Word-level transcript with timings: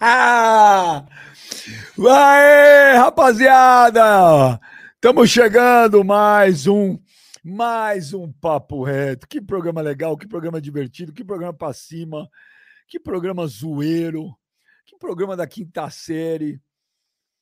Vai, 1.94 2.96
rapaziada! 2.96 4.58
Estamos 4.94 5.28
chegando 5.28 6.02
mais 6.02 6.66
um 6.66 6.98
mais 7.44 8.14
um 8.14 8.32
papo 8.32 8.82
reto. 8.82 9.28
Que 9.28 9.42
programa 9.42 9.82
legal, 9.82 10.16
que 10.16 10.26
programa 10.26 10.58
divertido, 10.58 11.12
que 11.12 11.22
programa 11.22 11.52
para 11.52 11.74
cima, 11.74 12.26
que 12.88 12.98
programa 12.98 13.46
zoeiro, 13.46 14.34
que 14.86 14.96
programa 14.96 15.36
da 15.36 15.46
quinta 15.46 15.90
série, 15.90 16.58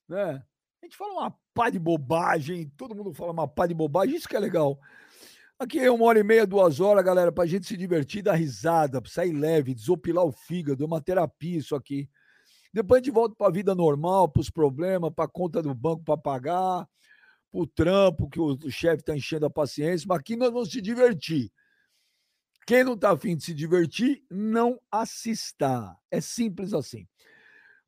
né? 0.09 0.43
A 0.83 0.87
gente 0.87 0.97
fala 0.97 1.13
uma 1.13 1.37
pá 1.55 1.71
de 1.71 1.79
bobagem, 1.79 2.73
todo 2.77 2.93
mundo 2.93 3.15
fala 3.15 3.31
uma 3.31 3.47
pá 3.47 3.69
de 3.69 3.75
bobagem, 3.75 4.17
isso 4.17 4.29
que 4.29 4.35
é 4.35 4.41
legal. 4.41 4.81
Aqui 5.61 5.79
é 5.79 5.93
uma 5.93 6.07
hora 6.07 6.19
e 6.19 6.25
meia, 6.25 6.45
duas 6.45 6.81
horas, 6.81 7.05
galera, 7.05 7.31
pra 7.31 7.47
gente 7.47 7.69
se 7.69 7.77
divertir, 7.77 8.23
dar 8.23 8.35
risada, 8.35 9.01
sair 9.07 9.33
leve, 9.33 9.75
desopilar 9.75 10.25
o 10.25 10.33
fígado, 10.33 10.83
é 10.83 10.87
uma 10.87 11.01
terapia 11.01 11.59
isso 11.59 11.77
aqui. 11.77 12.09
Depois 12.73 13.01
a 13.01 13.05
gente 13.05 13.13
volta 13.13 13.35
para 13.35 13.49
a 13.49 13.53
vida 13.53 13.75
normal, 13.75 14.29
para 14.29 14.41
os 14.41 14.51
problemas, 14.51 15.13
para 15.15 15.25
a 15.25 15.29
conta 15.29 15.63
do 15.63 15.75
banco 15.75 16.05
para 16.05 16.17
pagar, 16.17 16.89
para 17.51 17.61
o 17.61 17.67
trampo 17.67 18.29
que 18.29 18.39
o, 18.39 18.53
o 18.53 18.71
chefe 18.71 19.01
está 19.01 19.17
enchendo 19.17 19.47
a 19.47 19.51
paciência, 19.51 20.07
mas 20.09 20.19
aqui 20.19 20.37
nós 20.37 20.53
vamos 20.53 20.71
se 20.71 20.81
divertir. 20.81 21.51
Quem 22.67 22.85
não 22.85 22.93
está 22.93 23.13
afim 23.13 23.35
de 23.35 23.45
se 23.45 23.55
divertir, 23.55 24.23
não 24.31 24.79
assista. 24.91 25.97
É 26.11 26.21
simples 26.21 26.75
assim. 26.75 27.09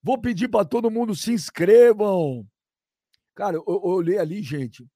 Vou 0.02 0.18
pedir 0.18 0.48
para 0.48 0.64
todo 0.64 0.90
mundo 0.90 1.14
se 1.14 1.32
inscrevam. 1.32 2.48
Cara, 3.34 3.56
eu, 3.56 3.64
eu 3.66 3.84
olhei 3.84 4.18
ali, 4.18 4.42
gente. 4.42 4.88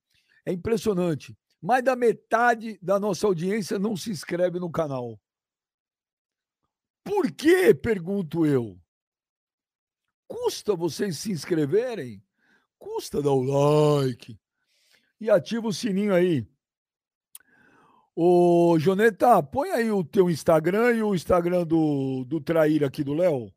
É 0.43 0.51
impressionante. 0.51 1.37
Mais 1.61 1.83
da 1.83 1.95
metade 1.95 2.79
da 2.81 2.99
nossa 2.99 3.27
audiência 3.27 3.77
não 3.77 3.95
se 3.95 4.09
inscreve 4.09 4.59
no 4.59 4.71
canal. 4.71 5.19
Por 7.03 7.31
quê? 7.31 7.73
Pergunto 7.73 8.45
eu. 8.45 8.79
Custa 10.27 10.75
vocês 10.75 11.17
se 11.17 11.31
inscreverem? 11.31 12.23
Custa 12.77 13.21
dar 13.21 13.31
o 13.31 13.43
like. 13.43 14.37
E 15.19 15.29
ativa 15.29 15.67
o 15.67 15.73
sininho 15.73 16.13
aí. 16.13 16.47
Ô, 18.15 18.77
Joneta, 18.79 19.43
põe 19.43 19.71
aí 19.71 19.91
o 19.91 20.03
teu 20.03 20.29
Instagram 20.29 20.95
e 20.95 21.03
o 21.03 21.13
Instagram 21.13 21.65
do, 21.65 22.23
do 22.25 22.39
Traíra 22.39 22.87
aqui 22.87 23.03
do 23.03 23.13
Léo. 23.13 23.53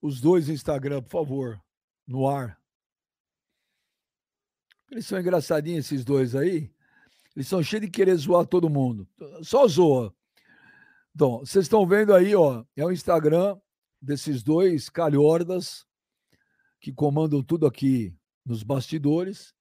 Os 0.00 0.20
dois 0.20 0.48
Instagram, 0.48 1.02
por 1.02 1.10
favor, 1.10 1.60
no 2.06 2.28
ar. 2.28 2.58
Eles 4.90 5.06
são 5.06 5.18
engraçadinhos 5.18 5.86
esses 5.86 6.04
dois 6.04 6.34
aí. 6.34 6.72
Eles 7.34 7.48
são 7.48 7.62
cheios 7.62 7.84
de 7.84 7.90
querer 7.90 8.14
zoar 8.16 8.46
todo 8.46 8.70
mundo. 8.70 9.06
Só 9.42 9.66
zoa. 9.66 10.14
Então, 11.14 11.40
vocês 11.40 11.64
estão 11.64 11.86
vendo 11.86 12.14
aí, 12.14 12.34
ó, 12.34 12.64
é 12.74 12.84
o 12.84 12.92
Instagram 12.92 13.58
desses 14.06 14.42
dois 14.42 14.88
calhordas 14.88 15.84
que 16.80 16.92
comandam 16.92 17.42
tudo 17.42 17.66
aqui 17.66 18.14
nos 18.44 18.62
bastidores. 18.62 19.52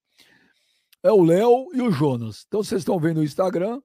É 1.01 1.11
o 1.11 1.23
Léo 1.23 1.69
e 1.73 1.81
o 1.81 1.91
Jonas. 1.91 2.45
Então 2.47 2.63
vocês 2.63 2.81
estão 2.81 2.99
vendo 2.99 3.19
o 3.19 3.23
Instagram. 3.23 3.81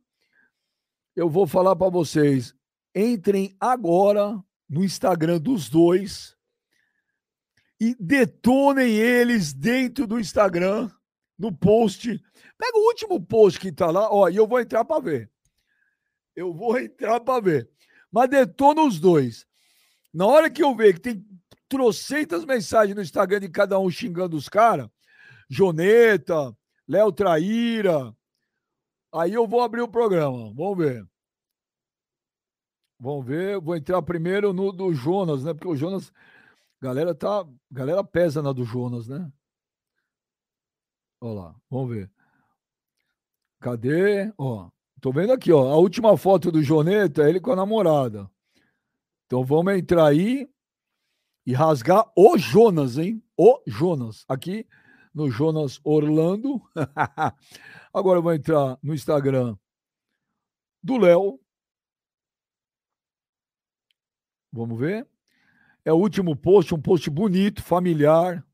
Eu 1.16 1.28
vou 1.31 1.47
falar 1.47 1.75
para 1.75 1.88
vocês. 1.88 2.55
Entrem 2.94 3.56
agora 3.58 4.38
no 4.69 4.84
Instagram 4.84 5.41
dos 5.41 5.70
dois 5.70 6.36
e 7.81 7.97
detonem 7.98 8.92
eles 8.92 9.55
dentro 9.55 10.06
do 10.06 10.20
Instagram, 10.20 10.91
no 11.38 11.50
post. 11.50 12.22
Pega 12.58 12.78
o 12.78 12.86
último 12.88 13.19
post 13.19 13.58
que 13.58 13.72
tá 13.72 13.91
lá, 13.91 14.12
ó, 14.12 14.28
e 14.28 14.36
eu 14.36 14.47
vou 14.47 14.61
entrar 14.61 14.84
para 14.84 15.00
ver. 15.00 15.31
Eu 16.36 16.53
vou 16.53 16.77
entrar 16.78 17.20
para 17.20 17.41
ver. 17.41 17.70
Mas 18.12 18.28
detona 18.28 18.83
os 18.83 19.00
dois. 19.00 19.47
Na 20.12 20.26
hora 20.26 20.50
que 20.50 20.62
eu 20.62 20.75
ver 20.75 20.94
que 20.94 21.00
tem 21.00 21.25
trocentas 21.69 22.44
mensagens 22.44 22.97
no 22.97 23.03
Instagram 23.03 23.41
de 23.41 23.48
cada 23.48 23.78
um 23.78 23.91
xingando 23.91 24.37
os 24.37 24.48
caras, 24.48 24.88
Joneta, 25.48 26.56
Léo 26.87 27.12
Traíra, 27.12 28.15
aí 29.12 29.32
eu 29.32 29.47
vou 29.47 29.62
abrir 29.62 29.81
o 29.81 29.88
programa. 29.88 30.53
Vamos 30.54 30.78
ver. 30.78 31.06
Vamos 32.99 33.25
ver. 33.25 33.60
Vou 33.60 33.76
entrar 33.76 34.03
primeiro 34.03 34.53
no 34.53 34.72
do 34.72 34.93
Jonas, 34.93 35.44
né? 35.44 35.54
Porque 35.54 35.69
o 35.69 35.76
Jonas. 35.76 36.12
Galera 36.81 37.15
tá. 37.15 37.47
Galera 37.70 38.03
pesa 38.03 38.43
na 38.43 38.53
do 38.53 38.65
Jonas, 38.65 39.09
né? 39.09 39.31
Olha 41.20 41.34
lá, 41.34 41.56
vamos 41.69 41.91
ver. 41.91 42.10
Cadê? 43.60 44.32
Ó, 44.38 44.70
tô 45.00 45.12
vendo 45.12 45.32
aqui, 45.32 45.53
ó. 45.53 45.70
A 45.70 45.76
última 45.76 46.16
foto 46.16 46.50
do 46.50 46.62
Joneta 46.62 47.22
é 47.22 47.28
ele 47.28 47.41
com 47.41 47.53
a 47.53 47.56
namorada. 47.56 48.31
Então 49.31 49.45
vamos 49.45 49.75
entrar 49.75 50.09
aí 50.09 50.51
e 51.47 51.53
rasgar 51.53 52.05
o 52.17 52.37
Jonas, 52.37 52.99
hein? 52.99 53.23
O 53.37 53.63
Jonas. 53.65 54.25
Aqui 54.29 54.67
no 55.15 55.31
Jonas 55.31 55.79
Orlando. 55.85 56.61
Agora 57.95 58.19
eu 58.19 58.23
vou 58.25 58.35
entrar 58.35 58.77
no 58.83 58.93
Instagram 58.93 59.57
do 60.83 60.99
Léo. 60.99 61.39
Vamos 64.53 64.77
ver. 64.77 65.07
É 65.85 65.93
o 65.93 65.99
último 65.99 66.35
post, 66.35 66.75
um 66.75 66.83
post 66.83 67.09
bonito, 67.09 67.62
familiar. 67.62 68.45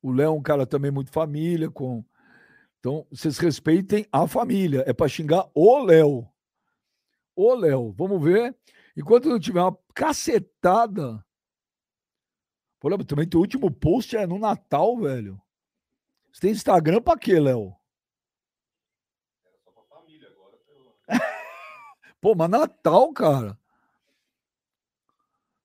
O 0.00 0.10
Léo 0.10 0.28
é 0.28 0.30
um 0.30 0.42
cara 0.42 0.66
também 0.66 0.90
muito 0.90 1.12
família, 1.12 1.70
com. 1.70 2.02
Então, 2.80 3.06
vocês 3.10 3.36
respeitem 3.36 4.06
a 4.10 4.26
família. 4.26 4.82
É 4.86 4.94
para 4.94 5.08
xingar 5.08 5.46
o 5.54 5.84
Léo. 5.84 6.26
O 7.36 7.54
Léo. 7.54 7.92
Vamos 7.92 8.24
ver. 8.24 8.56
Enquanto 8.96 9.28
não 9.28 9.38
tiver 9.38 9.60
uma 9.60 9.76
cacetada. 9.94 11.24
Pô, 12.78 12.88
também 13.04 13.28
teu 13.28 13.40
último 13.40 13.70
post 13.70 14.16
é 14.16 14.26
no 14.26 14.38
Natal, 14.38 14.98
velho. 14.98 15.40
Você 16.32 16.40
tem 16.40 16.50
Instagram 16.50 17.00
pra 17.00 17.16
quê, 17.16 17.38
Léo? 17.38 17.74
Pô, 22.20 22.34
mas 22.34 22.50
Natal, 22.50 23.12
cara. 23.12 23.58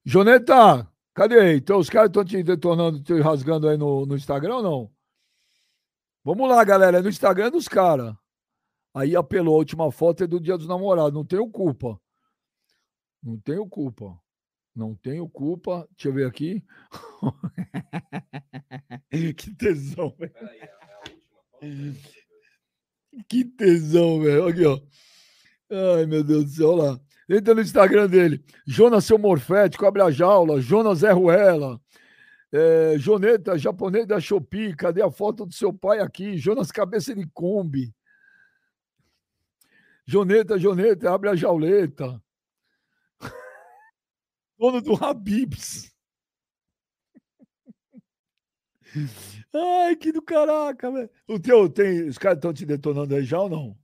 Joneta, 0.06 0.90
cadê 1.14 1.40
aí? 1.40 1.58
Então 1.58 1.80
os 1.80 1.90
caras 1.90 2.10
estão 2.10 2.24
te 2.24 2.42
detonando, 2.44 3.02
te 3.02 3.20
rasgando 3.20 3.68
aí 3.68 3.78
no, 3.78 4.06
no 4.06 4.16
Instagram 4.16 4.58
ou 4.58 4.64
não? 4.64 4.92
Vamos 6.24 6.50
lá, 6.50 6.64
galera. 6.64 7.00
É 7.00 7.02
no 7.02 7.10
Instagram 7.10 7.52
dos 7.52 7.68
caras. 7.68 8.16
Aí 8.94 9.16
apelou. 9.16 9.56
A 9.56 9.58
última 9.60 9.92
foto 9.92 10.24
é 10.24 10.28
do 10.28 10.40
dia 10.40 10.58
dos 10.58 10.68
namorados. 10.68 11.14
Não 11.14 11.26
tenho 11.26 11.50
culpa. 11.50 12.00
Não 13.24 13.38
tenho 13.38 13.68
culpa. 13.68 14.20
Não 14.76 14.94
tenho 14.94 15.28
culpa. 15.28 15.88
Deixa 15.92 16.10
eu 16.10 16.14
ver 16.14 16.28
aqui. 16.28 16.64
que 19.36 19.56
tesão, 19.56 20.16
velho. 20.18 20.34
É 21.62 21.64
que 23.28 23.44
tesão, 23.44 24.22
velho. 24.22 24.48
Aqui, 24.48 24.64
ó. 24.66 24.80
Ai, 25.70 26.06
meu 26.06 26.24
Deus 26.24 26.46
do 26.46 26.52
céu, 26.52 26.70
olha 26.70 26.92
lá. 26.92 27.02
Entra 27.28 27.56
no 27.56 27.62
Instagram 27.62 28.08
dele. 28.08 28.46
Jonas 28.66 29.04
Seu 29.06 29.18
Morfético, 29.18 29.86
abre 29.86 30.04
a 30.04 30.12
jaula. 30.12 30.62
Jonas 30.62 31.00
Zé 31.00 31.12
Ruela. 31.12 31.82
É, 32.54 32.98
Joneta, 32.98 33.58
japonês 33.58 34.06
da 34.06 34.20
Shopee. 34.20 34.76
Cadê 34.76 35.02
a 35.02 35.10
foto 35.12 35.46
do 35.46 35.54
seu 35.54 35.74
pai 35.74 36.00
aqui? 36.00 36.38
Jonas 36.38 36.72
Cabeça 36.72 37.16
de 37.16 37.26
Kombi. 37.34 37.94
Joneta, 40.06 40.58
Joneta, 40.58 41.12
abre 41.12 41.30
a 41.30 41.36
jauleta 41.36 42.22
dono 44.58 44.82
do 44.82 44.96
Habibs. 44.96 45.92
Ai, 49.54 49.96
que 49.96 50.12
do 50.12 50.22
caraca, 50.22 50.92
velho. 50.92 51.10
O 51.28 51.40
teu 51.40 51.70
tem. 51.70 52.08
Os 52.08 52.18
caras 52.18 52.38
estão 52.38 52.54
te 52.54 52.66
detonando 52.66 53.16
aí 53.16 53.24
já 53.24 53.40
ou 53.40 53.50
não? 53.50 53.78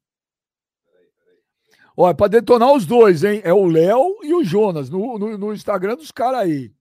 Olha, 1.95 2.15
para 2.15 2.27
detonar 2.27 2.73
os 2.73 2.85
dois, 2.85 3.23
hein? 3.23 3.41
É 3.43 3.53
o 3.53 3.65
Léo 3.65 4.17
e 4.23 4.33
o 4.33 4.43
Jonas 4.43 4.89
no, 4.89 5.17
no, 5.19 5.37
no 5.37 5.53
Instagram 5.53 5.95
dos 5.95 6.11
caras 6.11 6.41
aí. 6.41 6.73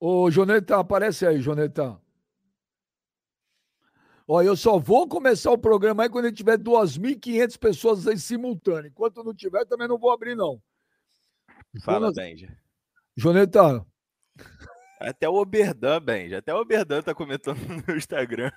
Ô, 0.00 0.30
Joneta, 0.30 0.78
aparece 0.78 1.26
aí, 1.26 1.40
Joneta. 1.40 2.00
Ó, 4.26 4.42
eu 4.42 4.56
só 4.56 4.78
vou 4.78 5.06
começar 5.06 5.50
o 5.50 5.58
programa 5.58 6.02
aí 6.02 6.08
quando 6.08 6.32
tiver 6.32 6.58
2.500 6.58 7.58
pessoas 7.58 8.06
aí 8.06 8.18
simultâneo. 8.18 8.88
Enquanto 8.88 9.22
não 9.22 9.34
tiver, 9.34 9.66
também 9.66 9.86
não 9.86 9.98
vou 9.98 10.10
abrir, 10.10 10.34
não. 10.34 10.62
Fala, 11.82 12.06
Jonas... 12.06 12.14
Benja. 12.14 12.58
Joneta. 13.16 13.86
Até 14.98 15.28
o 15.28 15.34
Oberdan, 15.34 16.00
Benja. 16.00 16.38
Até 16.38 16.54
o 16.54 16.58
Oberdan 16.58 17.02
tá 17.02 17.14
comentando 17.14 17.58
no 17.68 17.82
meu 17.86 17.96
Instagram. 17.96 18.50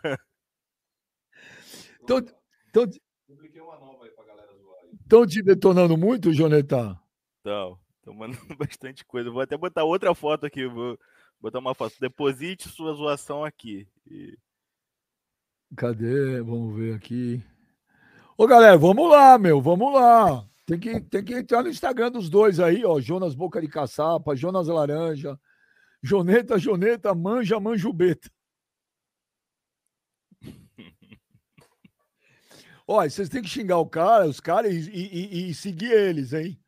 Então, 2.02 2.20
então... 2.70 2.86
Publiquei 3.28 3.60
uma 3.60 3.78
nova 3.78 4.06
aí 4.06 4.12
pra 4.12 4.24
galera 4.24 4.54
zoar. 4.56 4.80
Estão 5.02 5.28
te 5.28 5.42
detonando 5.42 5.98
muito, 5.98 6.32
Joneta? 6.32 6.98
Estão. 7.38 7.78
Estão 8.00 8.14
mandando 8.14 8.40
bastante 8.56 9.04
coisa. 9.04 9.30
Vou 9.30 9.42
até 9.42 9.58
botar 9.58 9.84
outra 9.84 10.16
foto 10.16 10.46
aqui. 10.46 10.66
Vou 10.66 10.98
botar 11.42 11.60
uma 11.60 11.76
foto. 11.76 11.94
Deposite 12.00 12.70
sua 12.70 12.94
zoação 12.94 13.44
aqui. 13.44 13.86
E... 14.10 14.38
Cadê? 15.76 16.42
Vamos 16.42 16.76
ver 16.76 16.96
aqui. 16.96 17.44
Ô, 18.38 18.48
galera, 18.48 18.78
vamos 18.78 19.10
lá, 19.10 19.38
meu, 19.38 19.62
vamos 19.62 19.94
lá. 19.94 20.48
Tem 20.66 20.80
que, 20.80 21.00
tem 21.02 21.24
que 21.24 21.34
entrar 21.34 21.64
no 21.64 21.70
Instagram 21.70 22.12
dos 22.12 22.30
dois 22.30 22.60
aí, 22.60 22.86
ó. 22.86 23.00
Jonas 23.00 23.34
Boca 23.34 23.62
de 23.62 23.68
Caçapa, 23.68 24.36
Jonas 24.36 24.68
Laranja, 24.68 25.40
Joneta, 26.04 26.60
Joneta, 26.60 27.16
Manja, 27.16 27.60
Manjubeta. 27.60 28.30
Olha, 32.88 33.10
vocês 33.10 33.30
têm 33.30 33.42
que 33.42 33.50
xingar 33.50 33.78
o 33.80 33.90
cara, 33.90 34.28
os 34.28 34.40
caras 34.40 34.74
e, 34.74 34.92
e, 34.92 35.50
e, 35.50 35.54
seguir 35.54 35.92
eles, 35.92 36.34
hein? 36.34 36.60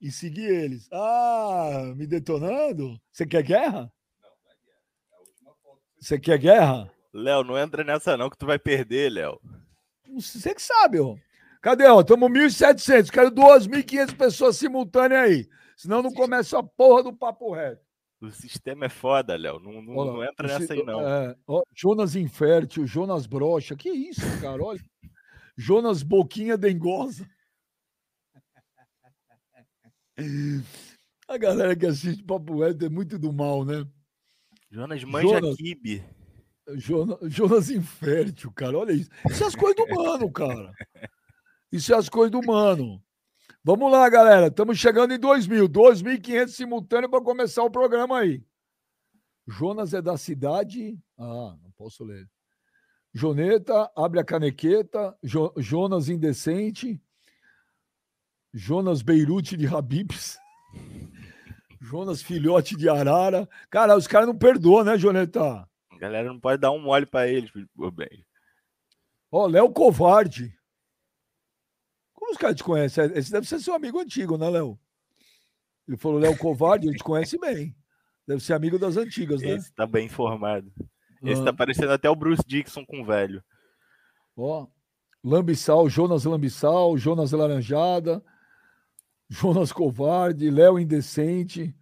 E 0.00 0.10
seguir 0.10 0.50
eles. 0.50 0.88
Ah, 0.92 1.92
me 1.96 2.06
detonando? 2.06 3.00
Você 3.10 3.26
quer 3.26 3.42
guerra? 3.42 3.92
Você 5.98 6.18
quer 6.18 6.38
guerra? 6.38 6.90
Léo, 7.12 7.42
não 7.42 7.58
entra 7.58 7.82
nessa 7.82 8.16
não 8.16 8.30
que 8.30 8.38
tu 8.38 8.46
vai 8.46 8.58
perder, 8.58 9.10
Léo. 9.10 9.40
Você 10.14 10.54
que 10.54 10.62
sabe, 10.62 11.00
ó. 11.00 11.16
Cadê, 11.60 11.86
ó? 11.86 12.00
Estamos 12.00 12.30
1.700. 12.30 13.10
Quero 13.10 13.30
2.500 13.30 14.16
pessoas 14.16 14.56
simultâneas 14.56 15.22
aí. 15.22 15.48
Senão 15.76 16.02
não 16.02 16.12
começa 16.12 16.58
a 16.58 16.62
porra 16.62 17.02
do 17.02 17.12
papo 17.12 17.52
reto. 17.52 17.82
O 18.20 18.30
sistema 18.30 18.84
é 18.84 18.88
foda, 18.88 19.36
Léo. 19.36 19.58
Não, 19.60 19.80
não, 19.80 19.96
Olha, 19.96 20.12
não 20.12 20.24
entra 20.24 20.46
nessa 20.46 20.74
aí, 20.74 20.84
não. 20.84 21.00
É, 21.00 21.34
ó, 21.46 21.62
Jonas 21.74 22.14
Infértil, 22.14 22.86
Jonas 22.86 23.26
Brocha. 23.26 23.74
Que 23.74 23.88
isso, 23.88 24.20
cara? 24.40 24.62
Olha. 24.62 24.80
Jonas 25.56 26.02
Boquinha 26.02 26.56
Dengosa. 26.56 27.26
A 31.26 31.38
galera 31.38 31.74
que 31.74 31.86
assiste 31.86 32.22
Papo 32.22 32.60
Reto 32.60 32.84
é 32.84 32.88
muito 32.90 33.18
do 33.18 33.32
mal, 33.32 33.64
né? 33.64 33.86
Jonas 34.70 35.02
Manja 35.04 35.40
Jonas, 35.40 35.56
Kibe. 35.56 36.04
Jonas, 36.76 37.18
Jonas 37.22 37.70
Infértil, 37.70 38.52
cara. 38.52 38.78
Olha 38.78 38.92
isso. 38.92 39.10
Isso 39.28 39.44
é 39.44 39.46
as 39.46 39.54
coisas 39.54 39.76
do 39.76 39.94
mano, 39.94 40.30
cara. 40.30 40.72
Isso 41.72 41.92
é 41.92 41.96
as 41.96 42.08
coisas 42.08 42.30
do 42.30 42.42
mano. 42.42 43.02
Vamos 43.62 43.92
lá, 43.92 44.08
galera. 44.08 44.46
Estamos 44.46 44.78
chegando 44.78 45.12
em 45.12 45.18
2.000. 45.18 45.68
2.500 45.68 46.48
simultâneo 46.48 47.10
para 47.10 47.22
começar 47.22 47.62
o 47.62 47.70
programa 47.70 48.18
aí. 48.18 48.42
Jonas 49.46 49.92
é 49.94 50.00
da 50.00 50.16
cidade. 50.16 50.98
Ah, 51.18 51.56
não 51.62 51.70
posso 51.76 52.04
ler. 52.04 52.28
Joneta, 53.12 53.90
abre 53.96 54.20
a 54.20 54.24
canequeta. 54.24 55.16
Jo, 55.22 55.52
Jonas 55.56 56.08
Indecente. 56.08 57.00
Jonas 58.52 59.02
Beirute 59.02 59.56
de 59.56 59.66
Habibs. 59.66 60.38
Jonas 61.80 62.22
Filhote 62.22 62.76
de 62.76 62.88
Arara. 62.88 63.48
Cara, 63.70 63.96
os 63.96 64.06
caras 64.06 64.26
não 64.26 64.36
perdoam, 64.36 64.84
né, 64.84 64.98
Joneta? 64.98 65.68
A 66.00 66.08
galera 66.08 66.28
não 66.28 66.40
pode 66.40 66.58
dar 66.58 66.70
um 66.70 66.80
mole 66.80 67.04
para 67.04 67.28
eles, 67.28 67.50
meu 67.76 67.90
bem. 67.90 68.24
Ó, 69.30 69.46
Léo 69.46 69.70
Covarde. 69.70 70.50
Como 72.14 72.32
os 72.32 72.38
caras 72.38 72.56
te 72.56 72.64
conhecem? 72.64 73.04
Esse 73.14 73.30
deve 73.30 73.46
ser 73.46 73.60
seu 73.60 73.74
amigo 73.74 74.00
antigo, 74.00 74.38
né, 74.38 74.48
Léo? 74.48 74.80
Ele 75.86 75.98
falou 75.98 76.18
Léo 76.18 76.38
Covarde, 76.38 76.88
a 76.88 76.90
gente 76.90 77.04
conhece 77.04 77.38
bem. 77.38 77.76
Deve 78.26 78.42
ser 78.42 78.54
amigo 78.54 78.78
das 78.78 78.96
antigas, 78.96 79.42
né? 79.42 79.50
Esse 79.50 79.74
tá 79.74 79.86
bem 79.86 80.06
informado. 80.06 80.72
Esse 81.22 81.42
ah. 81.42 81.44
tá 81.44 81.52
parecendo 81.52 81.92
até 81.92 82.08
o 82.08 82.16
Bruce 82.16 82.42
Dixon 82.46 82.86
com 82.86 83.02
o 83.02 83.04
velho. 83.04 83.44
Ó, 84.34 84.66
Lambissal, 85.22 85.86
Jonas 85.90 86.24
Lambissal, 86.24 86.96
Jonas 86.96 87.32
Laranjada, 87.32 88.24
Jonas 89.28 89.70
Covarde, 89.70 90.50
Léo 90.50 90.78
Indecente. 90.78 91.76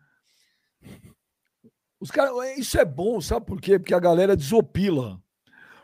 Os 2.00 2.10
caras, 2.10 2.32
isso 2.56 2.78
é 2.78 2.84
bom, 2.84 3.20
sabe 3.20 3.46
por 3.46 3.60
quê? 3.60 3.78
Porque 3.78 3.94
a 3.94 3.98
galera 3.98 4.36
desopila. 4.36 5.20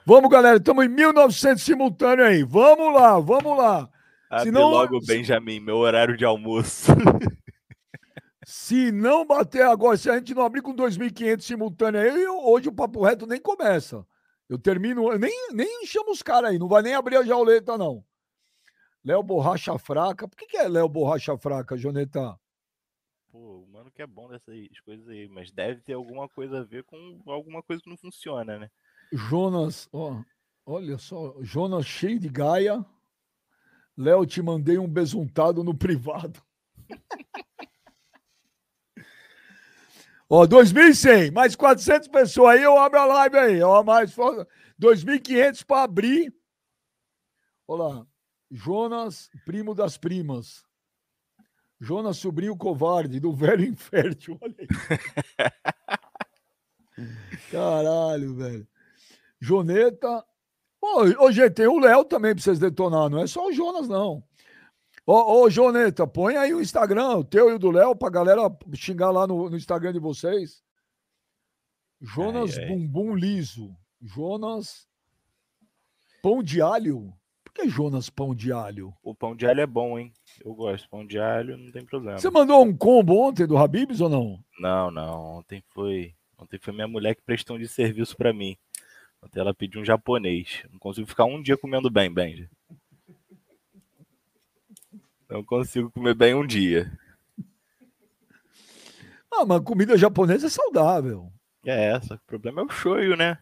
Vamos, 0.06 0.31
galera, 0.31 0.58
estamos 0.58 0.84
em 0.84 0.88
1900 0.88 1.62
simultâneo 1.62 2.25
aí. 2.25 2.43
Vamos 2.44 2.94
lá, 2.94 3.19
vamos 3.19 3.56
lá. 3.56 3.88
Abre 4.31 4.44
Senão, 4.44 4.70
logo, 4.70 5.00
Benjamin, 5.06 5.61
meu 5.61 5.76
horário 5.76 6.16
de 6.16 6.25
almoço. 6.25 6.93
se 8.44 8.93
não 8.93 9.26
bater 9.26 9.62
agora, 9.62 9.96
se 9.96 10.11
a 10.11 10.16
gente 10.16 10.34
não 10.34 10.44
abrir 10.44 10.61
com 10.61 10.75
2.500 10.75 11.40
simultâneo 11.40 12.00
aí, 12.00 12.28
hoje 12.28 12.69
o 12.69 12.72
Papo 12.72 13.02
Reto 13.02 13.26
nem 13.26 13.40
começa. 13.40 14.06
Eu 14.49 14.58
termino, 14.58 15.10
eu 15.10 15.19
nem, 15.19 15.32
nem 15.52 15.87
chamo 15.87 16.10
os 16.10 16.22
caras 16.22 16.50
aí, 16.50 16.58
não 16.58 16.69
vai 16.69 16.82
nem 16.82 16.94
abrir 16.94 17.17
a 17.17 17.25
jauleta, 17.25 17.78
não. 17.78 18.05
Léo 19.05 19.22
Borracha 19.22 19.78
Fraca. 19.78 20.28
Por 20.28 20.37
que, 20.37 20.46
que 20.46 20.56
é 20.56 20.69
Léo 20.69 20.88
Borracha 20.88 21.37
Fraca, 21.37 21.76
Joneta? 21.76 22.38
Pô, 23.34 23.66
mano 23.66 23.90
que 23.90 24.00
é 24.00 24.06
bom 24.06 24.28
dessas 24.28 24.54
coisas 24.84 25.08
aí, 25.08 25.28
mas 25.28 25.50
deve 25.50 25.81
ter 25.81 25.94
alguma 25.94 26.28
coisa 26.28 26.60
a 26.60 26.62
ver 26.62 26.84
com 26.84 27.20
alguma 27.26 27.64
coisa 27.64 27.82
que 27.82 27.90
não 27.90 27.96
funciona, 27.96 28.60
né? 28.60 28.70
Jonas, 29.12 29.88
ó, 29.92 30.22
olha 30.64 30.96
só, 30.98 31.34
Jonas 31.42 31.84
cheio 31.84 32.20
de 32.20 32.28
gaia. 32.28 32.86
Léo, 33.96 34.25
te 34.25 34.40
mandei 34.40 34.78
um 34.78 34.86
besuntado 34.86 35.64
no 35.64 35.76
privado. 35.76 36.40
Ó, 40.31 40.46
2.100, 40.46 41.32
mais 41.32 41.56
400 41.56 42.06
pessoas 42.06 42.54
aí, 42.54 42.62
eu 42.62 42.78
abro 42.78 43.00
a 43.00 43.04
live 43.04 43.36
aí. 43.36 43.62
Ó, 43.62 43.82
mais 43.82 44.14
2.500 44.81 45.64
para 45.64 45.82
abrir. 45.82 46.32
Olha 47.66 47.82
lá. 47.82 48.06
Jonas, 48.50 49.28
primo 49.44 49.75
das 49.75 49.98
primas. 49.98 50.64
Jonas, 51.84 52.16
sobrinho 52.16 52.56
covarde, 52.56 53.20
do 53.20 53.32
velho 53.32 53.64
infértil. 53.69 54.38
Olha 54.40 54.54
aí. 54.58 54.66
Caralho, 57.50 58.34
velho. 58.34 58.66
Joneta, 59.40 60.25
Ô, 60.84 61.25
ô 61.25 61.32
gente, 61.32 61.54
tem 61.54 61.66
o 61.66 61.78
Léo 61.78 62.04
também 62.04 62.34
pra 62.34 62.44
vocês 62.44 62.58
detonar, 62.58 63.08
não 63.08 63.20
é 63.20 63.26
só 63.26 63.46
o 63.46 63.52
Jonas, 63.52 63.88
não. 63.88 64.22
Ô, 65.06 65.40
ô 65.40 65.48
Joneta, 65.48 66.06
põe 66.06 66.36
aí 66.36 66.52
o 66.52 66.60
Instagram, 66.60 67.16
o 67.16 67.25
teu 67.25 67.48
e 67.50 67.54
o 67.54 67.58
do 67.58 67.70
Léo, 67.70 67.96
pra 67.96 68.10
galera 68.10 68.42
xingar 68.75 69.10
lá 69.10 69.26
no, 69.26 69.48
no 69.48 69.56
Instagram 69.56 69.94
de 69.94 69.98
vocês. 69.98 70.62
Jonas 72.02 72.58
ai, 72.58 72.64
ai. 72.64 72.70
Bumbum 72.70 73.14
Liso. 73.14 73.75
Jonas 74.02 74.86
Pão 76.22 76.42
de 76.42 76.60
Alho. 76.60 77.14
Que 77.55 77.69
Jonas 77.69 78.11
Pão 78.11 78.35
de 78.35 78.53
Alho? 78.53 78.93
O 79.01 79.15
pão 79.15 79.37
de 79.37 79.47
alho 79.47 79.61
é 79.61 79.67
bom, 79.67 79.97
hein? 79.97 80.12
Eu 80.45 80.53
gosto. 80.55 80.89
Pão 80.91 81.06
de 81.06 81.19
alho 81.19 81.56
não 81.56 81.71
tem 81.71 81.85
problema. 81.85 82.19
Você 82.19 82.29
mandou 82.29 82.62
um 82.65 82.77
combo 82.77 83.17
ontem 83.17 83.47
do 83.47 83.56
Habibs 83.56 84.01
ou 84.01 84.09
não? 84.09 84.45
Não, 84.59 84.91
não. 84.91 85.37
Ontem 85.37 85.62
foi. 85.69 86.15
Ontem 86.37 86.59
foi 86.61 86.75
minha 86.75 86.89
mulher 86.89 87.15
que 87.15 87.23
prestou 87.23 87.56
um 87.56 87.59
de 87.59 87.69
serviço 87.69 88.17
para 88.17 88.33
mim. 88.33 88.56
Até 89.23 89.39
ela 89.39 89.55
pediu 89.55 89.81
um 89.81 89.84
japonês. 89.84 90.65
Não 90.70 90.81
consigo 90.81 91.06
ficar 91.06 91.27
um 91.27 91.41
dia 91.41 91.56
comendo 91.56 91.89
bem, 91.89 92.13
Benji. 92.13 92.51
Não 95.31 95.44
consigo 95.44 95.91
comer 95.93 96.15
bem 96.15 96.34
um 96.34 96.46
dia. 96.46 96.93
Ah, 99.32 99.46
mas 99.46 99.63
comida 99.63 99.96
japonesa 99.96 100.49
é 100.49 100.51
saudável. 100.51 101.32
É, 101.65 101.93
essa. 101.93 102.17
O 102.17 102.20
problema 102.27 102.63
é 102.63 102.65
o 102.65 102.69
shoyu, 102.69 103.17
né? 103.17 103.39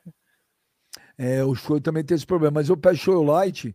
É, 1.19 1.42
o 1.42 1.54
shoyu 1.54 1.81
também 1.81 2.04
tem 2.04 2.14
esse 2.14 2.26
problema. 2.26 2.61
Mas 2.61 2.69
eu 2.69 2.76
peço 2.76 3.04
shoyu 3.04 3.23
light. 3.23 3.75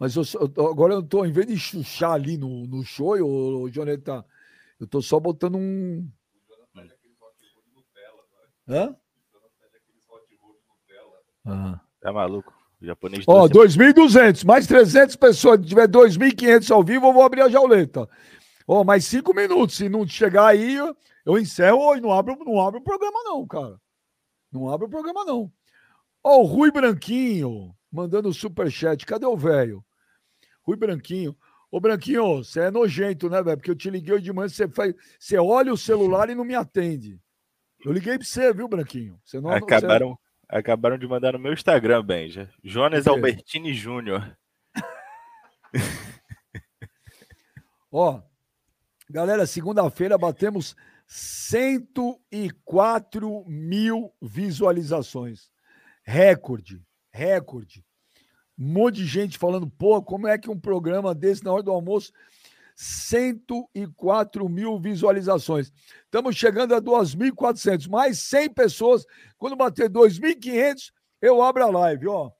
Mas 0.00 0.16
eu, 0.16 0.24
agora 0.66 0.94
eu 0.94 1.02
tô, 1.02 1.26
em 1.26 1.30
vez 1.30 1.46
de 1.46 1.58
chuchar 1.58 2.12
ali 2.12 2.38
no, 2.38 2.66
no 2.66 2.82
shoyu, 2.82 3.26
o 3.26 3.68
Joneta, 3.68 4.24
eu 4.80 4.86
tô 4.86 5.02
só 5.02 5.20
botando 5.20 5.58
um. 5.58 6.10
Hã? 8.66 8.96
Ah. 11.44 11.80
Tá 12.00 12.10
maluco? 12.10 12.50
O 12.80 12.86
japonês. 12.86 13.24
Ó, 13.28 13.46
2.200, 13.46 14.42
mais 14.46 14.66
300 14.66 15.16
pessoas. 15.16 15.60
Se 15.60 15.66
tiver 15.66 15.86
2.500 15.86 16.70
ao 16.70 16.82
vivo, 16.82 17.08
eu 17.08 17.12
vou 17.12 17.22
abrir 17.22 17.42
a 17.42 17.50
jauleta. 17.50 18.08
Ó, 18.66 18.82
mais 18.82 19.04
5 19.04 19.34
minutos. 19.34 19.76
Se 19.76 19.90
não 19.90 20.06
chegar 20.06 20.46
aí, 20.46 20.76
eu 21.26 21.38
encerro 21.38 21.78
hoje. 21.78 22.00
Não 22.00 22.10
abro, 22.10 22.38
não 22.42 22.58
abro 22.58 22.80
o 22.80 22.84
programa, 22.84 23.22
não, 23.24 23.46
cara. 23.46 23.78
Não 24.50 24.72
abre 24.72 24.86
o 24.86 24.90
programa, 24.90 25.26
não. 25.26 25.52
Ó, 26.24 26.38
o 26.38 26.46
Rui 26.46 26.70
Branquinho 26.70 27.74
mandando 27.92 28.32
superchat. 28.32 29.04
Cadê 29.04 29.26
o 29.26 29.36
velho? 29.36 29.84
Rui 30.62 30.76
Branquinho. 30.76 31.36
Ô, 31.70 31.80
Branquinho, 31.80 32.38
você 32.38 32.60
é 32.60 32.70
nojento, 32.70 33.30
né, 33.30 33.42
velho? 33.42 33.56
Porque 33.56 33.70
eu 33.70 33.76
te 33.76 33.90
liguei 33.90 34.14
hoje 34.14 34.24
de 34.24 34.32
manhã, 34.32 34.48
você, 34.48 34.68
faz... 34.68 34.94
você 35.18 35.38
olha 35.38 35.72
o 35.72 35.76
celular 35.76 36.28
e 36.28 36.34
não 36.34 36.44
me 36.44 36.54
atende. 36.54 37.20
Eu 37.84 37.92
liguei 37.92 38.16
pra 38.18 38.26
você, 38.26 38.52
viu, 38.52 38.66
Branquinho? 38.68 39.20
Você 39.24 39.40
não, 39.40 39.50
Acabaram. 39.50 40.10
Você 40.10 40.18
Acabaram 40.48 40.98
de 40.98 41.06
mandar 41.06 41.34
no 41.34 41.38
meu 41.38 41.52
Instagram, 41.52 42.04
Benja. 42.04 42.50
Jonas 42.62 43.06
Albertini 43.06 43.72
Júnior. 43.72 44.36
Ó, 47.92 48.20
galera, 49.08 49.46
segunda-feira 49.46 50.18
batemos 50.18 50.74
104 51.06 53.44
mil 53.46 54.12
visualizações. 54.20 55.52
Recorde, 56.02 56.84
recorde. 57.12 57.84
Um 58.60 58.74
monte 58.74 58.96
de 58.96 59.06
gente 59.06 59.38
falando, 59.38 59.66
pô, 59.66 60.02
como 60.02 60.28
é 60.28 60.36
que 60.36 60.50
um 60.50 60.60
programa 60.60 61.14
desse 61.14 61.42
na 61.42 61.50
hora 61.50 61.62
do 61.62 61.70
almoço 61.70 62.12
104 62.76 64.48
mil 64.48 64.78
visualizações. 64.78 65.72
Estamos 66.04 66.36
chegando 66.36 66.74
a 66.74 66.80
2.400, 66.80 67.88
mais 67.88 68.18
100 68.20 68.50
pessoas. 68.50 69.06
Quando 69.38 69.56
bater 69.56 69.88
2.500, 69.90 70.92
eu 71.20 71.42
abro 71.42 71.64
a 71.64 71.70
live, 71.70 72.08
ó. 72.08 72.30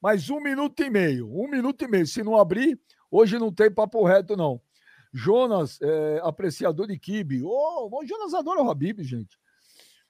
Mais 0.00 0.30
um 0.30 0.40
minuto 0.40 0.80
e 0.82 0.90
meio, 0.90 1.28
um 1.32 1.48
minuto 1.48 1.84
e 1.84 1.88
meio. 1.88 2.06
Se 2.06 2.22
não 2.22 2.36
abrir, 2.36 2.78
hoje 3.10 3.38
não 3.38 3.52
tem 3.52 3.72
papo 3.72 4.04
reto, 4.04 4.36
não. 4.36 4.60
Jonas, 5.12 5.80
é, 5.80 6.20
apreciador 6.22 6.86
de 6.86 6.98
kibe. 6.98 7.42
Oh, 7.42 7.88
o 7.90 8.06
Jonas 8.06 8.34
adora 8.34 8.62
o 8.62 8.70
Habib, 8.70 9.02
gente. 9.02 9.36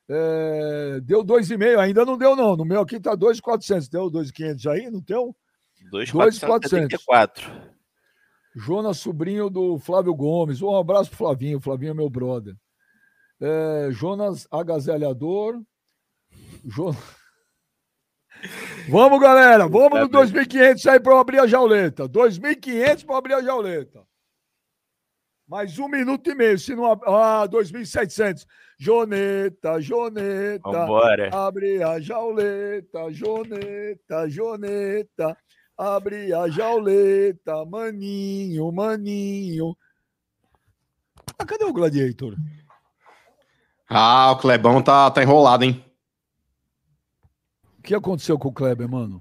É, 0.06 1.00
deu 1.02 1.25
2,5, 1.25 1.78
ainda 1.78 2.04
não 2.04 2.18
deu, 2.18 2.37
não. 2.37 2.56
No 2.56 2.64
meu 2.64 2.80
aqui 2.82 3.00
tá 3.00 3.14
2,400. 3.14 3.88
Deu 3.88 4.10
2,500 4.10 4.66
aí, 4.66 4.90
não 4.90 5.00
deu? 5.00 5.34
2,400. 5.90 6.99
Jonas, 8.54 8.99
sobrinho 8.99 9.49
do 9.49 9.78
Flávio 9.78 10.14
Gomes. 10.14 10.61
Um 10.62 10.76
abraço 10.76 11.11
pro 11.11 11.18
Flavinho. 11.18 11.61
Flavinho 11.61 11.92
é 11.92 11.94
meu 11.94 12.11
brother. 12.11 12.56
É, 13.40 13.88
Jonas 13.92 14.47
Agazelhador. 14.50 15.62
Jonas. 16.64 16.97
Vamos, 18.88 19.20
galera. 19.20 19.68
Vamos 19.68 20.00
no 20.00 20.08
2.500 20.08 20.90
aí 20.90 21.00
para 21.00 21.20
abrir 21.20 21.40
a 21.40 21.47
jauleta. 21.47 22.08
2.500 22.08 23.04
para 23.04 23.18
abrir 23.18 23.35
a 23.35 23.42
jauleta. 23.42 24.02
Mais 25.47 25.78
um 25.78 25.88
minuto 25.88 26.30
e 26.30 26.35
meio. 26.35 26.58
Se 26.58 26.75
não. 26.75 26.92
Ah, 27.06 27.47
2.700. 27.49 28.44
Joneta, 28.78 29.80
Joneta. 29.80 30.70
Vambora. 30.70 31.30
Abre 31.35 31.82
a 31.82 31.99
jauleta. 31.99 33.11
Joneta, 33.11 34.28
Joneta. 34.28 35.37
Abre 35.78 36.35
a 36.35 36.49
jauleta. 36.49 37.64
Maninho, 37.64 38.73
maninho. 38.73 39.76
Ah, 41.38 41.47
cadê 41.47 41.64
o 41.64 41.73
Gladiator? 41.73 42.35
Ah, 43.88 44.32
o 44.32 44.38
Clebão 44.38 44.82
tá, 44.82 45.08
tá 45.08 45.23
enrolado, 45.23 45.64
hein? 45.64 45.85
O 47.78 47.82
que 47.82 47.94
aconteceu 47.94 48.37
com 48.37 48.49
o 48.49 48.52
Kleber, 48.52 48.88
mano? 48.88 49.20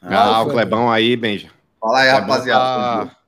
Ah, 0.00 0.36
ah 0.36 0.42
o 0.42 0.50
Clebão 0.50 0.90
aí, 0.90 1.16
Benja. 1.16 1.50
Fala 1.80 2.00
aí, 2.00 2.08
rapaziada. 2.10 3.10
Tá... 3.10 3.18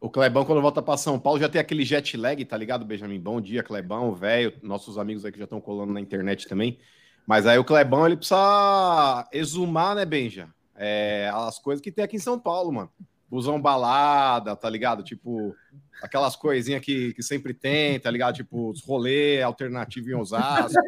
O 0.00 0.10
Clebão, 0.10 0.44
quando 0.44 0.60
volta 0.60 0.82
para 0.82 0.96
São 0.96 1.18
Paulo, 1.18 1.38
já 1.38 1.48
tem 1.48 1.60
aquele 1.60 1.84
jet 1.84 2.16
lag, 2.16 2.44
tá 2.44 2.56
ligado, 2.56 2.84
Benjamin? 2.84 3.20
Bom 3.20 3.40
dia, 3.40 3.62
Clebão, 3.62 4.14
velho. 4.14 4.52
Nossos 4.62 4.98
amigos 4.98 5.24
aqui 5.24 5.38
já 5.38 5.44
estão 5.44 5.60
colando 5.60 5.92
na 5.92 6.00
internet 6.00 6.48
também. 6.48 6.78
Mas 7.26 7.46
aí 7.46 7.58
o 7.58 7.64
Clebão, 7.64 8.04
ele 8.04 8.16
precisa 8.16 9.28
exumar, 9.32 9.94
né, 9.94 10.04
Benja? 10.04 10.48
É, 10.82 11.30
as 11.34 11.58
coisas 11.58 11.82
que 11.82 11.92
tem 11.92 12.02
aqui 12.02 12.16
em 12.16 12.20
São 12.20 12.40
Paulo, 12.40 12.72
mano. 12.72 12.90
Busão 13.28 13.60
balada, 13.60 14.56
tá 14.56 14.70
ligado? 14.70 15.04
Tipo, 15.04 15.54
aquelas 16.02 16.34
coisinhas 16.34 16.82
que, 16.82 17.12
que 17.12 17.22
sempre 17.22 17.52
tem, 17.52 18.00
tá 18.00 18.10
ligado? 18.10 18.36
Tipo, 18.36 18.70
os 18.70 18.82
rolê 18.82 19.42
alternativo 19.42 20.08
em 20.08 20.14
Osasco. 20.14 20.72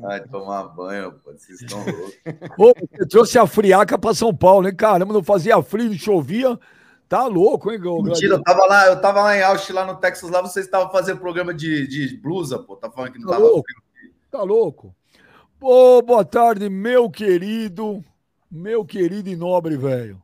Vai 0.00 0.20
tomar 0.26 0.64
banho, 0.64 1.12
pô, 1.12 1.30
vocês 1.32 1.62
estão 1.62 1.78
loucos. 1.84 2.18
Ô, 2.58 2.74
você 2.74 3.06
trouxe 3.06 3.38
a 3.38 3.46
friaca 3.46 3.96
pra 3.96 4.14
São 4.14 4.34
Paulo, 4.34 4.66
hein? 4.66 4.74
Caramba, 4.74 5.14
não 5.14 5.22
fazia 5.22 5.62
frio, 5.62 5.90
não 5.90 5.94
chovia. 5.94 6.58
Tá 7.08 7.26
louco, 7.26 7.70
hein, 7.70 7.80
Gol? 7.80 8.02
Mentira, 8.02 8.34
eu 8.34 8.42
tava 8.42 8.66
lá, 8.66 8.86
eu 8.86 9.00
tava 9.00 9.22
lá 9.22 9.36
em 9.36 9.42
Austin, 9.42 9.72
lá 9.72 9.86
no 9.86 9.94
Texas, 9.96 10.28
lá 10.28 10.42
vocês 10.42 10.66
estavam 10.66 10.90
fazendo 10.90 11.20
programa 11.20 11.54
de, 11.54 11.86
de 11.86 12.16
blusa, 12.16 12.58
pô. 12.58 12.74
Tá 12.76 12.90
falando 12.90 13.12
que 13.12 13.20
não 13.20 13.28
tá 13.28 13.34
tava 13.34 13.44
louco. 13.44 13.64
frio. 13.64 13.82
Tá 14.30 14.42
louco. 14.42 14.94
Ô, 15.62 16.00
boa 16.00 16.24
tarde, 16.24 16.70
meu 16.70 17.10
querido, 17.10 18.02
meu 18.50 18.82
querido 18.82 19.28
e 19.28 19.36
nobre 19.36 19.76
velho. 19.76 20.20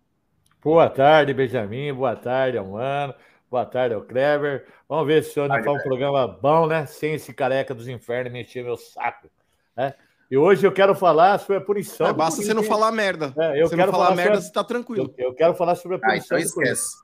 Boa 0.65 0.89
tarde, 0.89 1.35
Benjamin. 1.35 1.93
Boa 1.93 2.17
tarde, 2.17 2.57
Almano. 2.57 3.15
Boa 3.51 3.67
tarde 3.67 3.95
ao 3.95 4.01
Kleber. 4.01 4.65
Vamos 4.89 5.07
ver 5.07 5.23
se 5.23 5.31
o 5.31 5.33
senhor 5.35 5.49
não 5.51 5.63
faz 5.63 5.79
um 5.79 5.83
programa 5.83 6.27
bom, 6.27 6.67
né? 6.67 6.87
Sem 6.87 7.13
esse 7.13 7.35
careca 7.35 7.75
dos 7.75 7.87
infernos 7.87 8.33
mexer 8.33 8.65
meu 8.65 8.79
saco. 8.79 9.29
Né? 9.77 9.93
E 10.31 10.39
hoje 10.39 10.67
eu 10.67 10.73
quero 10.73 10.95
falar 10.95 11.39
sobre 11.39 11.59
a 11.59 11.61
punição. 11.61 12.07
É, 12.07 12.15
basta 12.15 12.41
você 12.41 12.55
não 12.55 12.63
falar 12.63 12.91
merda. 12.91 13.35
É, 13.37 13.61
eu 13.61 13.69
você 13.69 13.77
quero 13.77 13.93
não 13.93 13.93
falar 13.93 14.07
falar 14.07 14.17
merda, 14.17 14.37
sobre... 14.37 14.47
você 14.47 14.53
tá 14.53 14.65
tranquilo. 14.65 15.15
Eu, 15.19 15.27
eu, 15.27 15.35
quero 15.35 15.55
falar 15.55 15.75
sobre 15.75 15.99
a 15.99 16.01
punição. 16.01 16.39
Ah, 16.39 16.41
então 16.41 16.63
esquece. 16.63 16.97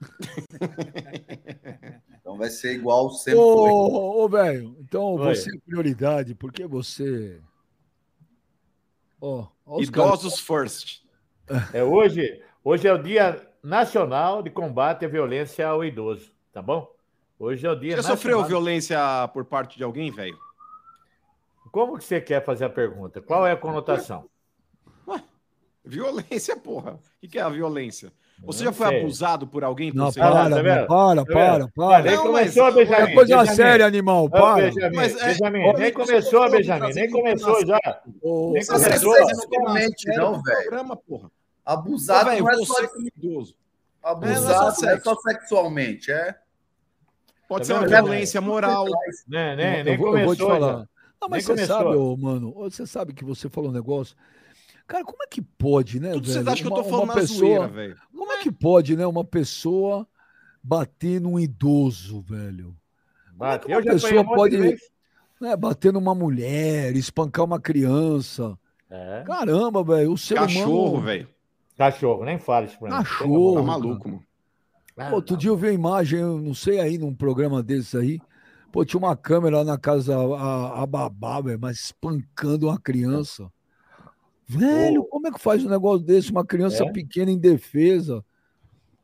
então 2.20 2.36
vai 2.36 2.50
ser 2.50 2.74
igual 2.74 3.10
sempre. 3.10 3.38
Ô, 3.38 4.24
ô 4.24 4.28
velho, 4.28 4.76
então 4.80 5.14
Oi. 5.14 5.36
você 5.36 5.48
é 5.48 5.58
prioridade, 5.64 6.34
porque 6.34 6.66
você. 6.66 7.40
Oh, 9.20 9.46
Idosos 9.80 10.40
first. 10.40 11.02
É 11.72 11.82
hoje, 11.82 12.42
hoje 12.62 12.86
é 12.86 12.92
o 12.92 12.98
dia 12.98 13.48
Nacional 13.62 14.42
de 14.42 14.50
Combate 14.50 15.04
à 15.04 15.08
Violência 15.08 15.66
ao 15.66 15.84
Idoso, 15.84 16.32
tá 16.52 16.60
bom? 16.60 16.94
Hoje 17.38 17.66
é 17.66 17.70
o 17.70 17.74
dia 17.74 17.92
Você 17.92 17.96
nacional... 17.96 18.16
sofreu 18.16 18.44
violência 18.44 18.98
por 19.32 19.44
parte 19.44 19.76
de 19.76 19.84
alguém, 19.84 20.10
velho? 20.10 20.38
Como 21.70 21.98
que 21.98 22.04
você 22.04 22.20
quer 22.20 22.44
fazer 22.44 22.64
a 22.64 22.70
pergunta? 22.70 23.20
Qual 23.20 23.46
é 23.46 23.52
a 23.52 23.56
conotação? 23.56 24.28
Ué, 25.06 25.22
violência, 25.84 26.56
porra. 26.56 26.98
O 27.22 27.28
que 27.28 27.38
é 27.38 27.42
a 27.42 27.48
violência? 27.48 28.12
Você 28.42 28.64
já 28.64 28.72
foi 28.72 28.88
sei. 28.88 29.00
abusado 29.00 29.46
por 29.46 29.64
alguém? 29.64 29.92
Não, 29.92 30.06
você... 30.06 30.20
para, 30.20 30.50
para, 30.50 30.84
para, 30.86 31.24
para, 31.24 31.68
para. 31.68 32.02
Nem 32.02 32.18
começou, 32.18 32.72
Benjamin. 32.72 33.02
É 33.02 33.14
coisa 33.14 33.36
Benjamin. 33.36 33.56
séria, 33.56 33.86
animal, 33.86 34.28
para. 34.28 34.70
Benjamin, 34.70 34.96
mas, 34.96 35.16
é... 35.16 35.26
Benjamin, 35.28 35.72
nem 35.72 35.92
começou, 35.92 36.50
Benjamin, 36.50 36.92
nem 36.92 37.10
começou 37.10 37.66
já. 37.66 37.80
Nem 38.04 38.66
começou. 38.66 39.14
Não, 40.16 40.42
velho. 40.42 41.30
Abusado 41.64 42.30
não 42.30 42.50
é 42.50 42.64
só 42.64 42.76
idoso. 43.16 43.56
Abusado 44.02 44.82
não 44.82 44.90
é 44.90 45.00
só 45.00 45.16
sexualmente, 45.16 46.12
é? 46.12 46.36
Pode 47.48 47.66
tá 47.66 47.74
ser 47.74 47.80
uma 47.80 47.88
violência 47.88 48.40
moral. 48.40 48.84
Né, 49.26 49.56
né, 49.56 49.82
nem 49.82 49.94
eu, 49.94 49.98
vou, 49.98 50.18
eu 50.18 50.26
vou 50.26 50.36
te 50.36 50.42
falar. 50.42 50.88
Não, 51.20 51.28
mas 51.28 51.44
você 51.44 51.66
sabe, 51.66 51.90
mano, 52.18 52.52
você 52.52 52.86
sabe 52.86 53.12
que 53.12 53.24
você 53.24 53.48
falou 53.48 53.70
um 53.70 53.72
negócio. 53.72 54.16
Cara, 54.86 55.04
como 55.04 55.22
é 55.22 55.26
que 55.26 55.42
pode, 55.42 55.98
né, 55.98 56.12
Tudo 56.12 56.28
velho? 56.28 56.44
Você 56.44 56.50
acha 56.50 56.62
que 56.62 56.68
eu 56.68 56.74
tô 56.74 56.84
falando 56.84 57.04
uma 57.04 57.14
pessoa, 57.14 57.66
velho? 57.66 57.96
Como 58.16 58.32
é 58.32 58.38
que 58.38 58.52
pode, 58.52 58.96
né, 58.96 59.06
uma 59.06 59.24
pessoa 59.24 60.06
bater 60.62 61.20
num 61.20 61.38
idoso, 61.38 62.20
velho? 62.22 62.76
Bate. 63.32 63.64
Como 63.64 63.74
é 63.74 63.82
que 63.82 63.88
uma 63.88 63.94
pessoa 63.94 64.24
pode 64.24 64.78
né, 65.40 65.56
bater 65.56 65.92
numa 65.92 66.14
mulher, 66.14 66.94
espancar 66.94 67.44
uma 67.44 67.60
criança? 67.60 68.56
É. 68.88 69.24
Caramba, 69.26 69.82
velho, 69.82 70.12
o 70.12 70.18
ser 70.18 70.36
Cachorro, 70.36 70.90
humano... 70.90 71.04
velho. 71.04 71.28
Cachorro, 71.76 72.24
nem 72.24 72.38
fale 72.38 72.66
isso 72.66 72.78
pra 72.78 72.88
mim. 72.88 72.96
Cachorro. 72.96 73.54
Tá 73.56 73.62
maluco, 73.62 74.08
mano. 74.08 74.22
Ah, 74.96 75.10
Outro 75.12 75.36
dia 75.36 75.50
eu 75.50 75.56
vi 75.56 75.68
a 75.68 75.72
imagem, 75.72 76.20
eu 76.20 76.40
não 76.40 76.54
sei 76.54 76.80
aí, 76.80 76.96
num 76.96 77.14
programa 77.14 77.62
desses 77.62 77.94
aí. 77.94 78.18
Pô, 78.72 78.84
tinha 78.84 78.98
uma 78.98 79.14
câmera 79.14 79.58
lá 79.58 79.64
na 79.64 79.78
casa, 79.78 80.16
a, 80.16 80.82
a 80.82 80.86
babá, 80.86 81.40
velho, 81.40 81.58
mas 81.60 81.76
espancando 81.78 82.68
uma 82.68 82.78
criança. 82.78 83.50
Velho, 84.46 85.02
Pô. 85.02 85.08
como 85.08 85.26
é 85.26 85.32
que 85.32 85.40
faz 85.40 85.64
um 85.64 85.68
negócio 85.68 86.06
desse? 86.06 86.30
Uma 86.30 86.44
criança 86.44 86.84
é? 86.84 86.92
pequena 86.92 87.30
em 87.30 87.38
defesa. 87.38 88.24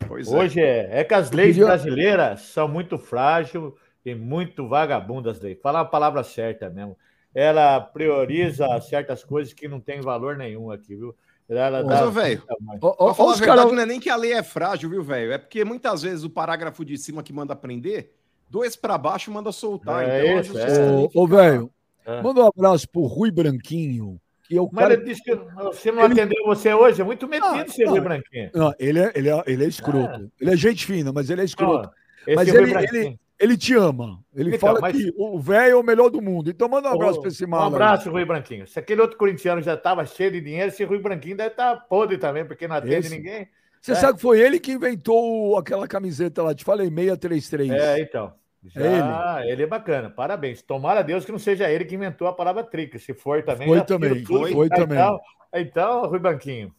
Pois 0.07 0.29
Hoje 0.29 0.61
é. 0.61 1.01
é 1.01 1.05
que 1.05 1.15
as 1.15 1.31
leis 1.31 1.57
podia... 1.57 1.67
brasileiras 1.67 2.41
são 2.43 2.69
muito 2.69 2.99
frágeis 2.99 3.63
e 4.05 4.15
muito 4.15 4.69
vagabundas. 4.69 5.41
Lei. 5.41 5.55
Falar 5.55 5.81
a 5.81 5.85
palavra 5.85 6.23
certa 6.23 6.71
mesmo. 6.71 6.97
Ela 7.35 7.81
prioriza 7.81 8.67
certas 8.81 9.25
coisas 9.25 9.53
que 9.53 9.67
não 9.67 9.81
tem 9.81 10.01
valor 10.01 10.37
nenhum 10.37 10.71
aqui, 10.71 10.95
viu? 10.95 11.15
Ela 11.49 11.83
Mas, 11.83 12.15
velho, 12.15 12.43
pra 12.81 13.15
falar 13.15 13.33
a 13.33 13.37
verdade, 13.37 13.63
cara... 13.63 13.73
não 13.73 13.83
é 13.83 13.87
nem 13.87 14.01
que 14.01 14.09
a 14.09 14.17
lei 14.17 14.33
é 14.33 14.43
frágil, 14.43 14.89
viu, 14.89 15.03
velho? 15.03 15.33
É 15.33 15.39
porque 15.39 15.65
muitas 15.65 16.03
vezes 16.03 16.25
o 16.25 16.31
parágrafo 16.31 16.85
de 16.85 16.97
cima 16.97 17.23
que 17.23 17.33
manda 17.33 17.57
prender, 17.57 18.13
dois 18.49 18.77
para 18.77 18.97
baixo 18.97 19.31
manda 19.31 19.53
soltar. 19.53 20.09
É 20.09 20.39
então, 20.39 20.41
isso, 20.41 20.59
é. 20.59 21.09
Ô, 21.15 21.27
velho, 21.27 21.71
é. 22.07 22.23
manda 22.23 22.43
um 22.43 22.47
abraço 22.47 22.89
pro 22.89 23.03
Rui 23.03 23.31
Branquinho. 23.31 24.21
É 24.57 24.61
o 24.61 24.69
Mas 24.73 24.83
cara... 24.83 24.95
ele 24.95 25.05
disse 25.05 25.23
que 25.23 25.35
você 25.35 25.93
não 25.93 26.05
ele... 26.05 26.13
atendeu 26.13 26.45
você 26.45 26.73
hoje, 26.73 27.01
é 27.01 27.05
muito 27.05 27.27
metido 27.29 27.65
ah, 27.67 27.69
ser 27.69 27.89
Rui 27.89 28.01
Branquinho. 28.01 28.51
Não, 28.55 28.75
ele 28.79 29.01
é, 29.01 29.13
ele 29.15 29.29
é, 29.29 29.43
ele 29.47 29.65
é 29.65 29.69
escroto. 29.69 30.15
Ah. 30.15 30.29
Ele 30.41 30.51
é 30.51 30.57
gente 30.57 30.87
fina, 30.87 31.13
mas 31.13 31.31
ele 31.31 31.41
é 31.41 31.45
escroto. 31.45 31.91
Não, 32.27 32.35
mas 32.35 32.49
ele, 32.49 32.73
ele, 32.73 33.19
ele 33.39 33.57
te 33.57 33.75
ama. 33.75 34.21
Ele 34.35 34.55
então, 34.55 34.69
fala 34.69 34.81
mas... 34.81 34.97
que 34.97 35.13
o 35.17 35.39
velho 35.39 35.73
é 35.73 35.77
o 35.77 35.83
melhor 35.83 36.11
do 36.11 36.23
mundo. 36.23 36.51
Então 36.51 36.69
manda 36.69 36.89
um 36.89 36.95
abraço 36.95 37.21
para 37.21 37.29
esse 37.29 37.47
mal. 37.47 37.63
Um 37.63 37.75
abraço. 37.75 38.11
Rui 38.11 38.25
Branquinho. 38.25 38.67
Se 38.67 38.79
aquele 38.79 39.01
outro 39.01 39.19
corintiano 39.19 39.61
já 39.61 39.75
estava 39.75 40.05
cheio 40.07 40.31
de 40.31 40.41
dinheiro, 40.41 40.69
esse 40.69 40.85
Rui 40.85 40.99
Branquinho 40.99 41.37
deve 41.37 41.51
estar 41.51 41.77
tá 41.77 41.81
podre 41.81 42.19
também, 42.19 42.45
porque 42.45 42.69
não 42.69 42.77
atende 42.77 43.07
esse... 43.07 43.11
ninguém. 43.17 43.49
Você 43.81 43.93
é. 43.93 43.95
sabe 43.97 44.15
que 44.15 44.23
foi 44.23 44.41
ele 44.41 44.61
que 44.61 44.71
inventou 44.71 45.59
aquela 45.59 45.89
camiseta 45.89 46.41
lá, 46.41 46.55
te 46.55 46.63
falei, 46.63 46.87
633. 46.89 47.73
É, 47.73 48.01
então. 48.01 48.33
Já, 48.65 48.81
é 48.81 49.43
ele. 49.43 49.53
ele. 49.53 49.63
é 49.63 49.67
bacana, 49.67 50.09
parabéns. 50.09 50.63
Tomara 50.63 51.01
a 51.01 51.03
Deus 51.03 51.25
que 51.25 51.33
não 51.33 51.39
seja 51.39 51.69
ele 51.69 51.85
que 51.85 51.95
inventou 51.95 52.29
a 52.29 52.33
palavra 52.33 52.63
trica. 52.63 52.99
Se 52.99 53.13
for 53.13 53.43
também. 53.43 53.67
Foi 53.67 53.85
também, 53.85 54.25
foi, 54.25 54.53
foi 54.53 54.69
também. 54.69 54.99
Então, 54.99 55.21
então, 55.53 56.07
Rui 56.07 56.19
Branquinho. 56.19 56.75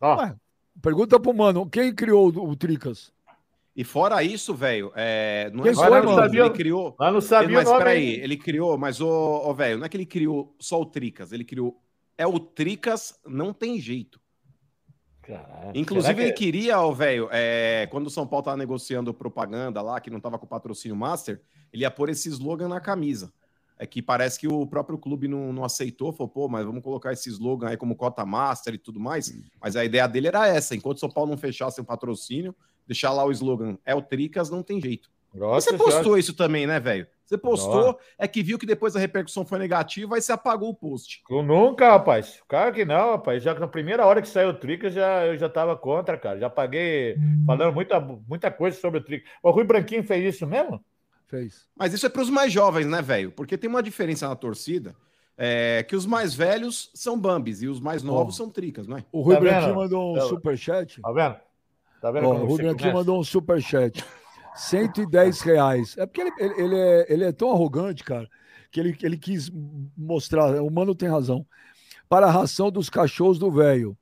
Ó. 0.00 0.16
Ué, 0.16 0.34
pergunta 0.82 1.20
pro 1.20 1.34
mano, 1.34 1.68
quem 1.68 1.94
criou 1.94 2.30
o, 2.30 2.50
o 2.50 2.56
Tricas? 2.56 3.12
E 3.76 3.84
fora 3.84 4.22
isso, 4.22 4.54
velho, 4.54 4.90
é, 4.96 5.50
não 5.52 5.66
é 5.66 5.74
só 5.74 5.98
ele, 5.98 6.14
sabia, 6.14 6.40
ele 6.40 6.50
criou. 6.50 6.96
Lá 6.98 7.10
não 7.10 7.20
sabia 7.20 7.62
mas 7.62 7.70
peraí, 7.70 8.14
ele 8.20 8.38
criou, 8.38 8.78
mas 8.78 9.02
o 9.02 9.52
velho, 9.52 9.78
não 9.78 9.84
é 9.84 9.88
que 9.90 9.98
ele 9.98 10.06
criou 10.06 10.54
só 10.58 10.80
o 10.80 10.86
Tricas, 10.86 11.30
ele 11.30 11.44
criou. 11.44 11.78
É 12.16 12.26
o 12.26 12.40
Tricas, 12.40 13.20
não 13.26 13.52
tem 13.52 13.78
jeito. 13.78 14.18
Caralho, 15.26 15.72
Inclusive, 15.74 16.14
que... 16.14 16.20
ele 16.20 16.32
queria, 16.32 16.80
ó, 16.80 16.92
velho, 16.92 17.28
é, 17.32 17.88
quando 17.90 18.06
o 18.06 18.10
São 18.10 18.26
Paulo 18.26 18.44
tava 18.44 18.56
negociando 18.56 19.12
propaganda 19.12 19.82
lá, 19.82 20.00
que 20.00 20.08
não 20.08 20.20
tava 20.20 20.38
com 20.38 20.46
patrocínio 20.46 20.96
master, 20.96 21.40
ele 21.72 21.82
ia 21.82 21.90
pôr 21.90 22.08
esse 22.08 22.28
slogan 22.28 22.68
na 22.68 22.80
camisa. 22.80 23.32
É 23.78 23.86
que 23.86 24.00
parece 24.00 24.38
que 24.38 24.48
o 24.48 24.66
próprio 24.66 24.96
clube 24.96 25.28
não, 25.28 25.52
não 25.52 25.64
aceitou, 25.64 26.12
falou, 26.12 26.28
pô, 26.28 26.48
mas 26.48 26.64
vamos 26.64 26.82
colocar 26.82 27.12
esse 27.12 27.28
slogan 27.28 27.68
aí 27.68 27.76
como 27.76 27.96
cota 27.96 28.24
master 28.24 28.74
e 28.74 28.78
tudo 28.78 28.98
mais. 28.98 29.34
Mas 29.60 29.76
a 29.76 29.84
ideia 29.84 30.06
dele 30.06 30.28
era 30.28 30.46
essa: 30.48 30.74
enquanto 30.74 30.96
o 30.96 31.00
São 31.00 31.10
Paulo 31.10 31.30
não 31.30 31.36
fechasse 31.36 31.78
o 31.80 31.84
patrocínio, 31.84 32.54
deixar 32.86 33.12
lá 33.12 33.24
o 33.24 33.32
slogan, 33.32 33.76
é 33.84 33.94
o 33.94 34.00
Tricas, 34.00 34.48
não 34.48 34.62
tem 34.62 34.80
jeito. 34.80 35.10
Nossa, 35.34 35.70
você 35.70 35.76
postou 35.76 36.02
senhora. 36.02 36.20
isso 36.20 36.32
também, 36.32 36.66
né, 36.66 36.80
velho? 36.80 37.06
Você 37.26 37.36
postou, 37.36 37.86
Nossa. 37.86 37.98
é 38.16 38.28
que 38.28 38.40
viu 38.40 38.56
que 38.56 38.64
depois 38.64 38.94
a 38.94 39.00
repercussão 39.00 39.44
foi 39.44 39.58
negativa, 39.58 40.14
aí 40.14 40.22
você 40.22 40.30
apagou 40.30 40.70
o 40.70 40.74
post. 40.74 41.22
Eu 41.28 41.42
nunca, 41.42 41.90
rapaz. 41.90 42.40
Claro 42.46 42.72
que 42.72 42.84
não, 42.84 43.10
rapaz. 43.12 43.42
Já 43.42 43.52
na 43.54 43.66
primeira 43.66 44.06
hora 44.06 44.22
que 44.22 44.28
saiu 44.28 44.50
o 44.50 44.54
Tricas, 44.54 44.94
já, 44.94 45.26
eu 45.26 45.36
já 45.36 45.48
tava 45.48 45.76
contra, 45.76 46.16
cara. 46.16 46.38
Já 46.38 46.48
paguei 46.48 47.16
hum. 47.18 47.42
falando 47.44 47.74
muita, 47.74 47.98
muita 47.98 48.48
coisa 48.48 48.78
sobre 48.78 49.00
o 49.00 49.02
Tricas. 49.02 49.28
O 49.42 49.50
Rui 49.50 49.64
Branquinho 49.64 50.04
fez 50.04 50.36
isso 50.36 50.46
mesmo? 50.46 50.80
Fez. 51.26 51.66
Mas 51.76 51.92
isso 51.92 52.06
é 52.06 52.08
para 52.08 52.22
os 52.22 52.30
mais 52.30 52.52
jovens, 52.52 52.86
né, 52.86 53.02
velho? 53.02 53.32
Porque 53.32 53.58
tem 53.58 53.68
uma 53.68 53.82
diferença 53.82 54.28
na 54.28 54.36
torcida. 54.36 54.94
É, 55.36 55.82
que 55.82 55.96
os 55.96 56.06
mais 56.06 56.32
velhos 56.32 56.90
são 56.94 57.18
Bambis 57.18 57.60
e 57.60 57.66
os 57.66 57.80
mais 57.80 58.02
novos 58.02 58.34
oh. 58.34 58.44
são 58.44 58.50
Tricas, 58.50 58.86
não 58.86 58.96
é? 58.96 59.04
O 59.12 59.20
Rui 59.20 59.34
tá 59.34 59.40
Branquinho 59.40 59.74
mandou 59.74 60.12
um 60.12 60.14
tá, 60.14 60.20
superchat. 60.22 61.00
Tá 61.02 61.12
vendo? 61.12 61.36
Tá 62.00 62.10
vendo? 62.12 62.28
Oh, 62.28 62.34
o 62.34 62.46
Rui 62.46 62.62
Branquinho 62.62 62.94
mandou 62.94 63.18
um 63.18 63.24
superchat. 63.24 64.02
110 64.56 65.40
reais. 65.42 65.96
É 65.98 66.06
porque 66.06 66.22
ele, 66.22 66.32
ele, 66.38 66.62
ele, 66.62 66.76
é, 66.76 67.06
ele 67.08 67.24
é 67.24 67.32
tão 67.32 67.52
arrogante, 67.52 68.02
cara, 68.02 68.28
que 68.70 68.80
ele, 68.80 68.96
ele 69.02 69.16
quis 69.16 69.50
mostrar. 69.96 70.62
O 70.62 70.70
mano 70.70 70.94
tem 70.94 71.08
razão. 71.08 71.46
Para 72.08 72.26
a 72.26 72.30
ração 72.30 72.70
dos 72.70 72.88
cachorros 72.88 73.38
do 73.38 73.50
velho. 73.50 73.96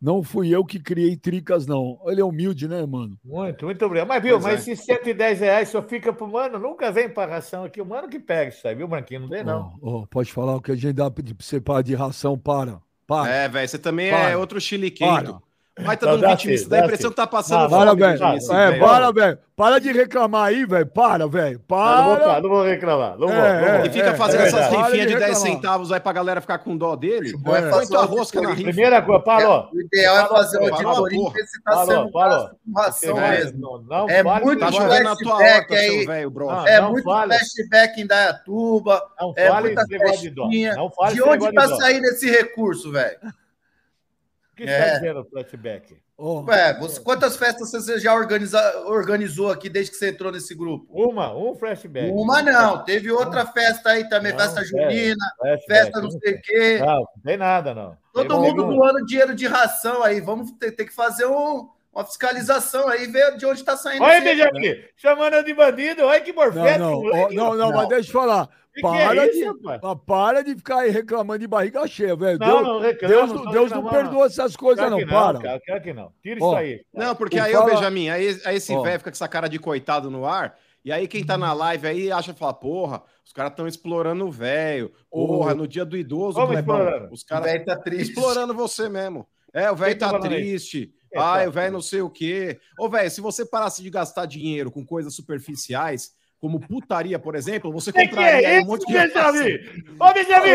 Não 0.00 0.22
fui 0.22 0.54
eu 0.54 0.64
que 0.64 0.78
criei 0.78 1.16
tricas, 1.16 1.66
não. 1.66 1.98
Ele 2.06 2.20
é 2.20 2.24
humilde, 2.24 2.68
né, 2.68 2.86
mano? 2.86 3.18
Muito, 3.24 3.64
muito 3.64 3.84
obrigado. 3.84 4.06
Mas, 4.06 4.22
viu, 4.22 4.34
pois 4.34 4.44
mas 4.44 4.68
é. 4.68 4.72
esses 4.72 4.84
110 4.84 5.40
reais 5.40 5.68
só 5.70 5.82
fica 5.82 6.12
pro 6.12 6.28
mano, 6.28 6.56
nunca 6.56 6.92
vem 6.92 7.08
para 7.08 7.32
ração 7.32 7.64
aqui. 7.64 7.80
O 7.80 7.86
mano 7.86 8.08
que 8.08 8.20
pega 8.20 8.50
isso 8.50 8.66
aí, 8.68 8.76
viu, 8.76 8.86
Branquinho? 8.86 9.22
Não 9.22 9.28
vem, 9.28 9.42
não. 9.42 9.76
Oh, 9.82 10.02
oh, 10.02 10.06
pode 10.06 10.32
falar 10.32 10.54
o 10.54 10.60
que 10.60 10.70
a 10.70 10.76
gente 10.76 10.92
dá 10.92 11.10
pra 11.10 11.24
você 11.36 11.60
parar 11.60 11.82
de 11.82 11.96
ração, 11.96 12.38
para. 12.38 12.80
para. 13.08 13.28
É, 13.28 13.48
velho, 13.48 13.68
você 13.68 13.78
também 13.78 14.06
é 14.06 14.10
para. 14.10 14.30
é 14.30 14.36
outro 14.36 14.60
chiliquento. 14.60 15.42
Vai 15.84 15.96
tá 15.96 16.06
dando 16.06 16.28
vitimista. 16.28 16.68
Dá 16.68 16.82
a 16.82 16.84
impressão 16.84 17.10
que 17.10 17.16
tá 17.16 17.26
passando 17.26 17.64
ah, 17.64 17.68
para, 17.68 17.94
velho. 17.94 18.24
É, 18.52 18.78
para, 18.78 19.12
velho. 19.12 19.38
Para 19.56 19.80
de 19.80 19.92
reclamar 19.92 20.46
aí, 20.46 20.64
velho. 20.64 20.86
Para, 20.86 21.26
velho. 21.26 21.60
Para. 21.66 22.02
Não, 22.02 22.18
vou, 22.18 22.42
não 22.42 22.48
vou 22.48 22.64
reclamar. 22.64 23.18
Não 23.18 23.28
vou, 23.28 23.36
é, 23.36 23.60
não 23.60 23.76
vou. 23.78 23.86
E 23.86 23.90
fica 23.90 24.14
fazendo 24.14 24.42
é, 24.42 24.46
essas 24.46 24.68
rifinhas 24.68 25.06
de, 25.08 25.14
de 25.14 25.18
10 25.18 25.38
centavos 25.38 25.92
aí 25.92 26.00
pra 26.00 26.12
galera 26.12 26.40
ficar 26.40 26.58
com 26.58 26.76
dó 26.76 26.94
dele. 26.94 27.32
É, 27.46 27.58
é. 27.58 27.70
Põe 27.70 27.86
tua 27.86 28.04
rosca 28.04 28.40
na 28.40 28.50
rifa. 28.50 28.62
Primeira 28.62 29.02
coisa, 29.02 29.20
Paulo. 29.20 29.68
O 29.72 29.80
ideal 29.80 30.16
é 30.16 30.28
fazer 30.28 30.58
uma 30.58 30.76
auditoria 30.76 31.28
e 31.28 31.32
ver 31.32 31.46
se 31.46 31.62
tá 31.62 31.86
sendo 31.86 32.10
com 32.10 32.80
ração 32.80 33.16
mesmo. 33.16 33.84
Não, 33.88 34.08
é 34.08 34.22
muito 34.22 34.60
tá 34.60 34.72
chovendo 34.72 35.08
a 35.08 35.16
tua 35.16 35.34
horta, 35.34 35.76
seu 35.76 36.06
velho, 36.06 36.30
bro. 36.30 36.50
É 36.66 36.80
muito 36.80 37.02
flashback 37.02 38.00
em 38.00 38.06
Dayatuba. 38.06 39.02
Não 39.20 39.34
fale 39.34 39.74
de 40.18 40.30
dó. 40.30 40.48
De 40.48 41.22
onde 41.22 41.52
tá 41.52 41.68
saindo 41.76 42.06
esse 42.06 42.30
recurso, 42.30 42.92
velho? 42.92 43.18
Que 44.58 44.64
está 44.64 44.86
é. 44.86 44.94
dizendo 44.94 45.20
o 45.20 45.24
flashback? 45.24 45.96
Oh. 46.16 46.42
Ué, 46.42 46.76
você, 46.80 47.00
quantas 47.00 47.36
festas 47.36 47.70
você 47.70 48.00
já 48.00 48.12
organiza, 48.12 48.60
organizou 48.86 49.52
aqui 49.52 49.68
desde 49.68 49.92
que 49.92 49.96
você 49.96 50.10
entrou 50.10 50.32
nesse 50.32 50.52
grupo? 50.52 50.86
Uma, 50.90 51.32
um 51.32 51.54
flashback. 51.54 52.10
Uma 52.10 52.42
não, 52.42 52.84
teve 52.84 53.10
outra 53.10 53.46
festa 53.46 53.90
aí 53.90 54.08
também, 54.08 54.32
não, 54.32 54.38
festa 54.40 54.64
junina, 54.64 55.24
festa 55.66 56.00
não 56.00 56.10
sei 56.10 56.34
o 56.34 56.42
quê. 56.42 56.78
Não, 56.80 56.98
não 56.98 57.22
tem 57.24 57.36
nada, 57.36 57.72
não. 57.72 57.96
Todo 58.12 58.28
tem 58.28 58.36
mundo 58.36 58.64
doando 58.64 59.06
dinheiro 59.06 59.34
de 59.34 59.46
ração 59.46 60.02
aí, 60.02 60.20
vamos 60.20 60.50
ter, 60.52 60.72
ter 60.72 60.86
que 60.86 60.94
fazer 60.94 61.26
um, 61.26 61.68
uma 61.94 62.04
fiscalização 62.04 62.88
aí, 62.88 63.06
ver 63.06 63.36
de 63.36 63.46
onde 63.46 63.60
está 63.60 63.76
saindo. 63.76 64.02
Olha, 64.02 64.20
Benjamin, 64.20 64.70
né? 64.70 64.84
chamando 64.96 65.44
de 65.44 65.54
bandido, 65.54 66.04
olha 66.04 66.20
que 66.20 66.32
morfético. 66.32 66.80
Não, 66.80 67.02
não, 67.02 67.30
não, 67.30 67.54
não, 67.54 67.72
mas 67.72 67.88
deixa 67.88 68.08
eu 68.08 68.12
falar. 68.12 68.48
Que 68.78 68.82
para, 68.82 69.12
que 69.12 69.18
é 69.18 69.30
isso, 69.30 69.54
de, 69.54 69.96
para 70.06 70.42
de 70.44 70.54
ficar 70.54 70.78
aí 70.78 70.90
reclamando 70.90 71.40
de 71.40 71.48
barriga 71.48 71.84
cheia, 71.88 72.14
velho. 72.14 72.38
Deus, 72.38 72.62
não 72.62 72.78
reclamo, 72.78 73.12
Deus, 73.12 73.32
não, 73.32 73.50
Deus 73.50 73.70
não 73.72 73.88
perdoa 73.88 74.26
essas 74.26 74.54
coisas, 74.54 74.88
não, 74.88 75.00
não, 75.00 75.06
para. 75.08 75.40
Cara, 75.40 75.60
quero 75.60 75.82
que 75.82 75.92
não. 75.92 76.12
Tira 76.22 76.36
isso 76.36 76.54
aí. 76.54 76.84
Não, 76.94 77.16
porque 77.16 77.40
aí, 77.40 77.52
fala... 77.52 77.74
Benjamin, 77.74 78.08
aí, 78.08 78.40
aí 78.44 78.56
esse 78.56 78.72
velho 78.72 78.98
fica 78.98 79.10
com 79.10 79.16
essa 79.16 79.26
cara 79.26 79.48
de 79.48 79.58
coitado 79.58 80.12
no 80.12 80.24
ar. 80.24 80.56
E 80.84 80.92
aí, 80.92 81.08
quem 81.08 81.24
tá 81.24 81.36
na 81.36 81.52
live 81.52 81.88
aí 81.88 82.12
acha 82.12 82.32
fala, 82.32 82.54
porra, 82.54 83.02
os 83.26 83.32
caras 83.32 83.50
estão 83.50 83.66
explorando 83.66 84.24
o 84.24 84.30
velho. 84.30 84.92
Porra, 85.10 85.56
no 85.56 85.66
dia 85.66 85.84
do 85.84 85.96
idoso, 85.96 86.46
Clebão, 86.46 87.08
os 87.10 87.24
caras 87.24 87.64
tá 87.64 87.76
triste. 87.76 88.10
explorando 88.10 88.54
você 88.54 88.88
mesmo. 88.88 89.26
É, 89.52 89.68
o 89.72 89.76
velho 89.76 89.98
tá 89.98 90.20
triste. 90.20 90.94
É, 91.12 91.18
Ai, 91.18 91.44
tá 91.44 91.48
o 91.48 91.52
velho 91.52 91.72
não 91.72 91.82
sei 91.82 92.00
o 92.00 92.08
quê. 92.08 92.60
Ô, 92.78 92.88
velho, 92.88 93.10
se 93.10 93.20
você 93.20 93.44
parasse 93.44 93.82
de 93.82 93.90
gastar 93.90 94.26
dinheiro 94.26 94.70
com 94.70 94.86
coisas 94.86 95.14
superficiais, 95.16 96.12
como 96.40 96.60
putaria, 96.60 97.18
por 97.18 97.34
exemplo, 97.34 97.72
você 97.72 97.92
compraria 97.92 98.38
que 98.40 98.46
é 98.46 98.60
um 98.60 98.66
monte 98.66 98.86
de 98.86 98.92
Benjamin? 98.92 99.54
Ô, 99.98 100.12
Benjamin! 100.12 100.50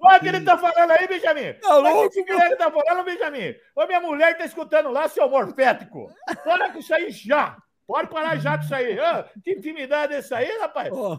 Olha 0.00 0.16
o 0.16 0.20
que 0.20 0.28
ele 0.28 0.40
tá 0.40 0.56
falando 0.56 0.90
aí, 0.92 1.06
Benjamin! 1.06 1.52
Tá 1.60 1.76
louco? 1.76 2.06
O 2.06 2.10
que 2.10 2.32
ele 2.32 2.56
tá 2.56 2.70
falando, 2.70 3.04
Benjamin? 3.04 3.54
Ô, 3.74 3.86
minha 3.86 4.00
mulher 4.00 4.38
tá 4.38 4.44
escutando 4.44 4.90
lá, 4.90 5.08
seu 5.08 5.28
morfético! 5.28 6.10
Para 6.42 6.70
com 6.70 6.78
isso 6.78 6.94
aí 6.94 7.10
já! 7.10 7.56
Pode 7.86 8.08
parar 8.08 8.36
já 8.36 8.56
com 8.56 8.64
isso 8.64 8.74
aí! 8.74 8.96
que 9.44 9.52
intimidade 9.52 10.14
é 10.14 10.18
essa 10.18 10.38
aí, 10.38 10.58
rapaz? 10.58 10.90
Oh. 10.92 11.18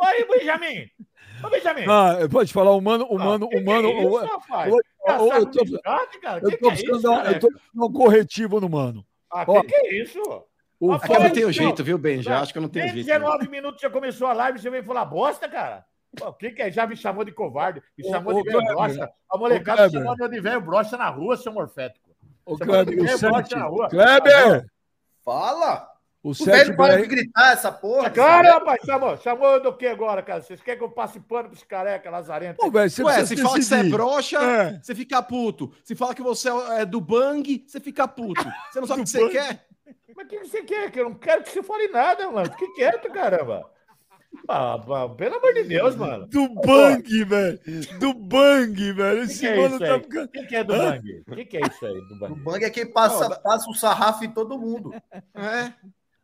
Oi, 0.00 0.24
Benjamin! 0.38 0.86
Ô, 1.44 1.50
Benjamin! 1.50 1.84
Ah, 1.88 2.16
pode 2.30 2.52
falar, 2.52 2.72
humano, 2.76 3.06
humano, 3.06 3.48
ah, 3.52 3.58
humano. 3.58 3.88
Que 3.88 3.94
que 3.94 4.00
é 4.00 4.08
isso, 4.08 4.26
rapaz? 4.26 4.72
Eu, 4.72 4.80
eu, 5.08 5.32
eu, 5.32 5.46
tô, 5.46 5.60
eu 6.42 6.58
tô 6.58 6.70
buscando 6.70 7.48
um 7.74 7.92
corretivo 7.92 8.60
no 8.60 8.68
mano. 8.68 9.04
Ah, 9.30 9.44
que, 9.44 9.62
que 9.64 9.74
é 9.74 10.02
isso? 10.02 10.22
O 10.80 10.92
Acho 10.92 11.06
que 11.06 11.12
eu 11.12 11.20
não 11.20 11.30
tenho 11.30 11.52
jeito, 11.52 11.82
viu, 11.84 11.98
Ben? 11.98 12.22
Já 12.22 12.40
acho 12.40 12.52
que 12.52 12.58
eu 12.58 12.62
não 12.62 12.68
tenho 12.68 12.88
jeito. 12.88 13.06
19 13.06 13.44
né? 13.44 13.50
minutos 13.50 13.80
já 13.80 13.90
começou 13.90 14.28
a 14.28 14.32
live, 14.32 14.60
você 14.60 14.70
veio 14.70 14.84
falar 14.84 15.04
bosta, 15.04 15.48
cara. 15.48 15.84
O 16.22 16.32
que, 16.32 16.50
que 16.52 16.62
é? 16.62 16.70
Já 16.70 16.86
me 16.86 16.96
chamou 16.96 17.24
de 17.24 17.32
covarde, 17.32 17.82
me 17.96 18.08
chamou 18.08 18.34
ô, 18.34 18.42
de 18.42 18.50
velho 18.50 18.64
brocha. 18.64 19.10
A 19.30 19.36
molecada 19.36 19.86
me 19.86 19.92
chamou 19.92 20.28
de 20.28 20.40
velho 20.40 20.60
brocha 20.60 20.96
na 20.96 21.10
rua, 21.10 21.36
seu 21.36 21.52
morfético. 21.52 22.08
Ô, 22.46 22.56
Kleber, 22.56 22.98
o 22.98 23.18
Sete... 23.18 23.54
Kleber! 23.90 24.66
Fala! 25.24 25.88
O, 26.22 26.30
o 26.30 26.34
velho 26.34 26.76
para 26.76 27.00
de 27.00 27.06
gritar 27.06 27.52
essa 27.52 27.70
porra. 27.70 28.10
Cara, 28.10 28.54
rapaz, 28.54 28.80
chamou, 28.84 29.16
chamou 29.18 29.62
do 29.62 29.76
que 29.76 29.86
agora, 29.86 30.22
cara? 30.22 30.42
Vocês 30.42 30.60
querem 30.60 30.78
que 30.78 30.84
eu 30.84 30.90
passe 30.90 31.20
pano 31.20 31.50
esse 31.52 31.64
careca 31.64 32.10
lazarento? 32.10 32.56
Pô, 32.56 32.70
véio, 32.70 32.90
você 32.90 33.02
Ué, 33.04 33.24
se 33.24 33.36
fala 33.36 33.54
que 33.56 33.64
você 33.64 33.74
é 33.76 33.82
broxa, 33.84 34.38
é. 34.38 34.80
você 34.82 34.94
fica 34.94 35.22
puto. 35.22 35.72
Se 35.84 35.94
fala 35.94 36.14
que 36.14 36.22
você 36.22 36.48
é 36.76 36.84
do 36.84 37.00
bang, 37.00 37.64
você 37.66 37.78
fica 37.78 38.08
puto. 38.08 38.44
Você 38.70 38.80
não 38.80 38.86
sabe 38.86 39.02
o 39.02 39.04
que 39.04 39.10
você 39.10 39.28
quer? 39.28 39.67
Mas 40.16 40.26
o 40.26 40.28
que 40.28 40.38
você 40.38 40.62
quer? 40.62 40.90
Que 40.90 41.00
eu 41.00 41.04
não 41.04 41.14
quero 41.14 41.42
que 41.42 41.50
você 41.50 41.62
fale 41.62 41.88
nada, 41.88 42.30
mano. 42.30 42.50
Fique 42.52 42.74
quieto, 42.74 43.10
caramba. 43.12 43.68
Ah, 44.46 44.78
pelo 45.16 45.36
amor 45.36 45.54
de 45.54 45.64
Deus, 45.64 45.96
mano. 45.96 46.26
Do 46.26 46.48
bang, 46.60 47.24
velho. 47.24 47.60
Do 47.98 48.14
bang, 48.14 48.92
velho. 48.92 49.22
Esse 49.22 49.40
que 49.40 49.46
é 49.46 49.56
mano 49.56 49.78
tá 49.78 50.00
ficando. 50.00 50.24
O 50.24 50.28
que, 50.28 50.46
que, 50.46 50.56
é 50.56 50.64
do 50.64 50.74
bang? 50.74 51.22
O 51.26 51.34
que, 51.34 51.44
que, 51.44 51.56
é 51.56 51.60
isso 51.60 51.86
aí 51.86 52.00
do 52.08 52.18
bang? 52.18 52.32
O 52.32 52.36
bang 52.36 52.64
é 52.64 52.70
quem 52.70 52.90
passa, 52.90 53.30
passa 53.40 53.70
o 53.70 53.74
sarrafo 53.74 54.24
em 54.24 54.30
todo 54.30 54.58
mundo. 54.58 54.92
É. 55.34 55.72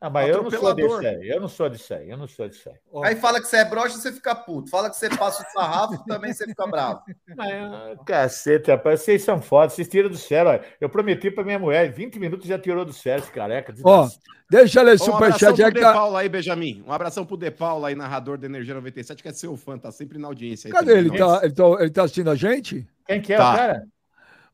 Ah, 0.04 0.10
mas 0.10 0.28
eu 0.28 0.42
não 0.42 0.50
sou 0.50 0.74
disso 0.74 0.98
aí, 0.98 1.28
eu 1.30 1.40
não 1.40 1.48
sou 1.48 1.68
disso 1.70 1.94
aí, 1.94 2.10
eu 2.10 2.18
não 2.18 2.28
sou 2.28 2.46
disso 2.46 2.68
aí. 2.68 2.76
Aí 3.04 3.16
fala 3.16 3.40
que 3.40 3.48
você 3.48 3.56
é 3.56 3.64
broxa, 3.64 3.96
você 3.96 4.12
fica 4.12 4.34
puto. 4.34 4.68
Fala 4.68 4.90
que 4.90 4.96
você 4.96 5.08
passa 5.08 5.42
o 5.42 5.50
sarrafo, 5.50 5.96
também 6.04 6.30
você 6.30 6.44
fica 6.44 6.66
bravo. 6.66 7.00
Mas, 7.34 7.98
cacete, 8.04 8.70
rapaz, 8.70 9.00
vocês 9.00 9.22
são 9.22 9.40
foda, 9.40 9.70
vocês 9.70 9.88
tiram 9.88 10.10
do 10.10 10.18
sério. 10.18 10.50
Ó. 10.50 10.58
Eu 10.78 10.90
prometi 10.90 11.30
pra 11.30 11.42
minha 11.42 11.58
mulher, 11.58 11.90
20 11.90 12.18
minutos 12.18 12.46
já 12.46 12.58
tirou 12.58 12.84
do 12.84 12.92
sério 12.92 13.22
esse 13.22 13.32
careca. 13.32 13.72
Ó, 13.82 14.06
deixa 14.50 14.80
eu 14.80 14.84
ler 14.84 14.98
superchat. 14.98 15.62
Um 15.62 15.64
abração 15.64 15.72
pro 15.72 15.80
De 15.80 15.80
Paula 15.80 16.20
aí, 16.20 16.28
Benjamin. 16.28 16.84
Um 16.86 16.92
abração 16.92 17.24
pro 17.24 17.36
De 17.38 17.50
Paula 17.50 17.88
aí, 17.88 17.94
narrador 17.94 18.36
da 18.36 18.44
Energia 18.44 18.74
97, 18.74 19.22
que 19.22 19.28
é 19.30 19.32
seu 19.32 19.56
fã, 19.56 19.78
tá 19.78 19.90
sempre 19.90 20.18
na 20.18 20.28
audiência. 20.28 20.68
Aí 20.68 20.72
Cadê 20.72 20.98
ele? 20.98 21.16
Tá, 21.16 21.40
ele, 21.42 21.54
tá, 21.54 21.64
ele 21.80 21.90
tá 21.90 22.02
assistindo 22.02 22.30
a 22.30 22.34
gente? 22.34 22.86
Quem 23.06 23.22
que 23.22 23.32
é 23.32 23.38
tá. 23.38 23.52
o 23.54 23.56
cara? 23.56 23.82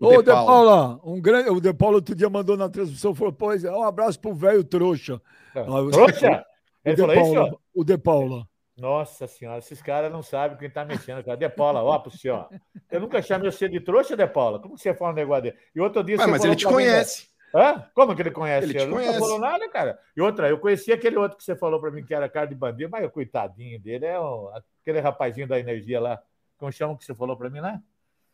Ô, 0.01 0.17
De, 0.17 0.23
De 0.23 0.31
Paula, 0.31 0.99
um 1.05 1.21
grande, 1.21 1.51
o 1.51 1.61
De 1.61 1.75
Paula 1.75 1.97
outro 1.97 2.15
dia 2.15 2.31
mandou 2.31 2.57
na 2.57 2.71
transmissão, 2.71 3.15
falou, 3.15 3.33
pois 3.33 3.65
é, 3.65 3.71
um 3.71 3.83
abraço 3.83 4.19
pro 4.19 4.35
velho 4.35 4.65
trouxa. 4.65 5.21
Trouxa? 5.53 6.45
Ele 6.83 6.97
falou 6.97 7.15
isso? 7.15 7.61
O 7.75 7.85
De 7.85 7.99
Paula. 7.99 8.49
Nossa 8.79 9.27
senhora, 9.27 9.59
esses 9.59 9.83
caras 9.83 10.11
não 10.11 10.23
sabem 10.23 10.57
quem 10.57 10.71
tá 10.71 10.87
mexendo, 10.87 11.23
cara. 11.23 11.37
De 11.37 11.49
Paula, 11.51 11.83
ó, 11.83 11.99
pro 11.99 12.11
senhor. 12.11 12.49
Eu 12.91 12.99
nunca 12.99 13.21
chamei 13.21 13.51
você 13.51 13.69
de 13.69 13.79
trouxa, 13.79 14.17
De 14.17 14.27
Paula. 14.27 14.59
Como 14.59 14.79
você 14.79 14.95
fala 14.95 15.13
um 15.13 15.15
negócio 15.15 15.43
dele? 15.43 15.57
E 15.75 15.81
outro 15.81 16.03
dia 16.03 16.17
Ué, 16.17 16.25
você 16.25 16.31
Mas 16.31 16.45
ele 16.45 16.57
te 16.57 16.65
conhece. 16.65 17.29
Hã? 17.55 17.85
Como 17.95 18.17
que 18.17 18.23
ele 18.23 18.31
conhece? 18.31 18.71
Ele 18.71 18.79
te 18.79 18.87
nunca 18.87 19.03
conhece. 19.03 19.19
falou 19.19 19.39
nada, 19.39 19.69
cara. 19.69 19.99
E 20.17 20.21
outra, 20.23 20.49
eu 20.49 20.59
conheci 20.59 20.93
aquele 20.93 21.19
outro 21.19 21.37
que 21.37 21.45
você 21.45 21.55
falou 21.55 21.79
para 21.79 21.91
mim 21.91 22.03
que 22.03 22.15
era 22.15 22.27
cara 22.27 22.47
de 22.47 22.55
bandido, 22.55 22.89
mas 22.91 23.05
o 23.05 23.11
coitadinho 23.11 23.79
dele 23.79 24.07
é 24.07 24.19
um, 24.19 24.51
aquele 24.81 25.01
rapazinho 25.01 25.47
da 25.47 25.59
energia 25.59 26.01
lá. 26.01 26.23
Como 26.57 26.73
chama 26.73 26.97
que 26.97 27.05
você 27.05 27.15
falou 27.15 27.37
para 27.37 27.51
mim 27.51 27.61
lá? 27.61 27.83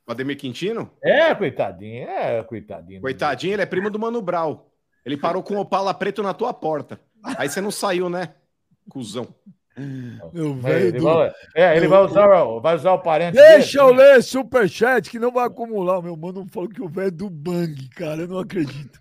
O 0.07 0.13
Ademir 0.13 0.37
Quintino? 0.37 0.91
É, 1.03 1.35
coitadinho, 1.35 2.09
é, 2.09 2.43
coitadinho. 2.45 3.01
Coitadinho, 3.01 3.55
ele 3.55 3.63
é 3.63 3.67
primo 3.67 3.91
do 3.91 3.99
Mano 3.99 4.23
Brau. 4.23 4.71
Ele 5.05 5.17
parou 5.17 5.43
com 5.43 5.55
o 5.55 5.61
Opala 5.61 5.93
preto 5.93 6.23
na 6.23 6.33
tua 6.33 6.55
porta. 6.55 7.01
Aí 7.37 7.49
você 7.49 7.61
não 7.61 7.71
saiu, 7.71 8.09
né? 8.09 8.35
Cusão. 8.89 9.35
Meu 10.33 10.55
velho. 10.55 10.87
Ele, 10.87 10.99
do... 10.99 11.05
vai, 11.05 11.33
é, 11.55 11.77
ele 11.77 11.87
vai, 11.87 12.01
usar, 12.01 12.27
vai 12.61 12.75
usar 12.77 12.93
o 12.93 12.99
parente. 13.01 13.35
Deixa 13.35 13.85
dele. 13.85 13.91
eu 13.91 13.95
ler 13.95 14.23
superchat 14.23 15.11
que 15.11 15.19
não 15.19 15.31
vai 15.31 15.47
acumular. 15.47 16.01
Meu 16.01 16.17
mano 16.17 16.47
falou 16.51 16.69
que 16.69 16.81
o 16.81 16.89
velho 16.89 17.09
é 17.09 17.11
do 17.11 17.29
bang, 17.29 17.89
cara. 17.91 18.23
Eu 18.23 18.29
não 18.29 18.39
acredito. 18.39 18.99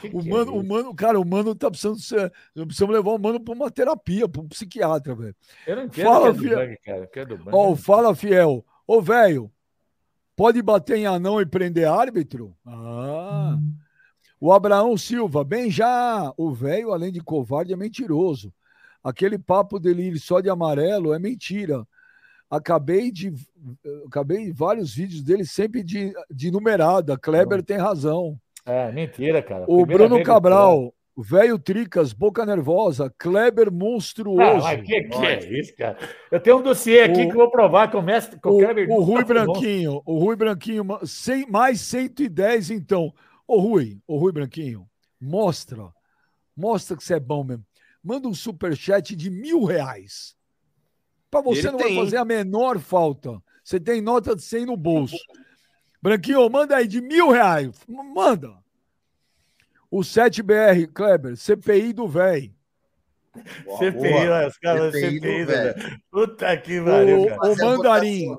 Que 0.00 0.08
o, 0.08 0.22
que 0.22 0.28
mano, 0.28 0.52
é 0.52 0.54
o 0.54 0.62
mano, 0.62 0.94
cara, 0.94 1.20
o 1.20 1.24
mano 1.24 1.54
tá 1.54 1.70
precisando 1.70 1.98
ser. 1.98 2.32
Precisamos 2.54 2.94
levar 2.94 3.10
o 3.10 3.18
mano 3.18 3.40
para 3.40 3.54
uma 3.54 3.70
terapia, 3.70 4.28
para 4.28 4.40
um 4.40 4.48
psiquiatra, 4.48 5.14
velho. 5.14 5.36
Eu 5.66 5.76
não 5.76 5.84
entendo 5.84 6.04
fala, 6.04 6.20
que 6.20 6.28
é 6.28 6.32
do 6.32 6.40
fiel. 6.40 6.58
bang, 6.58 6.78
cara. 6.84 7.06
Que 7.06 7.20
é 7.20 7.24
do 7.24 7.36
bang. 7.36 7.50
Ó, 7.52 7.76
fala, 7.76 8.14
fiel. 8.14 8.64
Ô, 8.86 9.00
velho, 9.00 9.50
pode 10.38 10.62
bater 10.62 10.96
em 10.96 11.04
anão 11.04 11.40
e 11.40 11.44
prender 11.44 11.88
árbitro? 11.88 12.54
Ah. 12.64 13.56
Hum. 13.58 13.74
O 14.40 14.52
Abraão 14.52 14.96
Silva, 14.96 15.42
bem 15.42 15.68
já, 15.68 16.32
o 16.36 16.52
velho, 16.52 16.92
além 16.92 17.10
de 17.10 17.20
covarde, 17.20 17.72
é 17.72 17.76
mentiroso. 17.76 18.54
Aquele 19.02 19.36
papo 19.36 19.80
dele 19.80 20.16
só 20.16 20.40
de 20.40 20.48
amarelo 20.48 21.12
é 21.12 21.18
mentira. 21.18 21.84
Acabei 22.48 23.10
de 23.10 23.34
acabei 24.06 24.52
vários 24.52 24.94
vídeos 24.94 25.24
dele 25.24 25.44
sempre 25.44 25.82
de, 25.82 26.12
de 26.30 26.52
numerada. 26.52 27.18
Kleber 27.18 27.64
tem 27.64 27.76
razão. 27.76 28.38
É, 28.64 28.92
mentira, 28.92 29.42
cara. 29.42 29.64
O 29.66 29.84
Bruno 29.84 30.22
Cabral, 30.22 30.94
velho 31.22 31.58
Tricas, 31.58 32.12
boca 32.12 32.46
nervosa, 32.46 33.12
Kleber 33.18 33.72
monstruoso. 33.72 34.66
Ah, 34.66 34.76
que, 34.76 35.02
que 35.02 35.26
é 35.26 35.58
isso, 35.58 35.74
cara? 35.76 35.98
Eu 36.30 36.40
tenho 36.40 36.58
um 36.58 36.62
dossiê 36.62 37.02
aqui 37.02 37.22
o, 37.22 37.28
que 37.28 37.34
vou 37.34 37.50
provar 37.50 37.90
que 37.90 37.96
o 37.96 38.02
mestre. 38.02 38.38
o, 38.44 38.58
Kleber 38.58 38.88
o 38.90 39.02
Rui 39.02 39.24
Branquinho, 39.24 40.02
o 40.06 40.18
Rui 40.18 40.36
Branquinho, 40.36 40.84
100, 41.04 41.50
mais 41.50 41.80
110, 41.80 42.70
então. 42.70 43.12
Ô 43.46 43.58
Rui, 43.58 43.98
ô 44.06 44.18
Rui 44.18 44.32
Branquinho, 44.32 44.88
mostra. 45.20 45.88
Mostra 46.56 46.96
que 46.96 47.04
você 47.04 47.14
é 47.14 47.20
bom 47.20 47.44
mesmo. 47.44 47.64
Manda 48.02 48.28
um 48.28 48.34
superchat 48.34 49.14
de 49.16 49.30
mil 49.30 49.64
reais. 49.64 50.36
Para 51.30 51.40
você 51.40 51.60
Ele 51.60 51.72
não 51.72 51.78
tem. 51.78 51.94
vai 51.94 52.04
fazer 52.04 52.16
a 52.16 52.24
menor 52.24 52.78
falta. 52.78 53.42
Você 53.62 53.78
tem 53.78 54.00
nota 54.00 54.34
de 54.34 54.42
100 54.42 54.66
no 54.66 54.76
bolso. 54.76 55.16
Branquinho, 56.00 56.48
manda 56.48 56.76
aí 56.76 56.86
de 56.86 57.00
mil 57.00 57.30
reais. 57.30 57.70
Manda. 57.88 58.56
O 59.90 60.00
7BR, 60.00 60.86
Kleber, 60.92 61.36
CPI 61.36 61.92
do 61.92 62.06
véi. 62.06 62.54
CPI, 63.78 64.28
olha, 64.28 64.48
os 64.48 64.58
caras 64.58 64.92
CPI, 64.92 65.20
CPI 65.20 65.44
do 65.44 65.52
véi. 65.52 65.74
Puta 66.10 66.56
que 66.56 66.80
pariu, 66.82 67.22
O, 67.22 67.52
o 67.52 67.56
Mandarim, 67.56 68.36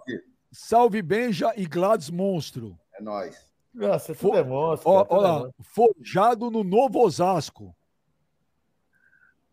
Salve 0.52 1.02
Benja 1.02 1.52
e 1.56 1.66
Gladys 1.66 2.10
Monstro. 2.10 2.78
É 2.94 3.02
nóis. 3.02 3.50
Nossa, 3.74 4.14
tudo 4.16 4.38
é 4.38 4.44
monstro. 4.44 4.90
Ó, 4.90 5.06
ó 5.10 5.20
lá, 5.20 5.50
forjado 5.62 6.50
no 6.50 6.64
Novo 6.64 7.00
Osasco. 7.00 7.76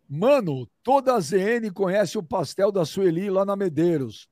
Mano, 0.09 0.67
toda 0.83 1.15
a 1.15 1.19
ZN 1.19 1.71
conhece 1.73 2.17
o 2.17 2.23
pastel 2.23 2.71
da 2.71 2.85
Sueli 2.85 3.29
lá 3.29 3.45
na 3.45 3.55
Medeiros. 3.55 4.27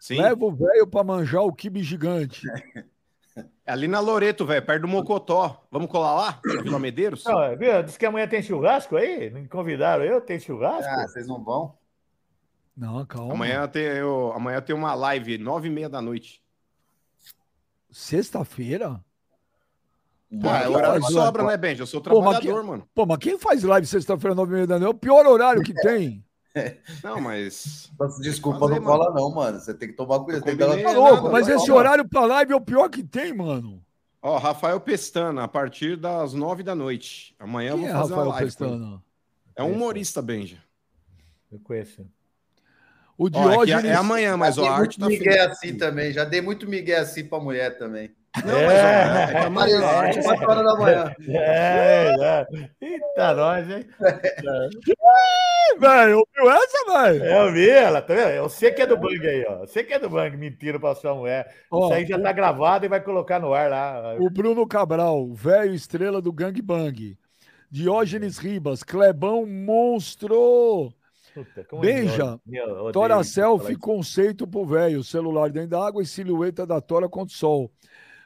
Sim. 0.00 0.20
Leva 0.20 0.44
o 0.44 0.52
velho 0.52 0.86
para 0.86 1.04
manjar 1.04 1.42
o 1.42 1.52
quibe 1.52 1.82
gigante. 1.82 2.46
É 3.36 3.72
ali 3.72 3.86
na 3.86 4.00
Loreto, 4.00 4.44
velho, 4.44 4.64
perto 4.64 4.82
do 4.82 4.88
Mocotó. 4.88 5.64
Vamos 5.70 5.90
colar 5.90 6.14
lá? 6.14 6.40
Na 6.44 6.62
Vila 6.62 6.78
Medeiros? 6.78 7.24
Não, 7.24 7.56
viu? 7.56 7.82
Diz 7.82 7.96
que 7.96 8.06
amanhã 8.06 8.26
tem 8.26 8.42
churrasco 8.42 8.96
aí? 8.96 9.30
Me 9.30 9.46
convidaram 9.48 10.04
eu? 10.04 10.20
Tem 10.20 10.38
churrasco? 10.38 10.90
Ah, 10.90 11.06
vocês 11.06 11.26
não 11.26 11.42
vão? 11.42 11.78
Não, 12.76 13.04
calma. 13.06 13.34
Amanhã 13.34 13.68
tem, 13.68 13.82
eu, 13.82 14.32
amanhã 14.32 14.60
tem 14.60 14.74
uma 14.74 14.94
live, 14.94 15.38
nove 15.38 15.68
e 15.68 15.70
meia 15.70 15.88
da 15.88 16.00
noite. 16.00 16.42
Sexta-feira? 17.90 19.00
É 20.32 20.68
horário 20.68 21.02
que 21.04 21.12
sobra, 21.12 21.42
né, 21.42 21.56
Benji? 21.56 21.80
Eu 21.80 21.86
sou 21.86 22.00
trabalhador, 22.00 22.40
pô, 22.40 22.60
quem, 22.60 22.66
mano. 22.66 22.88
Pô, 22.94 23.04
mas 23.04 23.18
quem 23.18 23.38
faz 23.38 23.64
live 23.64 23.86
sexta-feira, 23.86 24.34
nove 24.34 24.52
e 24.52 24.54
meia 24.54 24.66
da 24.66 24.78
noite? 24.78 24.86
É 24.92 24.96
o 24.96 24.98
pior 24.98 25.26
horário 25.26 25.62
que 25.62 25.74
tem. 25.82 26.24
Não, 27.02 27.20
mas. 27.20 27.90
Desculpa, 28.20 28.60
fazer, 28.60 28.80
não 28.80 28.84
cola, 28.84 29.14
não, 29.14 29.30
mano. 29.30 29.60
Você 29.60 29.72
tem 29.72 29.88
que 29.88 29.94
tomar 29.94 30.20
cuidado. 30.20 30.44
Tem 30.44 30.56
que 30.56 30.82
tá 30.82 30.92
louco, 30.92 31.30
mas 31.30 31.48
esse 31.48 31.70
horário 31.70 32.08
pra 32.08 32.24
live 32.24 32.52
é 32.52 32.56
o 32.56 32.60
pior 32.60 32.88
que 32.88 33.02
tem, 33.02 33.32
mano. 33.32 33.82
Ó, 34.22 34.36
Rafael 34.36 34.78
Pestana, 34.80 35.44
a 35.44 35.48
partir 35.48 35.96
das 35.96 36.34
nove 36.34 36.62
da 36.62 36.74
noite. 36.74 37.34
Amanhã 37.38 37.72
Quem 37.72 37.84
eu 37.84 37.86
vou 37.86 37.88
é 37.88 37.92
fazer 37.92 38.10
Rafael 38.10 38.26
uma 38.26 38.34
live. 38.34 38.46
Pestana? 38.46 39.02
É 39.56 39.62
um 39.62 39.72
humorista, 39.72 40.20
Benja. 40.20 40.58
Eu 41.50 41.58
conheço. 41.60 42.06
O 43.16 43.26
é 43.28 43.30
Diógenes... 43.30 43.84
Ó, 43.84 43.88
é, 43.88 43.90
é, 43.90 43.94
amanhã, 43.94 44.36
mas 44.36 44.58
a 44.58 44.70
arte 44.70 44.98
tá 44.98 45.06
Miguel 45.06 45.50
assim 45.50 45.76
também. 45.76 46.12
Já 46.12 46.24
dei 46.24 46.40
muito 46.40 46.68
Miguel 46.68 47.02
assim 47.02 47.24
pra 47.24 47.40
mulher 47.40 47.78
também. 47.78 48.10
Não, 48.44 48.56
é, 48.56 48.66
mas 48.66 48.78
é, 48.78 49.34
é 49.34 49.44
amanhã, 49.44 49.80
é, 49.80 49.84
arte, 49.84 50.22
4 50.22 50.50
horas 50.50 50.64
da 50.64 50.74
manhã. 50.76 51.14
É, 51.28 52.14
é. 52.20 52.46
Eita, 52.80 53.34
nós, 53.34 53.68
hein? 53.68 53.86
É. 54.00 55.78
Velho, 55.78 56.18
ouviu 56.18 56.50
essa, 56.52 56.92
velho? 56.92 57.24
Eu 57.24 57.52
vi 57.52 57.68
ela, 57.68 58.00
tá 58.00 58.14
vendo? 58.14 58.30
Eu 58.30 58.48
sei 58.48 58.70
que 58.70 58.82
é 58.82 58.86
do 58.86 58.96
Bang 58.96 59.26
aí, 59.26 59.44
ó. 59.48 59.62
Eu 59.62 59.66
sei 59.66 59.82
que 59.82 59.92
é 59.94 59.98
do 59.98 60.08
Bang, 60.08 60.36
mentira 60.36 60.78
pra 60.78 60.94
sua 60.94 61.14
mulher. 61.14 61.52
Ó, 61.70 61.86
Isso 61.86 61.94
aí 61.94 62.06
já 62.06 62.20
tá 62.20 62.30
gravado 62.30 62.86
e 62.86 62.88
vai 62.88 63.00
colocar 63.00 63.40
no 63.40 63.52
ar 63.52 63.68
lá. 63.68 64.14
O 64.20 64.30
Bruno 64.30 64.66
Cabral, 64.66 65.32
velho 65.32 65.74
estrela 65.74 66.22
do 66.22 66.32
Gang 66.32 66.60
Bang. 66.62 67.18
Diógenes 67.68 68.38
Ribas, 68.38 68.82
Clebão 68.84 69.44
Monstro. 69.44 70.92
Puta, 71.32 71.64
Beija, 71.80 72.40
Tora 72.92 73.22
Selfie, 73.22 73.76
conceito 73.76 74.46
pro 74.46 74.64
velho. 74.64 75.04
Celular 75.04 75.50
dentro 75.50 75.70
d'água 75.70 76.02
e 76.02 76.06
silhueta 76.06 76.66
da 76.66 76.80
Tora 76.80 77.08
contra 77.08 77.32
o 77.32 77.36
sol. 77.36 77.70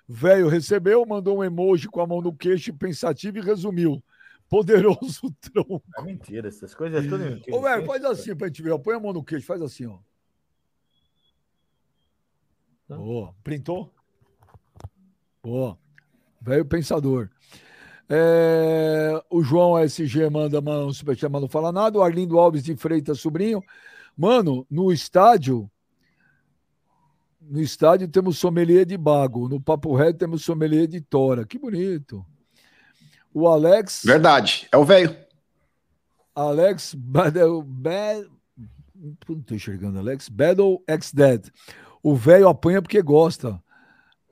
Velho 0.07 0.49
recebeu, 0.49 1.05
mandou 1.07 1.39
um 1.39 1.45
emoji 1.45 1.89
com 1.89 2.01
a 2.01 2.07
mão 2.07 2.21
no 2.21 2.35
queixo, 2.35 2.75
pensativo 2.75 3.39
e 3.39 3.41
resumiu. 3.41 4.03
Poderoso 4.49 5.35
tronco. 5.41 5.83
É 5.99 6.03
mentira, 6.03 6.49
essas 6.49 6.75
coisas 6.75 7.05
é 7.05 7.09
tudo 7.09 7.25
mentira. 7.25 7.57
Ô, 7.57 7.63
velho, 7.63 7.87
faz 7.87 8.05
assim 8.05 8.37
pra 8.37 8.49
gente 8.49 8.63
ver. 8.63 8.79
Põe 8.79 8.95
a 8.95 9.01
mão 9.01 9.13
no 9.13 9.25
queixo, 9.25 9.47
faz 9.47 9.63
assim, 9.63 9.87
ó. 9.87 9.99
Boa. 12.89 13.35
Printou? 13.43 13.91
Boa. 15.43 15.79
Velho 16.41 16.67
pensador. 16.67 17.31
É... 18.07 19.19
o 19.31 19.43
João 19.43 19.79
SG 19.79 20.29
manda 20.29 20.61
um 20.61 20.93
superchat, 20.93 21.33
mas 21.33 21.41
não 21.41 21.49
fala 21.49 21.73
nada. 21.73 21.99
O 21.99 22.03
Arlindo 22.03 22.39
Alves 22.39 22.63
de 22.63 22.77
Freitas, 22.77 23.21
sobrinho. 23.21 23.63
Mano, 24.17 24.67
no 24.71 24.93
estádio, 24.93 25.69
no 27.49 27.61
estádio 27.61 28.09
temos 28.09 28.39
sommelier 28.39 28.85
de 28.85 28.97
bago, 28.97 29.49
no 29.49 29.61
Papo 29.61 29.95
Reto 29.95 30.19
temos 30.19 30.45
sommelier 30.45 30.87
de 30.87 31.01
tora. 31.01 31.47
Que 31.47 31.59
bonito. 31.59 32.25
O 33.33 33.49
Alex. 33.49 34.03
Verdade, 34.05 34.69
é 34.71 34.77
o 34.77 34.85
velho. 34.85 35.17
Alex 36.35 36.95
Battle. 36.95 37.63
Bad, 37.63 38.29
não 38.95 39.39
estou 39.41 39.57
enxergando, 39.57 39.99
Alex. 39.99 40.29
Battle 40.29 40.83
X 40.87 41.13
Dead. 41.13 41.51
O 42.03 42.15
velho 42.15 42.49
apanha 42.49 42.81
porque 42.81 43.01
gosta. 43.03 43.63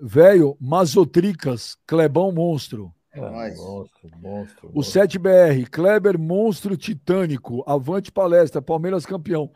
Velho, 0.01 0.57
Mazotricas, 0.61 1.77
Clebão 1.87 2.33
Monstro. 2.33 2.93
É, 3.15 3.21
monstro, 3.21 4.11
monstro, 4.17 4.71
o 4.73 4.81
7BR, 4.81 5.69
Kleber 5.69 6.19
Monstro 6.19 6.79
Titânico, 6.79 7.63
Avante 7.67 8.11
Palestra, 8.11 8.63
Palmeiras 8.63 9.05
campeão. 9.05 9.53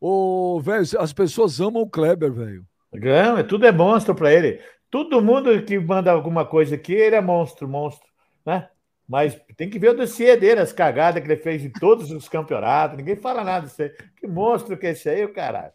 Ô, 0.00 0.58
velho, 0.60 0.82
as 0.98 1.12
pessoas 1.12 1.60
amam 1.60 1.82
o 1.82 1.90
Kleber, 1.90 2.32
velho. 2.32 2.66
Não, 3.00 3.38
é 3.38 3.42
tudo 3.42 3.66
é 3.66 3.72
monstro 3.72 4.14
para 4.14 4.32
ele. 4.32 4.60
Todo 4.90 5.22
mundo 5.22 5.62
que 5.62 5.78
manda 5.78 6.10
alguma 6.10 6.44
coisa 6.44 6.74
aqui, 6.74 6.94
ele 6.94 7.16
é 7.16 7.20
monstro, 7.20 7.68
monstro, 7.68 8.08
né? 8.44 8.68
Mas 9.08 9.38
tem 9.56 9.70
que 9.70 9.78
ver 9.78 9.90
o 9.90 9.96
dossiê 9.96 10.36
dele, 10.36 10.60
as 10.60 10.72
cagadas 10.72 11.22
que 11.22 11.28
ele 11.30 11.40
fez 11.40 11.64
em 11.64 11.70
todos 11.70 12.10
os 12.10 12.28
campeonatos. 12.28 12.96
Ninguém 12.96 13.16
fala 13.16 13.44
nada 13.44 13.66
disso 13.66 13.82
aí. 13.82 13.90
Que 14.16 14.26
monstro 14.26 14.76
que 14.76 14.86
é 14.86 14.90
esse 14.90 15.08
aí, 15.08 15.24
o 15.24 15.32
caralho. 15.32 15.72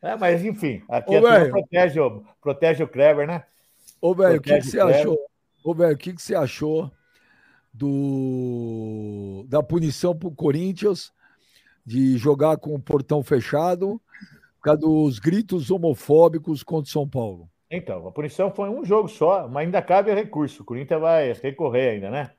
É, 0.00 0.16
mas 0.16 0.44
enfim, 0.44 0.82
aqui 0.88 1.14
Ô, 1.14 1.26
a 1.26 1.44
protege, 1.48 2.00
o, 2.00 2.24
protege 2.40 2.82
o 2.82 2.88
Kleber, 2.88 3.26
né? 3.26 3.44
Ô, 4.00 4.12
velho, 4.12 4.38
o 4.38 4.42
que, 4.42 4.58
que 4.58 4.66
você 4.66 4.80
achou? 4.80 5.18
Ô, 5.62 5.72
velho, 5.72 5.94
o 5.94 5.98
que, 5.98 6.12
que 6.12 6.20
você 6.20 6.34
achou 6.34 6.90
do 7.72 9.46
da 9.48 9.62
punição 9.62 10.14
pro 10.14 10.32
Corinthians 10.32 11.12
de 11.86 12.18
jogar 12.18 12.56
com 12.56 12.74
o 12.74 12.80
portão 12.80 13.22
fechado? 13.22 14.00
Por 14.62 14.66
causa 14.66 14.80
dos 14.80 15.18
gritos 15.18 15.72
homofóbicos 15.72 16.62
contra 16.62 16.88
São 16.88 17.06
Paulo. 17.08 17.48
Então, 17.68 18.06
a 18.06 18.12
punição 18.12 18.48
foi 18.52 18.70
um 18.70 18.84
jogo 18.84 19.08
só, 19.08 19.48
mas 19.48 19.64
ainda 19.64 19.82
cabe 19.82 20.14
recurso. 20.14 20.62
O 20.62 20.64
Corinthians 20.64 21.00
vai 21.00 21.32
recorrer 21.32 21.94
ainda, 21.94 22.10
né? 22.10 22.30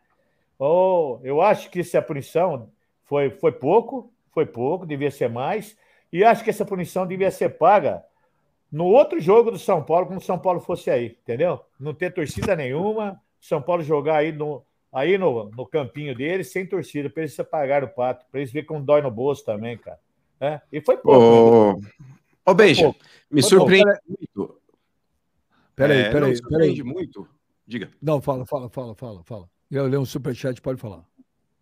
Oh, 0.58 1.20
eu 1.22 1.42
acho 1.42 1.70
que 1.70 1.82
essa 1.82 2.02
punição 2.02 2.70
foi, 3.04 3.30
foi 3.30 3.52
pouco, 3.52 4.10
foi 4.32 4.46
pouco, 4.46 4.86
devia 4.86 5.12
ser 5.12 5.28
mais. 5.28 5.78
E 6.14 6.24
acho 6.24 6.46
que 6.46 6.50
essa 6.50 6.64
punição 6.64 7.06
devia 7.06 7.30
ser 7.30 7.58
paga 7.58 8.02
no 8.72 8.86
outro 8.86 9.20
jogo 9.20 9.52
do 9.52 9.60
São 9.60 9.84
Paulo, 9.84 10.06
como 10.06 10.20
o 10.20 10.24
São 10.24 10.40
Paulo 10.40 10.62
fosse 10.62 10.90
aí, 10.90 11.18
entendeu? 11.22 11.60
Não 11.78 11.94
ter 11.94 12.14
torcida 12.14 12.56
nenhuma, 12.56 13.20
São 13.42 13.62
Paulo 13.62 13.84
jogar 13.84 14.18
aí 14.18 14.32
no, 14.32 14.64
aí 14.94 15.18
no, 15.18 15.50
no 15.50 15.66
campinho 15.66 16.16
deles, 16.16 16.54
sem 16.54 16.66
torcida, 16.66 17.10
para 17.10 17.24
eles 17.24 17.34
se 17.34 17.44
pagar 17.44 17.84
o 17.84 17.90
pato, 17.90 18.26
para 18.32 18.40
eles 18.40 18.52
verem 18.54 18.66
como 18.66 18.82
dói 18.82 19.02
no 19.02 19.12
bolso 19.12 19.44
também, 19.44 19.78
cara. 19.78 20.00
É, 20.40 20.62
e 20.72 20.82
foi 20.82 20.98
pouco. 20.98 21.80
Ô, 21.80 21.82
oh, 22.46 22.54
Beija, 22.54 22.94
me 23.32 23.42
foi 23.42 23.50
surpreende 23.50 24.00
pouco. 24.06 24.18
muito. 24.20 24.62
Peraí, 25.76 26.02
é, 26.02 26.12
peraí, 26.12 26.36
surpreende 26.36 26.84
muito. 26.84 27.28
Diga. 27.66 27.90
Não, 28.02 28.22
fala, 28.22 28.46
fala, 28.46 28.70
fala, 28.70 28.94
fala, 28.96 29.24
fala. 29.24 29.50
Eu 29.72 29.88
leio 29.88 30.02
um 30.02 30.06
superchat, 30.06 30.62
pode 30.62 30.80
falar. 30.80 31.04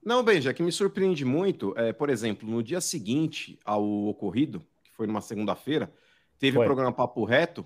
Não, 0.04 0.24
Benja, 0.24 0.54
que 0.54 0.64
me 0.64 0.72
surpreende 0.72 1.24
muito, 1.24 1.78
é, 1.78 1.94
por 1.94 2.10
exemplo, 2.10 2.50
no 2.50 2.64
dia 2.64 2.82
seguinte 2.82 3.60
ao 3.64 3.84
ocorrido, 4.08 4.60
que 4.84 4.92
foi 4.92 5.06
numa 5.06 5.22
segunda-feira, 5.22 5.94
teve 6.40 6.58
o 6.58 6.64
programa 6.64 6.92
Papo 6.92 7.24
Reto, 7.24 7.64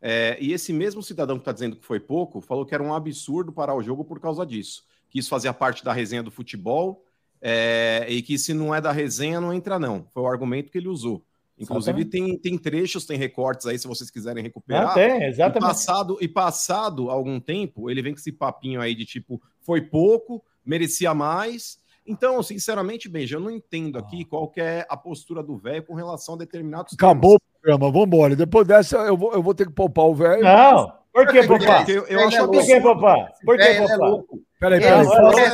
é, 0.00 0.36
e 0.40 0.52
esse 0.52 0.72
mesmo 0.72 1.02
cidadão 1.02 1.36
que 1.36 1.42
está 1.42 1.52
dizendo 1.52 1.76
que 1.76 1.84
foi 1.84 1.98
pouco, 1.98 2.40
falou 2.40 2.64
que 2.64 2.74
era 2.74 2.82
um 2.82 2.94
absurdo 2.94 3.52
parar 3.52 3.74
o 3.74 3.82
jogo 3.82 4.04
por 4.04 4.20
causa 4.20 4.46
disso. 4.46 4.84
Que 5.10 5.18
isso 5.18 5.28
fazia 5.28 5.52
parte 5.52 5.84
da 5.84 5.92
resenha 5.92 6.22
do 6.22 6.30
futebol, 6.30 7.04
é, 7.42 8.06
e 8.08 8.22
que 8.22 8.38
se 8.38 8.54
não 8.54 8.72
é 8.72 8.80
da 8.80 8.92
resenha, 8.92 9.40
não 9.40 9.52
entra, 9.52 9.78
não. 9.78 10.06
Foi 10.14 10.22
o 10.22 10.28
argumento 10.28 10.70
que 10.70 10.78
ele 10.78 10.88
usou. 10.88 11.24
Inclusive, 11.58 12.04
tem, 12.04 12.38
tem 12.38 12.56
trechos, 12.56 13.04
tem 13.04 13.18
recortes 13.18 13.66
aí, 13.66 13.78
se 13.78 13.86
vocês 13.86 14.10
quiserem 14.10 14.42
recuperar. 14.42 14.86
Não, 14.86 14.94
tem, 14.94 15.24
exatamente. 15.24 15.64
E 15.64 15.68
passado, 15.68 16.18
e 16.20 16.28
passado 16.28 17.10
algum 17.10 17.38
tempo, 17.38 17.90
ele 17.90 18.00
vem 18.00 18.12
com 18.12 18.18
esse 18.18 18.32
papinho 18.32 18.80
aí 18.80 18.94
de 18.94 19.04
tipo, 19.04 19.40
foi 19.60 19.80
pouco, 19.80 20.42
merecia 20.64 21.12
mais. 21.12 21.78
Então, 22.06 22.42
sinceramente, 22.42 23.08
Benja, 23.08 23.36
eu 23.36 23.40
não 23.40 23.50
entendo 23.50 23.98
aqui 23.98 24.22
ah. 24.22 24.26
qual 24.28 24.52
é 24.56 24.86
a 24.88 24.96
postura 24.96 25.42
do 25.42 25.56
velho 25.56 25.84
com 25.84 25.94
relação 25.94 26.34
a 26.34 26.38
determinados 26.38 26.94
Acabou 26.94 27.38
temas. 27.38 27.42
o 27.42 27.60
programa, 27.60 27.92
vamos 27.92 28.06
embora. 28.06 28.36
Depois 28.36 28.66
dessa, 28.66 28.96
eu 28.98 29.16
vou, 29.16 29.32
eu 29.32 29.42
vou 29.42 29.54
ter 29.54 29.66
que 29.66 29.72
poupar 29.72 30.06
o 30.06 30.14
velho. 30.14 30.42
Não, 30.42 30.92
por 31.12 31.26
que 31.26 31.46
poupar? 31.46 31.88
Eu, 31.88 32.06
eu 32.06 32.26
acho 32.26 32.36
é 32.36 32.46
Por 32.46 32.64
que 32.64 32.80
poupar? 32.80 33.32
Por 33.44 33.58
que 33.58 33.74
poupar? 33.74 34.24
Peraí, 34.58 34.80
peraí. 34.80 35.06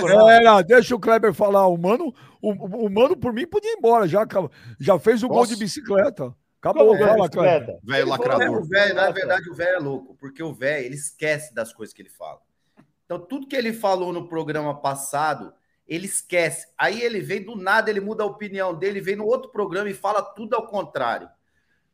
Pera, 0.02 0.62
deixa 0.62 0.94
o 0.94 1.00
Kleber 1.00 1.32
falar. 1.32 1.66
O 1.66 1.76
mano, 1.76 2.14
o, 2.40 2.52
o 2.86 2.90
mano, 2.90 3.16
por 3.16 3.32
mim, 3.32 3.46
podia 3.46 3.72
ir 3.72 3.76
embora. 3.76 4.06
Já, 4.06 4.26
já 4.78 4.98
fez 4.98 5.22
o 5.22 5.28
Posso? 5.28 5.38
gol 5.38 5.46
de 5.46 5.56
bicicleta. 5.56 6.34
Acabou, 6.60 6.88
Como 6.88 7.06
fala, 7.06 7.28
Kleber. 7.28 7.78
Velho 7.82 8.08
lacrador. 8.08 8.62
O 8.62 8.64
velho, 8.64 8.94
na 8.94 9.10
verdade, 9.10 9.48
o 9.48 9.54
velho 9.54 9.76
é 9.76 9.78
louco, 9.78 10.16
porque 10.18 10.42
o 10.42 10.52
velho, 10.52 10.86
ele 10.86 10.96
esquece 10.96 11.54
das 11.54 11.72
coisas 11.72 11.94
que 11.94 12.02
ele 12.02 12.10
fala. 12.10 12.40
Então, 13.04 13.18
tudo 13.18 13.46
que 13.46 13.56
ele 13.56 13.72
falou 13.72 14.12
no 14.12 14.28
programa 14.28 14.78
passado, 14.80 15.52
ele 15.86 16.06
esquece. 16.06 16.66
Aí 16.76 17.00
ele 17.00 17.20
vem 17.20 17.42
do 17.42 17.56
nada, 17.56 17.88
ele 17.88 18.00
muda 18.00 18.22
a 18.24 18.26
opinião 18.26 18.74
dele, 18.74 19.00
vem 19.00 19.16
no 19.16 19.24
outro 19.24 19.50
programa 19.50 19.88
e 19.88 19.94
fala 19.94 20.20
tudo 20.20 20.54
ao 20.54 20.66
contrário. 20.66 21.28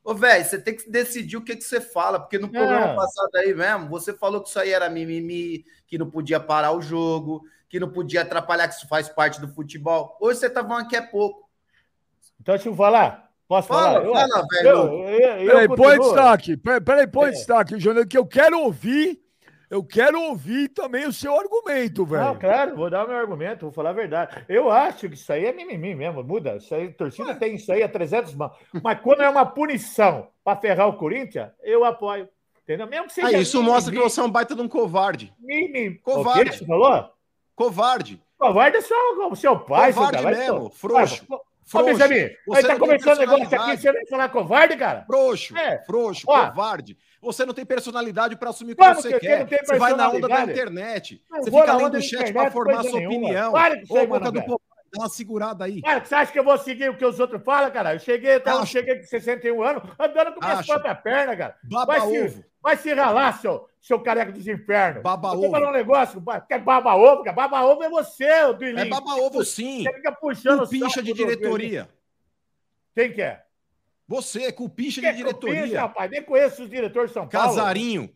Ô, 0.05 0.15
velho, 0.15 0.45
você 0.45 0.59
tem 0.59 0.77
que 0.77 0.89
decidir 0.91 1.39
o 1.39 1.43
que, 1.43 1.57
que 1.57 1.65
você 1.65 1.81
fala, 1.81 2.21
porque 2.21 2.39
no 2.39 2.51
programa 2.51 2.93
é. 2.93 2.95
passado 2.95 3.35
aí 3.37 3.55
mesmo, 3.55 3.89
você 3.89 4.13
falou 4.13 4.43
que 4.43 4.51
isso 4.51 4.61
aí 4.61 4.71
era 4.71 4.91
mimimi, 4.91 5.65
que 5.87 5.97
não 5.97 6.11
podia 6.11 6.39
parar 6.39 6.73
o 6.73 6.83
jogo, 6.83 7.43
que 7.71 7.81
não 7.81 7.91
podia 7.91 8.21
atrapalhar, 8.21 8.69
que 8.69 8.75
isso 8.75 8.87
faz 8.87 9.09
parte 9.09 9.41
do 9.41 9.49
futebol. 9.49 10.19
Hoje 10.21 10.41
você 10.41 10.51
tá 10.51 10.63
falando 10.63 10.89
que 10.89 10.97
é 10.97 11.01
pouco. 11.01 11.49
Então, 12.39 12.55
deixa 12.55 12.69
eu 12.69 12.77
falar. 12.77 13.31
Posso 13.49 13.69
fala, 13.69 14.03
falar? 14.03 14.29
Fala, 14.29 14.47
velho. 14.51 14.69
Eu, 14.69 14.77
eu, 14.77 15.21
eu, 15.41 15.47
peraí, 15.47 15.69
põe 15.69 15.99
destaque. 15.99 16.57
Peraí, 16.59 17.07
põe 17.07 17.29
é. 17.29 17.33
destaque, 17.33 17.81
Júnior, 17.81 18.07
que 18.07 18.19
eu 18.19 18.27
quero 18.27 18.61
ouvir 18.61 19.24
eu 19.75 19.83
quero 19.83 20.21
ouvir 20.23 20.69
também 20.69 21.05
o 21.05 21.13
seu 21.13 21.37
argumento, 21.37 22.07
velho. 22.07 22.25
Não, 22.27 22.39
claro, 22.39 22.77
vou 22.77 22.89
dar 22.89 23.05
o 23.05 23.09
meu 23.09 23.17
argumento, 23.17 23.63
vou 23.63 23.73
falar 23.73 23.91
a 23.91 23.95
verdade. 23.95 24.45
Eu 24.49 24.71
acho 24.71 25.09
que 25.09 25.17
isso 25.17 25.33
aí 25.33 25.47
é 25.47 25.53
mimimi 25.53 25.97
mesmo, 25.97 26.23
muda. 26.23 26.57
Isso 26.59 26.73
aí, 26.73 26.93
torcida 26.93 27.35
tem 27.35 27.57
isso 27.57 27.73
aí 27.73 27.83
a 27.83 27.89
300 27.89 28.37
mãos. 28.37 28.53
Mas 28.85 29.01
quando 29.01 29.23
é 29.23 29.29
uma 29.29 29.45
punição 29.45 30.29
para 30.45 30.61
ferrar 30.61 30.87
o 30.87 30.97
Corinthians, 30.97 31.51
eu 31.61 31.85
apoio. 31.85 32.29
Entendeu? 32.63 32.87
Mesmo 32.87 33.09
que 33.09 33.15
seja. 33.15 33.27
Ah, 33.27 33.33
isso 33.33 33.57
mimimi. 33.57 33.73
mostra 33.73 33.93
que 33.93 33.99
você 33.99 34.21
é 34.21 34.23
um 34.23 34.31
baita 34.31 34.55
de 34.55 34.63
um 34.63 34.69
covarde. 34.69 35.35
Mimimi. 35.41 35.99
Covarde. 35.99 36.51
O 36.51 36.53
que 36.53 36.59
você 36.59 36.67
falou? 36.67 37.11
Covarde. 37.57 38.23
Covarde 38.39 38.77
é 38.77 38.81
só 38.81 38.95
o 39.29 39.35
seu 39.35 39.59
pai, 39.59 39.93
covarde 39.93 40.19
seu 40.19 40.31
mesmo, 40.31 40.71
frouxo. 40.71 41.27
Ô, 41.73 41.83
Benjamin, 41.83 42.31
aí 42.53 42.63
tá 42.63 42.79
começando 42.79 43.17
o 43.17 43.21
negócio 43.21 43.61
aqui, 43.61 43.77
você 43.79 43.93
vem 43.93 44.07
falar 44.07 44.29
covarde, 44.29 44.77
cara? 44.77 45.05
Frouxo, 45.07 45.57
é. 45.57 45.83
frouxo, 45.85 46.27
Ó, 46.29 46.49
covarde. 46.49 46.97
Você 47.25 47.45
não 47.45 47.55
tem 47.55 47.65
personalidade 47.65 48.37
para 48.37 48.51
assumir 48.51 48.73
o 48.73 48.77
que 48.77 48.95
você 48.95 49.13
que 49.15 49.21
quer. 49.21 49.47
Você 49.47 49.79
vai 49.79 49.95
na 49.95 50.11
onda 50.11 50.29
da 50.29 50.43
internet. 50.43 51.23
Não 51.31 51.43
você 51.43 51.51
fica 51.51 51.77
lendo 51.77 51.97
o 51.97 52.03
chat 52.03 52.33
para 52.33 52.51
formar 52.51 52.83
sua 52.83 52.99
nenhuma. 52.99 53.17
opinião. 53.17 53.53
Para 53.53 53.79
que 53.79 53.93
Ô, 53.93 54.07
boca 54.07 54.31
do 54.31 54.43
povo, 54.43 54.61
dá 54.93 55.03
uma 55.03 55.09
segurada 55.09 55.65
aí. 55.65 55.83
Cara, 55.83 56.05
você 56.05 56.15
acha 56.15 56.33
que 56.33 56.39
eu 56.39 56.45
vou 56.45 56.57
seguir 56.59 56.91
o 56.91 56.97
que 56.97 57.05
os 57.05 57.19
outros 57.19 57.43
falam, 57.43 57.71
cara? 57.71 57.95
Eu 57.95 57.99
cheguei, 57.99 58.37
eu 58.37 58.67
cheguei 58.67 58.97
com 58.97 59.05
61 59.05 59.63
anos, 59.63 59.83
andando 59.99 60.35
com 60.35 60.45
minhas 60.45 60.67
próprias 60.67 61.01
pernas, 61.01 61.37
cara. 61.37 61.57
Baba 61.65 61.87
vai 61.87 62.01
ovo. 62.01 62.29
Se, 62.29 62.45
vai 62.63 62.77
se 62.77 62.95
ralar, 62.95 63.41
seu, 63.41 63.69
seu 63.81 64.01
careca 64.01 64.33
dos 64.33 64.47
infernos. 64.47 65.03
Baba 65.03 65.33
ovo. 65.33 65.51
Vou 65.51 65.69
um 65.69 65.73
negócio, 65.73 66.23
que 66.47 66.55
é 66.55 66.59
baba 66.59 66.95
ovo, 66.95 67.25
cara. 67.25 67.35
Baba 67.35 67.65
ovo 67.65 67.83
é 67.83 67.89
você, 67.89 68.53
do 68.53 68.65
É 68.65 68.85
baba 68.85 69.15
ovo, 69.17 69.45
sim. 69.45 69.83
Você 69.83 69.93
fica 69.93 70.13
puxando 70.13 70.63
o 70.63 70.69
pincha 70.69 71.03
de 71.03 71.13
diretoria. 71.13 71.89
Quem 72.95 73.13
que 73.13 73.23
é? 73.23 73.44
Você, 74.07 74.53
cupicha 74.53 75.01
de 75.01 75.13
diretoria. 75.17 75.63
Cupicha, 75.63 75.81
rapaz, 75.81 76.11
nem 76.11 76.23
conheço 76.23 76.63
os 76.63 76.71
diretores 76.71 77.11
de 77.11 77.15
São 77.15 77.27
Paulo. 77.27 77.49
Casarinho. 77.49 78.11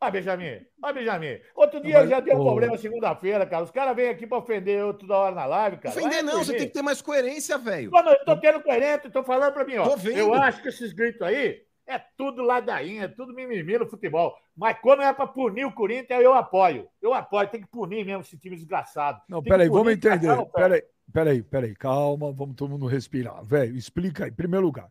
Ah, 0.00 0.12
Benjamin, 0.12 0.64
ah, 0.80 0.92
Benjamin. 0.92 1.40
Outro 1.56 1.80
dia 1.80 2.06
já 2.06 2.20
deu 2.20 2.36
um 2.36 2.44
problema 2.44 2.78
segunda-feira, 2.78 3.44
cara. 3.44 3.64
Os 3.64 3.70
caras 3.72 3.96
vêm 3.96 4.08
aqui 4.08 4.28
pra 4.28 4.38
ofender 4.38 4.78
eu 4.78 4.94
toda 4.94 5.16
hora 5.16 5.34
na 5.34 5.44
live, 5.44 5.78
cara. 5.78 5.96
Ofender 5.96 6.22
não, 6.22 6.44
você 6.44 6.54
tem 6.54 6.68
que 6.68 6.72
ter 6.72 6.82
mais 6.82 7.02
coerência, 7.02 7.58
velho. 7.58 7.90
Não, 7.90 8.12
eu 8.12 8.24
tô 8.24 8.36
tendo 8.36 8.62
coerência, 8.62 9.10
tô 9.10 9.24
falando 9.24 9.52
pra 9.52 9.64
mim, 9.64 9.76
ó. 9.76 9.88
Tô 9.88 9.96
vendo. 9.96 10.18
Eu 10.18 10.34
acho 10.34 10.62
que 10.62 10.68
esses 10.68 10.92
gritos 10.92 11.20
aí 11.22 11.64
é 11.88 11.98
tudo 11.98 12.42
ladainha, 12.42 13.04
é 13.04 13.08
tudo 13.08 13.32
mimimi 13.32 13.78
no 13.78 13.88
futebol. 13.88 14.36
Mas 14.54 14.76
quando 14.80 15.02
é 15.02 15.12
pra 15.12 15.26
punir 15.26 15.64
o 15.64 15.72
Corinthians, 15.72 16.22
eu 16.22 16.34
apoio. 16.34 16.86
Eu 17.00 17.14
apoio, 17.14 17.48
tem 17.48 17.62
que 17.62 17.66
punir 17.66 18.04
mesmo 18.04 18.20
esse 18.20 18.36
time 18.36 18.54
desgraçado. 18.54 19.22
Não, 19.26 19.42
peraí, 19.42 19.68
vamos 19.70 19.94
entender. 19.94 20.28
Peraí, 20.52 20.84
peraí, 21.10 21.42
peraí, 21.42 21.74
calma, 21.74 22.30
vamos 22.30 22.56
todo 22.56 22.68
mundo 22.68 22.86
respirar. 22.86 23.42
Velho, 23.42 23.74
explica 23.74 24.24
aí, 24.24 24.30
em 24.30 24.34
primeiro 24.34 24.66
lugar. 24.66 24.90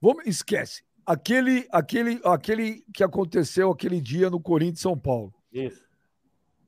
Vamos, 0.00 0.26
esquece. 0.26 0.82
Aquele, 1.04 1.68
aquele, 1.70 2.18
aquele 2.24 2.84
que 2.94 3.04
aconteceu 3.04 3.70
aquele 3.70 4.00
dia 4.00 4.30
no 4.30 4.40
Corinthians 4.40 4.80
São 4.80 4.98
Paulo. 4.98 5.34
Isso. 5.52 5.86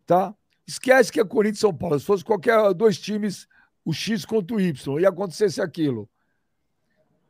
Tá? 0.06 0.34
Esquece 0.66 1.10
que 1.10 1.20
é 1.20 1.24
Corinthians 1.24 1.60
São 1.60 1.74
Paulo. 1.74 1.98
Se 1.98 2.04
fosse 2.04 2.22
qualquer 2.22 2.74
dois 2.74 2.98
times, 2.98 3.48
o 3.82 3.94
X 3.94 4.26
contra 4.26 4.54
o 4.54 4.60
Y, 4.60 5.00
e 5.00 5.06
acontecesse 5.06 5.62
aquilo. 5.62 6.06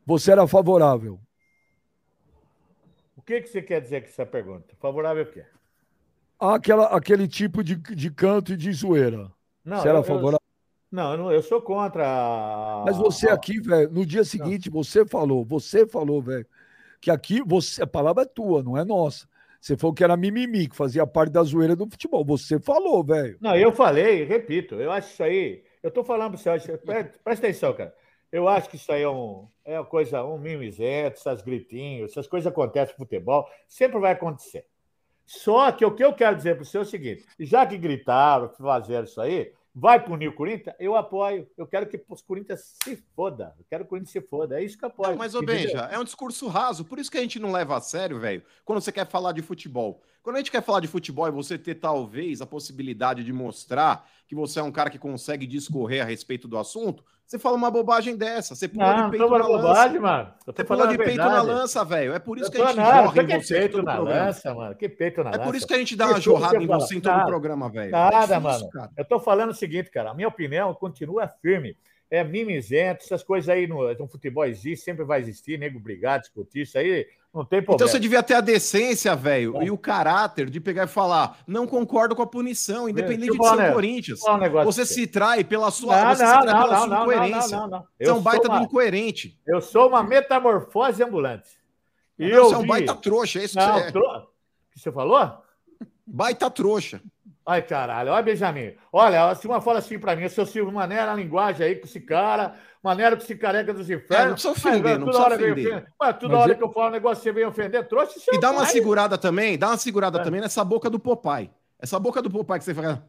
Você 0.04 0.32
era 0.32 0.48
favorável. 0.48 1.20
O 3.22 3.24
que, 3.24 3.40
que 3.40 3.48
você 3.48 3.62
quer 3.62 3.80
dizer 3.80 4.00
com 4.00 4.08
essa 4.08 4.26
pergunta? 4.26 4.74
Favorável 4.80 5.22
o 5.22 5.26
quê? 5.26 5.44
Aquela, 6.40 6.86
aquele 6.86 7.28
tipo 7.28 7.62
de, 7.62 7.76
de 7.76 8.10
canto 8.10 8.52
e 8.52 8.56
de 8.56 8.72
zoeira. 8.72 9.30
Não, 9.64 9.80
era 9.80 9.98
eu, 9.98 10.02
favorável? 10.02 10.40
Não, 10.90 11.30
eu 11.30 11.40
sou 11.40 11.62
contra. 11.62 12.82
Mas 12.84 12.96
você 12.96 13.28
aqui, 13.28 13.60
velho, 13.60 13.88
no 13.92 14.04
dia 14.04 14.24
seguinte, 14.24 14.68
não. 14.68 14.82
você 14.82 15.06
falou, 15.06 15.44
você 15.44 15.86
falou, 15.86 16.20
velho, 16.20 16.44
que 17.00 17.12
aqui 17.12 17.40
você, 17.46 17.84
a 17.84 17.86
palavra 17.86 18.24
é 18.24 18.26
tua, 18.26 18.60
não 18.60 18.76
é 18.76 18.84
nossa. 18.84 19.28
Você 19.60 19.76
falou 19.76 19.94
que 19.94 20.02
era 20.02 20.16
mimimi, 20.16 20.68
que 20.68 20.74
fazia 20.74 21.06
parte 21.06 21.30
da 21.30 21.44
zoeira 21.44 21.76
do 21.76 21.88
futebol. 21.88 22.24
Você 22.24 22.58
falou, 22.58 23.04
velho. 23.04 23.38
Não, 23.40 23.54
eu 23.54 23.70
falei, 23.70 24.24
repito, 24.24 24.74
eu 24.74 24.90
acho 24.90 25.12
isso 25.12 25.22
aí. 25.22 25.62
Eu 25.80 25.92
tô 25.92 26.02
falando 26.02 26.36
pra 26.36 26.58
você, 26.58 26.76
presta, 26.78 27.20
presta 27.22 27.46
atenção, 27.46 27.72
cara. 27.72 27.94
Eu 28.32 28.48
acho 28.48 28.68
que 28.68 28.76
isso 28.76 28.90
aí 28.90 29.02
é, 29.02 29.08
um, 29.08 29.46
é 29.64 29.78
uma 29.78 29.86
coisa, 29.86 30.24
um 30.24 30.38
mimizento, 30.38 31.18
essas 31.18 31.42
gritinhos, 31.42 32.10
essas 32.10 32.26
coisas 32.26 32.50
acontecem 32.50 32.94
no 32.98 33.04
futebol, 33.04 33.46
sempre 33.68 34.00
vai 34.00 34.12
acontecer. 34.12 34.66
Só 35.26 35.70
que 35.70 35.84
o 35.84 35.94
que 35.94 36.02
eu 36.02 36.14
quero 36.14 36.34
dizer 36.34 36.56
para 36.56 36.64
você 36.64 36.78
é 36.78 36.80
o 36.80 36.84
seguinte: 36.84 37.26
já 37.38 37.66
que 37.66 37.76
gritaram, 37.76 38.48
fizeram 38.48 39.04
isso 39.04 39.20
aí, 39.20 39.52
Vai 39.74 40.04
punir 40.04 40.28
o 40.28 40.34
Corinthians? 40.34 40.76
Eu 40.78 40.94
apoio. 40.94 41.48
Eu 41.56 41.66
quero 41.66 41.86
que 41.86 41.96
o 41.96 42.16
Corinthians 42.26 42.76
se 42.84 42.96
foda. 43.16 43.54
Eu 43.58 43.64
quero 43.70 43.84
que 43.84 43.86
o 43.86 43.88
Corinthians 43.88 44.12
se 44.12 44.20
foda. 44.20 44.60
É 44.60 44.64
isso 44.64 44.76
que 44.76 44.84
eu 44.84 44.88
apoio. 44.88 45.10
Não, 45.10 45.16
mas, 45.16 45.34
ô 45.34 45.40
Benja, 45.40 45.88
é 45.90 45.98
um 45.98 46.04
discurso 46.04 46.46
raso. 46.46 46.84
Por 46.84 46.98
isso 46.98 47.10
que 47.10 47.16
a 47.16 47.22
gente 47.22 47.38
não 47.38 47.50
leva 47.50 47.76
a 47.76 47.80
sério, 47.80 48.20
velho, 48.20 48.42
quando 48.66 48.82
você 48.82 48.92
quer 48.92 49.06
falar 49.06 49.32
de 49.32 49.40
futebol. 49.40 50.02
Quando 50.22 50.36
a 50.36 50.38
gente 50.38 50.52
quer 50.52 50.62
falar 50.62 50.80
de 50.80 50.86
futebol 50.86 51.26
e 51.26 51.32
você 51.32 51.58
ter, 51.58 51.74
talvez, 51.74 52.40
a 52.40 52.46
possibilidade 52.46 53.24
de 53.24 53.32
mostrar 53.32 54.08
que 54.28 54.34
você 54.34 54.60
é 54.60 54.62
um 54.62 54.70
cara 54.70 54.88
que 54.88 54.98
consegue 54.98 55.46
discorrer 55.46 56.00
a 56.00 56.04
respeito 56.04 56.46
do 56.46 56.56
assunto, 56.56 57.04
você 57.26 57.38
fala 57.38 57.56
uma 57.56 57.70
bobagem 57.70 58.16
dessa. 58.16 58.54
Você 58.54 58.68
pula 58.68 58.94
não, 58.94 59.04
de 59.04 59.18
peito 59.18 59.30
na 59.30 59.38
bobagem, 59.42 59.98
lança. 59.98 60.00
Mano. 60.00 60.34
Você 60.46 60.64
pula 60.64 60.86
de 60.86 60.98
peito 60.98 61.16
na 61.16 61.42
lança, 61.42 61.84
velho. 61.84 62.12
É 62.12 62.18
por 62.18 62.38
isso 62.38 62.50
que 62.50 62.60
a 62.60 62.66
gente 62.66 62.76
nada, 62.76 63.02
jorra 63.02 63.22
em 63.22 63.40
você 63.40 63.58
peito 63.58 63.82
na 63.82 63.98
lança, 63.98 64.54
mano. 64.54 64.74
Que 64.76 64.88
peito 64.88 65.24
na 65.24 65.30
é 65.30 65.32
lança. 65.32 65.42
É 65.42 65.44
por 65.44 65.56
isso 65.56 65.66
que 65.66 65.74
a 65.74 65.78
gente 65.78 65.96
dá 65.96 66.06
uma 66.06 66.20
jorrada 66.20 66.62
em 66.62 66.66
você 66.66 66.96
em 66.96 67.00
todo 67.00 67.18
o 67.18 67.26
programa, 67.26 67.68
velho. 67.68 67.90
Nada, 67.90 68.34
é 68.34 68.38
mano. 68.38 68.68
Cara. 68.70 68.90
Eu 68.96 69.04
tô 69.04 69.18
falando 69.18 69.50
o 69.50 69.54
seguinte, 69.54 69.90
cara. 69.90 70.10
A 70.10 70.14
minha 70.14 70.28
opinião 70.28 70.72
continua 70.74 71.26
firme 71.26 71.76
é 72.10 72.22
mimizento, 72.22 73.04
essas 73.04 73.24
coisas 73.24 73.48
aí 73.48 73.66
no, 73.66 73.92
no 73.94 74.06
futebol 74.06 74.44
existe, 74.44 74.84
sempre 74.84 75.02
vai 75.02 75.18
existir, 75.18 75.58
nego 75.58 75.80
brigar, 75.80 76.20
discutir, 76.20 76.60
isso 76.60 76.76
aí 76.76 77.06
não 77.32 77.46
tem 77.46 77.62
problema. 77.62 77.76
Então 77.76 77.88
você 77.88 77.98
devia 77.98 78.22
ter 78.22 78.34
a 78.34 78.40
decência, 78.42 79.16
velho, 79.16 79.56
é. 79.62 79.64
e 79.64 79.70
o 79.70 79.78
caráter 79.78 80.50
de 80.50 80.60
pegar 80.60 80.84
e 80.84 80.88
falar: 80.88 81.38
não 81.46 81.66
concordo 81.66 82.14
com 82.14 82.22
a 82.22 82.26
punição, 82.26 82.88
independente 82.88 83.38
de 83.38 83.48
ser 83.48 83.70
o 83.70 83.72
Corinthians. 83.72 84.20
Você 84.64 84.84
se 84.84 85.06
trai 85.06 85.42
pela 85.42 85.70
sua, 85.70 85.96
não, 85.96 86.14
você 86.14 86.22
não, 86.22 86.40
se 86.40 86.46
não, 86.46 86.62
pela 86.62 86.78
sua 86.78 87.02
incoerência. 87.02 87.56
Não, 87.56 87.68
não, 87.68 87.86
Você 87.98 88.10
é 88.10 88.12
um 88.12 88.20
baita 88.20 88.48
uma, 88.48 88.62
incoerente. 88.62 89.40
Eu 89.46 89.62
sou 89.62 89.88
uma 89.88 90.02
metamorfose 90.02 91.02
ambulante. 91.02 91.48
E 92.18 92.28
eu 92.28 92.44
você 92.44 92.54
é 92.54 92.58
um 92.58 92.66
baita 92.66 92.94
trouxa, 92.94 93.38
é 93.40 93.44
isso 93.44 93.58
que 93.58 93.64
você 93.64 93.80
é. 93.80 93.90
Tro... 93.90 94.02
O 94.02 94.26
que 94.74 94.80
você 94.80 94.92
falou? 94.92 95.38
Baita 96.06 96.50
trouxa. 96.50 97.00
Ai, 97.44 97.62
caralho, 97.62 98.12
olha, 98.12 98.22
Benjamin. 98.22 98.74
Olha, 98.92 99.34
se 99.34 99.46
uma 99.46 99.60
fala 99.60 99.78
assim 99.78 99.98
pra 99.98 100.14
mim, 100.14 100.28
seu 100.28 100.46
Silvio 100.46 100.72
Mané 100.72 101.04
na 101.04 101.14
linguagem 101.14 101.66
aí 101.66 101.74
com 101.76 101.86
esse 101.86 102.00
cara, 102.00 102.54
maneira 102.82 103.16
que 103.16 103.24
se 103.24 103.36
careca 103.36 103.72
dos 103.72 103.88
infernos. 103.88 104.16
É, 104.16 104.26
não 104.26 104.32
precisa 104.32 104.52
ofender, 104.52 104.98
não 104.98 105.06
precisa 105.06 105.28
ofender. 105.28 105.86
Mas 105.98 106.18
toda 106.18 106.32
Mas 106.32 106.42
hora 106.42 106.52
eu... 106.52 106.56
que 106.56 106.64
eu 106.64 106.72
falo 106.72 106.88
um 106.88 106.90
negócio, 106.92 107.22
você 107.22 107.32
vem 107.32 107.44
ofender, 107.44 107.86
trouxe 107.86 108.20
E 108.32 108.40
dá 108.40 108.50
uma 108.50 108.66
segurada 108.66 109.16
também, 109.16 109.56
dá 109.56 109.68
uma 109.68 109.76
segurada 109.76 110.18
é. 110.20 110.24
também 110.24 110.40
nessa 110.40 110.64
boca 110.64 110.90
do 110.90 110.98
Popeye. 110.98 111.50
Essa 111.78 111.98
boca 111.98 112.20
do 112.20 112.30
Popeye 112.30 112.58
que 112.58 112.64
você 112.64 112.74
fala. 112.74 113.06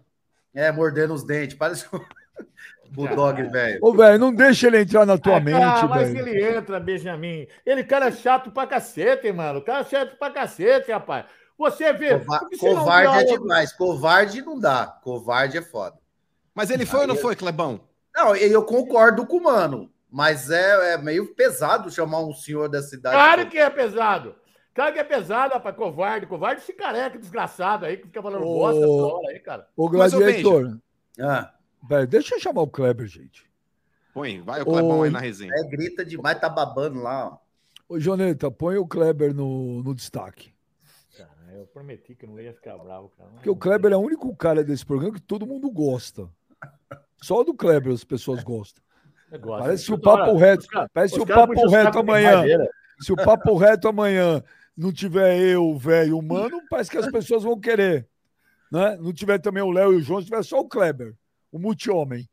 É, 0.54 0.72
mordendo 0.72 1.14
os 1.14 1.24
dentes, 1.24 1.58
parece 1.58 1.88
o 1.92 2.06
Bulldog, 2.92 3.42
velho. 3.50 3.80
Ô, 3.82 3.92
velho, 3.92 4.20
não 4.20 4.34
deixa 4.34 4.68
ele 4.68 4.82
entrar 4.82 5.06
na 5.06 5.18
tua 5.18 5.38
é, 5.38 5.40
mente, 5.40 5.58
velho. 5.58 5.90
Mas 5.90 6.14
ele 6.14 6.44
entra, 6.44 6.80
Benjamin. 6.80 7.48
Ele, 7.66 7.84
cara, 7.84 8.08
é 8.08 8.12
chato 8.12 8.52
pra 8.52 8.68
cacete, 8.68 9.32
mano. 9.32 9.60
O 9.60 9.64
cara 9.64 9.80
é 9.80 9.84
chato 9.84 10.16
pra 10.18 10.30
cacete, 10.30 10.92
rapaz. 10.92 11.26
Você 11.58 11.92
vê. 11.94 12.20
Cova 12.20 12.48
covarde 12.60 13.18
é 13.18 13.38
demais. 13.38 13.72
Covarde 13.74 14.42
não 14.44 14.60
dá. 14.60 14.86
Covarde 15.02 15.58
é 15.58 15.62
foda. 15.62 15.98
Mas 16.54 16.70
ele 16.70 16.86
foi 16.86 17.00
Aí 17.00 17.04
ou 17.04 17.08
não 17.08 17.16
eu... 17.16 17.22
foi, 17.22 17.36
Clebão? 17.36 17.82
Não, 18.16 18.36
eu 18.36 18.64
concordo 18.64 19.26
com 19.26 19.38
o 19.38 19.44
mano. 19.44 19.92
Mas 20.10 20.52
é, 20.52 20.94
é, 20.94 20.98
meio 20.98 21.34
pesado 21.34 21.90
chamar 21.90 22.20
um 22.20 22.34
senhor 22.34 22.70
da 22.70 22.84
cidade. 22.84 23.16
Claro 23.16 23.50
que 23.50 23.58
é 23.58 23.68
pesado. 23.68 24.36
Cara 24.72 24.92
que 24.92 25.00
é 25.00 25.04
pesado, 25.04 25.56
rapaz, 25.56 25.76
covarde. 25.76 26.28
Covarde 26.28 26.62
esse 26.62 26.74
careca 26.74 27.18
desgraçado 27.18 27.86
aí, 27.86 27.98
que 27.98 28.04
fica 28.04 28.22
falando 28.22 28.46
ô, 28.46 28.54
bosta 28.54 28.82
toda 28.82 29.16
hora 29.16 29.30
aí, 29.30 29.40
cara. 29.40 29.68
Ô, 29.76 29.90
Gladiator. 29.90 30.78
Ah. 31.20 31.52
Deixa 32.08 32.36
eu 32.36 32.40
chamar 32.40 32.62
o 32.62 32.68
Kleber, 32.68 33.08
gente. 33.08 33.50
Põe, 34.14 34.42
vai 34.42 34.62
o 34.62 34.66
Klebão 34.66 35.00
ô, 35.00 35.04
aí 35.04 35.10
na 35.10 35.20
resenha. 35.20 35.52
É, 35.52 35.68
grita 35.68 36.06
demais, 36.06 36.40
tá 36.40 36.48
babando 36.48 37.02
lá, 37.02 37.30
ó. 37.30 37.38
Ô, 37.90 38.00
Joneta, 38.00 38.52
põe 38.52 38.78
o 38.78 38.88
Kleber 38.88 39.34
no, 39.34 39.82
no 39.82 39.96
destaque. 39.96 40.54
Cara, 41.18 41.58
eu 41.58 41.66
prometi 41.66 42.14
que 42.16 42.28
não 42.28 42.40
ia 42.40 42.54
ficar 42.54 42.78
bravo, 42.78 43.12
cara. 43.18 43.32
Porque 43.32 43.50
o 43.50 43.56
Kleber 43.56 43.92
é 43.92 43.98
o 43.98 44.00
único 44.00 44.36
cara 44.36 44.64
desse 44.64 44.86
programa 44.86 45.16
que 45.16 45.22
todo 45.22 45.48
mundo 45.48 45.70
gosta. 45.72 46.30
Só 47.24 47.40
o 47.40 47.44
do 47.46 47.54
Kleber 47.54 47.94
as 47.94 48.04
pessoas 48.04 48.44
gostam. 48.44 48.84
Parece 49.58 49.86
que 49.86 49.94
o 49.94 49.98
papo 49.98 50.36
reto. 50.36 50.68
Parece 50.94 51.18
o 51.18 51.26
papo 51.26 51.70
reto 51.70 52.00
amanhã. 52.00 52.44
Se 53.00 53.14
o 53.14 53.16
papo 53.16 53.56
reto 53.56 53.88
amanhã 53.88 54.44
não 54.76 54.92
tiver 54.92 55.40
eu, 55.40 55.78
velho, 55.78 56.18
humano, 56.18 56.62
parece 56.70 56.92
que 56.92 56.98
as 56.98 57.10
pessoas 57.10 57.44
vão 57.44 57.58
querer. 57.58 58.10
Né? 58.70 58.98
Não 58.98 59.14
tiver 59.14 59.40
também 59.40 59.64
o 59.64 59.72
Léo 59.72 59.94
e 59.94 59.96
o 59.98 60.02
João, 60.02 60.20
se 60.20 60.26
tiver 60.26 60.44
só 60.44 60.60
o 60.60 60.68
Kleber, 60.68 61.16
o 61.50 61.58
multi-homem. 61.58 62.28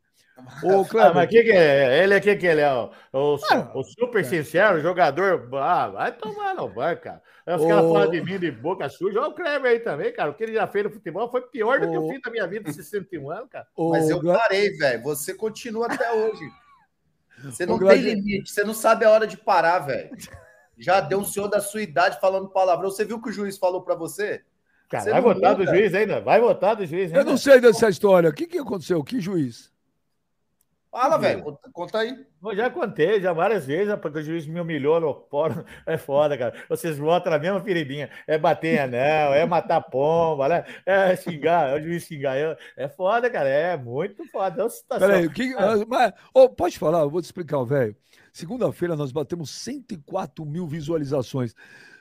O 0.63 0.85
Kleber. 0.85 1.11
Ah, 1.11 1.13
mas 1.13 1.29
que 1.29 1.43
que 1.43 1.51
é? 1.51 2.03
Ele 2.03 2.13
é 2.13 2.19
que 2.19 2.35
que 2.35 2.45
ele 2.45 2.61
é? 2.61 2.73
O, 2.73 2.91
o, 3.13 3.39
ah, 3.51 3.71
o 3.73 3.83
super 3.83 4.23
sincero, 4.23 4.81
jogador. 4.81 5.49
Ah, 5.55 5.87
vai 5.89 6.11
tomar 6.11 6.53
no 6.55 6.67
banco, 6.67 7.03
cara. 7.03 7.21
Os 7.45 7.65
caras 7.65 7.91
falam 7.91 8.09
de 8.11 8.21
mim 8.21 8.39
de 8.39 8.51
boca 8.51 8.87
suja. 8.89 9.19
Olha 9.19 9.29
o 9.29 9.33
Kleber 9.33 9.71
aí 9.71 9.79
também, 9.79 10.13
cara. 10.13 10.29
O 10.29 10.33
que 10.33 10.43
ele 10.43 10.53
já 10.53 10.67
fez 10.67 10.85
no 10.85 10.91
futebol 10.91 11.29
foi 11.29 11.41
pior 11.41 11.79
do 11.79 11.87
o... 11.87 11.89
que 11.89 11.97
eu 11.97 12.07
fiz 12.09 12.21
na 12.23 12.31
minha 12.31 12.47
vida 12.47 12.69
de 12.69 12.75
61 12.75 13.31
anos, 13.31 13.49
cara. 13.49 13.67
Mas 13.77 14.09
eu 14.09 14.21
parei, 14.23 14.71
velho. 14.71 15.01
Você 15.03 15.33
continua 15.33 15.87
até 15.87 16.11
hoje. 16.11 16.49
Você 17.43 17.65
não 17.65 17.79
tem 17.79 18.01
limite. 18.01 18.51
Você 18.51 18.63
não 18.63 18.73
sabe 18.73 19.05
a 19.05 19.09
hora 19.09 19.25
de 19.25 19.37
parar, 19.37 19.79
velho. 19.79 20.11
Já 20.77 20.99
deu 20.99 21.19
um 21.19 21.25
senhor 21.25 21.47
da 21.47 21.59
sua 21.59 21.81
idade 21.81 22.19
falando 22.19 22.49
palavrão. 22.49 22.89
Você 22.89 23.03
viu 23.03 23.17
o 23.17 23.21
que 23.21 23.29
o 23.29 23.33
juiz 23.33 23.57
falou 23.57 23.81
para 23.81 23.95
você? 23.95 24.43
Cara, 24.89 25.03
você 25.03 25.11
vai 25.11 25.21
votar 25.21 25.55
do 25.55 25.65
juiz 25.65 25.93
ainda? 25.93 26.19
Vai 26.19 26.41
votar 26.41 26.75
do 26.75 26.85
juiz 26.85 27.05
ainda? 27.05 27.19
Eu 27.19 27.25
não 27.25 27.37
sei 27.37 27.61
dessa 27.61 27.87
história. 27.87 28.29
O 28.29 28.33
que, 28.33 28.45
que 28.45 28.57
aconteceu? 28.57 29.01
Que 29.03 29.21
juiz? 29.21 29.70
Fala, 30.91 31.17
velho. 31.17 31.41
Conta, 31.41 31.69
conta, 31.71 31.99
aí. 31.99 32.13
Eu 32.43 32.53
já 32.53 32.69
contei, 32.69 33.21
já 33.21 33.31
várias 33.31 33.65
vezes, 33.65 33.95
porque 33.95 34.19
o 34.19 34.21
juiz 34.21 34.45
me 34.45 34.59
humilhou 34.59 34.99
no 34.99 35.25
fórum. 35.29 35.63
É 35.87 35.97
foda, 35.97 36.37
cara. 36.37 36.53
Vocês 36.67 36.97
votam 36.97 37.31
na 37.31 37.39
mesma 37.39 37.61
feridinha. 37.61 38.09
É 38.27 38.37
bater 38.37 38.75
em 38.75 38.79
anel, 38.79 39.33
é 39.33 39.45
matar 39.45 39.79
pomba, 39.81 40.49
né? 40.49 40.65
É 40.85 41.15
xingar, 41.15 41.69
é 41.69 41.79
o 41.79 41.81
juiz 41.81 42.03
xingar. 42.03 42.37
É, 42.37 42.57
é 42.75 42.89
foda, 42.89 43.29
cara. 43.29 43.47
É 43.47 43.77
muito 43.77 44.25
foda. 44.25 44.61
É 44.61 44.63
uma 44.65 44.69
situação. 44.69 45.07
Peraí, 45.07 45.29
que, 45.29 45.53
ah, 45.57 45.85
mas, 45.87 46.13
oh, 46.33 46.49
pode 46.49 46.77
falar, 46.77 46.99
eu 46.99 47.09
vou 47.09 47.21
te 47.21 47.25
explicar, 47.25 47.63
velho. 47.63 47.95
Segunda-feira 48.33 48.95
nós 48.97 49.13
batemos 49.13 49.49
104 49.49 50.45
mil 50.45 50.67
visualizações. 50.67 51.55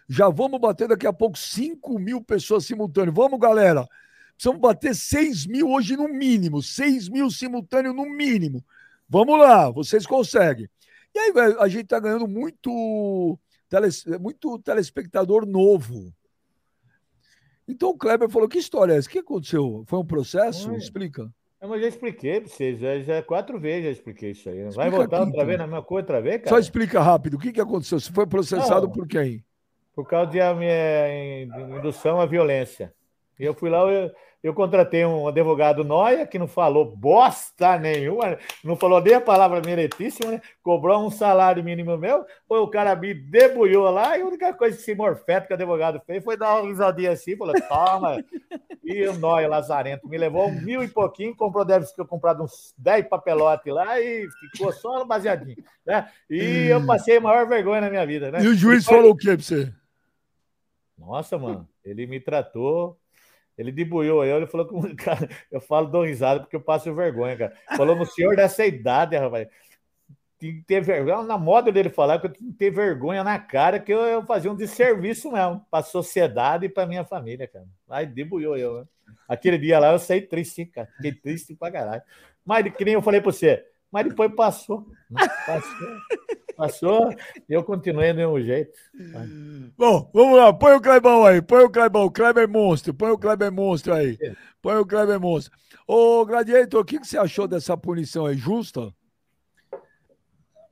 Já 0.08 0.28
vamos 0.28 0.60
bater 0.60 0.88
daqui 0.88 1.06
a 1.06 1.12
pouco 1.12 1.38
5 1.38 1.96
mil 1.96 2.20
pessoas 2.20 2.66
simultâneas. 2.66 3.14
Vamos, 3.14 3.38
galera. 3.38 3.86
Precisamos 4.34 4.60
bater 4.60 4.96
6 4.96 5.46
mil 5.46 5.70
hoje 5.70 5.96
no 5.96 6.08
mínimo. 6.08 6.60
6 6.60 7.08
mil 7.08 7.30
simultâneos 7.30 7.94
no 7.94 8.06
mínimo. 8.06 8.64
Vamos 9.10 9.36
lá, 9.40 9.68
vocês 9.70 10.06
conseguem. 10.06 10.68
E 11.12 11.18
aí, 11.18 11.32
a 11.58 11.66
gente 11.66 11.86
tá 11.86 11.98
ganhando 11.98 12.28
muito, 12.28 13.36
teles, 13.68 14.04
muito 14.20 14.56
telespectador 14.60 15.44
novo. 15.44 16.14
Então 17.66 17.90
o 17.90 17.98
Kleber 17.98 18.30
falou: 18.30 18.48
que 18.48 18.58
história 18.58 18.92
é 18.92 18.98
essa? 18.98 19.08
O 19.08 19.10
que 19.10 19.18
aconteceu? 19.18 19.84
Foi 19.88 19.98
um 19.98 20.06
processo? 20.06 20.72
Explica. 20.76 21.28
Eu, 21.60 21.68
mas 21.68 21.82
já 21.82 21.88
expliquei 21.88 22.40
para 22.40 22.48
vocês, 22.48 22.78
já, 22.78 23.00
já 23.00 23.22
quatro 23.22 23.58
vezes 23.58 23.84
já 23.84 23.90
expliquei 23.90 24.30
isso 24.30 24.48
aí. 24.48 24.62
Vai 24.70 24.88
voltar 24.88 25.18
aqui, 25.18 25.26
outra 25.26 25.44
vez 25.44 25.58
na 25.58 25.66
mesma 25.66 25.82
coisa 25.82 26.02
outra 26.02 26.22
vez, 26.22 26.36
cara? 26.38 26.48
Só 26.48 26.58
explica 26.58 27.00
rápido, 27.00 27.34
o 27.34 27.38
que, 27.38 27.52
que 27.52 27.60
aconteceu? 27.60 27.98
Você 27.98 28.12
foi 28.12 28.26
processado 28.26 28.86
Não, 28.86 28.92
por 28.92 29.06
quem? 29.06 29.44
Por 29.92 30.08
causa 30.08 30.30
de 30.30 30.38
minha 30.54 31.44
indução 31.78 32.20
à 32.20 32.26
violência. 32.26 32.94
E 33.38 33.44
eu 33.44 33.54
fui 33.54 33.68
lá, 33.68 33.80
eu, 33.90 34.10
eu 34.42 34.54
contratei 34.54 35.04
um 35.04 35.28
advogado 35.28 35.84
noia 35.84 36.26
que 36.26 36.38
não 36.38 36.48
falou 36.48 36.84
bosta 36.96 37.78
nenhuma, 37.78 38.38
não 38.64 38.74
falou 38.74 39.00
nem 39.00 39.14
a 39.14 39.20
palavra 39.20 39.60
meritíssima, 39.64 40.32
né? 40.32 40.42
cobrou 40.62 41.06
um 41.06 41.10
salário 41.10 41.62
mínimo 41.62 41.96
meu, 41.98 42.24
foi 42.48 42.58
o 42.58 42.68
cara 42.68 42.96
me 42.96 43.12
debulhou 43.12 43.90
lá 43.90 44.16
e 44.16 44.22
a 44.22 44.26
única 44.26 44.52
coisa 44.54 44.76
que 44.76 44.82
esse 44.82 44.94
morfeto 44.94 45.46
que 45.46 45.52
o 45.52 45.56
advogado 45.56 46.00
fez 46.06 46.24
foi 46.24 46.36
dar 46.36 46.54
uma 46.54 46.68
risadinha 46.68 47.12
assim, 47.12 47.36
falou, 47.36 47.54
toma. 47.68 48.24
e 48.82 49.06
o 49.06 49.18
noia 49.18 49.46
lazarento 49.46 50.08
me 50.08 50.16
levou 50.16 50.48
um 50.48 50.60
mil 50.60 50.82
e 50.82 50.88
pouquinho, 50.88 51.36
comprou, 51.36 51.64
deve 51.64 51.86
ter 51.86 52.06
comprado 52.06 52.42
uns 52.42 52.74
10 52.78 53.08
papelotes 53.08 53.72
lá 53.72 54.00
e 54.00 54.26
ficou 54.52 54.72
só 54.72 54.98
no 54.98 55.06
baseadinho. 55.06 55.62
Né? 55.84 56.08
E 56.30 56.66
eu 56.68 56.84
passei 56.86 57.18
a 57.18 57.20
maior 57.20 57.46
vergonha 57.46 57.82
na 57.82 57.90
minha 57.90 58.06
vida. 58.06 58.30
Né? 58.30 58.42
E 58.42 58.48
o 58.48 58.54
juiz 58.54 58.82
e 58.82 58.86
foi... 58.86 58.96
falou 58.96 59.12
o 59.12 59.16
que 59.16 59.26
pra 59.26 59.36
você? 59.36 59.72
Nossa, 60.98 61.38
mano, 61.38 61.68
ele 61.84 62.06
me 62.06 62.20
tratou 62.20 62.98
ele 63.60 63.70
debuiou 63.70 64.22
aí, 64.22 64.30
ele 64.30 64.46
falou 64.46 64.66
que 64.66 64.94
cara, 64.96 65.28
eu 65.50 65.60
falo 65.60 65.86
dou 65.86 66.02
risada 66.02 66.40
porque 66.40 66.56
eu 66.56 66.60
passo 66.60 66.92
vergonha, 66.94 67.36
cara. 67.36 67.52
Falou 67.76 67.94
no 67.94 68.06
senhor 68.06 68.34
dessa 68.34 68.64
idade, 68.64 69.16
rapaz. 69.16 69.48
Tem 70.38 70.54
que 70.54 70.62
ter 70.62 70.80
vergonha. 70.80 71.22
Na 71.22 71.36
moda 71.36 71.70
dele 71.70 71.90
falar 71.90 72.18
que 72.18 72.26
eu 72.26 72.32
tinha 72.32 72.50
que 72.50 72.56
ter 72.56 72.70
vergonha 72.70 73.22
na 73.22 73.38
cara, 73.38 73.78
que 73.78 73.92
eu, 73.92 74.00
eu 74.00 74.24
fazia 74.24 74.50
um 74.50 74.56
desserviço 74.56 75.30
mesmo 75.30 75.64
para 75.70 75.80
a 75.80 75.82
sociedade 75.82 76.64
e 76.64 76.68
para 76.70 76.86
minha 76.86 77.04
família, 77.04 77.46
cara. 77.46 77.66
Aí 77.90 78.06
debuiou 78.06 78.56
eu, 78.56 78.80
né? 78.80 78.84
Aquele 79.28 79.58
dia 79.58 79.78
lá 79.78 79.92
eu 79.92 79.98
saí 79.98 80.22
triste, 80.22 80.64
cara. 80.64 80.88
Fiquei 80.96 81.12
triste 81.12 81.54
pra 81.54 81.70
caralho. 81.70 82.02
Mas 82.44 82.64
que 82.74 82.84
nem 82.84 82.94
eu 82.94 83.02
falei 83.02 83.20
para 83.20 83.30
você, 83.30 83.62
mas 83.90 84.06
depois 84.06 84.34
passou. 84.34 84.86
Passou. 85.46 85.88
Passou 86.56 87.10
e 87.48 87.52
eu 87.52 87.64
continuei 87.64 88.12
do 88.12 88.18
mesmo 88.18 88.40
jeito. 88.40 88.78
Bom, 89.76 90.10
vamos 90.12 90.36
lá. 90.36 90.52
Põe 90.52 90.74
o 90.74 90.80
Clebão 90.80 91.24
aí. 91.24 91.40
Põe 91.40 91.64
o 91.64 91.70
Clebão. 91.70 92.04
O 92.04 92.10
Kleber 92.10 92.48
Monstro. 92.48 92.92
Põe 92.92 93.10
o 93.10 93.18
Kleber 93.18 93.50
Monstro 93.50 93.94
aí. 93.94 94.18
Põe 94.60 94.76
o 94.76 94.86
Kleber 94.86 95.18
Monstro. 95.18 95.56
Ô, 95.86 96.24
Gladiator, 96.26 96.82
o 96.82 96.84
que, 96.84 97.00
que 97.00 97.06
você 97.06 97.18
achou 97.18 97.48
dessa 97.48 97.76
punição 97.76 98.26
aí? 98.26 98.36
Justa? 98.36 98.94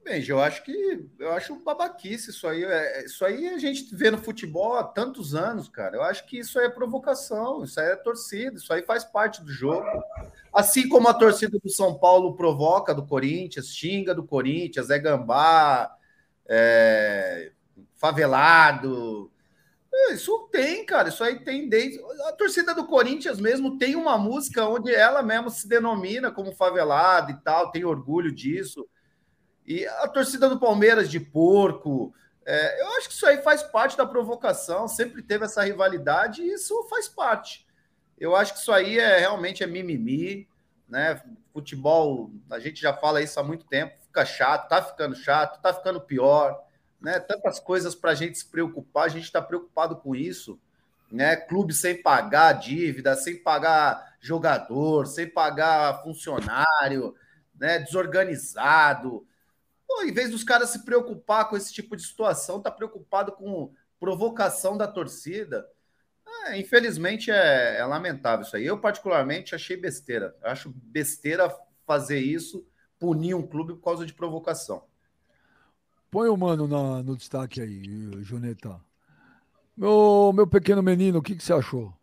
Bem, 0.09 0.25
eu 0.27 0.41
acho 0.41 0.65
que 0.65 1.07
eu 1.19 1.33
acho 1.33 1.55
babaquice 1.57 2.31
isso 2.31 2.49
aí. 2.49 2.65
É, 2.65 3.05
isso 3.05 3.23
aí 3.27 3.47
a 3.47 3.59
gente 3.59 3.95
vê 3.95 4.11
no 4.11 4.17
futebol 4.17 4.75
há 4.75 4.83
tantos 4.83 5.35
anos, 5.35 5.69
cara. 5.69 5.97
Eu 5.97 6.03
acho 6.03 6.25
que 6.27 6.39
isso 6.39 6.59
aí 6.59 6.65
é 6.65 6.71
provocação, 6.71 7.63
isso 7.63 7.79
aí 7.79 7.91
é 7.91 7.97
torcida, 7.97 8.57
isso 8.57 8.73
aí 8.73 8.81
faz 8.81 9.05
parte 9.05 9.45
do 9.45 9.53
jogo. 9.53 9.87
Assim 10.51 10.89
como 10.89 11.09
a 11.09 11.15
torcida 11.15 11.59
do 11.63 11.69
São 11.69 11.99
Paulo 11.99 12.35
provoca 12.35 12.95
do 12.95 13.07
Corinthians, 13.07 13.69
xinga 13.69 14.15
do 14.15 14.25
Corinthians, 14.25 14.89
é 14.89 14.99
gambá, 14.99 15.95
é 16.47 17.53
favelado. 17.97 19.31
É, 19.93 20.15
isso 20.15 20.49
tem, 20.51 20.87
cara. 20.87 21.11
Isso 21.11 21.23
aí 21.23 21.45
tem 21.45 21.69
desde. 21.69 22.01
A 22.29 22.33
torcida 22.33 22.75
do 22.75 22.87
Corinthians 22.87 23.39
mesmo 23.39 23.77
tem 23.77 23.95
uma 23.95 24.17
música 24.17 24.67
onde 24.67 24.91
ela 24.91 25.23
mesmo 25.23 25.51
se 25.51 25.69
denomina 25.69 26.31
como 26.33 26.55
favelado 26.55 27.31
e 27.31 27.37
tal, 27.43 27.71
tem 27.71 27.85
orgulho 27.85 28.33
disso. 28.33 28.89
E 29.69 29.87
a 29.87 30.09
torcida 30.09 30.49
do 30.49 30.59
Palmeiras 30.59 31.11
de 31.11 31.21
porco. 31.21 32.15
É, 32.47 32.81
eu 32.81 32.89
acho 32.97 33.09
que 33.09 33.15
isso 33.15 33.27
aí 33.27 33.43
faz 33.43 33.63
parte 33.63 33.99
da 33.99 34.07
provocação, 34.07 34.89
sempre 34.89 35.23
teve 35.23 35.45
essa 35.45 35.63
rivalidade 35.63 36.41
e 36.41 36.55
isso 36.55 36.89
faz 36.89 37.07
parte. 37.07 37.67
Eu 38.19 38.35
acho 38.35 38.55
que 38.55 38.61
isso 38.61 38.73
aí 38.73 38.99
é 38.99 39.19
realmente 39.19 39.63
é 39.63 39.67
mimimi, 39.67 40.49
né? 40.89 41.23
Futebol, 41.53 42.31
a 42.49 42.59
gente 42.59 42.81
já 42.81 42.95
fala 42.95 43.21
isso 43.21 43.39
há 43.39 43.45
muito 43.45 43.67
tempo, 43.67 43.95
fica 44.07 44.25
chato, 44.25 44.71
tá 44.71 44.83
ficando 44.83 45.15
chato, 45.15 45.61
tá 45.61 45.75
ficando 45.75 46.01
pior, 46.01 46.59
né? 46.99 47.21
Tantas 47.21 47.61
coisas 47.61 47.95
para 47.95 48.13
a 48.13 48.15
gente 48.15 48.39
se 48.39 48.47
preocupar, 48.47 49.05
a 49.05 49.09
gente 49.09 49.25
está 49.25 49.43
preocupado 49.43 49.97
com 49.97 50.17
isso, 50.17 50.59
né? 51.13 51.37
Clube 51.37 51.75
sem 51.75 52.01
pagar 52.01 52.55
dívida, 52.55 53.15
sem 53.17 53.37
pagar 53.37 54.17
jogador, 54.19 55.07
sem 55.07 55.29
pagar 55.29 56.03
funcionário, 56.03 57.15
né? 57.61 57.81
Desorganizado. 57.81 59.28
Pô, 59.89 60.03
em 60.03 60.13
vez 60.13 60.31
dos 60.31 60.45
caras 60.45 60.69
se 60.69 60.85
preocupar 60.85 61.49
com 61.49 61.57
esse 61.57 61.73
tipo 61.73 61.97
de 61.97 62.03
situação, 62.03 62.61
tá 62.61 62.71
preocupado 62.71 63.33
com 63.33 63.73
provocação 63.99 64.77
da 64.77 64.87
torcida. 64.87 65.67
É, 66.45 66.59
infelizmente 66.59 67.31
é, 67.31 67.79
é, 67.79 67.85
lamentável 67.87 68.45
isso 68.45 68.55
aí. 68.55 68.67
Eu, 68.67 68.79
particularmente, 68.79 69.55
achei 69.55 69.79
besteira. 69.79 70.37
Acho 70.43 70.71
besteira 70.71 71.51
fazer 71.87 72.21
isso, 72.21 72.67
punir 72.99 73.35
um 73.35 73.47
clube 73.47 73.73
por 73.75 73.83
causa 73.83 74.05
de 74.05 74.13
provocação. 74.13 74.85
Põe 76.11 76.29
o 76.29 76.37
mano 76.37 76.69
na, 76.69 77.03
no 77.03 77.17
destaque 77.17 77.61
aí, 77.61 78.23
Juneta. 78.23 78.79
Meu, 79.75 80.33
meu 80.35 80.47
pequeno 80.47 80.83
menino, 80.83 81.19
o 81.19 81.23
que, 81.23 81.35
que 81.35 81.43
você 81.43 81.53
achou? 81.53 81.98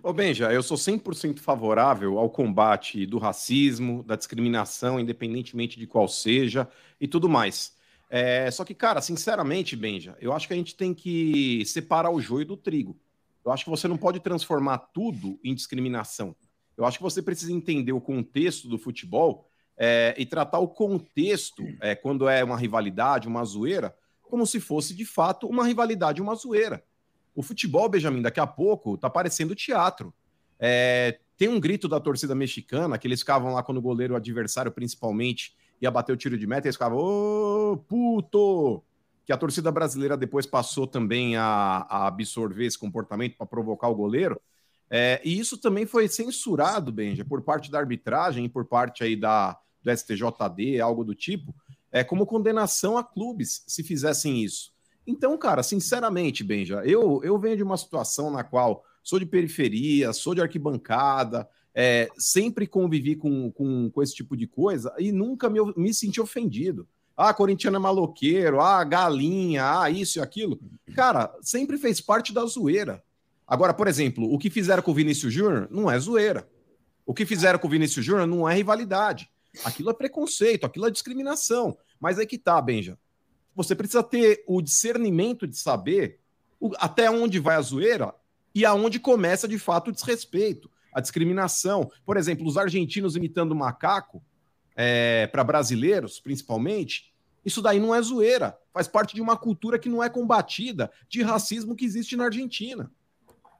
Ô 0.00 0.12
Benja, 0.12 0.52
eu 0.52 0.62
sou 0.62 0.76
100% 0.76 1.40
favorável 1.40 2.18
ao 2.18 2.30
combate 2.30 3.04
do 3.04 3.18
racismo, 3.18 4.04
da 4.04 4.14
discriminação, 4.14 5.00
independentemente 5.00 5.76
de 5.76 5.88
qual 5.88 6.06
seja, 6.06 6.68
e 7.00 7.08
tudo 7.08 7.28
mais. 7.28 7.76
É, 8.08 8.48
só 8.50 8.64
que, 8.64 8.74
cara, 8.74 9.00
sinceramente, 9.00 9.74
Benja, 9.74 10.16
eu 10.20 10.32
acho 10.32 10.46
que 10.46 10.54
a 10.54 10.56
gente 10.56 10.76
tem 10.76 10.94
que 10.94 11.64
separar 11.66 12.10
o 12.10 12.20
joio 12.20 12.46
do 12.46 12.56
trigo. 12.56 12.96
Eu 13.44 13.50
acho 13.50 13.64
que 13.64 13.70
você 13.70 13.88
não 13.88 13.96
pode 13.96 14.20
transformar 14.20 14.78
tudo 14.78 15.38
em 15.42 15.52
discriminação. 15.52 16.34
Eu 16.76 16.84
acho 16.84 16.98
que 16.98 17.02
você 17.02 17.20
precisa 17.20 17.52
entender 17.52 17.92
o 17.92 18.00
contexto 18.00 18.68
do 18.68 18.78
futebol 18.78 19.50
é, 19.76 20.14
e 20.16 20.24
tratar 20.24 20.60
o 20.60 20.68
contexto, 20.68 21.64
é, 21.80 21.96
quando 21.96 22.28
é 22.28 22.44
uma 22.44 22.56
rivalidade, 22.56 23.26
uma 23.26 23.44
zoeira, 23.44 23.96
como 24.22 24.46
se 24.46 24.60
fosse 24.60 24.94
de 24.94 25.04
fato 25.04 25.48
uma 25.48 25.66
rivalidade, 25.66 26.22
uma 26.22 26.36
zoeira. 26.36 26.84
O 27.38 27.42
futebol, 27.44 27.88
Benjamin, 27.88 28.20
daqui 28.20 28.40
a 28.40 28.46
pouco 28.48 28.98
tá 28.98 29.08
parecendo 29.08 29.54
teatro. 29.54 30.12
É, 30.58 31.20
tem 31.36 31.46
um 31.46 31.60
grito 31.60 31.86
da 31.86 32.00
torcida 32.00 32.34
mexicana 32.34 32.98
que 32.98 33.06
eles 33.06 33.20
ficavam 33.20 33.54
lá 33.54 33.62
quando 33.62 33.78
o 33.78 33.80
goleiro 33.80 34.16
adversário, 34.16 34.72
principalmente, 34.72 35.56
ia 35.80 35.88
bater 35.88 36.12
o 36.12 36.16
tiro 36.16 36.36
de 36.36 36.48
meta, 36.48 36.66
e 36.66 36.68
eles 36.68 36.74
ficavam, 36.74 36.98
ô 36.98 37.76
puto! 37.76 38.82
Que 39.24 39.32
a 39.32 39.36
torcida 39.36 39.70
brasileira 39.70 40.16
depois 40.16 40.46
passou 40.46 40.84
também 40.84 41.36
a, 41.36 41.86
a 41.88 42.08
absorver 42.08 42.66
esse 42.66 42.76
comportamento 42.76 43.36
para 43.36 43.46
provocar 43.46 43.86
o 43.86 43.94
goleiro. 43.94 44.40
É, 44.90 45.20
e 45.24 45.38
isso 45.38 45.56
também 45.56 45.86
foi 45.86 46.08
censurado, 46.08 46.90
Benja, 46.90 47.24
por 47.24 47.42
parte 47.42 47.70
da 47.70 47.78
arbitragem 47.78 48.46
e 48.46 48.48
por 48.48 48.64
parte 48.64 49.04
aí 49.04 49.14
da, 49.14 49.56
do 49.80 49.96
STJD, 49.96 50.80
algo 50.80 51.04
do 51.04 51.14
tipo, 51.14 51.54
é 51.92 52.02
como 52.02 52.26
condenação 52.26 52.98
a 52.98 53.04
clubes 53.04 53.62
se 53.68 53.84
fizessem 53.84 54.42
isso. 54.42 54.76
Então, 55.08 55.38
cara, 55.38 55.62
sinceramente, 55.62 56.44
Benja, 56.44 56.82
eu, 56.84 57.22
eu 57.24 57.38
venho 57.38 57.56
de 57.56 57.62
uma 57.62 57.78
situação 57.78 58.30
na 58.30 58.44
qual 58.44 58.84
sou 59.02 59.18
de 59.18 59.24
periferia, 59.24 60.12
sou 60.12 60.34
de 60.34 60.42
arquibancada, 60.42 61.48
é, 61.74 62.10
sempre 62.18 62.66
convivi 62.66 63.16
com, 63.16 63.50
com, 63.52 63.90
com, 63.90 64.02
esse 64.02 64.14
tipo 64.14 64.36
de 64.36 64.46
coisa 64.46 64.94
e 64.98 65.10
nunca 65.10 65.48
me, 65.48 65.60
me 65.74 65.94
senti 65.94 66.20
ofendido. 66.20 66.86
Ah, 67.16 67.32
corintiano 67.32 67.78
é 67.78 67.80
maloqueiro, 67.80 68.60
ah, 68.60 68.84
galinha, 68.84 69.80
ah, 69.80 69.90
isso 69.90 70.18
e 70.18 70.20
aquilo. 70.20 70.60
Cara, 70.94 71.34
sempre 71.40 71.78
fez 71.78 72.02
parte 72.02 72.30
da 72.34 72.44
zoeira. 72.44 73.02
Agora, 73.46 73.72
por 73.72 73.88
exemplo, 73.88 74.30
o 74.30 74.38
que 74.38 74.50
fizeram 74.50 74.82
com 74.82 74.90
o 74.90 74.94
Vinícius 74.94 75.32
Júnior 75.32 75.68
não 75.70 75.90
é 75.90 75.98
zoeira. 75.98 76.46
O 77.06 77.14
que 77.14 77.24
fizeram 77.24 77.58
com 77.58 77.66
o 77.66 77.70
Vinícius 77.70 78.04
Júnior 78.04 78.26
não 78.26 78.46
é 78.46 78.54
rivalidade. 78.54 79.30
Aquilo 79.64 79.88
é 79.88 79.94
preconceito, 79.94 80.66
aquilo 80.66 80.86
é 80.86 80.90
discriminação. 80.90 81.78
Mas 81.98 82.18
aí 82.18 82.26
que 82.26 82.36
tá, 82.36 82.60
Benja. 82.60 82.98
Você 83.58 83.74
precisa 83.74 84.04
ter 84.04 84.44
o 84.46 84.62
discernimento 84.62 85.44
de 85.44 85.58
saber 85.58 86.20
o, 86.60 86.70
até 86.78 87.10
onde 87.10 87.40
vai 87.40 87.56
a 87.56 87.60
zoeira 87.60 88.14
e 88.54 88.64
aonde 88.64 89.00
começa 89.00 89.48
de 89.48 89.58
fato 89.58 89.88
o 89.88 89.92
desrespeito, 89.92 90.70
a 90.94 91.00
discriminação. 91.00 91.90
Por 92.06 92.16
exemplo, 92.16 92.46
os 92.46 92.56
argentinos 92.56 93.16
imitando 93.16 93.56
macaco 93.56 94.22
é, 94.76 95.26
para 95.26 95.42
brasileiros, 95.42 96.20
principalmente, 96.20 97.12
isso 97.44 97.60
daí 97.60 97.80
não 97.80 97.92
é 97.92 98.00
zoeira. 98.00 98.56
Faz 98.72 98.86
parte 98.86 99.12
de 99.12 99.20
uma 99.20 99.36
cultura 99.36 99.76
que 99.76 99.88
não 99.88 100.04
é 100.04 100.08
combatida, 100.08 100.88
de 101.08 101.20
racismo 101.22 101.74
que 101.74 101.84
existe 101.84 102.14
na 102.14 102.26
Argentina. 102.26 102.88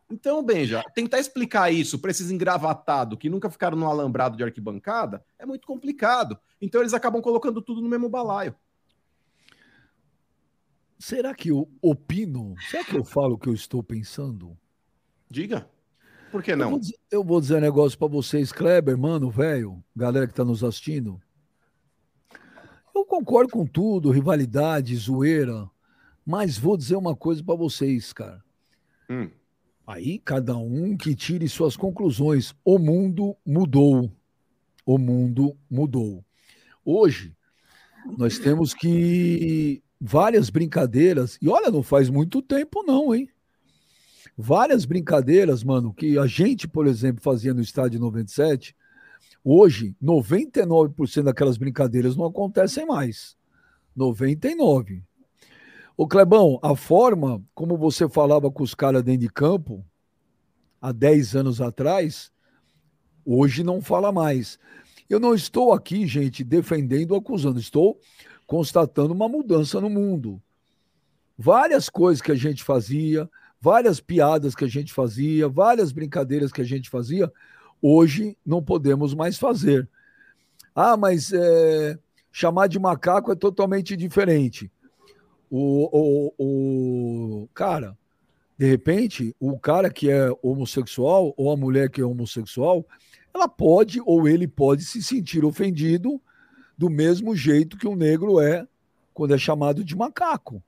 Então, 0.08 0.44
Benja, 0.44 0.84
tentar 0.94 1.18
explicar 1.18 1.72
isso 1.72 1.98
para 1.98 2.12
esses 2.12 2.30
engravatados 2.30 3.18
que 3.18 3.28
nunca 3.28 3.50
ficaram 3.50 3.76
no 3.76 3.90
alambrado 3.90 4.36
de 4.36 4.44
arquibancada 4.44 5.24
é 5.36 5.44
muito 5.44 5.66
complicado. 5.66 6.38
Então, 6.62 6.80
eles 6.80 6.94
acabam 6.94 7.20
colocando 7.20 7.60
tudo 7.60 7.82
no 7.82 7.88
mesmo 7.88 8.08
balaio. 8.08 8.54
Será 10.98 11.34
que 11.34 11.50
eu 11.50 11.70
opino? 11.80 12.54
Será 12.70 12.84
que 12.84 12.96
eu 12.96 13.04
falo 13.04 13.34
o 13.34 13.38
que 13.38 13.48
eu 13.48 13.54
estou 13.54 13.82
pensando? 13.82 14.58
Diga. 15.30 15.68
Por 16.30 16.42
que 16.42 16.54
não? 16.56 16.66
Eu 16.66 16.70
vou 16.70 16.78
dizer, 16.80 16.98
eu 17.10 17.24
vou 17.24 17.40
dizer 17.40 17.56
um 17.56 17.60
negócio 17.60 17.98
para 17.98 18.08
vocês, 18.08 18.52
Kleber, 18.52 18.98
mano, 18.98 19.30
velho, 19.30 19.82
galera 19.94 20.26
que 20.26 20.32
está 20.32 20.44
nos 20.44 20.62
assistindo. 20.64 21.20
Eu 22.94 23.04
concordo 23.04 23.52
com 23.52 23.64
tudo, 23.64 24.10
rivalidade, 24.10 24.94
zoeira, 24.96 25.70
mas 26.26 26.58
vou 26.58 26.76
dizer 26.76 26.96
uma 26.96 27.14
coisa 27.14 27.42
para 27.42 27.54
vocês, 27.54 28.12
cara. 28.12 28.42
Hum. 29.08 29.30
Aí 29.86 30.18
cada 30.18 30.56
um 30.56 30.96
que 30.96 31.14
tire 31.14 31.48
suas 31.48 31.76
conclusões. 31.76 32.54
O 32.64 32.78
mundo 32.78 33.36
mudou. 33.46 34.12
O 34.84 34.98
mundo 34.98 35.56
mudou. 35.70 36.22
Hoje, 36.84 37.34
nós 38.18 38.38
temos 38.38 38.74
que 38.74 39.82
várias 40.00 40.50
brincadeiras, 40.50 41.38
e 41.42 41.48
olha, 41.48 41.70
não 41.70 41.82
faz 41.82 42.08
muito 42.08 42.40
tempo, 42.40 42.82
não, 42.84 43.14
hein? 43.14 43.28
Várias 44.36 44.84
brincadeiras, 44.84 45.64
mano, 45.64 45.92
que 45.92 46.16
a 46.18 46.26
gente, 46.26 46.68
por 46.68 46.86
exemplo, 46.86 47.20
fazia 47.20 47.52
no 47.52 47.60
estádio 47.60 47.98
97, 47.98 48.76
hoje, 49.42 49.96
99% 50.02 51.22
daquelas 51.22 51.56
brincadeiras 51.56 52.16
não 52.16 52.26
acontecem 52.26 52.86
mais. 52.86 53.36
99%. 53.96 55.02
Ô 55.96 56.06
Clebão, 56.06 56.60
a 56.62 56.76
forma 56.76 57.42
como 57.52 57.76
você 57.76 58.08
falava 58.08 58.48
com 58.52 58.62
os 58.62 58.72
caras 58.72 59.02
dentro 59.02 59.22
de 59.22 59.28
campo, 59.28 59.84
há 60.80 60.92
10 60.92 61.34
anos 61.34 61.60
atrás, 61.60 62.30
hoje 63.24 63.64
não 63.64 63.82
fala 63.82 64.12
mais. 64.12 64.60
Eu 65.10 65.18
não 65.18 65.34
estou 65.34 65.72
aqui, 65.72 66.06
gente, 66.06 66.44
defendendo 66.44 67.12
ou 67.12 67.18
acusando, 67.18 67.58
estou 67.58 67.98
constatando 68.48 69.12
uma 69.12 69.28
mudança 69.28 69.78
no 69.78 69.90
mundo. 69.90 70.42
Várias 71.36 71.90
coisas 71.90 72.22
que 72.22 72.32
a 72.32 72.34
gente 72.34 72.64
fazia, 72.64 73.28
várias 73.60 74.00
piadas 74.00 74.54
que 74.54 74.64
a 74.64 74.68
gente 74.68 74.90
fazia, 74.90 75.46
várias 75.46 75.92
brincadeiras 75.92 76.50
que 76.50 76.62
a 76.62 76.64
gente 76.64 76.88
fazia, 76.88 77.30
hoje 77.80 78.38
não 78.44 78.64
podemos 78.64 79.12
mais 79.12 79.36
fazer. 79.38 79.86
Ah, 80.74 80.96
mas 80.96 81.30
é, 81.30 81.98
chamar 82.32 82.68
de 82.68 82.78
macaco 82.78 83.30
é 83.30 83.36
totalmente 83.36 83.94
diferente. 83.94 84.72
O, 85.50 86.32
o, 86.38 87.42
o 87.42 87.48
cara, 87.48 87.98
de 88.56 88.66
repente, 88.66 89.36
o 89.38 89.58
cara 89.58 89.90
que 89.90 90.10
é 90.10 90.30
homossexual 90.42 91.34
ou 91.36 91.52
a 91.52 91.56
mulher 91.56 91.90
que 91.90 92.00
é 92.00 92.04
homossexual, 92.04 92.86
ela 93.34 93.46
pode 93.46 94.00
ou 94.06 94.26
ele 94.26 94.48
pode 94.48 94.84
se 94.84 95.02
sentir 95.02 95.44
ofendido 95.44 96.18
do 96.78 96.88
mesmo 96.88 97.34
jeito 97.34 97.76
que 97.76 97.86
um 97.86 97.96
negro 97.96 98.40
é 98.40 98.66
quando 99.12 99.34
é 99.34 99.38
chamado 99.38 99.84
de 99.84 99.96
macaco. 99.96 100.62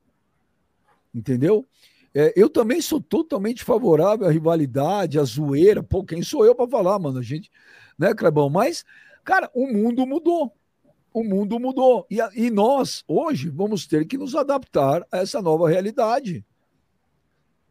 Entendeu? 1.14 1.64
É, 2.12 2.32
eu 2.36 2.50
também 2.50 2.82
sou 2.82 3.00
totalmente 3.00 3.62
favorável 3.62 4.26
à 4.26 4.30
rivalidade, 4.30 5.18
à 5.18 5.24
zoeira. 5.24 5.82
Pô, 5.82 6.04
quem 6.04 6.20
sou 6.22 6.44
eu 6.44 6.54
para 6.54 6.68
falar, 6.68 6.98
mano? 6.98 7.20
A 7.20 7.22
gente, 7.22 7.50
né, 7.96 8.12
Clebão? 8.12 8.50
Mas, 8.50 8.84
cara, 9.24 9.48
o 9.54 9.66
mundo 9.66 10.04
mudou 10.04 10.52
o 11.12 11.24
mundo 11.24 11.58
mudou. 11.58 12.06
E, 12.10 12.18
e 12.34 12.50
nós, 12.50 13.04
hoje, 13.06 13.48
vamos 13.48 13.86
ter 13.86 14.06
que 14.06 14.16
nos 14.16 14.34
adaptar 14.34 15.04
a 15.10 15.18
essa 15.18 15.42
nova 15.42 15.68
realidade. 15.68 16.44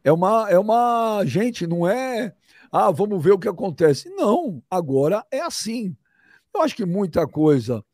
É 0.04 0.12
uma, 0.12 0.48
é 0.50 0.58
uma. 0.58 1.22
Gente, 1.24 1.66
não 1.66 1.86
é. 1.86 2.34
Ah, 2.70 2.90
vamos 2.90 3.22
ver 3.22 3.32
o 3.32 3.38
que 3.38 3.48
acontece. 3.48 4.08
Não, 4.10 4.62
agora 4.70 5.24
é 5.30 5.40
assim. 5.40 5.96
Eu 6.54 6.62
acho 6.62 6.74
que 6.74 6.84
muita 6.84 7.26
coisa 7.26 7.84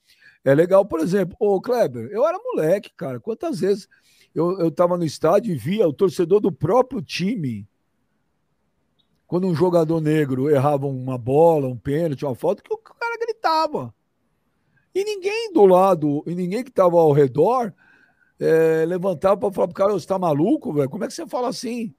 é 0.47 0.55
legal. 0.55 0.87
Por 0.87 1.01
exemplo, 1.01 1.37
ô 1.41 1.61
Kleber, 1.61 2.09
eu 2.13 2.25
era 2.25 2.39
moleque, 2.39 2.93
cara. 2.97 3.19
Quantas 3.19 3.59
vezes 3.59 3.89
eu, 4.33 4.59
eu 4.61 4.71
tava 4.71 4.97
no 4.97 5.05
estádio 5.05 5.53
e 5.53 5.59
via 5.59 5.89
o 5.89 5.93
torcedor 5.93 6.39
do 6.39 6.53
próprio 6.53 7.03
time. 7.03 7.69
Quando 9.27 9.49
um 9.49 9.55
jogador 9.55 10.01
negro 10.01 10.49
errava 10.49 10.87
uma 10.87 11.19
bola, 11.19 11.67
um 11.67 11.77
pênalti, 11.77 12.25
uma 12.25 12.37
falta, 12.37 12.63
que 12.63 12.73
o 12.73 12.79
cara 12.79 13.19
gritava. 13.19 13.93
E 14.95 15.03
ninguém 15.03 15.53
do 15.53 15.67
lado, 15.67 16.23
e 16.29 16.35
ninguém 16.35 16.63
que 16.63 16.71
estava 16.71 16.97
ao 16.97 17.11
redor 17.11 17.75
é, 18.39 18.85
levantava 18.87 19.37
para 19.37 19.53
falar 19.53 19.67
pro 19.67 19.75
cara, 19.75 19.93
você 19.93 20.05
está 20.05 20.17
maluco, 20.17 20.73
velho? 20.73 20.89
Como 20.89 21.03
é 21.03 21.09
que 21.09 21.13
você 21.13 21.27
fala 21.27 21.49
assim? 21.49 21.93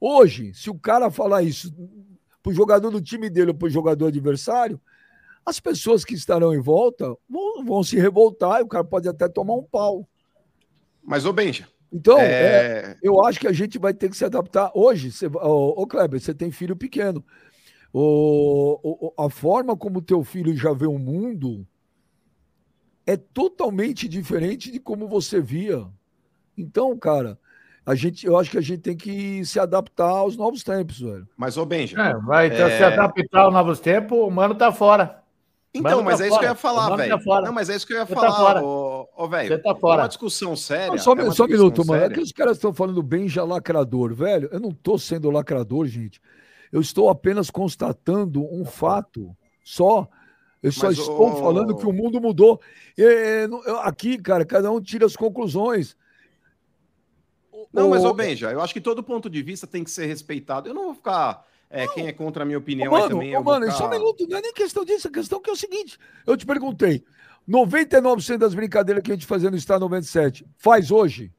Hoje, 0.00 0.54
se 0.54 0.70
o 0.70 0.78
cara 0.78 1.10
falar 1.10 1.42
isso 1.42 1.74
pro 2.40 2.52
jogador 2.52 2.90
do 2.90 3.02
time 3.02 3.28
dele 3.28 3.50
ou 3.50 3.56
pro 3.56 3.68
jogador 3.68 4.06
adversário, 4.06 4.80
as 5.44 5.58
pessoas 5.60 6.04
que 6.04 6.14
estarão 6.14 6.54
em 6.54 6.60
volta 6.60 7.04
vão, 7.28 7.64
vão 7.64 7.82
se 7.82 7.96
revoltar 7.96 8.60
e 8.60 8.62
o 8.62 8.68
cara 8.68 8.84
pode 8.84 9.08
até 9.08 9.28
tomar 9.28 9.54
um 9.54 9.62
pau. 9.62 10.08
Mas, 11.02 11.26
ô 11.26 11.32
Benja. 11.32 11.68
Então, 11.92 12.18
é... 12.18 12.22
É, 12.24 12.96
eu 13.02 13.24
acho 13.24 13.38
que 13.38 13.46
a 13.46 13.52
gente 13.52 13.78
vai 13.78 13.92
ter 13.92 14.08
que 14.08 14.16
se 14.16 14.24
adaptar. 14.24 14.70
Hoje, 14.74 15.12
você, 15.12 15.26
ô, 15.26 15.82
ô 15.82 15.86
Kleber, 15.86 16.20
você 16.20 16.32
tem 16.32 16.50
filho 16.50 16.76
pequeno. 16.76 17.22
O, 17.92 18.78
o, 18.82 19.22
a 19.22 19.28
forma 19.28 19.76
como 19.76 20.00
teu 20.00 20.24
filho 20.24 20.56
já 20.56 20.72
vê 20.72 20.86
o 20.86 20.98
mundo 20.98 21.66
é 23.06 23.16
totalmente 23.16 24.08
diferente 24.08 24.70
de 24.70 24.80
como 24.80 25.06
você 25.06 25.40
via. 25.40 25.86
Então, 26.56 26.96
cara, 26.96 27.38
a 27.84 27.94
gente, 27.94 28.24
eu 28.24 28.38
acho 28.38 28.50
que 28.50 28.58
a 28.58 28.62
gente 28.62 28.80
tem 28.80 28.96
que 28.96 29.44
se 29.44 29.60
adaptar 29.60 30.08
aos 30.08 30.36
novos 30.36 30.62
tempos, 30.62 31.00
velho. 31.00 31.28
Mas, 31.36 31.58
ô 31.58 31.66
Benja. 31.66 32.00
É, 32.00 32.14
vai 32.16 32.46
então, 32.46 32.68
é... 32.68 32.78
se 32.78 32.84
adaptar 32.84 33.40
aos 33.40 33.52
novos 33.52 33.80
tempos, 33.80 34.16
o 34.16 34.30
mano 34.30 34.54
tá 34.54 34.72
fora. 34.72 35.21
Então, 35.74 35.90
mano 35.98 36.04
mas 36.04 36.18
tá 36.18 36.24
é 36.24 36.28
isso 36.28 36.38
que 36.38 36.44
eu 36.44 36.48
ia 36.50 36.54
falar, 36.54 36.96
velho. 36.96 37.24
Tá 37.24 37.40
não, 37.40 37.52
mas 37.52 37.70
é 37.70 37.76
isso 37.76 37.86
que 37.86 37.94
eu 37.94 37.98
ia 37.98 38.06
tá 38.06 38.14
falar, 38.14 38.30
tá 38.30 38.36
fora. 38.36 38.62
ô, 38.62 39.08
ô 39.16 39.28
velho. 39.28 39.48
Você 39.48 39.58
tá 39.58 39.74
fora. 39.74 40.00
É 40.00 40.02
uma 40.02 40.08
discussão 40.08 40.54
séria. 40.54 40.88
Não, 40.88 40.98
só, 40.98 41.14
é 41.14 41.30
só 41.30 41.44
um 41.44 41.48
minuto, 41.48 41.82
séria. 41.82 42.00
mano. 42.00 42.12
É 42.12 42.14
que 42.14 42.20
os 42.20 42.32
caras 42.32 42.58
estão 42.58 42.74
falando 42.74 43.02
Benja 43.02 43.42
lacrador, 43.42 44.14
velho. 44.14 44.50
Eu 44.52 44.60
não 44.60 44.70
tô 44.70 44.98
sendo 44.98 45.30
lacrador, 45.30 45.86
gente. 45.86 46.20
Eu 46.70 46.80
estou 46.80 47.08
apenas 47.08 47.50
constatando 47.50 48.42
um 48.44 48.64
fato 48.64 49.34
só 49.64 50.08
eu 50.62 50.70
só 50.70 50.86
Mas, 50.86 50.98
estou 50.98 51.36
falando 51.38 51.76
que 51.76 51.84
o 51.84 51.92
mundo 51.92 52.20
mudou. 52.20 52.60
E, 52.96 53.48
aqui, 53.82 54.16
cara, 54.16 54.44
cada 54.44 54.70
um 54.70 54.80
tira 54.80 55.04
as 55.04 55.16
conclusões. 55.16 55.96
Não, 57.72 57.88
mas, 57.88 58.04
ô 58.04 58.14
Benja, 58.14 58.52
eu 58.52 58.60
acho 58.60 58.72
que 58.72 58.80
todo 58.80 59.02
ponto 59.02 59.28
de 59.28 59.42
vista 59.42 59.66
tem 59.66 59.82
que 59.82 59.90
ser 59.90 60.06
respeitado. 60.06 60.68
Eu 60.68 60.74
não 60.74 60.84
vou 60.84 60.94
ficar. 60.94 61.44
É, 61.72 61.88
quem 61.88 62.06
é 62.06 62.12
contra 62.12 62.42
a 62.42 62.46
minha 62.46 62.58
opinião 62.58 62.92
ô, 62.92 62.96
mano, 62.96 63.08
também. 63.08 63.34
Ô, 63.34 63.42
mano, 63.42 63.64
ficar... 63.64 63.78
só 63.78 63.86
um 63.86 63.90
minuto, 63.90 64.26
não 64.28 64.36
é 64.36 64.42
nem 64.42 64.52
questão 64.52 64.84
disso, 64.84 65.08
a 65.08 65.10
questão 65.10 65.40
que 65.40 65.48
é 65.48 65.52
o 65.54 65.56
seguinte: 65.56 65.98
eu 66.26 66.36
te 66.36 66.44
perguntei, 66.44 67.02
99% 67.48 68.36
das 68.36 68.54
brincadeiras 68.54 69.02
que 69.02 69.10
a 69.10 69.14
gente 69.14 69.26
fazia 69.26 69.50
no 69.50 69.56
Estado 69.56 69.80
97 69.80 70.46
faz 70.58 70.90
hoje? 70.90 71.32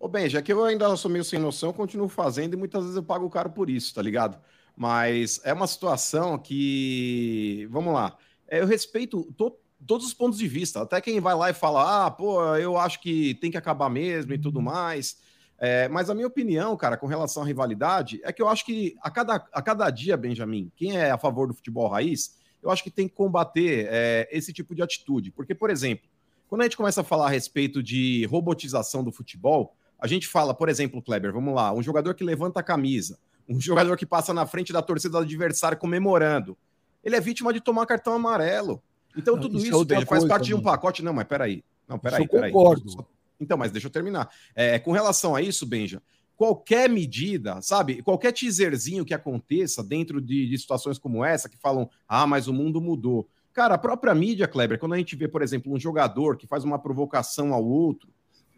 Ô, 0.00 0.08
bem, 0.08 0.30
já 0.30 0.40
que 0.40 0.50
eu 0.50 0.64
ainda 0.64 0.96
sou 0.96 1.10
meio 1.10 1.22
sem 1.22 1.38
noção, 1.38 1.74
continuo 1.74 2.08
fazendo 2.08 2.54
e 2.54 2.56
muitas 2.56 2.82
vezes 2.82 2.96
eu 2.96 3.02
pago 3.02 3.28
caro 3.28 3.50
por 3.50 3.68
isso, 3.68 3.94
tá 3.94 4.00
ligado? 4.00 4.40
Mas 4.74 5.38
é 5.44 5.52
uma 5.52 5.66
situação 5.66 6.38
que. 6.38 7.68
Vamos 7.70 7.92
lá. 7.92 8.16
É, 8.48 8.60
eu 8.60 8.66
respeito 8.66 9.30
to, 9.36 9.54
todos 9.86 10.06
os 10.06 10.14
pontos 10.14 10.38
de 10.38 10.48
vista. 10.48 10.80
Até 10.80 11.02
quem 11.02 11.20
vai 11.20 11.34
lá 11.34 11.50
e 11.50 11.54
fala, 11.54 12.06
ah, 12.06 12.10
pô, 12.10 12.42
eu 12.56 12.78
acho 12.78 12.98
que 13.02 13.34
tem 13.34 13.50
que 13.50 13.58
acabar 13.58 13.90
mesmo 13.90 14.32
e 14.32 14.38
tudo 14.38 14.56
uhum. 14.56 14.64
mais. 14.64 15.18
É, 15.62 15.88
mas 15.88 16.08
a 16.08 16.14
minha 16.14 16.26
opinião, 16.26 16.74
cara, 16.74 16.96
com 16.96 17.06
relação 17.06 17.42
à 17.42 17.46
rivalidade, 17.46 18.18
é 18.24 18.32
que 18.32 18.40
eu 18.40 18.48
acho 18.48 18.64
que 18.64 18.96
a 19.02 19.10
cada, 19.10 19.34
a 19.52 19.60
cada 19.60 19.90
dia, 19.90 20.16
Benjamin, 20.16 20.72
quem 20.74 20.96
é 20.96 21.10
a 21.10 21.18
favor 21.18 21.46
do 21.46 21.52
futebol 21.52 21.86
raiz, 21.86 22.34
eu 22.62 22.70
acho 22.70 22.82
que 22.82 22.90
tem 22.90 23.06
que 23.06 23.14
combater 23.14 23.86
é, 23.90 24.26
esse 24.32 24.54
tipo 24.54 24.74
de 24.74 24.82
atitude. 24.82 25.30
Porque, 25.30 25.54
por 25.54 25.68
exemplo, 25.68 26.08
quando 26.48 26.62
a 26.62 26.64
gente 26.64 26.78
começa 26.78 27.02
a 27.02 27.04
falar 27.04 27.26
a 27.26 27.30
respeito 27.30 27.82
de 27.82 28.24
robotização 28.24 29.04
do 29.04 29.12
futebol, 29.12 29.76
a 29.98 30.06
gente 30.06 30.26
fala, 30.26 30.54
por 30.54 30.70
exemplo, 30.70 31.02
Kleber, 31.02 31.30
vamos 31.30 31.54
lá, 31.54 31.72
um 31.74 31.82
jogador 31.82 32.14
que 32.14 32.24
levanta 32.24 32.60
a 32.60 32.62
camisa, 32.62 33.18
um 33.46 33.60
jogador 33.60 33.98
que 33.98 34.06
passa 34.06 34.32
na 34.32 34.46
frente 34.46 34.72
da 34.72 34.80
torcida 34.80 35.12
do 35.12 35.24
adversário 35.24 35.76
comemorando, 35.76 36.56
ele 37.04 37.16
é 37.16 37.20
vítima 37.20 37.52
de 37.52 37.60
tomar 37.60 37.84
cartão 37.84 38.14
amarelo. 38.14 38.82
Então, 39.14 39.38
tudo 39.38 39.58
isso, 39.58 39.82
isso 39.82 39.92
é 39.92 40.06
faz 40.06 40.24
parte 40.24 40.44
também. 40.44 40.48
de 40.48 40.54
um 40.54 40.62
pacote. 40.62 41.02
Não, 41.02 41.12
mas 41.12 41.26
peraí. 41.26 41.64
Não, 41.86 41.98
peraí, 41.98 42.22
isso 42.22 42.30
peraí. 42.30 42.50
Eu 42.50 42.54
concordo. 42.54 43.06
Então, 43.40 43.56
mas 43.56 43.72
deixa 43.72 43.86
eu 43.86 43.90
terminar. 43.90 44.30
É, 44.54 44.78
com 44.78 44.92
relação 44.92 45.34
a 45.34 45.42
isso, 45.42 45.66
Benja, 45.66 46.02
qualquer 46.36 46.88
medida, 46.88 47.60
sabe, 47.60 48.02
qualquer 48.02 48.32
teaserzinho 48.32 49.04
que 49.04 49.12
aconteça 49.12 49.82
dentro 49.82 50.20
de, 50.20 50.48
de, 50.48 50.58
situações 50.58 50.98
como 50.98 51.24
essa, 51.24 51.48
que 51.48 51.58
falam, 51.58 51.88
ah, 52.08 52.26
mas 52.26 52.48
o 52.48 52.52
mundo 52.52 52.80
mudou. 52.80 53.28
Cara, 53.52 53.74
a 53.74 53.78
própria 53.78 54.14
mídia, 54.14 54.48
Kleber, 54.48 54.78
quando 54.78 54.94
a 54.94 54.98
gente 54.98 55.16
vê, 55.16 55.28
por 55.28 55.42
exemplo, 55.42 55.72
um 55.72 55.78
jogador 55.78 56.36
que 56.36 56.46
faz 56.46 56.64
uma 56.64 56.78
provocação 56.78 57.52
ao 57.52 57.64
outro, 57.64 58.08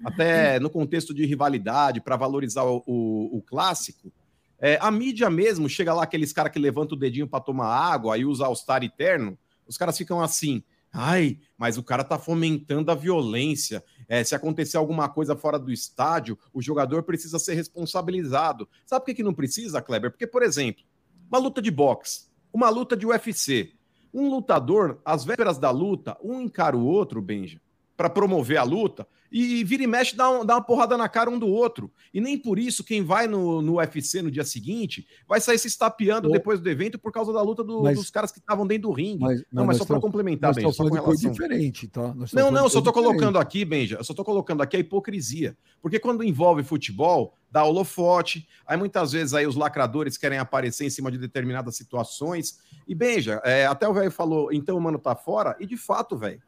até 0.05 0.61
no 0.61 0.71
contexto 0.71 1.15
de 1.15 1.25
rivalidade, 1.25 2.01
para 2.01 2.17
valorizar 2.17 2.65
o, 2.65 2.83
o, 2.87 3.39
o 3.39 3.43
clássico, 3.43 4.13
é, 4.61 4.79
a 4.81 4.93
mídia 4.93 5.29
mesmo 5.29 5.69
chega 5.69 5.93
lá, 5.93 6.05
aqueles 6.05 6.33
caras 6.33 6.53
que 6.53 6.59
levantam 6.61 6.97
o 6.97 7.01
dedinho 7.01 7.27
para 7.27 7.41
tomar 7.41 7.67
água 7.67 8.17
e 8.17 8.25
usa 8.25 8.47
All-Star 8.47 8.85
eterno, 8.85 9.37
os 9.67 9.77
caras 9.77 9.99
ficam 9.99 10.21
assim, 10.21 10.63
ai, 10.93 11.37
mas 11.59 11.79
o 11.79 11.83
cara 11.83 12.05
tá 12.05 12.17
fomentando 12.17 12.93
a 12.93 12.95
violência, 12.95 13.83
é, 14.13 14.23
se 14.23 14.35
acontecer 14.35 14.77
alguma 14.77 15.09
coisa 15.09 15.35
fora 15.35 15.59
do 15.59 15.73
estádio, 15.73 16.39
o 16.53 16.61
jogador 16.61 17.03
precisa 17.03 17.39
ser 17.39 17.55
responsabilizado. 17.55 18.69
Sabe 18.85 19.01
por 19.01 19.07
que, 19.07 19.15
que 19.15 19.23
não 19.23 19.33
precisa, 19.33 19.81
Kleber? 19.81 20.11
Porque, 20.11 20.27
por 20.27 20.43
exemplo, 20.43 20.85
uma 21.31 21.39
luta 21.39 21.63
de 21.63 21.71
boxe, 21.71 22.27
uma 22.53 22.69
luta 22.69 22.95
de 22.95 23.07
UFC. 23.07 23.73
Um 24.13 24.29
lutador, 24.29 25.01
às 25.03 25.25
vésperas 25.25 25.57
da 25.57 25.71
luta, 25.71 26.19
um 26.23 26.43
encara 26.43 26.77
o 26.77 26.85
outro, 26.85 27.23
Benja, 27.23 27.59
para 28.03 28.11
promover 28.11 28.57
a 28.57 28.65
luta, 28.65 29.07
e 29.31 29.63
vira 29.63 29.85
e 29.85 29.87
mexe, 29.87 30.17
dá, 30.17 30.29
um, 30.29 30.45
dá 30.45 30.57
uma 30.57 30.63
porrada 30.63 30.97
na 30.97 31.09
cara 31.09 31.31
um 31.31 31.39
do 31.39 31.47
outro. 31.47 31.89
E 32.13 32.21
nem 32.21 32.37
por 32.37 32.59
isso 32.59 32.83
quem 32.83 33.03
vai 33.03 33.29
no, 33.29 33.63
no 33.63 33.77
UFC 33.77 34.21
no 34.21 34.31
dia 34.31 34.45
seguinte 34.45 35.07
vai 35.27 35.41
sair 35.41 35.57
se 35.57 35.69
estapeando 35.69 36.29
depois 36.29 36.61
do 36.61 36.69
evento 36.69 36.99
por 36.99 37.13
causa 37.13 37.33
da 37.33 37.41
luta 37.41 37.63
do, 37.63 37.85
mas, 37.85 37.97
dos 37.97 38.11
caras 38.11 38.33
que 38.33 38.41
estavam 38.41 38.67
dentro 38.67 38.89
do 38.89 38.93
ringue. 38.93 39.23
Mas, 39.23 39.39
não, 39.53 39.63
não, 39.63 39.67
mas 39.67 39.77
só 39.77 39.85
para 39.85 40.01
complementar, 40.01 40.53
Benja. 40.53 40.73
Só 40.73 40.85
relação... 40.85 41.31
diferente, 41.31 41.87
tá? 41.87 42.13
Não, 42.33 42.51
não, 42.51 42.69
só 42.69 42.81
estou 42.81 42.93
colocando 42.93 43.39
aqui, 43.39 43.65
Benja, 43.65 43.99
eu 43.99 44.05
só 44.05 44.13
estou 44.13 44.25
colocando 44.25 44.63
aqui 44.63 44.77
a 44.77 44.81
hipocrisia. 44.81 45.57
Porque 45.81 46.01
quando 46.01 46.25
envolve 46.25 46.65
futebol, 46.65 47.35
dá 47.51 47.65
holofote, 47.65 48.49
aí 48.67 48.77
muitas 48.77 49.13
vezes 49.13 49.33
aí 49.33 49.47
os 49.47 49.55
lacradores 49.55 50.19
querem 50.19 50.39
aparecer 50.39 50.85
em 50.85 50.91
cima 50.91 51.11
de 51.11 51.19
determinadas 51.19 51.77
situações. 51.77 52.59
E, 52.87 52.95
Benja, 52.95 53.41
é, 53.45 53.65
até 53.65 53.89
o 53.89 53.95
velho 53.95 54.11
falou, 54.11 54.53
então 54.53 54.77
o 54.77 54.81
mano 54.81 54.99
tá 54.99 55.15
fora, 55.15 55.57
e 55.61 55.67
de 55.67 55.77
fato, 55.77 56.17
velho, 56.17 56.43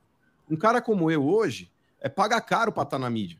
um 0.50 0.56
cara 0.56 0.80
como 0.80 1.10
eu 1.10 1.26
hoje, 1.26 1.70
é 2.00 2.08
paga 2.08 2.40
caro 2.40 2.72
para 2.72 2.82
estar 2.82 2.96
tá 2.96 2.98
na 2.98 3.10
mídia. 3.10 3.38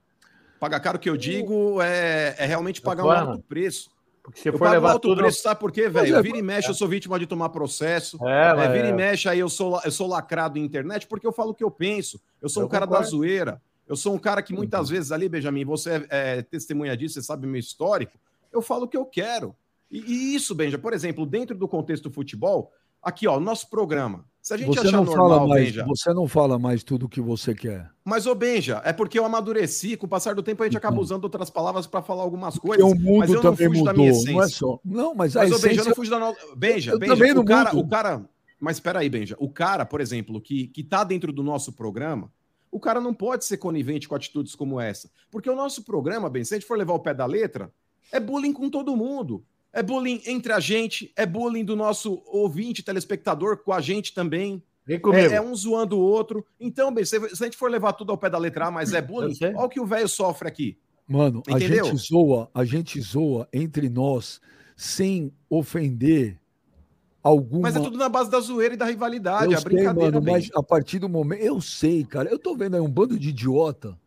Paga 0.58 0.80
caro 0.80 0.98
que 0.98 1.10
eu 1.10 1.16
digo 1.16 1.80
é, 1.82 2.34
é 2.38 2.46
realmente 2.46 2.80
pagar 2.80 3.04
um 3.04 3.10
alto 3.10 3.42
preço. 3.42 3.90
Porque 4.22 4.40
se 4.40 4.48
eu 4.48 4.56
for 4.56 4.70
levar 4.70 4.92
alto 4.92 5.08
tudo... 5.08 5.20
preço, 5.20 5.42
sabe 5.42 5.60
por 5.60 5.70
quê, 5.70 5.86
velho? 5.86 6.16
É, 6.16 6.22
vira 6.22 6.38
e 6.38 6.42
mexe, 6.42 6.68
é. 6.68 6.70
eu 6.70 6.74
sou 6.74 6.88
vítima 6.88 7.18
de 7.18 7.26
tomar 7.26 7.50
processo. 7.50 8.18
É, 8.26 8.64
é, 8.64 8.72
vira 8.72 8.88
e 8.88 8.92
mexe, 8.92 9.28
aí 9.28 9.38
eu 9.38 9.50
sou, 9.50 9.78
eu 9.84 9.90
sou 9.90 10.06
lacrado 10.06 10.58
na 10.58 10.64
internet 10.64 11.06
porque 11.06 11.26
eu 11.26 11.32
falo 11.32 11.50
o 11.50 11.54
que 11.54 11.62
eu 11.62 11.70
penso. 11.70 12.18
Eu 12.40 12.48
sou 12.48 12.62
eu 12.62 12.66
um 12.66 12.70
cara 12.70 12.86
concordo. 12.86 13.04
da 13.04 13.10
zoeira. 13.10 13.62
Eu 13.86 13.96
sou 13.96 14.14
um 14.14 14.18
cara 14.18 14.42
que 14.42 14.54
muitas 14.54 14.88
uhum. 14.88 14.94
vezes 14.94 15.12
ali, 15.12 15.28
Benjamin, 15.28 15.66
você 15.66 15.90
é, 15.90 16.38
é, 16.38 16.42
testemunha 16.42 16.96
disso, 16.96 17.16
você 17.16 17.22
sabe 17.22 17.46
meu 17.46 17.60
histórico. 17.60 18.18
Eu 18.50 18.62
falo 18.62 18.84
o 18.84 18.88
que 18.88 18.96
eu 18.96 19.04
quero. 19.04 19.54
E, 19.90 19.98
e 19.98 20.34
isso, 20.34 20.54
Benja, 20.54 20.78
por 20.78 20.94
exemplo, 20.94 21.26
dentro 21.26 21.54
do 21.54 21.68
contexto 21.68 22.04
do 22.04 22.10
futebol, 22.10 22.72
aqui, 23.02 23.28
ó, 23.28 23.38
nosso 23.38 23.68
programa. 23.68 24.24
Se 24.44 24.52
a 24.52 24.58
gente 24.58 24.66
você 24.66 24.80
achar 24.80 24.92
não 24.98 25.04
normal, 25.06 25.28
fala 25.30 25.48
mais, 25.48 25.64
Benja, 25.64 25.84
Você 25.86 26.12
não 26.12 26.28
fala 26.28 26.58
mais 26.58 26.84
tudo 26.84 27.06
o 27.06 27.08
que 27.08 27.18
você 27.18 27.54
quer. 27.54 27.90
Mas, 28.04 28.26
ô 28.26 28.34
Benja, 28.34 28.82
é 28.84 28.92
porque 28.92 29.18
eu 29.18 29.24
amadureci, 29.24 29.96
com 29.96 30.04
o 30.04 30.08
passar 30.08 30.34
do 30.34 30.42
tempo 30.42 30.62
a 30.62 30.66
gente 30.66 30.76
acaba 30.76 31.00
usando 31.00 31.24
outras 31.24 31.48
palavras 31.48 31.86
para 31.86 32.02
falar 32.02 32.24
algumas 32.24 32.58
coisas. 32.58 32.84
O 32.84 32.94
mundo 32.94 33.20
mas 33.20 33.30
eu 33.30 33.40
também 33.40 33.70
não 33.70 33.78
mudou, 33.78 34.24
não 34.26 34.42
é 34.42 34.48
só. 34.48 34.78
Não, 34.84 35.14
mas, 35.14 35.32
mas 35.32 35.50
ô, 35.50 35.58
Benja, 35.58 35.80
eu 35.80 35.86
não 35.86 35.94
fujo 35.94 36.10
da 36.10 36.18
no... 36.18 36.36
Benja, 36.54 36.92
eu 36.92 36.98
Benja, 36.98 37.14
também 37.14 37.32
o 37.32 37.42
cara, 37.42 37.72
mundo. 37.72 37.86
o 37.86 37.88
cara, 37.88 38.22
mas 38.60 38.76
espera 38.76 38.98
aí, 38.98 39.08
Benja, 39.08 39.34
o 39.38 39.48
cara, 39.48 39.86
por 39.86 40.02
exemplo, 40.02 40.38
que 40.38 40.66
que 40.66 40.84
tá 40.84 41.04
dentro 41.04 41.32
do 41.32 41.42
nosso 41.42 41.72
programa, 41.72 42.30
o 42.70 42.78
cara 42.78 43.00
não 43.00 43.14
pode 43.14 43.46
ser 43.46 43.56
conivente 43.56 44.06
com 44.06 44.14
atitudes 44.14 44.54
como 44.54 44.78
essa, 44.78 45.10
porque 45.30 45.48
o 45.48 45.56
nosso 45.56 45.82
programa, 45.84 46.28
bem, 46.28 46.44
se 46.44 46.52
a 46.52 46.58
gente 46.58 46.68
for 46.68 46.76
levar 46.76 46.92
o 46.92 47.00
pé 47.00 47.14
da 47.14 47.24
letra, 47.24 47.72
é 48.12 48.20
bullying 48.20 48.52
com 48.52 48.68
todo 48.68 48.94
mundo. 48.94 49.42
É 49.74 49.82
bullying 49.82 50.22
entre 50.24 50.52
a 50.52 50.60
gente, 50.60 51.12
é 51.16 51.26
bullying 51.26 51.64
do 51.64 51.74
nosso 51.74 52.22
ouvinte, 52.26 52.80
telespectador 52.80 53.56
com 53.56 53.72
a 53.72 53.80
gente 53.80 54.14
também. 54.14 54.62
É, 54.88 55.34
é, 55.34 55.40
um 55.40 55.54
zoando 55.54 55.98
o 55.98 56.00
outro. 56.00 56.46
Então, 56.60 56.94
bem, 56.94 57.04
se, 57.04 57.18
se, 57.30 57.42
a 57.42 57.46
gente 57.46 57.56
for 57.56 57.68
levar 57.68 57.94
tudo 57.94 58.12
ao 58.12 58.18
pé 58.18 58.30
da 58.30 58.38
letra 58.38 58.66
A, 58.66 58.70
mas 58.70 58.92
é 58.92 59.02
bullying, 59.02 59.34
olha 59.42 59.58
o 59.58 59.68
que 59.68 59.80
o 59.80 59.86
velho 59.86 60.08
sofre 60.08 60.46
aqui. 60.46 60.78
Mano, 61.08 61.42
Entendeu? 61.48 61.86
a 61.86 61.88
gente 61.88 62.06
zoa, 62.06 62.50
a 62.54 62.64
gente 62.64 63.00
zoa 63.00 63.48
entre 63.52 63.88
nós 63.88 64.40
sem 64.76 65.32
ofender 65.50 66.38
alguma. 67.22 67.62
Mas 67.62 67.76
é 67.76 67.80
tudo 67.80 67.98
na 67.98 68.08
base 68.08 68.30
da 68.30 68.38
zoeira 68.38 68.74
e 68.74 68.76
da 68.76 68.84
rivalidade, 68.84 69.52
eu 69.52 69.58
a 69.58 69.60
sei, 69.60 69.72
brincadeira. 69.72 70.20
Mano, 70.20 70.30
mas 70.30 70.50
a 70.54 70.62
partir 70.62 71.00
do 71.00 71.08
momento. 71.08 71.42
Eu 71.42 71.60
sei, 71.60 72.04
cara. 72.04 72.28
Eu 72.28 72.38
tô 72.38 72.54
vendo 72.54 72.76
aí 72.76 72.80
um 72.80 72.90
bando 72.90 73.18
de 73.18 73.30
idiota 73.30 73.98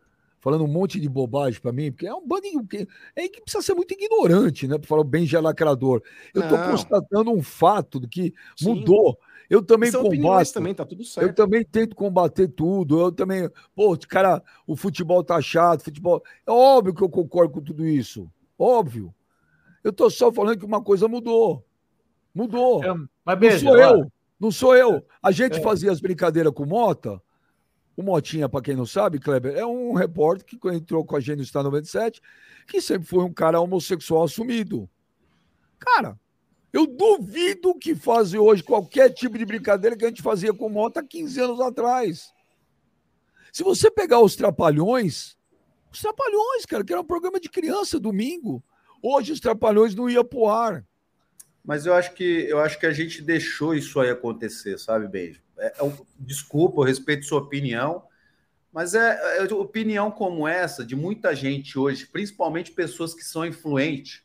falando 0.48 0.64
um 0.64 0.68
monte 0.68 0.98
de 0.98 1.10
bobagem 1.10 1.60
para 1.60 1.72
mim, 1.72 1.92
porque 1.92 2.06
é 2.06 2.14
um 2.14 2.26
bandinho 2.26 2.66
que 2.66 2.88
é 3.14 3.28
que 3.28 3.42
precisa 3.42 3.62
ser 3.62 3.74
muito 3.74 3.92
ignorante, 3.92 4.66
né, 4.66 4.78
para 4.78 4.88
falar 4.88 5.04
bem 5.04 5.26
gelacrador. 5.26 6.02
Eu 6.32 6.42
estou 6.42 6.58
constatando 6.58 7.30
um 7.30 7.42
fato 7.42 8.00
do 8.00 8.08
que 8.08 8.32
Sim. 8.56 8.70
mudou. 8.70 9.18
Eu 9.50 9.62
também 9.62 9.92
combato. 9.92 10.52
também, 10.54 10.74
tá 10.74 10.86
tudo 10.86 11.04
certo. 11.04 11.26
Eu 11.26 11.34
também 11.34 11.62
tento 11.64 11.94
combater 11.94 12.48
tudo. 12.48 12.98
Eu 13.00 13.12
também, 13.12 13.48
pô, 13.74 13.96
cara, 14.08 14.42
o 14.66 14.74
futebol 14.74 15.22
tá 15.22 15.40
chato, 15.40 15.84
futebol. 15.84 16.22
É 16.46 16.50
óbvio 16.50 16.94
que 16.94 17.02
eu 17.02 17.08
concordo 17.10 17.52
com 17.52 17.60
tudo 17.60 17.86
isso. 17.86 18.30
Óbvio. 18.58 19.14
Eu 19.84 19.92
tô 19.92 20.08
só 20.08 20.32
falando 20.32 20.58
que 20.58 20.66
uma 20.66 20.82
coisa 20.82 21.08
mudou. 21.08 21.64
Mudou. 22.34 22.82
É, 22.84 22.94
mas 23.24 23.40
não 23.40 23.58
sou 23.58 23.78
eu. 23.78 24.12
Não 24.40 24.50
sou 24.50 24.76
eu. 24.76 25.04
A 25.22 25.30
gente 25.30 25.58
é. 25.58 25.62
fazia 25.62 25.92
as 25.92 26.00
brincadeiras 26.00 26.52
com 26.52 26.64
Mota 26.64 27.20
o 27.98 28.02
Motinha, 28.04 28.48
para 28.48 28.62
quem 28.62 28.76
não 28.76 28.86
sabe, 28.86 29.18
Kleber, 29.18 29.56
é 29.56 29.66
um 29.66 29.92
repórter 29.92 30.46
que 30.46 30.68
entrou 30.68 31.04
com 31.04 31.16
a 31.16 31.20
gente 31.20 31.38
no 31.38 31.42
Estado 31.42 31.64
97, 31.64 32.22
que 32.64 32.80
sempre 32.80 33.08
foi 33.08 33.24
um 33.24 33.32
cara 33.32 33.60
homossexual 33.60 34.22
assumido. 34.22 34.88
Cara, 35.80 36.16
eu 36.72 36.86
duvido 36.86 37.74
que 37.74 37.96
fazem 37.96 38.38
hoje 38.38 38.62
qualquer 38.62 39.12
tipo 39.12 39.36
de 39.36 39.44
brincadeira 39.44 39.96
que 39.96 40.04
a 40.04 40.08
gente 40.08 40.22
fazia 40.22 40.54
com 40.54 40.68
Mota 40.68 41.00
há 41.00 41.02
15 41.02 41.40
anos 41.40 41.60
atrás. 41.60 42.32
Se 43.52 43.64
você 43.64 43.90
pegar 43.90 44.20
os 44.20 44.36
Trapalhões, 44.36 45.36
os 45.92 46.00
Trapalhões, 46.00 46.64
cara, 46.66 46.84
que 46.84 46.92
era 46.92 47.02
um 47.02 47.04
programa 47.04 47.40
de 47.40 47.48
criança 47.48 47.98
domingo, 47.98 48.62
hoje 49.02 49.32
os 49.32 49.40
Trapalhões 49.40 49.96
não 49.96 50.08
iam 50.08 50.24
pro 50.24 50.46
ar. 50.46 50.86
Mas 51.64 51.84
eu 51.84 51.94
acho 51.94 52.14
que 52.14 52.46
eu 52.48 52.60
acho 52.60 52.78
que 52.78 52.86
a 52.86 52.92
gente 52.92 53.20
deixou 53.20 53.74
isso 53.74 53.98
aí 53.98 54.08
acontecer, 54.08 54.78
sabe, 54.78 55.08
Beijo? 55.08 55.42
É, 55.58 55.66
é 55.66 55.92
desculpa, 56.18 56.80
eu 56.80 56.84
respeito 56.84 57.26
sua 57.26 57.40
opinião, 57.40 58.04
mas 58.72 58.94
é, 58.94 59.38
é 59.38 59.54
opinião 59.54 60.10
como 60.10 60.46
essa 60.46 60.84
de 60.84 60.94
muita 60.94 61.34
gente 61.34 61.78
hoje, 61.78 62.06
principalmente 62.06 62.72
pessoas 62.72 63.14
que 63.14 63.22
são 63.22 63.44
influentes, 63.44 64.22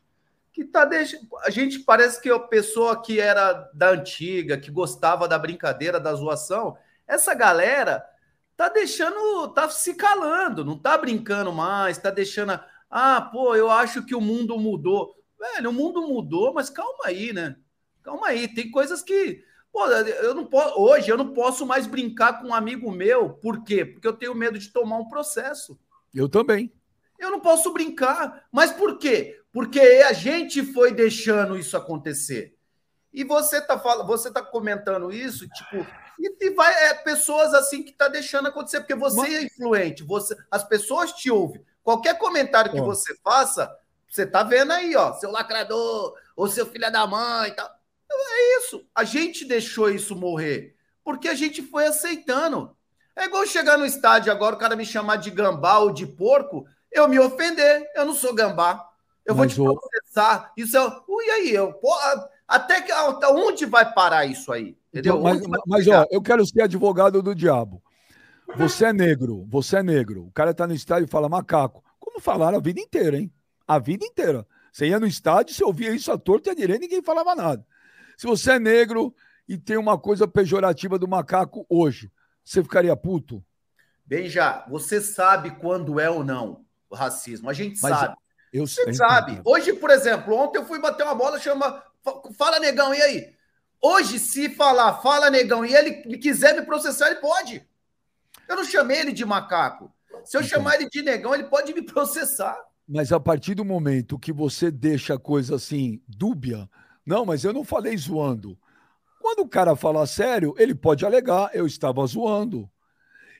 que 0.52 0.64
tá 0.64 0.84
deixando. 0.84 1.26
A 1.42 1.50
gente 1.50 1.80
parece 1.80 2.20
que 2.20 2.30
a 2.30 2.38
pessoa 2.38 3.02
que 3.02 3.18
era 3.18 3.52
da 3.74 3.90
antiga, 3.90 4.56
que 4.56 4.70
gostava 4.70 5.26
da 5.26 5.38
brincadeira, 5.38 5.98
da 5.98 6.14
zoação, 6.14 6.76
essa 7.06 7.34
galera 7.34 8.04
tá 8.56 8.68
deixando, 8.68 9.48
tá 9.48 9.68
se 9.68 9.94
calando, 9.94 10.64
não 10.64 10.78
tá 10.78 10.96
brincando 10.96 11.52
mais, 11.52 11.98
tá 11.98 12.10
deixando. 12.10 12.58
Ah, 12.88 13.20
pô, 13.20 13.56
eu 13.56 13.70
acho 13.70 14.04
que 14.04 14.14
o 14.14 14.20
mundo 14.20 14.56
mudou. 14.58 15.16
Velho, 15.38 15.70
o 15.70 15.72
mundo 15.72 16.06
mudou, 16.06 16.54
mas 16.54 16.70
calma 16.70 17.06
aí, 17.06 17.32
né? 17.32 17.56
Calma 18.02 18.28
aí, 18.28 18.46
tem 18.46 18.70
coisas 18.70 19.02
que 19.02 19.42
Pô, 19.74 19.88
eu 19.88 20.36
não 20.36 20.46
posso, 20.46 20.80
hoje 20.80 21.08
eu 21.10 21.16
não 21.16 21.34
posso 21.34 21.66
mais 21.66 21.84
brincar 21.84 22.40
com 22.40 22.46
um 22.46 22.54
amigo 22.54 22.92
meu. 22.92 23.30
Por 23.30 23.64
quê? 23.64 23.84
Porque 23.84 24.06
eu 24.06 24.12
tenho 24.12 24.32
medo 24.32 24.56
de 24.56 24.68
tomar 24.68 24.98
um 24.98 25.08
processo. 25.08 25.76
Eu 26.14 26.28
também. 26.28 26.72
Eu 27.18 27.28
não 27.32 27.40
posso 27.40 27.72
brincar. 27.72 28.46
Mas 28.52 28.70
por 28.70 28.98
quê? 28.98 29.40
Porque 29.52 29.80
a 29.80 30.12
gente 30.12 30.62
foi 30.62 30.92
deixando 30.92 31.58
isso 31.58 31.76
acontecer. 31.76 32.56
E 33.12 33.24
você 33.24 33.60
tá 33.60 33.76
falando, 33.76 34.06
você 34.06 34.30
tá 34.30 34.40
comentando 34.40 35.12
isso, 35.12 35.48
tipo, 35.48 35.84
e, 36.20 36.50
vai 36.50 36.72
é 36.90 36.94
pessoas 36.94 37.52
assim 37.52 37.82
que 37.82 37.92
tá 37.92 38.06
deixando 38.06 38.46
acontecer 38.46 38.78
porque 38.78 38.94
você 38.94 39.20
Mas... 39.22 39.34
é 39.34 39.42
influente, 39.42 40.04
você 40.04 40.36
as 40.52 40.62
pessoas 40.62 41.12
te 41.12 41.32
ouvem. 41.32 41.64
Qualquer 41.82 42.16
comentário 42.16 42.70
que 42.70 42.80
você 42.80 43.12
faça, 43.24 43.68
você 44.08 44.24
tá 44.24 44.44
vendo 44.44 44.72
aí, 44.72 44.94
ó, 44.94 45.14
seu 45.14 45.32
lacrador, 45.32 46.14
ou 46.36 46.46
seu 46.46 46.64
filho 46.64 46.92
da 46.92 47.06
mãe 47.08 47.50
e 47.50 47.52
tal. 47.54 47.83
É 48.14 48.58
isso. 48.58 48.86
A 48.94 49.04
gente 49.04 49.44
deixou 49.44 49.90
isso 49.90 50.16
morrer 50.16 50.74
porque 51.04 51.28
a 51.28 51.34
gente 51.34 51.62
foi 51.62 51.86
aceitando. 51.86 52.74
É 53.14 53.26
igual 53.26 53.46
chegar 53.46 53.78
no 53.78 53.84
estádio 53.84 54.32
agora, 54.32 54.56
o 54.56 54.58
cara 54.58 54.74
me 54.74 54.86
chamar 54.86 55.16
de 55.16 55.30
gambá 55.30 55.78
ou 55.78 55.92
de 55.92 56.06
porco, 56.06 56.66
eu 56.90 57.06
me 57.06 57.20
ofender. 57.20 57.86
Eu 57.94 58.06
não 58.06 58.14
sou 58.14 58.34
gambá. 58.34 58.88
Eu 59.24 59.34
Mas 59.34 59.54
vou 59.54 59.74
te 59.74 59.80
processar. 59.80 60.52
Isso 60.56 60.76
é. 60.76 60.80
Ui, 61.08 61.30
aí, 61.30 61.50
eu. 61.54 61.72
Porra, 61.74 62.28
até 62.48 62.80
que 62.80 62.90
até 62.90 63.28
onde 63.28 63.66
vai 63.66 63.92
parar 63.92 64.26
isso 64.26 64.52
aí? 64.52 64.76
Entendeu? 64.92 65.20
Mas, 65.20 65.40
mas 65.66 65.88
ó, 65.88 66.06
eu 66.10 66.22
quero 66.22 66.44
ser 66.46 66.62
advogado 66.62 67.22
do 67.22 67.34
diabo. 67.34 67.82
Você 68.56 68.86
é 68.86 68.92
negro, 68.92 69.46
você 69.48 69.78
é 69.78 69.82
negro. 69.82 70.26
O 70.26 70.32
cara 70.32 70.52
tá 70.52 70.66
no 70.66 70.74
estádio 70.74 71.06
e 71.06 71.10
fala 71.10 71.28
macaco. 71.28 71.82
Como 71.98 72.20
falaram 72.20 72.58
a 72.58 72.60
vida 72.60 72.80
inteira, 72.80 73.18
hein? 73.18 73.32
A 73.66 73.78
vida 73.78 74.04
inteira. 74.04 74.46
Você 74.70 74.88
ia 74.88 75.00
no 75.00 75.06
estádio, 75.06 75.54
você 75.54 75.64
ouvia 75.64 75.94
isso 75.94 76.12
à 76.12 76.18
torta 76.18 76.50
e 76.50 76.52
à 76.52 76.54
direita, 76.54 76.82
ninguém 76.82 77.02
falava 77.02 77.34
nada. 77.34 77.64
Se 78.16 78.26
você 78.26 78.52
é 78.52 78.58
negro 78.58 79.14
e 79.48 79.58
tem 79.58 79.76
uma 79.76 79.98
coisa 79.98 80.26
pejorativa 80.26 80.98
do 80.98 81.08
macaco 81.08 81.66
hoje, 81.68 82.10
você 82.44 82.62
ficaria 82.62 82.96
puto? 82.96 83.44
Bem 84.06 84.28
já, 84.28 84.64
você 84.68 85.00
sabe 85.00 85.52
quando 85.52 85.98
é 85.98 86.10
ou 86.10 86.22
não 86.22 86.64
o 86.90 86.94
racismo. 86.94 87.48
A 87.48 87.52
gente 87.52 87.80
Mas 87.80 87.98
sabe. 87.98 88.16
Eu, 88.52 88.66
você 88.66 88.92
sabe. 88.92 89.40
Hoje, 89.44 89.72
por 89.72 89.90
exemplo, 89.90 90.34
ontem 90.36 90.58
eu 90.58 90.66
fui 90.66 90.78
bater 90.78 91.02
uma 91.02 91.14
bola, 91.14 91.40
chama. 91.40 91.82
Fala, 92.36 92.60
negão, 92.60 92.94
e 92.94 93.00
aí? 93.00 93.34
Hoje, 93.80 94.18
se 94.18 94.48
falar, 94.50 95.00
fala, 95.02 95.30
negão, 95.30 95.64
e 95.64 95.74
ele 95.74 96.18
quiser 96.18 96.54
me 96.54 96.64
processar, 96.64 97.08
ele 97.08 97.20
pode. 97.20 97.66
Eu 98.48 98.56
não 98.56 98.64
chamei 98.64 98.98
ele 98.98 99.12
de 99.12 99.24
macaco. 99.24 99.92
Se 100.24 100.36
eu 100.36 100.42
então. 100.42 100.50
chamar 100.50 100.76
ele 100.76 100.88
de 100.88 101.02
negão, 101.02 101.34
ele 101.34 101.44
pode 101.44 101.72
me 101.74 101.82
processar. 101.82 102.56
Mas 102.86 103.12
a 103.12 103.18
partir 103.18 103.54
do 103.54 103.64
momento 103.64 104.18
que 104.18 104.32
você 104.32 104.70
deixa 104.70 105.14
a 105.14 105.18
coisa 105.18 105.56
assim, 105.56 106.00
dúbia, 106.06 106.68
não, 107.06 107.24
mas 107.24 107.44
eu 107.44 107.52
não 107.52 107.64
falei 107.64 107.96
zoando. 107.96 108.58
Quando 109.20 109.40
o 109.40 109.48
cara 109.48 109.74
fala 109.74 110.06
sério, 110.06 110.54
ele 110.58 110.74
pode 110.74 111.04
alegar, 111.04 111.50
eu 111.54 111.66
estava 111.66 112.04
zoando. 112.06 112.70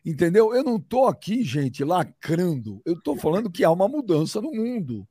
Entendeu? 0.04 0.54
Eu 0.54 0.62
não 0.62 0.76
estou 0.76 1.06
aqui, 1.06 1.42
gente, 1.42 1.82
lacrando. 1.82 2.82
Eu 2.84 2.94
estou 2.94 3.16
falando 3.16 3.50
que 3.50 3.64
há 3.64 3.70
uma 3.70 3.88
mudança 3.88 4.40
no 4.40 4.52
mundo. 4.52 5.08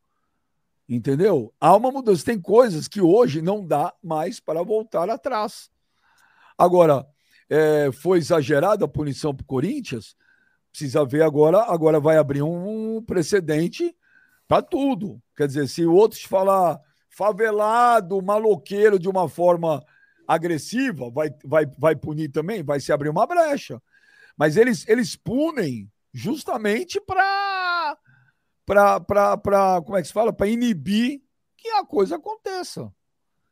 Entendeu? 0.87 1.51
Há 1.59 1.75
uma 1.75 1.91
mudança. 1.91 2.25
Tem 2.25 2.39
coisas 2.39 2.87
que 2.87 3.01
hoje 3.01 3.41
não 3.41 3.65
dá 3.65 3.93
mais 4.03 4.39
para 4.39 4.61
voltar 4.61 5.09
atrás. 5.09 5.71
Agora, 6.55 7.07
é, 7.49 7.91
foi 7.91 8.19
exagerada 8.19 8.85
a 8.85 8.87
punição 8.87 9.33
para 9.33 9.43
o 9.43 9.47
Corinthians? 9.47 10.15
Precisa 10.71 11.03
ver 11.03 11.23
agora. 11.23 11.63
Agora 11.63 11.99
vai 11.99 12.17
abrir 12.17 12.43
um 12.43 13.01
precedente 13.01 13.95
para 14.47 14.61
tudo. 14.61 15.19
Quer 15.35 15.47
dizer, 15.47 15.67
se 15.67 15.85
outros 15.85 16.23
falar 16.23 16.79
favelado, 17.15 18.21
maloqueiro 18.21 18.97
de 18.97 19.07
uma 19.07 19.29
forma 19.29 19.83
agressiva, 20.27 21.09
vai, 21.11 21.29
vai, 21.45 21.65
vai 21.77 21.95
punir 21.95 22.29
também, 22.29 22.63
vai 22.63 22.79
se 22.79 22.91
abrir 22.91 23.09
uma 23.09 23.27
brecha. 23.27 23.81
Mas 24.37 24.57
eles, 24.57 24.87
eles 24.87 25.15
punem 25.15 25.89
justamente 26.13 26.99
para 26.99 27.97
para 28.65 29.81
como 29.85 29.97
é 29.97 30.01
que 30.01 30.07
se 30.07 30.13
fala? 30.13 30.31
Para 30.31 30.47
inibir 30.47 31.21
que 31.57 31.67
a 31.69 31.85
coisa 31.85 32.15
aconteça. 32.15 32.91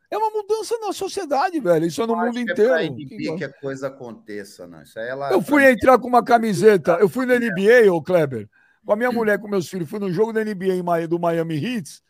É 0.09 0.17
uma 0.17 0.29
mudança 0.29 0.77
na 0.79 0.91
sociedade, 0.91 1.59
velho. 1.59 1.85
Isso 1.85 2.01
é 2.01 2.07
no 2.07 2.15
mundo 2.15 2.37
é 2.37 2.41
inteiro. 2.41 2.73
É 2.73 2.85
inibir 2.85 3.35
que 3.37 3.43
a 3.43 3.53
coisa 3.53 3.87
aconteça, 3.87 4.67
não. 4.67 4.81
Isso 4.81 4.99
aí 4.99 5.07
ela... 5.07 5.31
Eu 5.31 5.41
fui 5.41 5.69
entrar 5.69 5.97
com 5.99 6.07
uma 6.07 6.23
camiseta, 6.23 6.97
eu 6.99 7.07
fui 7.07 7.25
na 7.25 7.35
NBA, 7.35 7.91
ô 7.91 8.01
Kleber, 8.01 8.49
com 8.85 8.91
a 8.93 8.95
minha 8.95 9.11
mulher, 9.11 9.39
com 9.39 9.47
meus 9.47 9.69
filhos, 9.69 9.89
fui 9.89 9.99
no 9.99 10.11
jogo 10.11 10.33
da 10.33 10.43
NBA 10.43 11.07
do 11.07 11.19
Miami 11.19 11.55
Heat, 11.55 12.01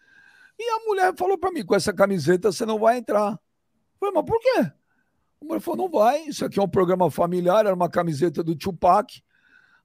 e 0.62 0.70
a 0.70 0.86
mulher 0.86 1.14
falou 1.16 1.38
para 1.38 1.51
mim: 1.51 1.66
com 1.66 1.76
essa 1.76 1.93
camiseta 1.93 2.51
você 2.51 2.66
não 2.66 2.80
vai 2.80 2.97
entrar. 2.97 3.32
Eu 3.32 3.39
falei, 3.99 4.16
mas 4.16 4.26
por 4.26 4.39
quê? 4.39 4.72
A 5.41 5.45
mulher 5.45 5.59
falou: 5.59 5.78
não 5.78 5.89
vai, 5.89 6.24
isso 6.24 6.45
aqui 6.45 6.59
é 6.59 6.64
um 6.64 6.70
programa 6.70 7.09
familiar, 7.09 7.66
era 7.66 7.76
uma 7.76 7.89
camiseta 7.89 8.43
do 8.43 8.55
Tupac. 8.55 9.22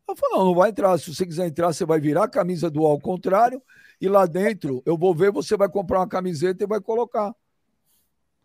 Eu 0.08 0.16
falei: 0.16 0.38
não, 0.38 0.44
não 0.46 0.54
vai 0.54 0.70
entrar. 0.70 0.98
Se 0.98 1.14
você 1.14 1.26
quiser 1.26 1.46
entrar, 1.46 1.72
você 1.72 1.84
vai 1.84 2.00
virar 2.00 2.24
a 2.24 2.28
camisa 2.28 2.70
do 2.70 2.84
ao 2.84 3.00
contrário, 3.00 3.62
e 4.00 4.08
lá 4.08 4.26
dentro 4.26 4.82
eu 4.84 4.96
vou 4.96 5.14
ver, 5.14 5.32
você 5.32 5.56
vai 5.56 5.68
comprar 5.68 6.00
uma 6.00 6.08
camiseta 6.08 6.64
e 6.64 6.66
vai 6.66 6.80
colocar. 6.80 7.34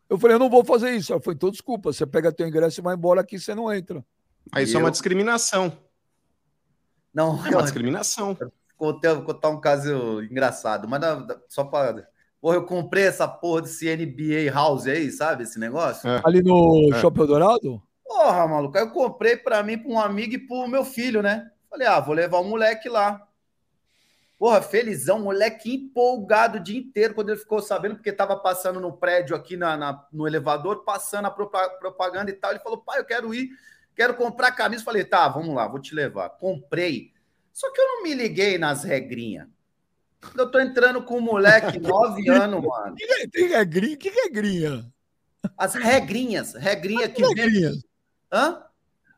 Eu 0.10 0.20
falei, 0.20 0.36
eu 0.36 0.40
não 0.40 0.50
vou 0.50 0.64
fazer 0.66 0.92
isso. 0.92 1.14
Ela 1.14 1.22
falou, 1.22 1.36
então 1.36 1.50
desculpa, 1.50 1.94
você 1.94 2.06
pega 2.06 2.34
teu 2.34 2.46
ingresso 2.46 2.82
e 2.82 2.84
vai 2.84 2.96
embora 2.96 3.22
aqui, 3.22 3.40
você 3.40 3.56
não 3.56 3.74
entra. 3.74 4.06
Aí 4.52 4.66
isso 4.66 4.76
eu... 4.76 4.82
é 4.82 4.84
uma 4.84 4.92
discriminação. 4.92 5.78
Não, 7.14 7.46
é 7.46 7.50
uma 7.52 7.64
discriminação. 7.64 8.38
Vou 8.78 9.00
contar 9.00 9.50
um 9.50 9.62
caso 9.62 10.22
engraçado, 10.24 10.88
mas 10.88 11.02
só 11.48 11.64
para 11.64 12.10
Porra, 12.42 12.56
eu 12.56 12.66
comprei 12.66 13.04
essa 13.04 13.28
porra 13.28 13.62
desse 13.62 13.96
NBA 13.96 14.52
House 14.52 14.88
aí, 14.88 15.12
sabe? 15.12 15.44
Esse 15.44 15.60
negócio. 15.60 16.10
É. 16.10 16.22
Ali 16.26 16.42
no 16.42 16.90
é. 16.92 17.00
Shopping 17.00 17.28
Dourado? 17.28 17.82
Porra, 18.04 18.48
maluco. 18.48 18.76
Aí 18.76 18.84
eu 18.84 18.90
comprei 18.90 19.38
pra 19.38 19.62
mim, 19.62 19.78
pra 19.78 19.92
um 19.92 20.00
amigo 20.00 20.34
e 20.34 20.40
pro 20.40 20.68
meu 20.68 20.84
filho, 20.84 21.22
né? 21.22 21.52
Falei, 21.70 21.88
ah, 21.88 22.00
vou 22.00 22.16
levar 22.16 22.40
o 22.40 22.42
um 22.42 22.50
moleque 22.50 22.90
lá. 22.90 23.28
Porra, 24.40 24.60
felizão, 24.60 25.20
moleque 25.20 25.72
empolgado 25.72 26.58
o 26.58 26.64
dia 26.64 26.80
inteiro 26.80 27.14
quando 27.14 27.30
ele 27.30 27.38
ficou 27.38 27.62
sabendo, 27.62 27.94
porque 27.94 28.12
tava 28.12 28.36
passando 28.36 28.80
no 28.80 28.92
prédio 28.92 29.36
aqui 29.36 29.56
na, 29.56 29.78
na 29.78 30.08
no 30.12 30.28
elevador, 30.28 30.84
passando 30.84 31.28
a 31.28 31.32
propaganda 31.32 32.32
e 32.32 32.34
tal. 32.34 32.50
Ele 32.50 32.60
falou, 32.60 32.80
pai, 32.80 33.00
eu 33.00 33.06
quero 33.06 33.36
ir, 33.36 33.52
quero 33.96 34.16
comprar 34.16 34.52
camisa. 34.52 34.84
Falei, 34.84 35.06
tá, 35.06 35.30
vamos 35.30 35.54
lá, 35.54 35.68
vou 35.68 35.80
te 35.80 35.94
levar. 35.94 36.28
Comprei. 36.32 37.14
Só 37.54 37.72
que 37.72 37.80
eu 37.80 37.88
não 37.88 38.04
me 38.04 38.16
liguei 38.16 38.58
nas 38.58 38.84
regrinhas. 38.84 39.48
Eu 40.38 40.50
tô 40.50 40.60
entrando 40.60 41.02
com 41.04 41.18
um 41.18 41.22
moleque, 41.22 41.80
nove 41.82 42.30
anos, 42.30 42.64
mano. 42.64 42.96
Que, 42.96 43.28
tem 43.28 43.48
regrinha? 43.48 43.98
Que 43.98 44.10
regrinha? 44.10 44.92
As 45.58 45.74
regrinhas. 45.74 46.54
Regrinha 46.54 47.10
que, 47.10 47.24
que 47.24 47.34
regrinha? 47.34 47.72
Vem... 47.72 47.84
Hã? 48.32 48.64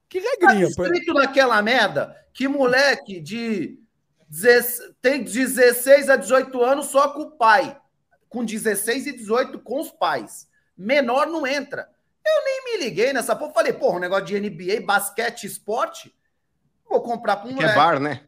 Que 0.08 0.20
regrinha? 0.20 0.74
Tá 0.74 0.84
escrito 0.84 1.14
naquela 1.14 1.62
merda 1.62 2.16
que 2.34 2.48
moleque 2.48 3.20
de 3.20 3.80
tem 5.02 5.24
16 5.24 6.10
a 6.10 6.16
18 6.16 6.64
anos 6.64 6.88
só 6.88 7.10
com 7.10 7.22
o 7.22 7.32
pai. 7.32 7.80
Com 8.28 8.44
16 8.44 9.08
e 9.08 9.12
18 9.12 9.60
com 9.60 9.80
os 9.80 9.92
pais. 9.92 10.48
Menor 10.76 11.28
não 11.28 11.46
entra. 11.46 11.88
Eu 12.26 12.44
nem 12.46 12.64
me 12.66 12.86
liguei 12.86 13.14
nessa 13.14 13.36
porra. 13.36 13.54
Falei, 13.54 13.74
porra, 13.74 13.98
um 13.98 14.00
negócio 14.00 14.26
de 14.26 14.40
NBA, 14.40 14.86
basquete, 14.86 15.44
esporte. 15.44 16.16
Vou 16.90 17.02
comprar 17.02 17.38
para 17.38 17.50
um 17.50 17.54
moleque. 17.54 17.74
Que 17.74 17.80
é 17.80 17.84
bar, 17.84 18.00
né? 18.00 18.24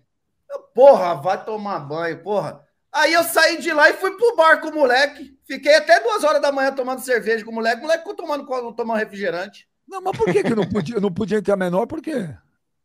Porra, 0.76 1.15
vai 1.15 1.43
tomar 1.43 1.80
banho, 1.80 2.21
porra. 2.21 2.64
Aí 2.95 3.11
eu 3.11 3.25
saí 3.25 3.57
de 3.57 3.73
lá 3.73 3.89
e 3.89 3.93
fui 3.93 4.11
pro 4.11 4.37
bar 4.37 4.61
com 4.61 4.69
o 4.69 4.73
moleque. 4.73 5.37
Fiquei 5.45 5.75
até 5.75 5.99
duas 5.99 6.23
horas 6.23 6.41
da 6.41 6.49
manhã 6.49 6.71
tomando 6.71 7.01
cerveja 7.01 7.43
com 7.43 7.51
o 7.51 7.53
moleque. 7.53 7.79
O 7.79 7.81
moleque 7.81 7.99
ficou 7.99 8.15
tomando, 8.15 8.73
tomando 8.73 8.97
refrigerante. 8.97 9.67
Não, 9.85 10.01
mas 10.01 10.17
por 10.17 10.31
que, 10.31 10.41
que 10.41 10.55
não, 10.55 10.67
podia, 10.67 10.99
não 11.01 11.11
podia 11.11 11.37
entrar 11.37 11.57
menor? 11.57 11.87
Por 11.87 12.01
quê? 12.01 12.33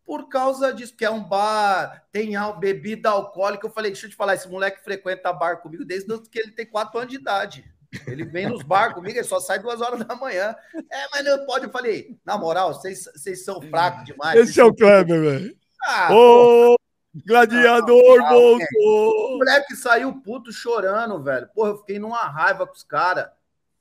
Por 0.04 0.28
causa 0.28 0.74
disso, 0.74 0.96
que 0.96 1.04
é 1.04 1.10
um 1.10 1.22
bar, 1.22 2.04
tem 2.10 2.32
bebida 2.58 3.08
alcoólica. 3.08 3.68
Eu 3.68 3.70
falei, 3.70 3.92
deixa 3.92 4.06
eu 4.06 4.10
te 4.10 4.16
falar, 4.16 4.34
esse 4.34 4.48
moleque 4.48 4.82
frequenta 4.82 5.32
bar 5.32 5.58
comigo 5.58 5.84
desde 5.84 6.08
que 6.28 6.40
ele 6.40 6.50
tem 6.50 6.66
quatro 6.66 6.98
anos 6.98 7.12
de 7.12 7.16
idade. 7.16 7.64
Ele 8.08 8.24
vem 8.24 8.48
nos 8.48 8.64
bar 8.64 8.92
comigo, 8.92 9.16
ele 9.16 9.24
só 9.24 9.38
sai 9.38 9.60
duas 9.60 9.80
horas 9.80 10.04
da 10.04 10.16
manhã. 10.16 10.56
É, 10.74 11.06
mas 11.12 11.24
não 11.24 11.46
pode. 11.46 11.66
Eu 11.66 11.70
falei, 11.70 12.18
na 12.24 12.36
moral, 12.36 12.74
vocês, 12.74 13.04
vocês 13.14 13.44
são 13.44 13.62
fracos 13.62 14.04
demais. 14.04 14.40
Esse 14.40 14.60
é 14.60 14.64
o 14.64 14.74
Kleber, 14.74 15.20
velho. 15.20 15.56
Ah, 15.84 16.12
Ô, 16.12 16.74
Gladiador 17.26 18.20
voltou! 18.28 19.34
O 19.34 19.38
moleque 19.38 19.74
saiu 19.74 20.20
puto 20.20 20.52
chorando, 20.52 21.22
velho. 21.22 21.48
Porra, 21.54 21.70
eu 21.70 21.78
fiquei 21.78 21.98
numa 21.98 22.24
raiva 22.28 22.66
com 22.66 22.72
os 22.72 22.84
caras. 22.84 23.28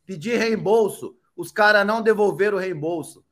Pedi 0.05 0.35
reembolso. 0.35 1.15
Os 1.35 1.51
caras 1.51 1.85
não 1.85 2.01
devolveram 2.01 2.57
o 2.57 2.59
reembolso. 2.59 3.23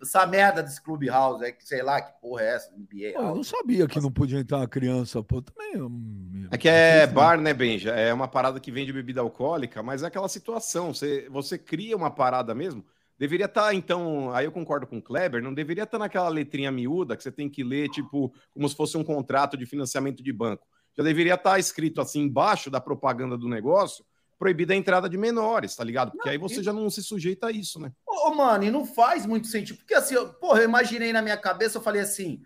Essa 0.00 0.26
merda 0.26 0.62
desse 0.62 0.80
Clubhouse, 0.82 1.44
é 1.44 1.50
que 1.50 1.66
sei 1.66 1.82
lá 1.82 2.00
que 2.00 2.20
porra 2.20 2.42
é 2.42 2.54
essa, 2.54 2.70
NBA. 2.72 3.12
Pô, 3.14 3.22
eu 3.22 3.34
não 3.34 3.42
sabia 3.42 3.86
que 3.86 3.98
não 4.00 4.12
podia 4.12 4.38
entrar 4.38 4.58
uma 4.58 4.68
criança, 4.68 5.22
pô. 5.22 5.42
Também. 5.42 6.48
É 6.50 6.58
que 6.58 6.68
é 6.68 7.06
bar, 7.06 7.40
né, 7.40 7.52
Benja? 7.52 7.90
É 7.90 8.12
uma 8.12 8.28
parada 8.28 8.60
que 8.60 8.70
vende 8.70 8.92
bebida 8.92 9.20
alcoólica, 9.20 9.82
mas 9.82 10.02
é 10.02 10.06
aquela 10.06 10.28
situação. 10.28 10.94
Você, 10.94 11.26
você 11.30 11.58
cria 11.58 11.96
uma 11.96 12.10
parada 12.10 12.54
mesmo. 12.54 12.84
Deveria 13.20 13.44
estar, 13.44 13.64
tá, 13.64 13.74
então, 13.74 14.32
aí 14.32 14.46
eu 14.46 14.50
concordo 14.50 14.86
com 14.86 14.96
o 14.96 15.02
Kleber, 15.02 15.42
não 15.42 15.52
deveria 15.52 15.84
estar 15.84 15.98
tá 15.98 16.04
naquela 16.04 16.30
letrinha 16.30 16.72
miúda 16.72 17.14
que 17.14 17.22
você 17.22 17.30
tem 17.30 17.50
que 17.50 17.62
ler, 17.62 17.90
tipo, 17.90 18.32
como 18.54 18.66
se 18.66 18.74
fosse 18.74 18.96
um 18.96 19.04
contrato 19.04 19.58
de 19.58 19.66
financiamento 19.66 20.22
de 20.22 20.32
banco. 20.32 20.66
Já 20.96 21.04
deveria 21.04 21.34
estar 21.34 21.50
tá 21.50 21.58
escrito 21.58 22.00
assim 22.00 22.22
embaixo 22.22 22.70
da 22.70 22.80
propaganda 22.80 23.36
do 23.36 23.46
negócio, 23.46 24.02
proibida 24.38 24.72
a 24.72 24.76
entrada 24.76 25.06
de 25.06 25.18
menores, 25.18 25.76
tá 25.76 25.84
ligado? 25.84 26.12
Porque 26.12 26.28
não, 26.28 26.32
aí 26.32 26.38
você 26.38 26.60
e... 26.60 26.62
já 26.62 26.72
não 26.72 26.88
se 26.88 27.02
sujeita 27.02 27.48
a 27.48 27.52
isso, 27.52 27.78
né? 27.78 27.92
Ô, 28.06 28.30
mano, 28.30 28.64
e 28.64 28.70
não 28.70 28.86
faz 28.86 29.26
muito 29.26 29.48
sentido. 29.48 29.76
Porque 29.76 29.92
assim, 29.92 30.14
eu, 30.14 30.32
porra, 30.32 30.60
eu 30.60 30.64
imaginei 30.64 31.12
na 31.12 31.20
minha 31.20 31.36
cabeça, 31.36 31.76
eu 31.76 31.82
falei 31.82 32.00
assim, 32.00 32.40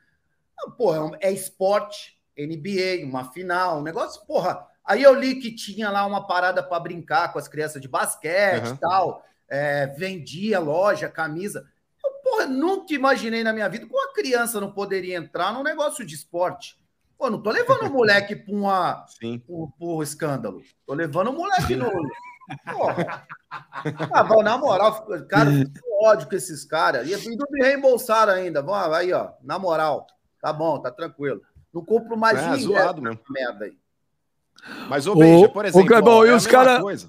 ah, 0.58 0.72
porra, 0.72 1.16
é 1.20 1.30
esporte, 1.30 2.18
NBA, 2.36 3.06
uma 3.06 3.30
final, 3.30 3.78
um 3.78 3.82
negócio, 3.84 4.26
porra. 4.26 4.66
Aí 4.84 5.04
eu 5.04 5.14
li 5.14 5.36
que 5.36 5.54
tinha 5.54 5.88
lá 5.88 6.04
uma 6.04 6.26
parada 6.26 6.64
para 6.64 6.80
brincar 6.80 7.32
com 7.32 7.38
as 7.38 7.46
crianças 7.46 7.80
de 7.80 7.86
basquete 7.86 8.66
e 8.66 8.70
uhum. 8.70 8.76
tal 8.76 9.24
é, 9.54 9.86
vendia 9.86 10.58
loja, 10.58 11.08
camisa. 11.08 11.64
Eu, 12.04 12.10
porra, 12.24 12.46
nunca 12.46 12.92
imaginei 12.92 13.44
na 13.44 13.52
minha 13.52 13.68
vida 13.68 13.86
que 13.86 13.92
uma 13.92 14.12
criança 14.12 14.60
não 14.60 14.72
poderia 14.72 15.16
entrar 15.16 15.52
num 15.52 15.62
negócio 15.62 16.04
de 16.04 16.14
esporte. 16.14 16.76
Pô, 17.16 17.30
não 17.30 17.40
tô 17.40 17.50
levando 17.50 17.86
o 17.86 17.90
moleque 17.94 18.34
pra, 18.34 18.52
uma, 18.52 19.06
Sim. 19.06 19.38
Por, 19.38 19.72
por 19.78 20.02
escândalo. 20.02 20.60
Tô 20.84 20.92
levando 20.92 21.28
o 21.28 21.32
moleque 21.32 21.76
no. 21.76 21.88
Porra. 22.72 23.26
Ah, 24.12 24.42
na 24.42 24.58
moral, 24.58 25.06
cara, 25.28 25.50
eu 25.50 26.02
ódio 26.02 26.28
com 26.28 26.34
esses 26.34 26.64
caras. 26.64 27.08
E 27.08 27.14
ainda 27.14 27.46
me 27.48 27.62
reembolsaram 27.62 28.32
ainda. 28.32 28.60
Vamos 28.60 28.94
aí, 28.94 29.12
ó. 29.12 29.30
Na 29.40 29.58
moral. 29.58 30.06
Tá 30.40 30.52
bom, 30.52 30.80
tá 30.80 30.90
tranquilo. 30.90 31.40
Não 31.72 31.84
compro 31.84 32.16
mais 32.16 32.38
é, 32.38 32.56
zoado 32.56 33.00
mesmo. 33.00 33.20
merda 33.30 33.66
aí. 33.66 33.78
Mas, 34.88 35.06
ô, 35.06 35.14
Benja, 35.14 35.48
por 35.48 35.64
exemplo, 35.64 35.84
o 35.84 35.86
Clebão, 35.86 36.18
ó, 36.18 36.24
é 36.24 36.28
e 36.28 36.32
os 36.32 36.46
caras. 36.46 37.08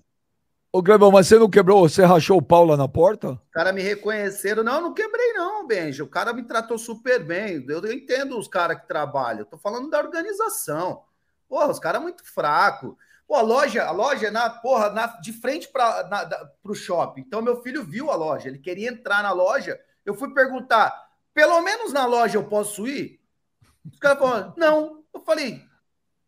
Ô, 0.76 0.84
Clebão, 0.84 1.10
mas 1.10 1.28
você 1.28 1.40
não 1.40 1.50
quebrou, 1.50 1.88
você 1.88 2.04
rachou 2.04 2.38
o 2.38 2.42
pau 2.42 2.66
lá 2.66 2.76
na 2.76 2.86
porta? 2.86 3.30
Os 3.30 3.52
caras 3.54 3.74
me 3.74 3.82
reconheceram. 3.82 4.62
Não, 4.62 4.82
não 4.82 4.94
quebrei, 4.94 5.32
não, 5.32 5.66
Benja. 5.66 6.04
O 6.04 6.10
cara 6.10 6.34
me 6.34 6.44
tratou 6.44 6.78
super 6.78 7.24
bem. 7.24 7.66
Eu, 7.70 7.82
eu 7.82 7.94
entendo 7.94 8.38
os 8.38 8.46
caras 8.50 8.82
que 8.82 8.86
trabalham. 8.86 9.40
Eu 9.40 9.46
tô 9.46 9.58
falando 9.58 9.90
da 9.90 10.00
organização. 10.00 11.06
Porra, 11.48 11.72
os 11.72 11.80
caras 11.80 12.02
muito 12.02 12.26
fracos. 12.26 12.94
Pô, 13.26 13.36
a 13.36 13.42
loja, 13.42 13.86
a 13.86 13.92
loja 13.92 14.28
é 14.28 14.30
na, 14.30 14.50
porra, 14.50 14.90
na, 14.90 15.08
de 15.22 15.32
frente 15.32 15.70
para 15.70 16.52
o 16.66 16.76
shopping. 16.76 17.22
Então, 17.22 17.42
meu 17.42 17.62
filho 17.62 17.82
viu 17.82 18.12
a 18.12 18.16
loja, 18.18 18.50
ele 18.50 18.60
queria 18.60 18.90
entrar 18.90 19.24
na 19.24 19.32
loja. 19.32 19.80
Eu 20.06 20.14
fui 20.14 20.34
perguntar, 20.34 21.08
pelo 21.34 21.62
menos 21.62 21.94
na 21.94 22.06
loja 22.06 22.38
eu 22.38 22.44
posso 22.44 22.86
ir? 22.86 23.22
Os 23.90 23.98
caras 23.98 24.20
falaram, 24.20 24.54
não. 24.58 25.06
Eu 25.14 25.22
falei, 25.22 25.64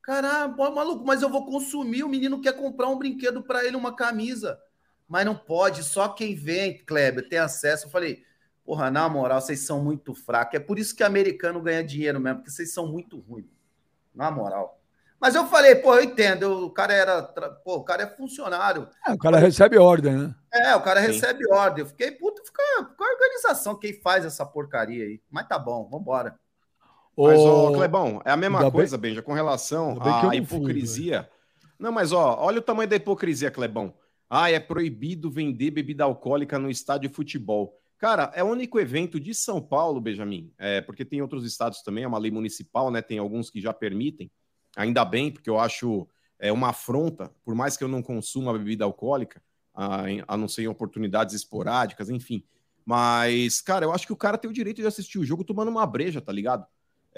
caramba, 0.08 0.72
maluco, 0.72 1.06
mas 1.06 1.22
eu 1.22 1.30
vou 1.30 1.46
consumir. 1.46 2.02
O 2.06 2.08
menino 2.08 2.40
quer 2.40 2.54
comprar 2.54 2.88
um 2.88 2.98
brinquedo 2.98 3.44
para 3.44 3.66
ele, 3.66 3.76
uma 3.76 3.94
camisa. 3.94 4.58
Mas 5.06 5.26
não 5.26 5.36
pode, 5.36 5.84
só 5.84 6.08
quem 6.08 6.34
vem, 6.34 6.78
Kleber, 6.86 7.28
tem 7.28 7.38
acesso. 7.38 7.88
Eu 7.88 7.90
falei, 7.90 8.24
porra, 8.66 8.90
na 8.90 9.10
moral, 9.10 9.42
vocês 9.42 9.60
são 9.60 9.84
muito 9.84 10.16
fracos. 10.16 10.56
É 10.56 10.60
por 10.60 10.80
isso 10.80 10.96
que 10.96 11.04
americano 11.04 11.62
ganha 11.62 11.84
dinheiro 11.84 12.22
mesmo, 12.22 12.38
porque 12.38 12.52
vocês 12.52 12.74
são 12.74 12.88
muito 12.88 13.20
ruins. 13.20 13.46
Na 14.16 14.32
moral. 14.32 14.80
Mas 15.20 15.36
eu 15.36 15.46
falei, 15.48 15.76
pô, 15.76 15.96
eu 15.96 16.04
entendo, 16.04 16.66
o 16.66 16.72
cara 16.72 16.94
era, 16.94 17.22
pô, 17.64 17.76
o 17.76 17.84
cara 17.84 18.04
é 18.04 18.08
funcionário. 18.08 18.88
É, 19.06 19.12
o 19.12 19.18
cara 19.18 19.38
recebe 19.38 19.78
ordem, 19.78 20.16
né? 20.16 20.36
É, 20.54 20.76
o 20.76 20.82
cara 20.82 21.02
Sim. 21.02 21.08
recebe 21.08 21.52
ordem. 21.52 21.84
Eu 21.84 21.88
fiquei, 21.90 22.12
puto, 22.12 22.42
fica 22.46 22.64
com 22.98 23.04
a 23.04 23.12
organização 23.12 23.78
quem 23.78 24.00
faz 24.02 24.26
essa 24.26 24.46
porcaria 24.46 25.04
aí. 25.04 25.22
Mas 25.30 25.48
tá 25.48 25.60
bom, 25.60 25.88
vambora. 25.90 26.40
Mas, 27.18 27.40
ó, 27.40 27.72
Clebão, 27.72 28.22
é 28.24 28.32
a 28.32 28.38
mesma 28.38 28.60
Ainda 28.60 28.72
coisa, 28.72 28.98
bem... 28.98 29.12
Benja, 29.12 29.22
com 29.24 29.34
relação 29.34 29.98
à 30.02 30.36
hipocrisia. 30.36 31.24
Fui, 31.24 31.72
não, 31.80 31.92
mas 31.92 32.12
ó, 32.12 32.38
olha 32.40 32.60
o 32.60 32.62
tamanho 32.62 32.90
da 32.90 32.96
hipocrisia, 32.96 33.50
Clebão. 33.50 33.94
Ah, 34.30 34.52
é 34.52 34.60
proibido 34.60 35.32
vender 35.32 35.72
bebida 35.72 36.04
alcoólica 36.04 36.60
no 36.60 36.70
estádio 36.70 37.10
de 37.10 37.16
futebol. 37.16 37.80
Cara, 37.98 38.32
é 38.36 38.44
o 38.44 38.48
único 38.48 38.80
evento 38.80 39.20
de 39.20 39.34
São 39.34 39.60
Paulo, 39.60 40.00
Benjamin, 40.00 40.52
é, 40.60 40.82
porque 40.82 41.04
tem 41.04 41.22
outros 41.22 41.44
estados 41.46 41.82
também, 41.82 42.04
é 42.04 42.08
uma 42.08 42.20
lei 42.20 42.30
municipal, 42.30 42.92
né? 42.92 43.02
Tem 43.02 43.18
alguns 43.18 43.50
que 43.50 43.60
já 43.60 43.74
permitem. 43.74 44.30
Ainda 44.76 45.04
bem, 45.04 45.32
porque 45.32 45.50
eu 45.50 45.60
acho 45.60 46.08
é, 46.38 46.52
uma 46.52 46.70
afronta, 46.70 47.32
por 47.44 47.56
mais 47.56 47.76
que 47.76 47.84
eu 47.84 47.88
não 47.88 48.04
consuma 48.04 48.54
bebida 48.54 48.86
alcoólica, 48.86 49.42
a, 49.74 50.04
a 50.28 50.38
não 50.38 50.48
ser 50.48 50.64
em 50.64 50.68
oportunidades 50.68 51.34
esporádicas, 51.34 52.10
enfim. 52.10 52.44
Mas, 52.86 53.62
cara, 53.62 53.86
eu 53.86 53.92
acho 53.92 54.06
que 54.06 54.14
o 54.14 54.18
cara 54.18 54.38
tem 54.38 54.50
o 54.50 54.54
direito 54.54 54.82
de 54.82 54.88
assistir 54.88 55.18
o 55.18 55.26
jogo 55.26 55.44
tomando 55.44 55.70
uma 55.70 55.86
breja, 55.86 56.22
tá 56.22 56.32
ligado? 56.32 56.66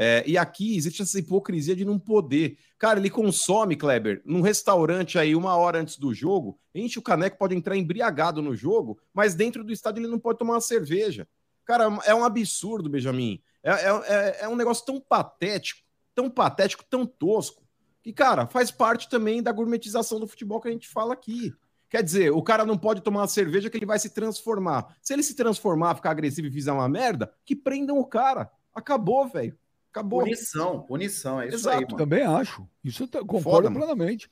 É, 0.02 0.24
e 0.26 0.38
aqui 0.38 0.78
existe 0.78 1.02
essa 1.02 1.20
hipocrisia 1.20 1.76
de 1.76 1.84
não 1.84 2.00
poder. 2.00 2.58
Cara, 2.78 3.00
ele 3.00 3.10
consome, 3.10 3.76
Kleber, 3.76 4.22
num 4.24 4.40
restaurante 4.40 5.20
aí 5.20 5.36
uma 5.36 5.58
hora 5.58 5.82
antes 5.82 5.98
do 5.98 6.14
jogo, 6.14 6.58
enche 6.74 6.98
o 6.98 7.02
caneco, 7.02 7.38
pode 7.38 7.54
entrar 7.54 7.76
embriagado 7.76 8.42
no 8.42 8.56
jogo, 8.56 8.98
mas 9.14 9.36
dentro 9.36 9.64
do 9.64 9.74
estádio 9.74 10.00
ele 10.00 10.08
não 10.08 10.20
pode 10.20 10.40
tomar 10.40 10.54
uma 10.54 10.62
cerveja. 10.62 11.28
Cara, 11.66 12.00
é 12.06 12.16
um 12.16 12.24
absurdo, 12.24 12.90
Benjamin. 12.90 13.42
É, 13.62 13.72
é, 13.72 13.90
é, 14.08 14.38
é 14.44 14.48
um 14.48 14.56
negócio 14.56 14.86
tão 14.86 15.02
patético 15.02 15.90
tão 16.20 16.30
patético, 16.30 16.84
tão 16.84 17.06
tosco, 17.06 17.64
que, 18.02 18.12
cara, 18.12 18.46
faz 18.46 18.70
parte 18.70 19.08
também 19.08 19.42
da 19.42 19.54
gourmetização 19.54 20.20
do 20.20 20.28
futebol 20.28 20.60
que 20.60 20.68
a 20.68 20.72
gente 20.72 20.90
fala 20.90 21.14
aqui. 21.14 21.54
Quer 21.90 22.04
dizer, 22.04 22.32
o 22.32 22.44
cara 22.44 22.66
não 22.66 22.78
pode 22.78 23.00
tomar 23.00 23.22
uma 23.22 23.28
cerveja 23.28 23.70
que 23.70 23.78
ele 23.78 23.86
vai 23.86 23.98
se 23.98 24.10
transformar. 24.10 24.98
Se 25.02 25.14
ele 25.14 25.24
se 25.24 25.34
transformar, 25.34 25.96
ficar 25.96 26.12
agressivo 26.12 26.50
e 26.50 26.52
fizer 26.52 26.74
uma 26.74 26.90
merda, 26.90 27.34
que 27.46 27.56
prendam 27.56 27.98
o 27.98 28.06
cara. 28.06 28.52
Acabou, 28.76 29.30
velho. 29.30 29.58
Acabou. 30.00 30.22
Punição, 30.22 30.82
punição, 30.84 31.42
é 31.42 31.48
isso 31.48 31.58
Exato. 31.58 31.78
aí. 31.78 31.86
Mano. 31.86 31.98
Também 31.98 32.24
acho. 32.24 32.68
Isso 32.84 33.04
eu 33.04 33.26
concordo 33.26 33.68
Foda, 33.68 33.72
plenamente. 33.72 34.30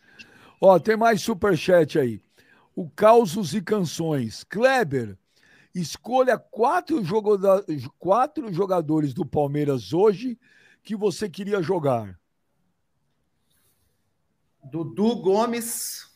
Ó, 0.62 0.80
tem 0.80 0.96
mais 0.96 1.22
superchat 1.22 2.00
aí. 2.00 2.22
O 2.76 2.90
Causos 2.90 3.54
e 3.54 3.62
Canções. 3.62 4.44
Kleber, 4.46 5.18
escolha 5.76 6.38
quatro, 6.38 7.02
quatro 8.00 8.54
jogadores 8.54 9.14
do 9.14 9.26
Palmeiras 9.26 9.94
hoje 9.94 10.40
que 10.84 10.96
você 10.96 11.30
queria 11.30 11.62
jogar? 11.62 12.18
Dudu 14.64 15.18
Gomes. 15.18 16.08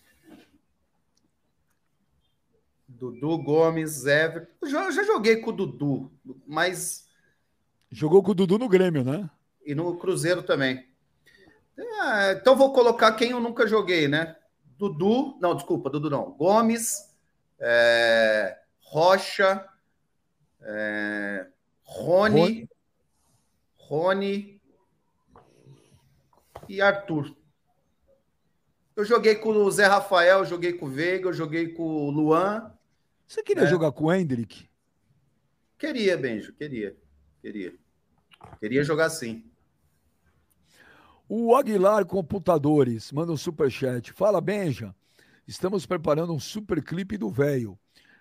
Dudu 2.88 3.38
Gomes, 3.38 4.06
Everton. 4.06 4.68
Já, 4.68 4.92
já 4.92 5.04
joguei 5.04 5.38
com 5.38 5.50
o 5.50 5.54
Dudu, 5.54 6.12
mas. 6.48 7.08
Jogou 7.90 8.24
com 8.24 8.32
o 8.32 8.36
Dudu 8.36 8.58
no 8.58 8.70
Grêmio, 8.70 9.04
né? 9.04 9.30
E 9.66 9.76
no 9.76 9.98
Cruzeiro 9.98 10.44
também. 10.44 10.88
É, 11.78 12.34
então 12.34 12.56
vou 12.56 12.74
colocar 12.74 13.14
quem 13.14 13.32
eu 13.32 13.40
nunca 13.40 13.68
joguei, 13.68 14.08
né? 14.08 14.36
Dudu, 14.78 15.38
não, 15.40 15.56
desculpa, 15.56 15.90
Dudu 15.90 16.10
não. 16.10 16.32
Gomes, 16.32 17.14
é, 17.60 18.58
Rocha, 18.80 19.68
é, 20.62 21.48
Rony, 21.84 22.70
Rony, 23.78 24.62
e 26.68 26.82
Arthur. 26.82 27.36
Eu 28.96 29.06
joguei 29.06 29.36
com 29.36 29.50
o 29.50 29.72
Zé 29.72 29.86
Rafael, 29.86 30.46
joguei 30.46 30.74
com 30.74 30.86
o 30.86 30.90
Veiga, 30.90 31.28
eu 31.28 31.34
joguei 31.34 31.70
com 31.70 31.84
o 31.84 32.10
Luan. 32.10 32.72
Você 33.28 33.44
queria 33.44 33.64
né? 33.64 33.70
jogar 33.70 33.92
com 33.92 34.06
o 34.06 34.14
Hendrick? 34.14 34.70
Queria, 35.78 36.18
Benjo, 36.18 36.54
queria. 36.54 36.96
Queria. 37.42 37.74
Queria 38.60 38.84
jogar 38.84 39.10
sim. 39.10 39.51
O 41.34 41.56
Aguilar 41.56 42.06
Computadores 42.06 43.10
manda 43.10 43.32
um 43.32 43.38
superchat. 43.38 44.12
Fala, 44.12 44.42
Benja. 44.42 44.94
Estamos 45.48 45.86
preparando 45.86 46.34
um 46.34 46.40
super 46.42 46.84
clipe 46.84 47.18
do 47.18 47.30
velho, 47.30 47.80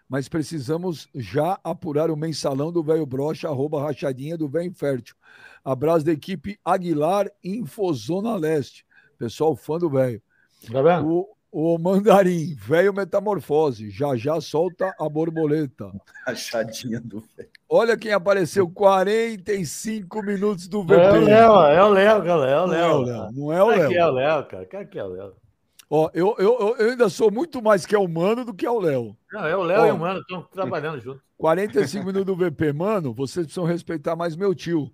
mas 0.09 0.29
precisamos 0.29 1.09
já 1.13 1.59
apurar 1.65 2.09
o 2.09 2.17
mensalão 2.17 2.71
do 2.71 2.85
velho 2.85 3.05
brocha, 3.05 3.49
arroba 3.49 3.83
rachadinha 3.83 4.39
do 4.39 4.49
velho 4.49 4.69
infértil. 4.69 5.17
Abraço 5.65 6.07
da 6.07 6.13
equipe 6.13 6.57
Aguilar 6.65 7.29
Infozona 7.43 8.37
Leste. 8.37 8.87
Pessoal 9.19 9.57
fã 9.57 9.77
do 9.77 9.91
velho. 9.91 10.23
Tá 10.71 11.03
o, 11.03 11.29
o 11.53 11.79
Mandarim, 11.79 12.55
velho 12.55 12.93
metamorfose. 12.93 13.91
Já 13.91 14.17
já 14.17 14.41
solta 14.41 14.95
a 14.99 15.09
borboleta. 15.09 15.91
Achadinha 16.27 17.01
do 17.01 17.21
velho. 17.37 17.49
Olha 17.69 17.97
quem 17.97 18.13
apareceu 18.13 18.69
45 18.69 20.23
minutos 20.23 20.69
do 20.69 20.83
VP. 20.83 20.95
É 20.95 21.11
o 21.11 21.21
Léo, 21.21 21.61
é 21.67 21.85
o 21.85 21.89
Léo, 21.89 22.23
galera. 22.23 22.53
É 22.53 22.61
o 22.61 22.67
Léo. 23.01 23.33
Não 23.33 23.53
é 23.53 23.63
o 23.63 23.69
Léo. 23.69 23.89
Quem 23.89 23.97
é 23.97 24.07
o 24.07 24.11
Léo, 24.11 24.45
cara? 24.47 24.65
Quem 24.65 25.01
é 25.01 25.05
o 25.05 25.09
Léo? 25.09 25.33
Ó, 25.93 26.09
eu, 26.15 26.37
eu, 26.39 26.77
eu 26.79 26.91
ainda 26.91 27.09
sou 27.09 27.33
muito 27.33 27.61
mais 27.61 27.85
que 27.85 27.97
é 27.97 27.99
humano 27.99 28.45
do 28.45 28.55
que 28.55 28.65
é 28.65 28.71
o 28.71 28.79
Léo. 28.79 29.17
Não, 29.33 29.45
é 29.45 29.57
o 29.57 29.63
Léo 29.63 29.87
e 29.87 29.91
o 29.91 29.99
Mano, 29.99 30.21
estão 30.21 30.43
trabalhando 30.43 31.01
junto. 31.01 31.21
45 31.37 32.07
minutos 32.07 32.27
do 32.27 32.37
VP. 32.37 32.73
Mano, 32.73 33.13
vocês 33.13 33.45
precisam 33.45 33.65
respeitar 33.65 34.15
mais 34.15 34.37
meu 34.37 34.55
tio. 34.55 34.93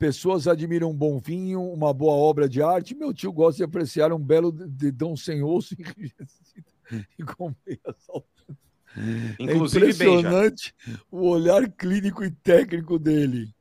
Pessoas 0.00 0.48
admiram 0.48 0.88
um 0.88 0.96
bom 0.96 1.18
vinho, 1.18 1.60
uma 1.60 1.92
boa 1.92 2.14
obra 2.14 2.48
de 2.48 2.62
arte. 2.62 2.94
Meu 2.94 3.12
tio 3.12 3.30
gosta 3.30 3.58
de 3.58 3.64
apreciar 3.64 4.14
um 4.14 4.18
belo 4.18 4.50
dedão 4.50 5.14
sem 5.14 5.42
osso 5.42 5.76
e 7.18 7.22
com 7.22 7.54
meia 7.66 7.78
Inclusive, 9.38 9.84
é 9.84 9.90
impressionante 9.90 10.74
o 11.10 11.28
olhar 11.28 11.68
clínico 11.68 12.24
e 12.24 12.30
técnico 12.30 12.98
dele. 12.98 13.54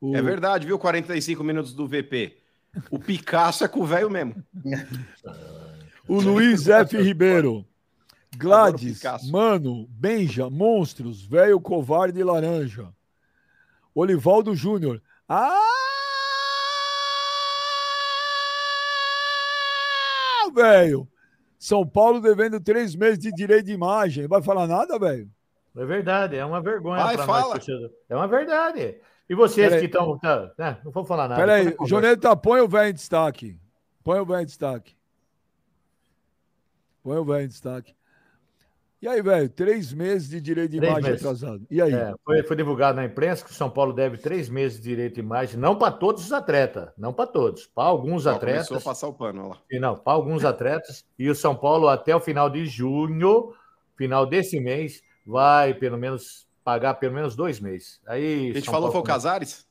O... 0.00 0.16
É 0.16 0.20
verdade, 0.20 0.66
viu? 0.66 0.80
45 0.80 1.44
minutos 1.44 1.72
do 1.72 1.86
VP. 1.86 2.36
O 2.90 2.98
Picasso 2.98 3.62
é 3.62 3.68
com 3.68 3.82
o 3.82 3.86
velho 3.86 4.10
mesmo. 4.10 4.34
o 6.08 6.20
Luiz 6.20 6.66
F. 6.66 7.00
Ribeiro. 7.00 7.64
Gladys, 8.36 9.00
Mano, 9.30 9.86
Benja, 9.88 10.50
Monstros, 10.50 11.24
Velho 11.24 11.60
Covarde 11.60 12.18
e 12.18 12.24
Laranja. 12.24 12.92
Olivaldo 13.94 14.56
Júnior. 14.56 15.00
Ah! 15.28 15.60
Velho! 20.54 21.06
São 21.58 21.86
Paulo 21.86 22.20
devendo 22.20 22.58
três 22.60 22.94
meses 22.94 23.18
de 23.18 23.32
direito 23.32 23.66
de 23.66 23.72
imagem. 23.72 24.26
Vai 24.26 24.40
falar 24.40 24.66
nada, 24.66 24.98
velho? 24.98 25.28
É 25.76 25.84
verdade, 25.84 26.36
é 26.36 26.44
uma 26.44 26.62
vergonha. 26.62 27.02
Vai, 27.04 27.16
fala. 27.18 27.54
Nós, 27.54 27.66
é 28.08 28.16
uma 28.16 28.26
verdade. 28.26 29.00
E 29.28 29.34
vocês 29.34 29.74
que 29.76 29.86
estão. 29.86 30.18
Tá, 30.18 30.50
né? 30.56 30.78
Não 30.84 30.90
vou 30.90 31.04
falar 31.04 31.28
nada. 31.28 31.40
Peraí, 31.40 31.76
Joneta, 31.86 32.34
põe 32.34 32.60
o 32.60 32.68
velho 32.68 32.90
em 32.90 32.94
destaque. 32.94 33.60
Põe 34.02 34.20
o 34.20 34.24
velho 34.24 34.42
em 34.42 34.46
destaque. 34.46 34.96
Põe 37.02 37.18
o 37.18 37.24
velho 37.24 37.44
em 37.44 37.48
destaque. 37.48 37.94
E 39.00 39.06
aí, 39.06 39.22
velho, 39.22 39.48
três 39.48 39.92
meses 39.92 40.28
de 40.28 40.40
direito 40.40 40.72
de 40.72 40.78
três 40.78 40.90
imagem 40.90 41.10
meses. 41.10 41.24
atrasado. 41.24 41.66
E 41.70 41.80
aí? 41.80 41.92
É, 41.92 42.14
foi, 42.24 42.42
foi, 42.42 42.56
divulgado 42.56 42.96
na 42.96 43.04
imprensa 43.04 43.44
que 43.44 43.50
o 43.52 43.54
São 43.54 43.70
Paulo 43.70 43.92
deve 43.92 44.18
três 44.18 44.48
meses 44.48 44.78
de 44.78 44.88
direito 44.88 45.14
de 45.14 45.20
imagem, 45.20 45.56
não 45.56 45.76
para 45.76 45.92
todos 45.92 46.24
os 46.24 46.32
atletas, 46.32 46.90
não 46.98 47.12
para 47.12 47.28
todos, 47.28 47.66
para 47.66 47.84
alguns 47.84 48.24
Só 48.24 48.30
atletas. 48.30 48.66
Começou 48.66 48.90
a 48.90 48.94
passar 48.94 49.06
o 49.06 49.14
pano 49.14 49.50
lá. 49.50 49.58
E 49.70 49.78
não, 49.78 49.96
para 49.96 50.14
alguns 50.14 50.44
atletas. 50.44 51.04
E 51.16 51.30
o 51.30 51.34
São 51.34 51.54
Paulo, 51.54 51.86
até 51.86 52.14
o 52.14 52.18
final 52.18 52.50
de 52.50 52.66
junho, 52.66 53.52
final 53.96 54.26
desse 54.26 54.58
mês, 54.58 55.00
vai 55.24 55.74
pelo 55.74 55.96
menos 55.96 56.48
pagar 56.64 56.94
pelo 56.94 57.14
menos 57.14 57.36
dois 57.36 57.60
meses. 57.60 58.00
Aí, 58.04 58.50
a 58.50 58.54
gente 58.54 58.64
São 58.64 58.74
falou 58.74 58.90
Paulo, 58.90 58.92
foi 58.92 59.00
o 59.00 59.04
Casares? 59.04 59.64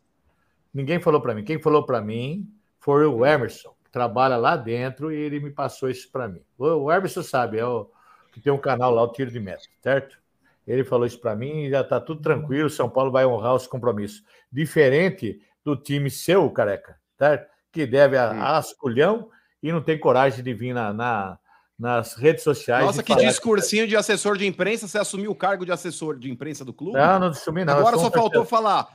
Ninguém 0.73 1.01
falou 1.01 1.19
para 1.19 1.35
mim. 1.35 1.43
Quem 1.43 1.59
falou 1.61 1.85
para 1.85 1.99
mim 1.99 2.49
foi 2.79 3.05
o 3.05 3.25
Emerson, 3.25 3.73
que 3.83 3.91
trabalha 3.91 4.37
lá 4.37 4.55
dentro, 4.55 5.11
e 5.11 5.15
ele 5.15 5.41
me 5.41 5.51
passou 5.51 5.89
isso 5.89 6.09
para 6.09 6.29
mim. 6.29 6.41
O 6.57 6.89
Emerson 6.89 7.21
sabe, 7.21 7.59
é 7.59 7.65
o 7.65 7.89
que 8.37 8.43
tem 8.43 8.53
um 8.53 8.57
canal 8.57 8.91
lá, 8.91 9.01
o 9.03 9.11
Tiro 9.11 9.31
de 9.31 9.39
Meta, 9.39 9.63
certo? 9.81 10.17
Ele 10.65 10.83
falou 10.83 11.05
isso 11.05 11.19
para 11.19 11.35
mim 11.35 11.63
e 11.63 11.69
já 11.71 11.81
está 11.81 11.99
tudo 11.99 12.21
tranquilo. 12.21 12.69
São 12.69 12.89
Paulo 12.89 13.11
vai 13.11 13.25
honrar 13.25 13.55
os 13.55 13.65
compromissos. 13.65 14.23
Diferente 14.51 15.41
do 15.63 15.75
time 15.75 16.09
seu, 16.09 16.49
careca, 16.51 16.99
certo? 17.17 17.49
Que 17.71 17.85
deve 17.85 18.17
a, 18.17 18.29
a 18.31 18.57
asculhão 18.57 19.29
e 19.63 19.71
não 19.71 19.81
tem 19.81 19.97
coragem 19.97 20.43
de 20.43 20.53
vir 20.53 20.73
na, 20.73 20.93
na 20.93 21.39
nas 21.77 22.15
redes 22.15 22.43
sociais. 22.43 22.83
Nossa, 22.83 23.03
que 23.03 23.15
discursinho 23.15 23.83
que... 23.83 23.89
de 23.89 23.95
assessor 23.95 24.35
de 24.35 24.47
imprensa. 24.47 24.87
Você 24.87 24.97
assumiu 24.97 25.29
o 25.29 25.35
cargo 25.35 25.63
de 25.63 25.71
assessor 25.71 26.17
de 26.17 26.31
imprensa 26.31 26.65
do 26.65 26.73
clube? 26.73 26.97
Não, 26.97 27.19
não 27.19 27.27
assumi, 27.27 27.63
não. 27.63 27.77
Agora 27.77 27.97
só 27.97 28.07
um 28.07 28.11
faltou 28.11 28.43
falar: 28.43 28.87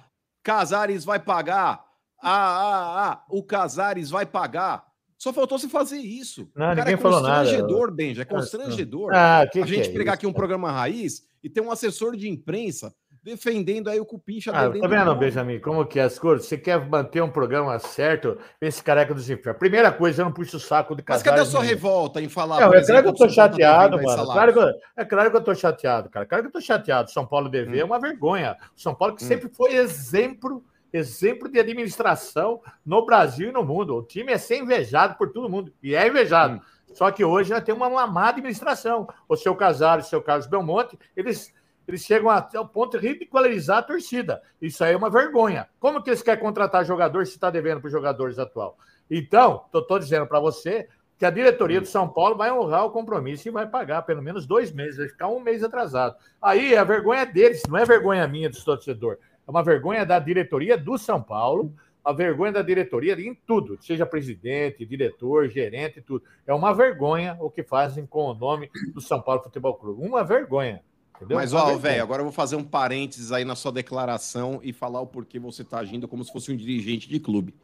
Casares 0.42 1.04
vai 1.04 1.20
pagar. 1.20 1.84
Ah, 2.20 2.30
ah, 2.30 3.12
ah, 3.12 3.24
o 3.28 3.42
Casares 3.42 4.10
vai 4.10 4.26
pagar. 4.26 4.91
Só 5.22 5.32
faltou 5.32 5.56
você 5.56 5.68
fazer 5.68 5.98
isso. 5.98 6.50
Não, 6.52 6.66
Cara, 6.66 6.74
ninguém 6.74 6.94
é 6.94 6.96
falou 6.96 7.20
nada. 7.20 7.48
É 7.48 7.52
constrangedor, 7.52 7.92
Benja, 7.92 8.22
é 8.22 8.24
constrangedor. 8.24 9.12
Ah, 9.14 9.46
que 9.46 9.60
a 9.60 9.64
gente 9.64 9.88
que 9.88 9.94
é 9.94 9.98
pegar 9.98 10.12
isso? 10.14 10.14
aqui 10.14 10.26
um 10.26 10.32
programa 10.32 10.72
raiz 10.72 11.22
e 11.44 11.48
ter 11.48 11.60
um 11.60 11.70
assessor 11.70 12.16
de 12.16 12.28
imprensa 12.28 12.92
defendendo 13.22 13.88
aí 13.88 14.00
o 14.00 14.04
Cupincha. 14.04 14.50
Ah, 14.50 14.68
tá 14.68 14.88
vendo, 14.88 15.14
Benjamin, 15.14 15.60
como 15.60 15.86
que 15.86 16.00
é 16.00 16.02
as 16.02 16.18
coisas? 16.18 16.48
Você 16.48 16.58
quer 16.58 16.84
manter 16.88 17.22
um 17.22 17.30
programa 17.30 17.78
certo, 17.78 18.36
esse 18.60 18.82
careca 18.82 19.14
dos 19.14 19.30
infernos. 19.30 19.60
Primeira 19.60 19.92
coisa, 19.92 20.22
eu 20.22 20.24
não 20.24 20.32
puxo 20.32 20.56
o 20.56 20.60
saco 20.60 20.96
de 20.96 21.04
casais. 21.04 21.22
Mas 21.24 21.30
cadê 21.30 21.42
a 21.42 21.48
sua 21.48 21.62
revolta 21.62 22.20
em 22.20 22.28
falar? 22.28 22.58
Não, 22.60 22.74
é 22.74 22.84
claro 22.84 23.02
que 23.04 23.08
eu 23.10 23.14
tô 23.14 23.28
chateado, 23.28 24.02
mano. 24.02 24.24
Claro 24.24 24.60
eu, 24.60 24.74
é 24.96 25.04
claro 25.04 25.30
que 25.30 25.36
eu 25.36 25.44
tô 25.44 25.54
chateado, 25.54 26.10
cara. 26.10 26.26
Claro 26.26 26.42
que 26.42 26.48
eu 26.48 26.52
tô 26.52 26.60
chateado. 26.60 27.12
São 27.12 27.24
Paulo 27.24 27.48
dever 27.48 27.76
hum. 27.76 27.82
é 27.82 27.84
uma 27.84 28.00
vergonha. 28.00 28.56
São 28.74 28.92
Paulo 28.92 29.14
que 29.14 29.22
hum. 29.22 29.28
sempre 29.28 29.48
foi 29.48 29.76
exemplo 29.76 30.64
exemplo 30.92 31.48
de 31.48 31.58
administração 31.58 32.60
no 32.84 33.04
Brasil 33.04 33.48
e 33.48 33.52
no 33.52 33.64
mundo. 33.64 33.96
O 33.96 34.02
time 34.02 34.32
é 34.32 34.38
ser 34.38 34.58
invejado 34.58 35.16
por 35.16 35.32
todo 35.32 35.48
mundo, 35.48 35.72
e 35.82 35.94
é 35.94 36.06
invejado. 36.06 36.56
Hum. 36.56 36.60
Só 36.94 37.10
que 37.10 37.24
hoje 37.24 37.50
já 37.50 37.60
tem 37.60 37.74
uma, 37.74 37.86
uma 37.86 38.06
má 38.06 38.28
administração. 38.28 39.08
O 39.28 39.36
seu 39.36 39.54
Casares, 39.54 40.06
o 40.06 40.10
seu 40.10 40.22
Carlos 40.22 40.46
Belmonte, 40.46 40.98
eles, 41.16 41.52
eles 41.88 42.02
chegam 42.02 42.28
até 42.28 42.60
o 42.60 42.68
ponto 42.68 42.98
de 42.98 43.06
ridicularizar 43.06 43.78
a 43.78 43.82
torcida. 43.82 44.42
Isso 44.60 44.84
aí 44.84 44.92
é 44.92 44.96
uma 44.96 45.10
vergonha. 45.10 45.68
Como 45.80 46.02
que 46.02 46.10
eles 46.10 46.22
querem 46.22 46.42
contratar 46.42 46.84
jogador 46.84 47.26
se 47.26 47.32
está 47.32 47.50
devendo 47.50 47.80
para 47.80 47.86
os 47.86 47.92
jogadores 47.92 48.38
atual? 48.38 48.76
Então, 49.10 49.64
estou 49.74 49.98
dizendo 49.98 50.26
para 50.26 50.40
você 50.40 50.88
que 51.22 51.26
a 51.26 51.30
diretoria 51.30 51.80
do 51.80 51.86
São 51.86 52.08
Paulo 52.08 52.36
vai 52.36 52.50
honrar 52.50 52.84
o 52.84 52.90
compromisso 52.90 53.46
e 53.46 53.50
vai 53.52 53.64
pagar 53.64 54.02
pelo 54.02 54.20
menos 54.20 54.44
dois 54.44 54.72
meses, 54.72 54.96
vai 54.98 55.08
ficar 55.08 55.28
um 55.28 55.38
mês 55.38 55.62
atrasado. 55.62 56.16
Aí 56.42 56.76
a 56.76 56.82
vergonha 56.82 57.20
é 57.20 57.26
deles, 57.26 57.62
não 57.68 57.78
é 57.78 57.84
vergonha 57.84 58.26
minha 58.26 58.50
do 58.50 58.64
torcedor. 58.64 59.18
É 59.46 59.50
uma 59.50 59.62
vergonha 59.62 60.04
da 60.04 60.18
diretoria 60.18 60.76
do 60.76 60.96
São 60.96 61.22
Paulo, 61.22 61.74
a 62.04 62.12
vergonha 62.12 62.52
da 62.52 62.62
diretoria 62.62 63.14
em 63.14 63.34
tudo, 63.46 63.78
seja 63.80 64.04
presidente, 64.04 64.84
diretor, 64.84 65.48
gerente, 65.48 66.00
tudo. 66.00 66.24
É 66.46 66.52
uma 66.52 66.72
vergonha 66.72 67.36
o 67.40 67.50
que 67.50 67.62
fazem 67.62 68.04
com 68.06 68.24
o 68.24 68.34
nome 68.34 68.70
do 68.92 69.00
São 69.00 69.20
Paulo 69.20 69.42
Futebol 69.42 69.74
Clube. 69.74 70.04
Uma 70.04 70.24
vergonha. 70.24 70.82
Entendeu? 71.16 71.36
Mas, 71.36 71.52
ó, 71.52 71.76
velho, 71.76 72.02
agora 72.02 72.20
eu 72.20 72.24
vou 72.24 72.32
fazer 72.32 72.56
um 72.56 72.64
parênteses 72.64 73.30
aí 73.30 73.44
na 73.44 73.54
sua 73.54 73.70
declaração 73.70 74.60
e 74.62 74.72
falar 74.72 75.00
o 75.00 75.06
porquê 75.06 75.38
você 75.38 75.62
está 75.62 75.78
agindo 75.78 76.08
como 76.08 76.24
se 76.24 76.32
fosse 76.32 76.50
um 76.50 76.56
dirigente 76.56 77.08
de 77.08 77.20
clube. 77.20 77.54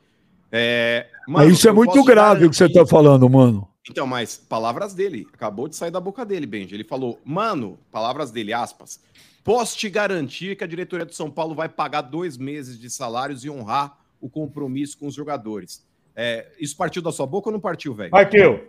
É, 0.50 1.08
mano, 1.26 1.50
isso 1.50 1.68
é 1.68 1.72
muito 1.72 2.02
grave 2.04 2.46
o 2.46 2.50
que 2.50 2.56
você 2.56 2.66
está 2.66 2.86
falando, 2.86 3.28
mano. 3.28 3.68
Então, 3.90 4.06
mas 4.06 4.36
palavras 4.36 4.94
dele, 4.94 5.26
acabou 5.32 5.66
de 5.68 5.74
sair 5.74 5.90
da 5.90 6.00
boca 6.00 6.24
dele, 6.24 6.46
Benji. 6.46 6.74
Ele 6.74 6.84
falou, 6.84 7.18
mano, 7.24 7.78
palavras 7.90 8.30
dele, 8.30 8.52
aspas. 8.52 9.00
Posso 9.48 9.78
te 9.78 9.88
garantir 9.88 10.56
que 10.56 10.62
a 10.62 10.66
diretoria 10.66 11.06
do 11.06 11.14
São 11.14 11.30
Paulo 11.30 11.54
vai 11.54 11.70
pagar 11.70 12.02
dois 12.02 12.36
meses 12.36 12.78
de 12.78 12.90
salários 12.90 13.46
e 13.46 13.48
honrar 13.48 13.96
o 14.20 14.28
compromisso 14.28 14.98
com 14.98 15.06
os 15.06 15.14
jogadores. 15.14 15.88
É, 16.14 16.52
isso 16.60 16.76
partiu 16.76 17.00
da 17.00 17.10
sua 17.10 17.24
boca 17.26 17.48
ou 17.48 17.54
não 17.54 17.58
partiu, 17.58 17.94
velho? 17.94 18.10
Partiu. 18.10 18.60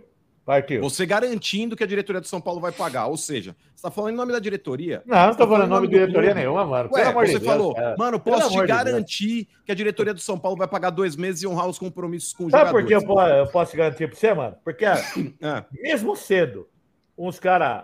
Partiu. 0.46 0.80
Você 0.82 1.06
garantindo 1.06 1.76
que 1.76 1.84
a 1.84 1.86
diretoria 1.86 2.22
do 2.22 2.28
São 2.28 2.40
Paulo 2.40 2.62
vai 2.62 2.72
pagar. 2.72 3.08
Ou 3.08 3.18
seja, 3.18 3.58
você 3.72 3.76
está 3.76 3.92
falando 3.92 4.14
em 4.14 4.16
nome 4.16 4.32
da 4.32 4.40
diretoria? 4.40 5.04
Não, 5.06 5.18
não 5.18 5.32
estou 5.32 5.50
falando 5.50 5.66
em 5.66 5.70
nome 5.70 5.88
de 5.90 5.96
diretoria 5.96 6.34
nenhuma, 6.34 6.66
mano. 6.66 6.90
Ué, 6.94 7.12
você 7.12 7.42
falou, 7.42 7.76
cara. 7.76 7.98
mano, 7.98 8.18
posso 8.18 8.50
te 8.50 8.66
garantir 8.66 9.48
Deus. 9.48 9.58
que 9.66 9.72
a 9.74 9.76
diretoria 9.76 10.14
do 10.14 10.22
São 10.22 10.40
Paulo 10.40 10.56
vai 10.56 10.68
pagar 10.70 10.92
dois 10.92 11.18
meses 11.18 11.44
e 11.44 11.48
honrar 11.48 11.68
os 11.68 11.78
compromissos 11.78 12.32
com 12.32 12.46
os 12.46 12.52
Sabe 12.52 12.70
jogadores. 12.70 12.90
Sabe 12.90 13.06
por 13.06 13.16
que 13.18 13.22
eu, 13.22 13.38
eu 13.38 13.48
posso, 13.48 13.72
te 13.72 13.78
garantir 13.78 14.08
para 14.08 14.18
você, 14.18 14.34
mano? 14.34 14.56
Porque 14.64 14.86
ah. 15.44 15.66
mesmo 15.74 16.16
cedo, 16.16 16.70
uns 17.18 17.38
caras 17.38 17.84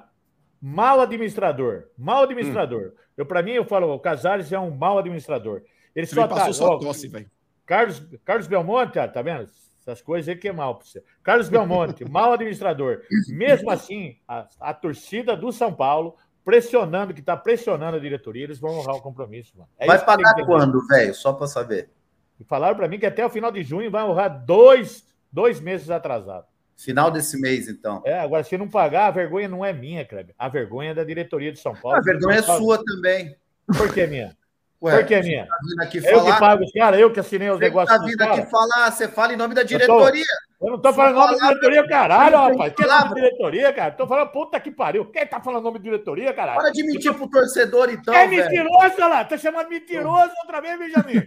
mal 0.65 0.99
administrador, 0.99 1.83
mal 1.95 2.23
administrador. 2.23 2.87
Hum. 2.87 2.91
Eu, 3.15 3.25
para 3.25 3.43
mim, 3.43 3.51
eu 3.51 3.65
falo, 3.65 3.93
o 3.93 3.99
Casares 3.99 4.51
é 4.51 4.59
um 4.59 4.71
mal 4.71 4.97
administrador. 4.97 5.61
Ele 5.95 6.07
só 6.07 6.27
passou 6.27 6.47
tá, 6.47 6.53
só 6.53 6.79
tosse, 6.79 7.07
velho. 7.07 7.29
Carlos, 7.67 8.03
Carlos 8.25 8.47
Belmonte, 8.47 8.93
tá 8.93 9.21
vendo? 9.21 9.47
Essas 9.81 10.01
coisas 10.01 10.27
aí 10.27 10.35
que 10.35 10.47
é 10.47 10.51
mal 10.51 10.75
para 10.75 10.87
você. 10.87 11.03
Carlos 11.21 11.49
Belmonte, 11.49 12.03
mal 12.09 12.33
administrador. 12.33 13.03
Mesmo 13.29 13.69
assim, 13.69 14.17
a, 14.27 14.47
a, 14.59 14.73
torcida 14.73 15.37
do 15.37 15.51
São 15.51 15.71
Paulo, 15.71 16.15
pressionando, 16.43 17.13
que 17.13 17.19
está 17.19 17.37
pressionando 17.37 17.97
a 17.97 17.99
diretoria, 17.99 18.45
eles 18.45 18.59
vão 18.59 18.79
honrar 18.79 18.95
o 18.95 19.01
compromisso. 19.01 19.55
Mano. 19.55 19.69
É 19.77 19.85
vai 19.85 20.03
pagar 20.03 20.33
quando, 20.47 20.85
velho? 20.87 21.13
Só 21.13 21.31
para 21.31 21.45
saber. 21.45 21.91
E 22.39 22.43
falaram 22.43 22.75
para 22.75 22.87
mim 22.87 22.97
que 22.97 23.05
até 23.05 23.23
o 23.23 23.29
final 23.29 23.51
de 23.51 23.61
junho 23.61 23.91
vai 23.91 24.03
honrar 24.03 24.43
dois, 24.43 25.07
dois 25.31 25.61
meses 25.61 25.91
atrasado. 25.91 26.47
Final 26.77 27.09
desse 27.09 27.39
mês, 27.39 27.67
então. 27.69 28.01
É, 28.05 28.19
agora, 28.19 28.43
se 28.43 28.57
não 28.57 28.67
pagar, 28.67 29.07
a 29.07 29.11
vergonha 29.11 29.47
não 29.47 29.63
é 29.63 29.71
minha, 29.71 30.05
Kleber. 30.05 30.35
A 30.37 30.49
vergonha 30.49 30.91
é 30.91 30.93
da 30.93 31.03
diretoria 31.03 31.51
de 31.51 31.59
São 31.59 31.73
Paulo. 31.73 31.97
A 31.97 32.01
vergonha 32.01 32.39
é 32.39 32.41
sua 32.41 32.83
também. 32.83 33.35
Por 33.65 33.93
que 33.93 34.05
minha? 34.05 34.35
Ué, 34.81 34.97
Por 34.97 35.05
que 35.05 35.21
minha? 35.21 35.47
Tá 35.47 35.55
vindo 35.63 35.81
aqui 35.81 35.97
eu 35.97 36.25
que 36.25 36.39
pago 36.39 36.63
os 36.63 36.71
caras, 36.71 36.99
eu 36.99 37.11
que 37.11 37.19
assinei 37.19 37.49
os 37.49 37.59
negócios. 37.59 37.97
Tá 37.97 38.05
vindo 38.05 38.21
aqui 38.21 38.45
falar, 38.51 38.91
você 38.91 39.07
fala 39.07 39.33
em 39.33 39.37
nome 39.37 39.55
da 39.55 39.63
diretoria. 39.63 40.21
Eu, 40.21 40.59
tô, 40.59 40.65
eu 40.65 40.71
não 40.73 40.81
tô 40.81 40.93
falando 40.93 41.15
nome 41.15 41.39
da 41.39 41.47
diretoria, 41.47 41.87
caralho, 41.87 42.37
rapaz. 42.37 42.73
Quem 42.75 42.85
é 42.85 42.89
nome 42.89 43.09
da 43.09 43.15
diretoria, 43.15 43.73
cara? 43.73 43.91
Tô 43.93 44.05
falando 44.05 44.29
puta 44.31 44.59
que 44.59 44.69
pariu. 44.69 45.05
Quem 45.05 45.25
tá 45.25 45.39
falando 45.39 45.63
nome 45.63 45.79
da 45.79 45.83
diretoria, 45.83 46.33
caralho? 46.33 46.59
Para 46.59 46.71
de 46.71 46.83
mentir 46.83 47.13
pro 47.13 47.29
torcedor, 47.29 47.89
então. 47.89 48.13
É 48.13 48.27
mentiroso, 48.27 48.95
olha 48.97 49.07
lá. 49.07 49.25
Tá 49.25 49.37
chamando 49.37 49.69
mentiroso 49.69 50.33
outra 50.43 50.61
vez, 50.61 50.77
Benjamin. 50.77 51.25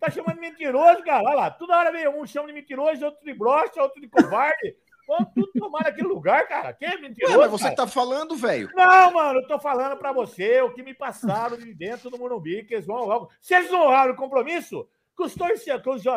Tá 0.00 0.10
chamando 0.10 0.40
mentiroso, 0.40 1.04
cara. 1.04 1.22
Olha 1.22 1.36
lá. 1.36 1.50
Toda 1.50 1.76
hora 1.76 1.92
vem 1.92 2.08
um 2.08 2.26
chama 2.26 2.48
de 2.48 2.54
mentiroso, 2.54 3.04
outro 3.04 3.22
de 3.22 3.34
brocha, 3.34 3.82
outro 3.82 4.00
de 4.00 4.08
covarde. 4.08 4.74
Vamos 5.06 5.28
tudo 5.34 5.50
tomar 5.58 5.84
naquele 5.84 6.08
lugar, 6.08 6.46
cara. 6.48 6.72
Quem 6.72 6.88
é 6.88 6.98
mentiroso? 6.98 7.38
Ué, 7.38 7.48
mas 7.48 7.50
você 7.50 7.64
cara? 7.64 7.76
tá 7.76 7.86
falando, 7.86 8.34
velho. 8.34 8.68
Não, 8.74 9.12
mano, 9.12 9.40
eu 9.40 9.46
tô 9.46 9.58
falando 9.58 9.96
pra 9.96 10.12
você 10.12 10.60
o 10.62 10.72
que 10.72 10.82
me 10.82 10.94
passaram 10.94 11.56
de 11.56 11.72
dentro 11.74 12.10
do 12.10 12.18
Morumbi, 12.18 12.64
que 12.64 12.74
eles 12.74 12.86
vão 12.86 13.02
honrar. 13.02 13.20
Se 13.40 13.54
eles 13.54 13.70
não 13.70 13.86
honraram 13.86 14.14
o 14.14 14.16
compromisso, 14.16 14.86
que 15.16 15.22
os, 15.22 15.34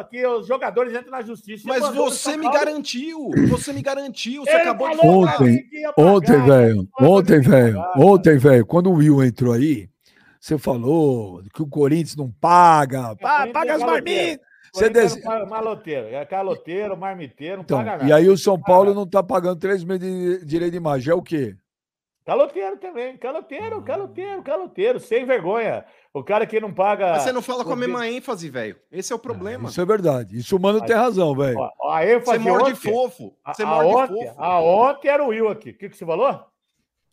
que 0.09 0.27
os 0.27 0.45
jogadores 0.45 0.93
entram 0.93 1.11
na 1.11 1.21
justiça. 1.21 1.67
Mas 1.67 1.87
você 1.89 2.35
me 2.35 2.51
garantiu. 2.51 3.29
Você 3.49 3.71
me 3.71 3.81
garantiu. 3.81 4.43
Você 4.43 4.51
Ele 4.51 4.61
acabou 4.61 4.89
de 4.89 4.97
Ontem, 4.97 5.67
ontem, 5.97 6.41
velho. 6.43 6.89
Ontem, 6.99 7.39
velho. 7.39 7.83
Ontem, 7.95 8.37
velho. 8.37 8.65
Quando 8.65 8.91
o 8.91 8.95
Will 8.95 9.23
entrou 9.23 9.53
aí, 9.53 9.89
você 10.39 10.57
falou 10.57 11.41
que 11.53 11.61
o 11.61 11.67
Corinthians 11.67 12.17
não 12.17 12.29
paga. 12.29 13.15
paga 13.15 13.75
as 13.75 13.81
marmitas. 13.81 14.48
Você 14.73 14.85
é 14.85 15.45
maloteiro, 15.45 16.07
é 16.07 16.25
caloteiro, 16.25 16.97
marmiteiro, 16.97 17.57
não 17.57 17.63
então, 17.63 17.77
paga 17.77 17.91
nada. 17.91 18.05
E 18.05 18.13
aí 18.13 18.29
o 18.29 18.37
São 18.37 18.59
Paulo 18.59 18.93
não 18.93 19.03
está 19.03 19.23
pagando 19.23 19.59
três 19.59 19.83
meses 19.83 20.39
de 20.39 20.45
direito 20.45 20.71
de 20.71 20.77
imagem. 20.77 21.11
É 21.11 21.15
o 21.15 21.21
quê? 21.21 21.55
Caloteiro 22.29 22.77
também, 22.77 23.17
caloteiro, 23.17 23.77
ah. 23.77 23.81
caloteiro, 23.81 24.43
caloteiro, 24.43 24.99
sem 24.99 25.25
vergonha. 25.25 25.83
O 26.13 26.23
cara 26.23 26.45
que 26.45 26.59
não 26.59 26.71
paga. 26.71 27.13
Mas 27.13 27.23
você 27.23 27.31
não 27.31 27.41
fala 27.41 27.65
com 27.65 27.73
a 27.73 27.75
mesma 27.75 28.07
ênfase, 28.07 28.49
velho. 28.49 28.75
Esse 28.91 29.11
é 29.11 29.15
o 29.15 29.19
problema. 29.19 29.67
isso 29.67 29.81
é 29.81 29.85
verdade. 29.85 30.37
Isso 30.37 30.55
o 30.55 30.59
mano 30.59 30.79
tem 30.85 30.95
razão, 30.95 31.35
velho. 31.35 31.57
A 31.89 32.05
ênfase. 32.05 32.37
Você 32.37 32.49
morde 32.49 32.71
ontem, 32.71 32.75
fofo. 32.75 33.35
Você 33.47 33.63
a, 33.63 33.65
morde 33.65 33.89
a 33.89 33.95
ontem, 33.95 34.27
fofo. 34.27 34.41
A 34.41 34.61
ontem 34.61 35.07
era 35.07 35.23
o 35.23 35.29
Will 35.29 35.49
aqui. 35.49 35.71
O 35.71 35.77
que, 35.77 35.89
que 35.89 35.97
você 35.97 36.05
falou? 36.05 36.45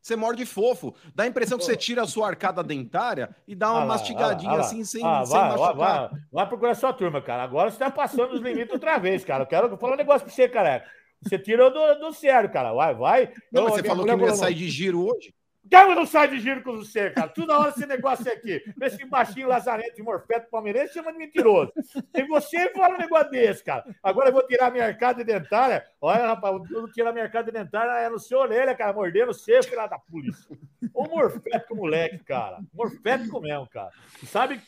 Você 0.06 0.14
morde 0.14 0.46
fofo. 0.46 0.94
Dá 1.16 1.24
a 1.24 1.26
impressão 1.26 1.58
que 1.58 1.64
você 1.64 1.74
tira 1.74 2.02
a 2.02 2.06
sua 2.06 2.28
arcada 2.28 2.62
dentária 2.62 3.34
e 3.44 3.56
dá 3.56 3.72
uma 3.72 3.82
ah, 3.82 3.86
mastigadinha 3.86 4.52
ah, 4.52 4.60
assim, 4.60 4.84
sem, 4.84 5.04
ah, 5.04 5.26
sem 5.26 5.36
vai, 5.36 5.48
machucar. 5.48 5.74
Vai, 5.74 5.98
vai, 5.98 6.20
vai 6.30 6.46
procurar 6.46 6.74
sua 6.76 6.92
turma, 6.92 7.20
cara. 7.20 7.42
Agora 7.42 7.72
você 7.72 7.78
tá 7.78 7.90
passando 7.90 8.34
os 8.34 8.40
limites 8.40 8.72
outra 8.72 8.98
vez, 8.98 9.24
cara. 9.24 9.42
Eu 9.42 9.48
quero 9.48 9.76
falar 9.76 9.94
um 9.94 9.96
negócio 9.96 10.24
pra 10.24 10.32
você, 10.32 10.48
cara. 10.48 10.84
Você 11.20 11.36
tirou 11.36 11.72
do, 11.72 11.98
do 11.98 12.12
sério, 12.12 12.48
cara. 12.48 12.72
Vai, 12.72 12.94
vai. 12.94 13.32
Não, 13.50 13.62
eu, 13.62 13.64
mas 13.64 13.74
você 13.74 13.82
falou 13.82 14.06
que 14.06 14.14
não 14.14 14.26
ia 14.26 14.36
sair 14.36 14.54
de 14.54 14.70
giro 14.70 15.04
hoje? 15.04 15.34
Gama 15.68 15.94
não 15.94 16.06
sai 16.06 16.28
de 16.28 16.38
giro 16.38 16.62
com 16.62 16.76
você, 16.76 17.10
cara. 17.10 17.28
Toda 17.28 17.58
hora 17.58 17.70
esse 17.70 17.86
negócio 17.86 18.30
aqui. 18.30 18.62
Esse 18.80 19.04
baixinho 19.04 19.48
lazarento 19.48 19.96
de 19.96 20.02
morfeto 20.02 20.48
palmeirense 20.50 20.94
chama 20.94 21.12
de 21.12 21.18
mentiroso. 21.18 21.72
Tem 22.12 22.26
você 22.26 22.70
fala 22.72 22.94
um 22.94 22.98
negócio 22.98 23.30
desse, 23.30 23.64
cara. 23.64 23.84
Agora 24.02 24.28
eu 24.28 24.32
vou 24.32 24.46
tirar 24.46 24.70
minha 24.70 24.86
arcada 24.86 25.24
dentária. 25.24 25.84
Olha, 26.00 26.26
rapaz, 26.26 26.54
eu 26.70 26.80
vou 26.82 26.90
tirar 26.90 27.12
minha 27.12 27.24
arcada 27.24 27.50
dentária 27.50 27.90
é 28.00 28.08
no 28.08 28.18
seu 28.18 28.38
orelha, 28.38 28.74
cara, 28.74 28.92
mordendo 28.92 29.34
você, 29.34 29.62
filho 29.62 29.76
da 29.88 29.98
polícia. 29.98 30.56
Ô 30.94 31.04
morfético 31.04 31.74
moleque, 31.74 32.18
cara. 32.24 32.58
Morfético 32.72 33.40
mesmo, 33.40 33.68
cara. 33.68 33.90
Sabe? 34.24 34.60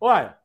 Olha, 0.00 0.36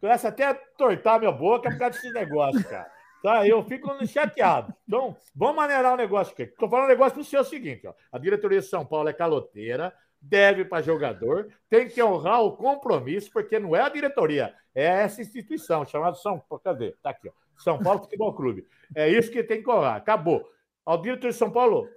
começa 0.00 0.28
até 0.28 0.46
a 0.46 0.54
tortar 0.54 1.18
minha 1.18 1.32
boca 1.32 1.70
por 1.70 1.78
causa 1.78 1.94
desses 1.94 2.12
negócios, 2.14 2.64
cara. 2.64 2.95
Tá? 3.26 3.44
Eu 3.44 3.60
fico 3.64 3.90
chateado. 4.06 4.72
Então, 4.86 5.16
vamos 5.34 5.56
maneirar 5.56 5.94
o 5.94 5.96
negócio 5.96 6.32
aqui. 6.32 6.44
Estou 6.44 6.70
falando 6.70 6.84
um 6.84 6.90
negócio 6.90 7.14
para 7.14 7.22
o 7.22 7.24
seu 7.24 7.42
seguinte: 7.42 7.84
ó. 7.84 7.92
a 8.12 8.18
diretoria 8.20 8.60
de 8.60 8.66
São 8.66 8.86
Paulo 8.86 9.08
é 9.08 9.12
caloteira, 9.12 9.92
deve 10.22 10.64
para 10.64 10.80
jogador, 10.80 11.48
tem 11.68 11.88
que 11.88 12.00
honrar 12.00 12.42
o 12.42 12.52
compromisso, 12.52 13.28
porque 13.32 13.58
não 13.58 13.74
é 13.74 13.80
a 13.80 13.88
diretoria, 13.88 14.54
é 14.72 14.84
essa 14.84 15.20
instituição 15.20 15.84
chamada 15.84 16.14
São 16.14 16.38
Paulo. 16.38 16.62
Cadê? 16.62 16.90
Está 16.90 17.10
aqui, 17.10 17.28
ó. 17.28 17.32
São 17.56 17.80
Paulo 17.80 17.98
Futebol 17.98 18.32
Clube. 18.32 18.64
É 18.94 19.08
isso 19.08 19.28
que 19.28 19.42
tem 19.42 19.60
que 19.60 19.68
honrar. 19.68 19.96
Acabou. 19.96 20.48
O 20.86 20.96
diretor 20.96 21.30
de 21.30 21.36
São 21.36 21.50
Paulo 21.50 21.88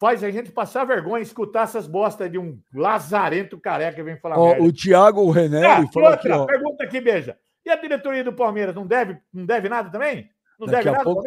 faz 0.00 0.24
a 0.24 0.30
gente 0.30 0.50
passar 0.50 0.86
vergonha 0.86 1.22
escutar 1.22 1.64
essas 1.64 1.86
bostas 1.86 2.32
de 2.32 2.38
um 2.38 2.58
lazarento 2.72 3.60
careca 3.60 3.96
que 3.96 4.02
vem 4.02 4.16
falar. 4.16 4.38
Ó, 4.38 4.56
o 4.58 4.72
Thiago 4.72 5.30
René 5.30 5.66
ah, 5.66 5.86
falou 5.92 6.12
outra, 6.12 6.34
aqui, 6.34 6.46
pergunta 6.46 6.84
aqui, 6.84 6.98
beija. 6.98 7.38
E 7.62 7.68
a 7.68 7.76
diretoria 7.76 8.24
do 8.24 8.32
Palmeiras 8.32 8.74
não 8.74 8.86
deve, 8.86 9.18
não 9.30 9.44
deve 9.44 9.68
nada 9.68 9.90
também? 9.90 10.30
Não 10.58 10.66
Daqui 10.66 10.84
deve 10.84 10.90
nada 10.90 11.04
pouco... 11.04 11.22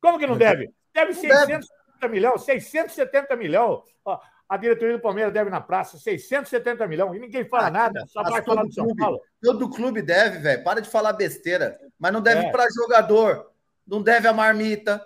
Como 0.00 0.18
que 0.18 0.26
não 0.26 0.36
deve? 0.38 0.70
Deve 0.92 1.12
não 1.12 1.20
670 1.20 1.66
deve. 2.00 2.12
milhões, 2.12 2.42
670 2.42 3.36
milhões. 3.36 3.80
Ó, 4.04 4.20
a 4.48 4.56
diretoria 4.56 4.96
do 4.96 5.00
Palmeiras 5.00 5.32
deve 5.32 5.50
na 5.50 5.60
praça 5.60 5.96
670 5.98 6.86
milhões 6.86 7.16
e 7.16 7.20
ninguém 7.20 7.44
fala 7.44 7.68
ah, 7.68 7.70
nada, 7.70 8.04
só 8.06 8.22
vai 8.22 8.42
falar 8.42 8.64
do 8.64 8.72
São 8.72 8.84
clube, 8.84 9.00
Paulo. 9.00 9.20
Todo 9.42 9.70
clube 9.70 10.02
deve, 10.02 10.38
velho. 10.38 10.62
Para 10.62 10.80
de 10.80 10.88
falar 10.88 11.12
besteira. 11.14 11.78
Mas 11.98 12.12
não 12.12 12.20
deve 12.20 12.46
é. 12.46 12.50
para 12.50 12.66
jogador, 12.70 13.50
não 13.86 14.02
deve 14.02 14.28
a 14.28 14.32
marmita, 14.32 15.04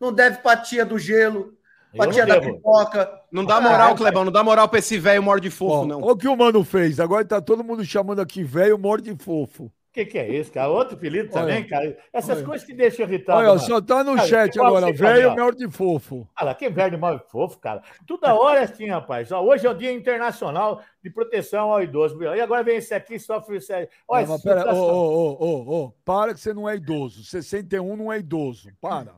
não 0.00 0.12
deve 0.12 0.38
para 0.38 0.60
tia 0.60 0.86
do 0.86 0.98
gelo, 0.98 1.52
pra 1.94 2.10
tia 2.10 2.24
da 2.24 2.40
pipoca. 2.40 3.10
Não 3.30 3.44
dá 3.44 3.60
moral, 3.60 3.92
ah, 3.92 3.96
Clebão, 3.96 4.24
não 4.24 4.32
dá 4.32 4.42
moral 4.42 4.68
para 4.68 4.78
esse 4.78 4.98
velho 4.98 5.22
morde 5.22 5.50
fofo, 5.50 5.86
não. 5.86 6.00
Olha 6.00 6.12
o 6.12 6.16
que 6.16 6.28
o 6.28 6.36
mano 6.36 6.64
fez. 6.64 6.98
Agora 6.98 7.24
tá 7.24 7.40
todo 7.40 7.62
mundo 7.62 7.84
chamando 7.84 8.20
aqui 8.20 8.42
velho 8.42 8.78
morde 8.78 9.14
fofo. 9.16 9.70
O 9.92 9.94
que, 9.94 10.06
que, 10.06 10.18
é 10.18 10.26
isso, 10.26 10.50
cara? 10.50 10.70
Outro 10.70 10.96
apelido 10.96 11.28
também, 11.28 11.66
cara. 11.66 11.98
Essas 12.10 12.38
olha. 12.38 12.46
coisas 12.46 12.66
que 12.66 12.72
deixam 12.72 13.04
irritado. 13.04 13.40
Olha, 13.46 13.58
só 13.58 13.78
tá 13.78 14.02
no 14.02 14.16
cara, 14.16 14.26
chat 14.26 14.58
agora, 14.58 14.90
velho 14.90 15.30
melhor 15.32 15.54
de 15.54 15.70
fofo. 15.70 16.26
Olha, 16.40 16.54
que 16.54 16.70
velho 16.70 16.98
mal 16.98 17.18
de 17.18 17.30
fofo, 17.30 17.58
cara. 17.58 17.82
Toda 18.06 18.34
hora 18.34 18.60
é 18.60 18.62
assim, 18.62 18.88
rapaz. 18.88 19.30
Ó, 19.30 19.42
hoje 19.42 19.66
é 19.66 19.70
o 19.70 19.74
Dia 19.74 19.92
Internacional 19.92 20.82
de 21.02 21.10
Proteção 21.10 21.70
ao 21.70 21.82
Idoso. 21.82 22.18
E 22.22 22.40
agora 22.40 22.62
vem 22.62 22.78
esse 22.78 22.94
aqui, 22.94 23.18
sofre 23.18 23.58
esse 23.58 23.86
Olha, 24.08 24.26
não, 24.26 24.40
pera, 24.40 24.74
ô, 24.74 24.78
ô, 24.78 25.44
ô, 25.44 25.84
ô, 25.84 25.90
para 26.06 26.32
que 26.32 26.40
você 26.40 26.54
não 26.54 26.66
é 26.66 26.76
idoso. 26.76 27.22
61 27.24 27.94
não 27.94 28.10
é 28.10 28.18
idoso. 28.18 28.70
Para. 28.80 29.16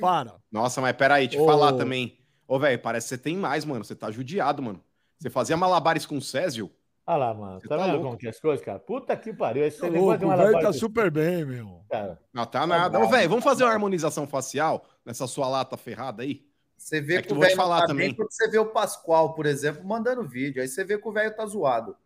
Para. 0.00 0.34
Nossa, 0.50 0.80
mas 0.80 0.96
peraí, 0.96 1.28
te 1.28 1.38
ô. 1.38 1.46
falar 1.46 1.74
também. 1.74 2.18
Ô, 2.48 2.58
velho, 2.58 2.80
parece 2.80 3.06
que 3.06 3.08
você 3.10 3.18
tem 3.18 3.36
mais, 3.36 3.64
mano. 3.64 3.84
Você 3.84 3.94
tá 3.94 4.10
judiado, 4.10 4.60
mano. 4.60 4.82
Você 5.16 5.30
fazia 5.30 5.56
malabares 5.56 6.04
com 6.04 6.16
o 6.16 6.20
Césio? 6.20 6.68
Olha 7.10 7.16
lá, 7.16 7.34
mano. 7.34 7.60
tá, 7.60 7.76
tá 7.76 7.86
vendo 7.86 8.02
como 8.02 8.16
que 8.16 8.28
é 8.28 8.30
as 8.30 8.38
coisas, 8.38 8.64
cara? 8.64 8.78
Puta 8.78 9.16
que 9.16 9.32
pariu. 9.32 9.64
Esse 9.64 9.80
tá 9.80 9.88
louco, 9.88 10.24
o 10.24 10.36
velho 10.36 10.60
tá 10.60 10.72
super 10.72 11.10
bem, 11.10 11.44
meu. 11.44 11.80
Cara, 11.90 12.16
não 12.32 12.46
tá 12.46 12.64
nada. 12.64 13.00
Ô, 13.00 13.08
velho, 13.08 13.28
vamos 13.28 13.42
fazer 13.42 13.64
uma 13.64 13.72
harmonização 13.72 14.28
facial 14.28 14.84
nessa 15.04 15.26
sua 15.26 15.48
lata 15.48 15.76
ferrada 15.76 16.22
aí? 16.22 16.46
Você 16.76 17.00
vê 17.00 17.16
é 17.16 17.22
que, 17.22 17.32
o 17.32 17.40
velho 17.40 17.56
falar 17.56 17.80
tá 17.80 17.88
também. 17.88 18.14
quando 18.14 18.30
você 18.30 18.48
vê 18.48 18.58
o 18.58 18.66
Pascoal, 18.66 19.34
por 19.34 19.44
exemplo, 19.44 19.84
mandando 19.84 20.22
vídeo. 20.22 20.62
Aí 20.62 20.68
você 20.68 20.84
vê 20.84 20.98
que 20.98 21.08
o 21.08 21.12
velho 21.12 21.34
tá 21.34 21.44
zoado. 21.46 21.96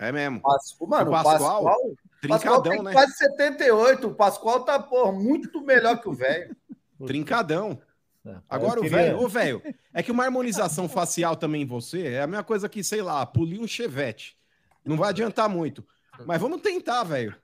É 0.00 0.10
mesmo. 0.10 0.42
Mano, 0.80 1.10
o 1.10 1.12
Pascoal, 1.12 1.38
Pascoal, 1.38 1.80
trincadão, 2.20 2.62
Pascoal 2.62 2.82
né? 2.82 2.92
quase 2.92 3.12
78. 3.12 4.08
O 4.08 4.14
Pascoal 4.16 4.64
tá, 4.64 4.80
porra, 4.80 5.12
muito 5.12 5.62
melhor 5.62 6.00
que 6.00 6.08
o 6.08 6.12
velho. 6.12 6.56
trincadão. 7.06 7.80
É, 8.26 8.34
Agora, 8.48 8.80
o 8.80 8.88
velho, 8.88 9.28
velho, 9.28 9.62
é 9.94 10.02
que 10.02 10.10
uma 10.10 10.24
harmonização 10.24 10.88
facial 10.88 11.36
também 11.36 11.62
em 11.62 11.66
você 11.66 12.08
é 12.08 12.22
a 12.22 12.26
mesma 12.26 12.44
coisa 12.44 12.68
que, 12.68 12.82
sei 12.82 13.00
lá, 13.00 13.24
polir 13.24 13.60
um 13.60 13.66
chevette. 13.66 14.39
Não 14.84 14.96
vai 14.96 15.10
adiantar 15.10 15.48
muito. 15.48 15.84
Mas 16.26 16.40
vamos 16.40 16.60
tentar, 16.60 17.04
velho. 17.04 17.34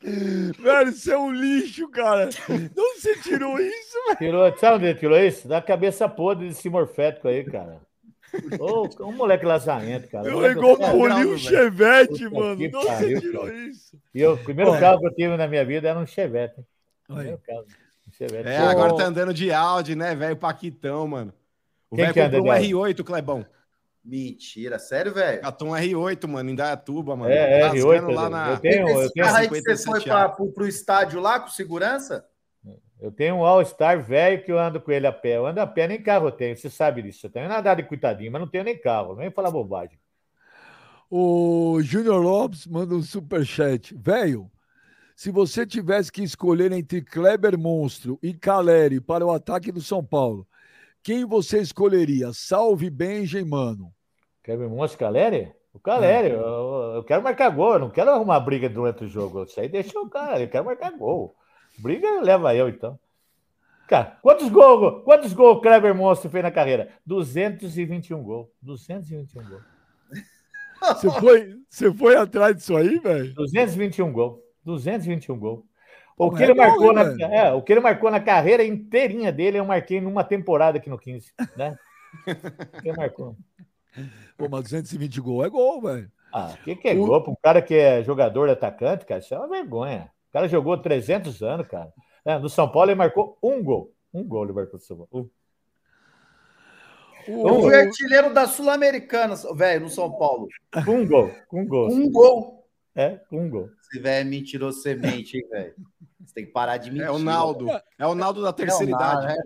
Velho, 0.00 0.90
isso 0.90 1.10
é 1.10 1.18
um 1.18 1.32
lixo, 1.32 1.88
cara. 1.88 2.28
Não 2.76 2.94
você 2.94 3.16
tirou 3.20 3.58
isso, 3.58 3.96
velho? 4.06 4.18
Tirou, 4.18 4.58
sabe 4.58 4.76
onde 4.76 4.94
tirou 4.98 5.18
isso? 5.18 5.48
Da 5.48 5.60
cabeça 5.60 6.08
podre 6.08 6.48
desse 6.48 6.68
morfético 6.68 7.26
aí, 7.26 7.44
cara. 7.44 7.80
Ô, 8.60 8.88
um 9.06 9.12
moleque 9.12 9.44
lazarento, 9.44 10.08
cara. 10.08 10.28
Eu 10.28 10.50
igual 10.50 10.76
polir 10.76 11.26
um 11.26 11.38
chevette, 11.38 12.28
mano. 12.28 12.56
Não 12.70 12.82
você 12.82 13.20
tirou 13.20 13.52
isso. 13.52 13.98
E 14.14 14.24
o 14.24 14.36
primeiro 14.36 14.70
Olha. 14.70 14.80
carro 14.80 15.00
que 15.00 15.06
eu 15.06 15.14
tive 15.14 15.36
na 15.36 15.48
minha 15.48 15.64
vida 15.64 15.88
era 15.88 15.98
um 15.98 16.06
chevette. 16.06 16.62
Primeiro 17.06 17.38
carro. 17.38 17.64
Um 18.06 18.12
chevette. 18.12 18.48
É, 18.48 18.58
agora 18.58 18.94
tá 18.96 19.04
andando 19.04 19.34
de 19.34 19.50
Audi, 19.52 19.96
né, 19.96 20.14
velho? 20.14 20.36
Paquitão, 20.36 21.08
mano. 21.08 21.32
O 21.90 21.96
velho 21.96 22.14
comprou 22.14 22.44
um 22.44 22.50
R8, 22.50 23.02
Clebão. 23.02 23.46
Mentira, 24.04 24.78
sério, 24.78 25.12
velho? 25.12 25.42
Catum 25.42 25.68
R8, 25.68 26.26
mano, 26.26 26.50
em 26.50 26.54
Dayatuba, 26.54 27.14
mano. 27.16 27.30
É, 27.30 27.60
é 27.60 27.70
R8. 27.70 28.14
Lá 28.14 28.30
na... 28.30 28.50
Eu 28.50 28.58
tenho, 28.58 28.88
eu 28.88 29.10
tenho 29.10 29.26
carro 29.26 29.36
aí 29.36 29.48
que 29.48 29.60
você 29.60 29.76
foi 29.84 30.00
para 30.00 30.62
o 30.62 30.66
estádio 30.66 31.20
lá 31.20 31.40
com 31.40 31.48
segurança? 31.48 32.24
Eu 33.00 33.12
tenho 33.12 33.36
um 33.36 33.44
All-Star 33.44 34.02
velho 34.02 34.42
que 34.42 34.50
eu 34.50 34.58
ando 34.58 34.80
com 34.80 34.90
ele 34.90 35.06
a 35.06 35.12
pé. 35.12 35.36
Eu 35.36 35.46
ando 35.46 35.60
a 35.60 35.66
pé, 35.66 35.86
nem 35.86 36.02
carro 36.02 36.28
eu 36.28 36.32
tenho, 36.32 36.56
você 36.56 36.68
sabe 36.68 37.02
disso. 37.02 37.26
Eu 37.26 37.30
tenho 37.30 37.48
nada 37.48 37.74
de 37.74 37.84
cuidadinho, 37.84 38.32
mas 38.32 38.40
não 38.40 38.48
tenho 38.48 38.64
nem 38.64 38.76
carro, 38.76 39.14
nem 39.14 39.30
falar 39.30 39.50
bobagem. 39.50 39.98
O 41.10 41.78
Júnior 41.80 42.20
Lopes 42.20 42.66
manda 42.66 42.94
um 42.94 43.02
superchat. 43.02 43.94
Velho, 43.94 44.50
se 45.14 45.30
você 45.30 45.64
tivesse 45.64 46.10
que 46.12 46.22
escolher 46.22 46.72
entre 46.72 47.00
Kleber 47.00 47.58
Monstro 47.58 48.18
e 48.22 48.34
Caleri 48.34 49.00
para 49.00 49.24
o 49.24 49.30
ataque 49.30 49.72
do 49.72 49.80
São 49.80 50.04
Paulo, 50.04 50.46
quem 51.08 51.24
você 51.24 51.62
escolheria? 51.62 52.34
Salve 52.34 52.90
Benja 52.90 53.42
mano. 53.42 53.90
Quer 54.44 54.58
Monte 54.58 54.94
Caleri? 54.94 55.50
O 55.72 55.80
Caleri, 55.80 56.28
é. 56.28 56.34
eu, 56.34 56.92
eu, 56.96 57.02
quero 57.02 57.22
marcar 57.22 57.48
gol, 57.48 57.72
eu 57.72 57.78
não 57.78 57.88
quero 57.88 58.10
arrumar 58.10 58.38
briga 58.40 58.68
durante 58.68 59.04
o 59.04 59.08
jogo. 59.08 59.44
Isso 59.44 59.58
aí 59.58 59.70
deixa 59.70 59.98
o 59.98 60.10
cara, 60.10 60.42
eu 60.42 60.48
quero 60.50 60.66
marcar 60.66 60.90
gol. 60.92 61.34
Briga 61.78 62.20
leva 62.20 62.54
eu, 62.54 62.68
então. 62.68 62.98
Cara, 63.86 64.18
quantos 64.20 64.50
gols, 64.50 65.02
quantos 65.02 65.32
gols 65.32 65.56
o 65.56 65.60
Kleber 65.62 65.94
Monstro 65.94 66.28
fez 66.28 66.44
na 66.44 66.50
carreira? 66.50 66.90
221 67.06 68.22
gols. 68.22 68.48
221 68.60 69.48
gols. 69.48 69.62
Você 70.78 71.10
foi, 71.10 71.54
você 71.70 71.94
foi 71.94 72.16
atrás 72.16 72.54
disso 72.54 72.76
aí, 72.76 72.98
velho? 72.98 73.32
221 73.32 74.12
gols. 74.12 74.40
221 74.62 75.38
gols. 75.38 75.64
O 76.18 76.30
que, 76.30 76.42
ele 76.42 76.52
é 76.52 76.54
marcou 76.54 76.92
na, 76.92 77.02
é, 77.32 77.52
o 77.52 77.62
que 77.62 77.72
ele 77.72 77.80
marcou 77.80 78.10
na 78.10 78.20
carreira 78.20 78.64
inteirinha 78.64 79.30
dele, 79.30 79.58
eu 79.58 79.64
marquei 79.64 80.00
numa 80.00 80.24
temporada 80.24 80.78
aqui 80.78 80.90
no 80.90 80.98
15, 80.98 81.32
né? 81.56 81.78
o 82.26 82.34
que 82.82 82.88
ele 82.88 82.96
marcou. 82.96 83.36
Pô, 84.36 84.48
mas 84.50 84.64
220 84.64 85.20
gols 85.20 85.46
é 85.46 85.48
gol, 85.48 85.80
velho. 85.80 86.10
Ah, 86.32 86.54
o 86.54 86.62
que, 86.64 86.76
que 86.76 86.88
é 86.88 86.94
o... 86.94 87.06
gol? 87.06 87.22
Para 87.22 87.32
um 87.32 87.36
cara 87.42 87.62
que 87.62 87.74
é 87.74 88.02
jogador 88.02 88.50
atacante, 88.50 89.06
cara, 89.06 89.20
isso 89.20 89.32
é 89.32 89.38
uma 89.38 89.48
vergonha. 89.48 90.10
O 90.28 90.32
cara 90.32 90.48
jogou 90.48 90.76
300 90.76 91.42
anos, 91.42 91.66
cara. 91.66 91.92
É, 92.24 92.38
no 92.38 92.48
São 92.48 92.68
Paulo 92.68 92.90
ele 92.90 92.98
marcou 92.98 93.38
um 93.42 93.62
gol. 93.62 93.92
Um 94.12 94.24
gol 94.24 94.44
ele 94.44 94.52
marcou 94.52 94.74
no 94.74 94.84
São 94.84 94.96
Paulo. 94.96 95.08
Um. 95.12 95.30
O, 97.30 97.66
o 97.66 97.68
artilheiro 97.68 98.32
da 98.32 98.46
Sul-Americana, 98.46 99.34
velho, 99.54 99.82
no 99.82 99.90
São 99.90 100.10
Paulo. 100.10 100.48
Um 100.86 101.06
gol. 101.06 101.30
Um 101.52 101.66
gol. 101.66 101.92
Um 101.92 102.10
gol. 102.10 102.66
É, 102.94 103.20
um 103.30 103.48
gol. 103.48 103.70
Esse 103.80 104.00
velho 104.00 104.26
é 104.26 104.30
mentiroso 104.30 104.80
semente, 104.80 105.36
hein, 105.36 105.46
velho? 105.50 105.74
Você 106.20 106.34
tem 106.34 106.46
que 106.46 106.52
parar 106.52 106.76
de 106.78 106.90
mentir. 106.90 107.06
É 107.06 107.10
o 107.10 107.18
Naldo. 107.18 107.68
É 107.98 108.06
o 108.06 108.14
Naldo 108.14 108.42
da 108.42 108.52
terceira 108.52 108.90
é 108.90 108.94
idade. 108.94 109.26
Né? 109.26 109.36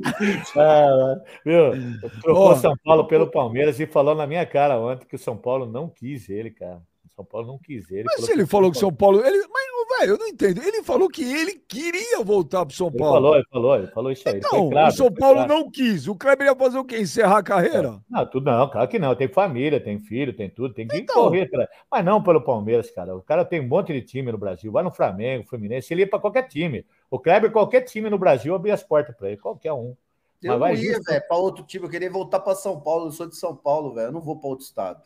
É, 0.56 1.22
viu? 1.44 2.00
Trocou 2.22 2.50
oh. 2.52 2.56
São 2.56 2.76
Paulo 2.82 3.06
pelo 3.06 3.30
Palmeiras 3.30 3.78
e 3.78 3.86
falou 3.86 4.14
na 4.14 4.26
minha 4.26 4.46
cara 4.46 4.78
ontem 4.78 5.06
que 5.06 5.16
o 5.16 5.18
São 5.18 5.36
Paulo 5.36 5.66
não 5.66 5.88
quis 5.88 6.28
ele, 6.30 6.50
cara. 6.50 6.82
São 7.22 7.24
Paulo 7.24 7.46
não 7.46 7.58
quis 7.58 7.90
ele. 7.90 8.04
Mas 8.04 8.24
se 8.24 8.32
ele 8.32 8.46
falou 8.46 8.70
que 8.70 8.78
São 8.78 8.92
Paulo. 8.92 9.24
Ele, 9.24 9.46
mas, 9.48 9.98
velho, 10.00 10.12
eu 10.14 10.18
não 10.18 10.26
entendo. 10.26 10.60
Ele 10.62 10.82
falou 10.82 11.08
que 11.08 11.22
ele 11.22 11.54
queria 11.54 12.22
voltar 12.22 12.66
para 12.66 12.74
São 12.74 12.90
Paulo. 12.90 13.16
Ele 13.16 13.22
falou, 13.22 13.36
ele 13.36 13.46
falou, 13.50 13.76
ele 13.76 13.86
falou 13.88 14.12
isso 14.12 14.28
aí. 14.28 14.36
Então, 14.36 14.70
claro, 14.70 14.88
o 14.88 14.96
São 14.96 15.12
Paulo 15.12 15.36
claro. 15.36 15.54
não 15.54 15.70
quis. 15.70 16.08
O 16.08 16.16
Kleber 16.16 16.46
ia 16.48 16.56
fazer 16.56 16.78
o 16.78 16.84
quê? 16.84 16.98
Encerrar 16.98 17.38
a 17.38 17.42
carreira? 17.42 18.00
Não, 18.10 18.26
tudo 18.26 18.50
não, 18.50 18.68
claro 18.68 18.88
que 18.88 18.98
não. 18.98 19.14
Tem 19.14 19.28
família, 19.28 19.82
tem 19.82 20.00
filho, 20.00 20.34
tem 20.34 20.50
tudo, 20.50 20.74
tem 20.74 20.86
que 20.86 20.96
então... 20.96 21.24
correr. 21.24 21.48
Mas 21.90 22.04
não 22.04 22.22
pelo 22.22 22.42
Palmeiras, 22.42 22.90
cara. 22.90 23.16
O 23.16 23.22
cara 23.22 23.44
tem 23.44 23.60
um 23.60 23.68
monte 23.68 23.92
de 23.92 24.02
time 24.02 24.32
no 24.32 24.38
Brasil. 24.38 24.72
Vai 24.72 24.82
no 24.82 24.90
Flamengo, 24.90 25.46
Fluminense, 25.46 25.92
ele 25.92 26.02
ia 26.02 26.08
para 26.08 26.18
qualquer 26.18 26.48
time. 26.48 26.84
O 27.10 27.18
Kleber, 27.18 27.52
qualquer 27.52 27.82
time 27.82 28.10
no 28.10 28.18
Brasil, 28.18 28.54
abria 28.54 28.74
as 28.74 28.82
portas 28.82 29.14
para 29.16 29.28
ele, 29.28 29.36
qualquer 29.36 29.72
um. 29.72 29.94
Eu 30.42 30.58
Mas 30.58 30.80
não 30.80 30.84
ia, 30.84 30.98
velho, 31.06 31.28
para 31.28 31.36
outro 31.36 31.64
time. 31.64 31.84
Eu 31.84 31.90
queria 31.90 32.10
voltar 32.10 32.40
para 32.40 32.56
São 32.56 32.80
Paulo. 32.80 33.06
Eu 33.06 33.12
sou 33.12 33.28
de 33.28 33.36
São 33.36 33.54
Paulo, 33.54 33.94
velho. 33.94 34.08
Eu 34.08 34.12
não 34.12 34.20
vou 34.20 34.40
para 34.40 34.48
outro 34.48 34.64
estado. 34.64 35.00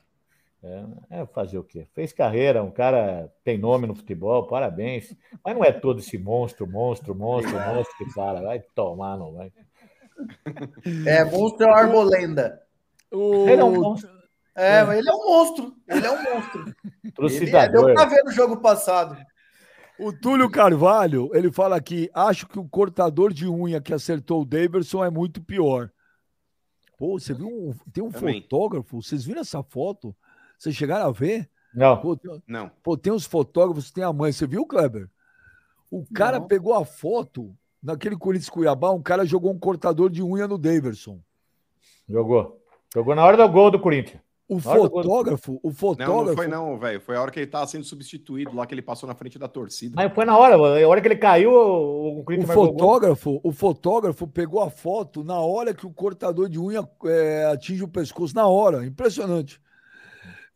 É, 0.63 1.21
é, 1.21 1.27
fazer 1.27 1.59
o 1.59 1.65
quê? 1.65 1.87
Fez 1.95 2.13
carreira, 2.13 2.63
um 2.63 2.71
cara 2.71 3.33
tem 3.45 3.59
nome 3.59 3.87
no 3.87 3.95
futebol, 3.95 4.47
parabéns. 4.47 5.15
Mas 5.45 5.55
não 5.55 5.65
é 5.65 5.71
todo 5.71 6.01
esse 6.01 6.19
monstro, 6.19 6.67
monstro, 6.67 7.15
monstro, 7.15 7.55
monstro 7.55 7.97
que 7.99 8.13
fala. 8.13 8.43
Vai 8.43 8.61
tomar, 8.75 9.17
não 9.17 9.33
vai. 9.35 9.53
É, 11.07 11.25
monstro 11.25 11.67
é 11.67 11.71
Arbolenda. 11.71 12.63
O... 13.13 13.49
Ele 13.49 13.61
é 13.61 13.65
um 13.65 13.81
monstro. 13.81 14.11
É, 14.57 14.79
é, 14.79 14.99
ele 14.99 15.09
é 15.09 15.13
um 15.13 15.27
monstro. 15.27 15.77
Ele 15.87 16.07
é 16.07 16.11
um 16.11 16.23
monstro. 16.23 16.75
Trucidador. 17.15 17.91
Ele, 17.91 17.93
é, 17.93 17.95
deu 17.95 17.95
pra 17.95 18.05
ver 18.07 18.25
no 18.25 18.33
jogo 18.33 18.57
passado. 18.57 19.17
O 19.99 20.13
Túlio 20.13 20.51
Carvalho, 20.51 21.31
ele 21.33 21.51
fala 21.51 21.77
aqui, 21.77 22.11
acho 22.13 22.47
que 22.47 22.59
o 22.59 22.69
cortador 22.69 23.33
de 23.33 23.49
unha 23.49 23.81
que 23.81 23.95
acertou 23.95 24.43
o 24.43 24.45
Davidson 24.45 25.05
é 25.05 25.11
muito 25.11 25.43
pior. 25.43 25.91
Pô, 26.99 27.19
você 27.19 27.33
viu? 27.33 27.49
Um, 27.49 27.75
tem 27.93 28.03
um 28.03 28.11
Também. 28.11 28.43
fotógrafo, 28.43 29.03
vocês 29.03 29.25
viram 29.25 29.41
essa 29.41 29.63
foto? 29.63 30.15
Vocês 30.59 30.75
chegaram 30.75 31.07
a 31.07 31.13
ver? 31.13 31.49
Não. 31.75 32.01
Pô, 32.01 32.17
tem, 32.17 32.43
não. 32.47 32.71
Pô, 32.83 32.97
tem 32.97 33.13
uns 33.13 33.27
fotógrafos, 33.27 33.91
tem 33.91 34.03
a 34.03 34.13
mãe. 34.13 34.33
Você 34.33 34.47
viu, 34.47 34.65
Kleber? 34.67 35.09
O 35.91 36.05
cara 36.13 36.39
não. 36.39 36.47
pegou 36.47 36.75
a 36.75 36.85
foto 36.85 37.55
naquele 37.83 38.17
Corinthians 38.17 38.51
Cuiabá, 38.51 38.91
um 38.91 39.03
cara 39.03 39.25
jogou 39.25 39.53
um 39.53 39.59
cortador 39.59 40.11
de 40.11 40.23
unha 40.23 40.49
no 40.49 40.59
Daverson. 40.59 41.21
Jogou. 42.09 42.61
Jogou 42.93 43.15
na 43.15 43.25
hora 43.25 43.37
do 43.37 43.49
gol 43.49 43.71
do 43.71 43.79
Corinthians. 43.79 44.21
O 44.49 44.61
fotógrafo, 44.61 45.59
o 45.61 45.73
fotógrafo. 45.73 46.13
Não, 46.13 46.25
não 46.25 46.37
foi 46.37 46.47
não, 46.47 46.79
velho. 46.79 47.01
Foi 47.01 47.17
a 47.17 47.21
hora 47.21 47.33
que 47.33 47.41
ele 47.41 47.49
tava 47.49 47.67
sendo 47.67 47.85
substituído 47.85 48.55
lá 48.55 48.65
que 48.65 48.73
ele 48.73 48.83
passou 48.83 49.09
na 49.09 49.15
frente 49.15 49.41
da 49.41 49.49
torcida. 49.49 49.95
Mas 49.97 50.13
foi 50.15 50.25
na 50.25 50.39
hora, 50.39 50.55
a 50.55 50.89
hora 50.89 51.01
que 51.01 51.09
ele 51.09 51.17
caiu, 51.17 51.51
o, 51.51 52.21
o 52.21 52.47
fotógrafo, 52.47 53.41
o 53.43 53.51
fotógrafo 53.51 54.27
pegou 54.29 54.63
a 54.63 54.71
foto 54.71 55.25
na 55.25 55.41
hora 55.41 55.75
que 55.75 55.85
o 55.85 55.93
cortador 55.93 56.49
de 56.49 56.61
unha 56.61 56.89
é, 57.07 57.47
atinge 57.53 57.83
o 57.83 57.89
pescoço, 57.89 58.37
na 58.37 58.47
hora. 58.47 58.87
Impressionante. 58.87 59.61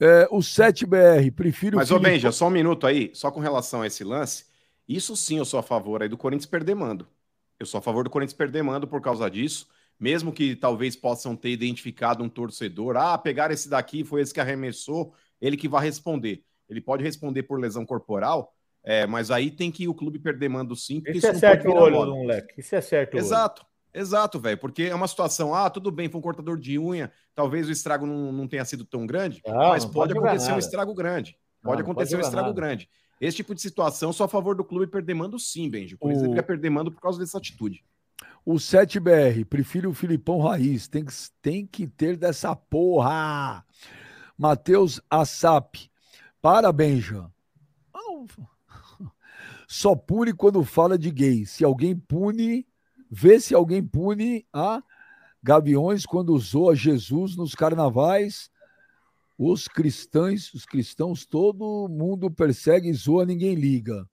É, 0.01 0.27
o 0.31 0.39
7BR, 0.39 1.31
prefiro. 1.33 1.77
Mas, 1.77 1.91
ô 1.91 1.99
Benja, 1.99 2.33
só 2.33 2.47
um 2.47 2.51
minuto 2.51 2.87
aí, 2.87 3.11
só 3.13 3.31
com 3.31 3.41
relação 3.41 3.83
a 3.83 3.87
esse 3.87 4.03
lance. 4.03 4.47
Isso 4.89 5.15
sim 5.15 5.39
eu 5.39 5.45
sou 5.45 5.61
a 5.61 5.63
favor 5.63 6.03
aí 6.03 6.09
do 6.09 6.17
Corinthians 6.17 6.47
perder 6.47 6.75
mando. 6.75 7.07
Eu 7.59 7.67
sou 7.67 7.79
a 7.79 7.83
favor 7.83 8.03
do 8.03 8.11
Corinthians 8.11 8.37
perder 8.37 8.63
mando 8.63 8.89
por 8.89 9.01
causa 9.01 9.31
disso 9.31 9.69
mesmo 10.01 10.33
que 10.33 10.57
talvez 10.57 10.97
possam 10.97 11.37
ter 11.37 11.51
identificado 11.51 12.25
um 12.25 12.29
torcedor, 12.29 12.97
ah, 12.97 13.19
pegar 13.19 13.51
esse 13.51 13.69
daqui, 13.69 14.03
foi 14.03 14.23
esse 14.23 14.33
que 14.33 14.41
arremessou, 14.41 15.13
ele 15.39 15.59
que 15.59 15.69
vai 15.69 15.85
responder. 15.85 16.43
Ele 16.69 16.81
pode 16.81 17.05
responder 17.05 17.43
por 17.43 17.61
lesão 17.61 17.85
corporal, 17.85 18.55
é, 18.83 19.07
mas 19.07 19.31
aí 19.31 19.51
tem 19.51 19.71
que 19.71 19.87
o 19.87 19.95
clube 19.95 20.19
perder 20.19 20.49
mando 20.49 20.75
sim. 20.75 21.01
Porque 21.01 21.19
isso, 21.19 21.27
isso 21.27 21.37
é 21.37 21.39
certo 21.39 21.69
o 21.69 21.75
olho 21.75 22.07
do 22.07 22.17
moleque. 22.17 22.55
Isso 22.59 22.75
é 22.75 22.81
certo. 22.81 23.19
Exato. 23.19 23.67
Exato, 23.93 24.39
velho, 24.39 24.59
porque 24.59 24.85
é 24.85 24.95
uma 24.95 25.09
situação, 25.09 25.55
ah, 25.55 25.69
tudo 25.69 25.91
bem, 25.91 26.09
foi 26.09 26.19
um 26.19 26.23
cortador 26.23 26.59
de 26.59 26.79
unha, 26.79 27.11
talvez 27.35 27.69
o 27.69 27.73
estrago 27.73 28.07
não, 28.07 28.33
não 28.33 28.47
tenha 28.47 28.65
sido 28.65 28.85
tão 28.85 29.05
grande, 29.07 29.43
não, 29.47 29.55
mas 29.55 29.85
não 29.85 29.91
pode, 29.91 30.15
pode 30.15 30.27
acontecer 30.27 30.53
um 30.53 30.59
estrago 30.59 30.95
grande. 30.95 31.37
Pode 31.63 31.83
não, 31.83 31.91
acontecer 31.91 32.17
pode 32.17 32.25
um 32.25 32.27
estrago 32.27 32.49
nada. 32.49 32.61
grande. 32.61 32.89
Esse 33.21 33.37
tipo 33.37 33.55
de 33.55 33.61
situação, 33.61 34.13
só 34.13 34.25
a 34.25 34.29
favor 34.29 34.55
do 34.55 34.65
clube 34.65 34.87
perder 34.87 35.15
mando 35.15 35.39
sim, 35.39 35.69
Benji. 35.69 35.97
Por 35.97 36.11
exemplo, 36.11 36.39
o... 36.39 36.43
perder 36.43 36.71
mando 36.71 36.91
por 36.91 37.03
causa 37.03 37.19
dessa 37.19 37.37
atitude. 37.37 37.85
O 38.45 38.55
7BR, 38.55 39.45
prefiro 39.45 39.91
o 39.91 39.95
Filipão 39.95 40.41
Raiz. 40.41 40.89
Tem 40.89 41.05
que, 41.05 41.13
tem 41.43 41.67
que 41.67 41.87
ter 41.87 42.17
dessa 42.17 42.57
porra. 42.57 43.65
Matheus 44.39 45.01
Assap. 45.11 45.77
Parabéns, 46.41 47.05
Jean. 47.05 47.31
Só 49.69 49.95
pune 49.95 50.33
quando 50.33 50.65
fala 50.65 50.99
de 50.99 51.11
gay. 51.11 51.45
Se 51.45 51.63
alguém 51.63 51.95
pune, 51.95 52.67
vê 53.11 53.41
se 53.41 53.55
alguém 53.55 53.83
pune 53.83 54.47
a 54.53 54.83
Gaviões 55.43 56.05
quando 56.05 56.35
usou 56.35 56.71
a 56.71 56.75
Jesus 56.75 57.37
nos 57.37 57.55
carnavais. 57.55 58.51
Os 59.39 59.67
cristãos, 59.67 60.53
os 60.53 60.67
cristãos, 60.67 61.25
todo 61.25 61.89
mundo 61.89 62.31
persegue 62.31 62.91
e 62.91 62.93
zoa, 62.93 63.25
ninguém 63.25 63.55
liga. 63.55 64.07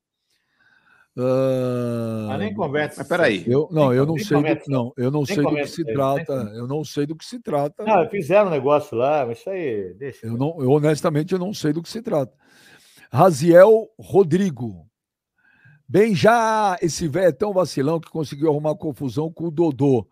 Uh... 1.17 2.29
Ah, 2.29 2.37
nem 2.37 2.53
conversa. 2.53 2.99
Mas 2.99 3.07
peraí. 3.07 3.43
Eu, 3.45 3.67
não, 3.71 3.93
eu 3.93 4.05
não 4.05 4.17
sei. 4.17 4.37
Do, 4.37 4.61
não, 4.67 4.93
eu 4.95 5.11
não 5.11 5.25
sei 5.25 5.43
do 5.43 5.55
que 5.55 5.67
se 5.67 5.83
trata. 5.83 6.33
Eu 6.55 6.67
não 6.67 6.83
sei 6.85 7.05
do 7.05 7.15
que 7.15 7.25
se 7.25 7.39
trata. 7.39 7.83
Não, 7.83 8.07
fizeram 8.07 8.47
um 8.47 8.51
negócio 8.51 8.95
lá, 8.95 9.25
mas 9.25 9.39
isso 9.39 9.49
aí. 9.49 9.95
Deixa. 9.95 10.25
Eu, 10.25 10.37
não, 10.37 10.55
eu 10.61 10.69
honestamente 10.71 11.33
eu 11.33 11.39
não 11.39 11.53
sei 11.53 11.73
do 11.73 11.81
que 11.81 11.89
se 11.89 12.01
trata. 12.01 12.33
Raziel 13.11 13.89
Rodrigo. 13.99 14.86
Bem, 15.89 16.13
já 16.13 16.77
esse 16.81 17.07
velho 17.07 17.27
é 17.27 17.31
tão 17.31 17.53
vacilão 17.53 17.99
que 17.99 18.09
conseguiu 18.09 18.49
arrumar 18.49 18.75
confusão 18.75 19.31
com 19.31 19.45
o 19.45 19.51
Dodô. 19.51 20.05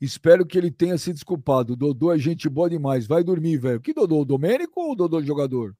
Espero 0.00 0.46
que 0.46 0.56
ele 0.56 0.70
tenha 0.70 0.96
se 0.96 1.12
desculpado. 1.12 1.74
O 1.74 1.76
Dodô 1.76 2.10
é 2.10 2.18
gente 2.18 2.48
boa 2.48 2.70
demais. 2.70 3.06
Vai 3.06 3.22
dormir, 3.22 3.58
velho. 3.58 3.80
Que 3.80 3.92
Dodô? 3.92 4.20
O 4.20 4.24
Domênico 4.24 4.80
ou 4.80 4.92
o 4.92 4.96
Dodô 4.96 5.22
jogador? 5.22 5.74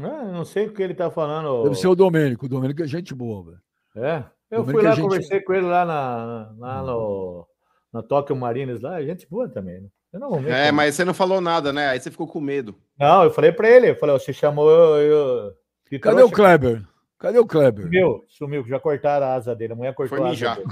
Ah, 0.00 0.24
não 0.24 0.44
sei 0.44 0.66
o 0.66 0.72
que 0.72 0.82
ele 0.82 0.94
tá 0.94 1.10
falando. 1.10 1.64
Deve 1.64 1.74
ser 1.74 1.88
o 1.88 1.94
Domênico. 1.94 2.46
O 2.46 2.48
Domênico 2.48 2.82
é 2.82 2.86
gente 2.86 3.14
boa, 3.14 3.44
velho. 3.44 3.60
É, 3.94 4.24
eu 4.50 4.64
fui 4.64 4.82
lá, 4.82 4.92
gente... 4.92 5.04
conversei 5.04 5.40
com 5.42 5.52
ele 5.52 5.66
lá 5.66 5.84
na, 5.84 6.54
lá 6.58 6.82
no, 6.82 7.46
na 7.92 8.02
Tóquio 8.02 8.34
Marines, 8.34 8.80
lá, 8.80 9.02
é 9.02 9.04
gente 9.04 9.28
boa 9.28 9.48
também, 9.48 9.82
né? 9.82 9.88
Eu 10.12 10.20
não 10.20 10.34
é, 10.46 10.66
como. 10.66 10.76
mas 10.76 10.94
você 10.94 11.04
não 11.04 11.14
falou 11.14 11.40
nada, 11.40 11.72
né? 11.72 11.88
Aí 11.88 12.00
você 12.00 12.10
ficou 12.10 12.26
com 12.26 12.40
medo. 12.40 12.74
Não, 12.98 13.24
eu 13.24 13.30
falei 13.30 13.52
para 13.52 13.68
ele, 13.68 13.90
eu 13.90 13.96
falei, 13.96 14.18
você 14.18 14.32
chamou 14.32 14.70
eu. 14.70 15.52
eu... 15.90 16.00
Cadê 16.00 16.22
o 16.22 16.30
Kleber? 16.30 16.82
Cadê 17.22 17.38
o 17.38 17.46
Kleber? 17.46 17.84
Sumiu, 17.84 18.24
sumiu, 18.26 18.64
já 18.66 18.80
cortaram 18.80 19.26
a 19.26 19.34
asa 19.34 19.54
dele. 19.54 19.74
A 19.74 19.76
mulher 19.76 19.94
cortou 19.94 20.18
Foi 20.18 20.26
a 20.26 20.32
asa 20.32 20.56
dele. 20.56 20.68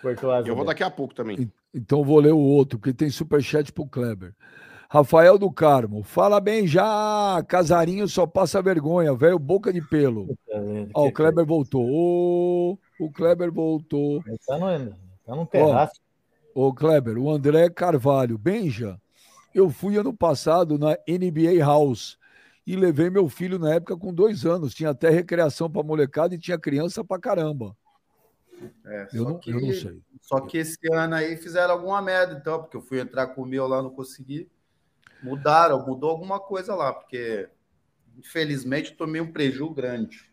Cortou 0.00 0.30
a 0.30 0.38
asa 0.38 0.48
Eu 0.48 0.56
vou 0.56 0.64
dele. 0.64 0.74
daqui 0.74 0.82
a 0.82 0.90
pouco 0.90 1.14
também. 1.14 1.52
Então 1.74 2.02
vou 2.02 2.18
ler 2.18 2.32
o 2.32 2.38
outro, 2.38 2.78
porque 2.78 2.94
tem 2.94 3.10
superchat 3.10 3.70
pro 3.70 3.86
Kleber. 3.86 4.34
Rafael 4.88 5.38
do 5.38 5.52
Carmo, 5.52 6.02
fala 6.02 6.40
bem 6.40 6.66
já, 6.66 7.42
Casarinho 7.46 8.08
só 8.08 8.26
passa 8.26 8.62
vergonha, 8.62 9.14
velho, 9.14 9.38
boca 9.38 9.70
de 9.70 9.82
pelo. 9.82 10.34
Ó, 10.94 11.08
o 11.08 11.12
Kleber 11.12 11.44
voltou. 11.44 11.86
Ô, 11.86 12.78
o 12.98 13.10
Kleber 13.10 13.52
voltou. 13.52 14.22
Tá 14.46 14.58
no, 14.58 14.90
tá 15.26 15.36
no 15.36 15.46
terraço. 15.46 16.00
Ó, 16.54 16.68
ô, 16.68 16.74
Kleber, 16.74 17.18
o 17.18 17.30
André 17.30 17.68
Carvalho, 17.68 18.38
Benja, 18.38 18.98
eu 19.54 19.68
fui 19.68 19.98
ano 19.98 20.14
passado 20.14 20.78
na 20.78 20.96
NBA 21.06 21.62
House 21.62 22.16
e 22.66 22.76
levei 22.76 23.10
meu 23.10 23.28
filho 23.28 23.58
na 23.58 23.74
época 23.74 23.96
com 23.96 24.12
dois 24.12 24.46
anos. 24.46 24.74
Tinha 24.74 24.90
até 24.90 25.10
recreação 25.10 25.70
para 25.70 25.82
molecada 25.82 26.34
e 26.34 26.38
tinha 26.38 26.58
criança 26.58 27.04
para 27.04 27.20
caramba. 27.20 27.76
É, 28.84 29.08
eu, 29.12 29.24
não, 29.24 29.38
que, 29.38 29.50
eu 29.50 29.60
não 29.60 29.72
sei. 29.72 30.00
Só 30.20 30.40
que 30.40 30.58
esse 30.58 30.78
ano 30.92 31.14
aí 31.16 31.36
fizeram 31.36 31.74
alguma 31.74 32.00
merda, 32.00 32.34
então, 32.34 32.60
porque 32.60 32.76
eu 32.76 32.82
fui 32.82 33.00
entrar 33.00 33.28
com 33.28 33.42
o 33.42 33.46
meu 33.46 33.66
lá, 33.66 33.82
não 33.82 33.90
consegui. 33.90 34.48
Mudaram, 35.22 35.84
mudou 35.84 36.10
alguma 36.10 36.38
coisa 36.38 36.74
lá, 36.74 36.92
porque 36.92 37.48
infelizmente 38.16 38.92
tomei 38.92 39.20
um 39.20 39.32
prejuízo 39.32 39.74
grande. 39.74 40.30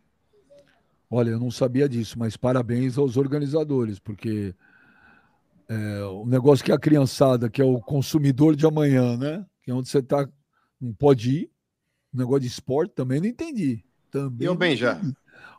Olha, 1.09 1.31
eu 1.31 1.39
não 1.39 1.49
sabia 1.49 1.89
disso, 1.89 2.19
mas 2.19 2.37
parabéns 2.37 2.97
aos 2.97 3.17
organizadores, 3.17 3.97
porque 3.97 4.53
é, 5.67 6.03
o 6.03 6.25
negócio 6.25 6.63
que 6.63 6.71
é 6.71 6.75
a 6.75 6.79
criançada, 6.79 7.49
que 7.49 7.61
é 7.61 7.65
o 7.65 7.79
consumidor 7.79 8.55
de 8.55 8.65
amanhã, 8.65 9.17
né? 9.17 9.45
Que 9.63 9.71
é 9.71 9.73
onde 9.73 9.89
você 9.89 10.03
tá, 10.03 10.27
não 10.79 10.93
pode 10.93 11.31
ir. 11.31 11.51
O 12.13 12.17
negócio 12.17 12.41
de 12.41 12.47
esporte 12.47 12.93
também 12.93 13.19
não 13.19 13.27
entendi. 13.27 13.83
Também 14.11 14.47
eu 14.47 14.55
bem 14.55 14.75
já. 14.75 14.99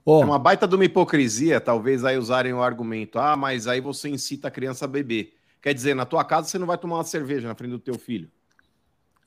Oh, 0.05 0.23
é 0.23 0.25
uma 0.25 0.39
baita 0.39 0.67
de 0.67 0.75
uma 0.75 0.85
hipocrisia, 0.85 1.61
talvez 1.61 2.05
aí 2.05 2.17
usarem 2.19 2.53
o 2.53 2.63
argumento, 2.63 3.19
ah, 3.19 3.37
mas 3.37 3.67
aí 3.67 3.81
você 3.81 4.09
incita 4.09 4.49
a 4.49 4.51
criança 4.51 4.85
a 4.85 4.89
beber. 4.89 5.35
Quer 5.61 5.75
dizer, 5.75 5.95
na 5.95 6.07
tua 6.07 6.25
casa 6.25 6.49
você 6.49 6.59
não 6.59 6.67
vai 6.67 6.79
tomar 6.79 6.97
uma 6.97 7.05
cerveja 7.05 7.47
na 7.47 7.55
frente 7.55 7.73
do 7.73 7.79
teu 7.79 7.99
filho. 7.99 8.31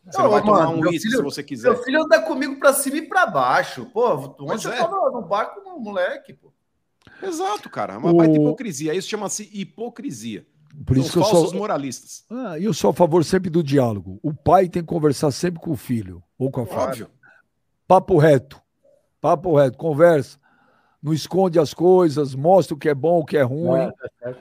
Você 0.06 0.18
não, 0.18 0.26
não 0.26 0.32
vai 0.32 0.42
tomar 0.42 0.70
um 0.70 0.82
uísque 0.82 1.10
se 1.10 1.22
você 1.22 1.44
quiser. 1.44 1.70
Meu 1.70 1.84
filho 1.84 2.04
anda 2.04 2.22
comigo 2.22 2.58
para 2.58 2.74
cima 2.74 2.98
e 2.98 3.02
para 3.04 3.26
baixo. 3.26 3.86
Pô, 3.86 4.16
ontem 4.40 4.68
é. 4.68 4.74
eu 4.74 4.78
tava 4.78 5.12
no 5.12 5.22
barco 5.22 5.62
no 5.62 5.80
moleque, 5.80 6.34
pô. 6.34 6.52
Exato, 7.22 7.70
cara. 7.70 7.94
É 7.94 7.98
uma 7.98 8.12
o... 8.12 8.18
baita 8.18 8.36
hipocrisia. 8.36 8.94
Isso 8.94 9.08
chama-se 9.08 9.50
hipocrisia. 9.54 10.46
Por 10.86 10.96
São 10.96 11.04
isso 11.04 11.12
que 11.14 11.20
eu 11.20 11.24
sou 11.24 11.54
moralistas. 11.54 12.26
Ah, 12.30 12.60
eu 12.60 12.74
sou 12.74 12.90
a 12.90 12.94
favor 12.94 13.24
sempre 13.24 13.50
do 13.50 13.64
diálogo. 13.64 14.20
O 14.24 14.34
pai 14.34 14.68
tem 14.68 14.82
que 14.82 14.88
conversar 14.88 15.32
sempre 15.32 15.62
com 15.62 15.72
o 15.72 15.78
filho 15.78 16.22
ou 16.38 16.52
com 16.52 16.62
a 16.62 16.66
filha. 16.66 16.80
Óbvio. 16.80 17.10
Papo 17.94 18.18
reto. 18.18 18.60
Papo 19.22 19.56
reto. 19.56 19.78
Conversa. 19.78 20.40
Não 21.00 21.14
esconde 21.14 21.60
as 21.60 21.76
coisas, 21.76 22.34
mostra 22.34 22.74
o 22.74 22.78
que 22.78 22.90
é 22.90 22.96
bom, 22.96 23.20
o 23.20 23.26
que 23.26 23.38
é 23.38 23.44
ruim. 23.44 23.92
É, 24.24 24.30
é 24.32 24.36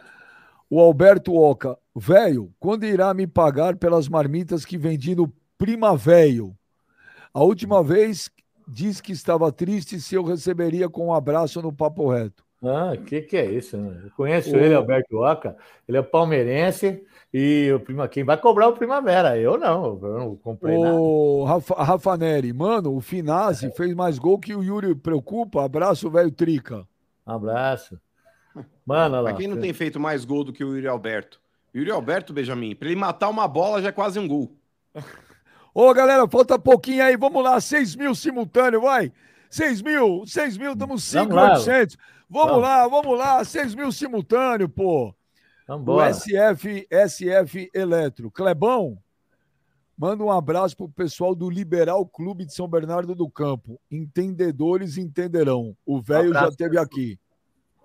o 0.71 0.81
Alberto 0.81 1.35
Oca, 1.35 1.77
velho, 1.95 2.51
quando 2.59 2.87
irá 2.87 3.13
me 3.13 3.27
pagar 3.27 3.77
pelas 3.77 4.09
marmitas 4.09 4.65
que 4.65 4.79
vendi 4.79 5.15
no 5.15 5.31
prima 5.59 5.95
velho. 5.95 6.57
A 7.35 7.43
última 7.43 7.83
vez 7.83 8.31
disse 8.67 9.03
que 9.03 9.13
estava 9.13 9.53
triste 9.53 10.01
se 10.01 10.15
eu 10.15 10.25
receberia 10.25 10.89
com 10.89 11.09
um 11.09 11.13
abraço 11.13 11.61
no 11.61 11.75
papo 11.75 12.11
reto. 12.11 12.43
Ah, 12.63 12.93
o 12.95 13.03
que, 13.03 13.23
que 13.23 13.37
é 13.37 13.45
isso? 13.51 13.77
Né? 13.77 14.03
Eu 14.05 14.11
conheço 14.13 14.55
o... 14.55 14.57
ele, 14.57 14.75
Alberto 14.75 15.17
Oca. 15.19 15.57
Ele 15.89 15.99
é 15.99 16.03
palmeirense 16.03 17.05
e 17.35 17.73
o 17.73 17.81
prima, 17.81 18.07
quem 18.07 18.23
vai 18.25 18.37
cobrar 18.37 18.69
o 18.69 18.75
Primavera? 18.75 19.39
Eu 19.39 19.59
não, 19.59 19.99
eu 20.03 20.19
não 20.19 20.37
comprei 20.37 20.77
o 20.77 21.45
nada. 21.45 21.55
Rafa, 21.55 21.83
Rafa 21.83 22.17
Neri, 22.17 22.53
mano, 22.53 22.95
o 22.95 23.01
Finazzi 23.01 23.67
é. 23.67 23.71
fez 23.71 23.95
mais 23.95 24.19
gol 24.19 24.39
que 24.39 24.55
o 24.55 24.63
Yuri 24.63 24.95
preocupa. 24.95 25.65
Abraço, 25.65 26.11
velho 26.11 26.31
Trica. 26.31 26.87
abraço. 27.27 27.99
Mano, 28.85 29.23
lá. 29.23 29.31
Mas 29.31 29.39
quem 29.39 29.49
não 29.49 29.59
tem 29.59 29.73
feito 29.73 29.99
mais 29.99 30.27
gol 30.27 30.45
do 30.45 30.53
que 30.53 30.63
o 30.63 30.75
Yuri 30.75 30.87
Alberto? 30.87 31.41
Yuri 31.75 31.91
Alberto, 31.91 32.35
Benjamin, 32.35 32.75
para 32.75 32.89
ele 32.89 33.01
matar 33.01 33.31
uma 33.31 33.49
bola 33.49 33.81
já 33.81 33.89
é 33.89 33.93
quase 33.93 34.19
um 34.19 34.29
gol. 34.29 34.55
Ô, 35.75 35.93
galera, 35.95 36.29
falta 36.29 36.59
pouquinho 36.59 37.03
aí. 37.03 37.17
Vamos 37.17 37.43
lá, 37.43 37.59
6 37.59 37.97
mil 37.97 38.15
simultâneo, 38.15 38.83
vai. 38.83 39.11
6 39.53 39.83
mil, 39.83 40.25
6 40.27 40.57
mil, 40.57 40.73
estamos 40.73 41.05
5,800. 41.05 41.97
Vamos, 42.29 42.49
vamos 42.49 42.63
lá, 42.63 42.89
vamos 42.89 43.19
lá, 43.19 43.45
6 43.45 43.75
mil 43.75 43.93
simultâneo, 43.93 44.69
pô. 44.69 45.15
Vambora. 45.69 46.11
O 46.11 46.15
SF, 46.15 46.89
SF 46.91 47.71
Eletro. 47.75 48.31
Clebão, 48.31 48.99
Manda 49.97 50.25
um 50.25 50.33
abraço 50.33 50.77
pro 50.77 50.89
pessoal 50.89 51.35
do 51.35 51.51
Liberal 51.51 52.05
Clube 52.07 52.47
de 52.47 52.55
São 52.55 52.67
Bernardo 52.67 53.15
do 53.15 53.31
Campo. 53.31 53.79
Entendedores 53.91 54.97
entenderão. 54.97 55.77
O 55.85 56.01
velho 56.01 56.31
um 56.31 56.33
já 56.33 56.49
esteve 56.49 56.79
aqui. 56.79 57.21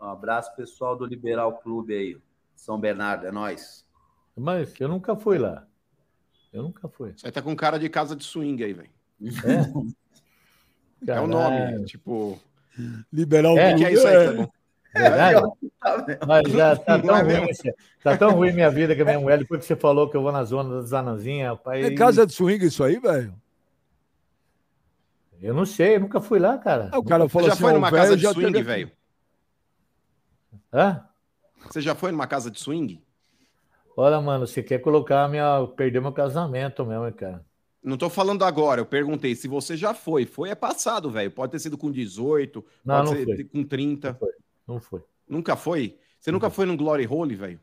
Um 0.02 0.06
abraço, 0.06 0.56
pessoal 0.56 0.96
do 0.96 1.06
Liberal 1.06 1.60
Clube 1.60 1.94
aí. 1.94 2.18
São 2.56 2.80
Bernardo, 2.80 3.28
é 3.28 3.32
nós. 3.32 3.86
Mas 4.36 4.74
eu 4.80 4.88
nunca 4.88 5.16
fui 5.16 5.38
lá. 5.38 5.68
Eu 6.52 6.64
nunca 6.64 6.88
fui. 6.88 7.14
Você 7.16 7.32
tá 7.32 7.42
com 7.42 7.56
cara 7.56 7.78
de 7.78 7.90
casa 7.90 8.16
de 8.16 8.24
swing 8.24 8.64
aí, 8.64 8.74
velho. 8.74 8.90
É? 9.22 9.28
é 11.06 11.20
o 11.20 11.28
nome, 11.28 11.86
tipo. 11.86 12.40
Liberal 13.12 13.58
é, 13.58 13.70
Clube. 13.70 13.84
Que 13.84 13.86
é 13.86 13.94
isso 13.94 14.08
aí, 14.08 14.26
tá 14.26 14.34
bom. 14.34 14.50
É, 14.96 16.26
Mas 16.26 16.52
já 16.52 16.76
tá 16.76 17.00
tão, 17.00 17.24
ruim, 17.24 17.48
tá 18.04 18.18
tão 18.18 18.32
ruim 18.32 18.52
minha 18.52 18.70
vida 18.70 18.96
que 18.96 19.02
a 19.02 19.06
minha 19.06 19.20
mulher, 19.20 19.38
depois 19.38 19.62
que 19.62 19.68
você 19.68 19.76
falou 19.76 20.10
que 20.10 20.18
eu 20.18 20.22
vou 20.22 20.32
na 20.32 20.44
zona 20.44 20.82
das 20.82 20.94
anãzinhas, 20.94 21.50
rapaz. 21.50 21.86
É 21.86 21.92
casa 21.92 22.26
de 22.26 22.34
swing 22.34 22.66
isso 22.66 22.84
aí, 22.84 23.00
velho? 23.00 23.34
Eu 25.42 25.54
não 25.54 25.66
sei, 25.66 25.96
eu 25.96 26.00
nunca 26.00 26.20
fui 26.20 26.40
lá, 26.40 26.58
cara. 26.58 26.90
Ah, 26.92 26.98
o 26.98 27.04
cara 27.04 27.30
falou 27.30 27.48
já 27.48 27.54
assim, 27.54 27.62
foi 27.62 27.74
numa 27.74 27.92
casa 27.92 28.18
de 28.18 28.28
swing, 28.28 28.62
velho? 28.64 28.92
Hã? 30.74 31.04
Você 31.66 31.82
já 31.82 31.94
foi 31.94 32.12
numa 32.12 32.28
casa 32.28 32.50
de 32.50 32.60
swing? 32.60 33.04
Olha, 33.96 34.20
mano, 34.22 34.48
você 34.48 34.64
quer 34.64 34.80
colocar 34.80 35.28
minha. 35.28 35.68
perder 35.76 36.02
meu 36.02 36.12
casamento 36.12 36.86
mesmo, 36.86 37.12
cara. 37.14 37.44
Não 37.88 37.98
tô 37.98 38.10
falando 38.10 38.44
agora, 38.44 38.82
eu 38.82 38.86
perguntei 38.86 39.34
se 39.34 39.48
você 39.48 39.78
já 39.78 39.94
foi. 39.94 40.26
Foi 40.26 40.50
é 40.50 40.56
passado, 40.56 41.10
velho. 41.10 41.32
Pode 41.32 41.54
ter 41.54 41.60
sido 41.60 41.78
com 41.78 41.90
18, 41.90 42.66
não, 42.84 42.96
pode 42.96 43.10
não 43.10 43.18
ser 43.18 43.36
foi. 43.36 43.44
com 43.46 43.64
30. 43.64 44.10
Não 44.10 44.18
foi. 44.18 44.32
Não 44.68 44.80
foi. 44.82 45.04
Nunca 45.28 45.56
foi? 45.56 45.98
Você 46.20 46.30
nunca 46.30 46.50
foi 46.50 46.66
num 46.66 46.76
Glory 46.76 47.08
Hole, 47.08 47.36
velho? 47.36 47.60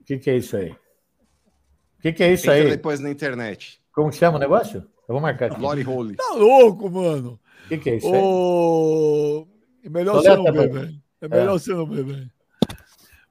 O 0.00 0.04
que, 0.04 0.18
que 0.18 0.28
é 0.28 0.36
isso 0.36 0.54
aí? 0.54 0.70
O 0.70 2.02
que, 2.02 2.12
que 2.12 2.22
é 2.22 2.32
isso 2.34 2.50
Entra 2.50 2.64
aí? 2.64 2.70
depois 2.70 3.00
na 3.00 3.10
internet. 3.10 3.80
Como 3.90 4.12
chama 4.12 4.36
o 4.36 4.40
negócio? 4.40 4.80
Eu 5.08 5.14
vou 5.14 5.20
marcar 5.20 5.46
aqui. 5.46 5.58
Glory 5.58 5.86
Hole. 5.86 6.16
Tá 6.16 6.34
louco, 6.34 6.90
mano. 6.90 7.40
O 7.64 7.68
que, 7.68 7.78
que 7.78 7.90
é 7.90 7.96
isso 7.96 8.06
aí? 8.06 9.46
É 9.82 9.88
melhor 9.88 10.16
você 10.16 10.36
não 10.36 10.44
ver, 10.44 10.70
velho. 10.70 11.02
É 11.22 11.28
melhor 11.28 11.56
é. 11.56 11.58
você 11.58 11.72
não 11.72 11.86
ver, 11.86 12.04
velho. 12.04 12.30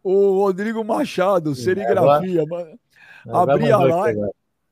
O 0.03 0.39
Rodrigo 0.39 0.83
Machado, 0.83 1.53
serigrafia, 1.53 2.43
mano. 2.47 2.79
Abri 3.27 3.71
a 3.71 3.77
live. 3.77 4.19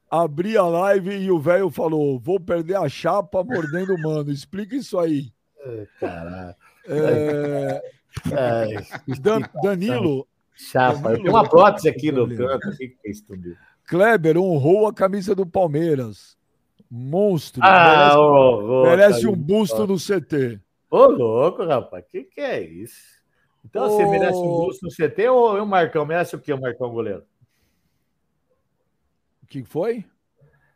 Abri 0.10 0.58
a 0.58 0.64
live 0.64 1.18
e 1.18 1.30
o 1.30 1.40
velho 1.40 1.70
falou: 1.70 2.20
vou 2.20 2.40
perder 2.40 2.78
a 2.78 2.88
chapa 2.88 3.44
mordendo 3.44 3.94
o 3.96 4.02
mano. 4.02 4.32
Explica 4.32 4.76
isso 4.76 4.98
aí. 4.98 5.32
Caralho. 6.00 6.56
É... 6.88 7.82
Dan, 9.20 9.42
Danilo. 9.62 10.28
Chapa. 10.56 11.10
Danilo, 11.10 11.24
Tem 11.24 11.32
uma 11.32 11.48
prótese 11.48 11.90
aqui 11.90 12.12
no 12.12 12.28
canto. 12.36 12.76
que 12.78 12.96
é 13.06 13.12
isso, 13.12 13.26
Kleber 13.88 14.38
honrou 14.38 14.88
a 14.88 14.94
camisa 14.94 15.34
do 15.34 15.46
Palmeiras. 15.46 16.38
Monstro. 16.90 17.62
Ah, 17.64 17.96
merece, 17.96 18.18
oh, 18.18 18.82
oh, 18.82 18.84
merece 18.84 19.22
tá 19.22 19.30
um 19.30 19.36
busto 19.36 19.88
no 19.88 19.98
CT. 19.98 20.60
Ô, 20.90 21.06
louco, 21.08 21.66
rapaz. 21.66 22.06
Que 22.10 22.24
que 22.24 22.40
é 22.40 22.62
isso? 22.62 23.18
Então, 23.66 23.86
oh. 23.86 23.90
você 23.90 24.06
merece 24.06 24.38
um 24.38 24.48
busto 24.48 24.86
no 24.86 24.92
CT 24.92 25.28
ou 25.30 25.62
o 25.62 25.66
Marcão? 25.66 26.06
Merece 26.06 26.36
o 26.36 26.40
que, 26.40 26.54
o 26.54 26.60
Marcão 26.60 26.90
goleiro? 26.90 27.24
O 29.48 29.50
que 29.50 29.64
foi? 29.64 30.00
O 30.00 30.06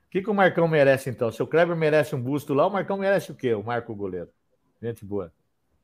que, 0.10 0.22
que 0.22 0.30
o 0.30 0.34
Marcão 0.34 0.65
merece, 0.65 1.10
então? 1.10 1.30
Se 1.30 1.43
o 1.43 1.48
Kleber 1.48 1.76
merece 1.76 2.15
um 2.15 2.22
busto 2.22 2.53
lá, 2.53 2.65
o 2.65 2.72
Marcão 2.72 2.98
merece 2.98 3.34
o 3.34 3.35
quê? 3.35 3.53
O 3.53 3.61
Marco 3.61 3.93
goleiro. 3.93 4.30
Gente 4.81 5.03
boa. 5.03 5.34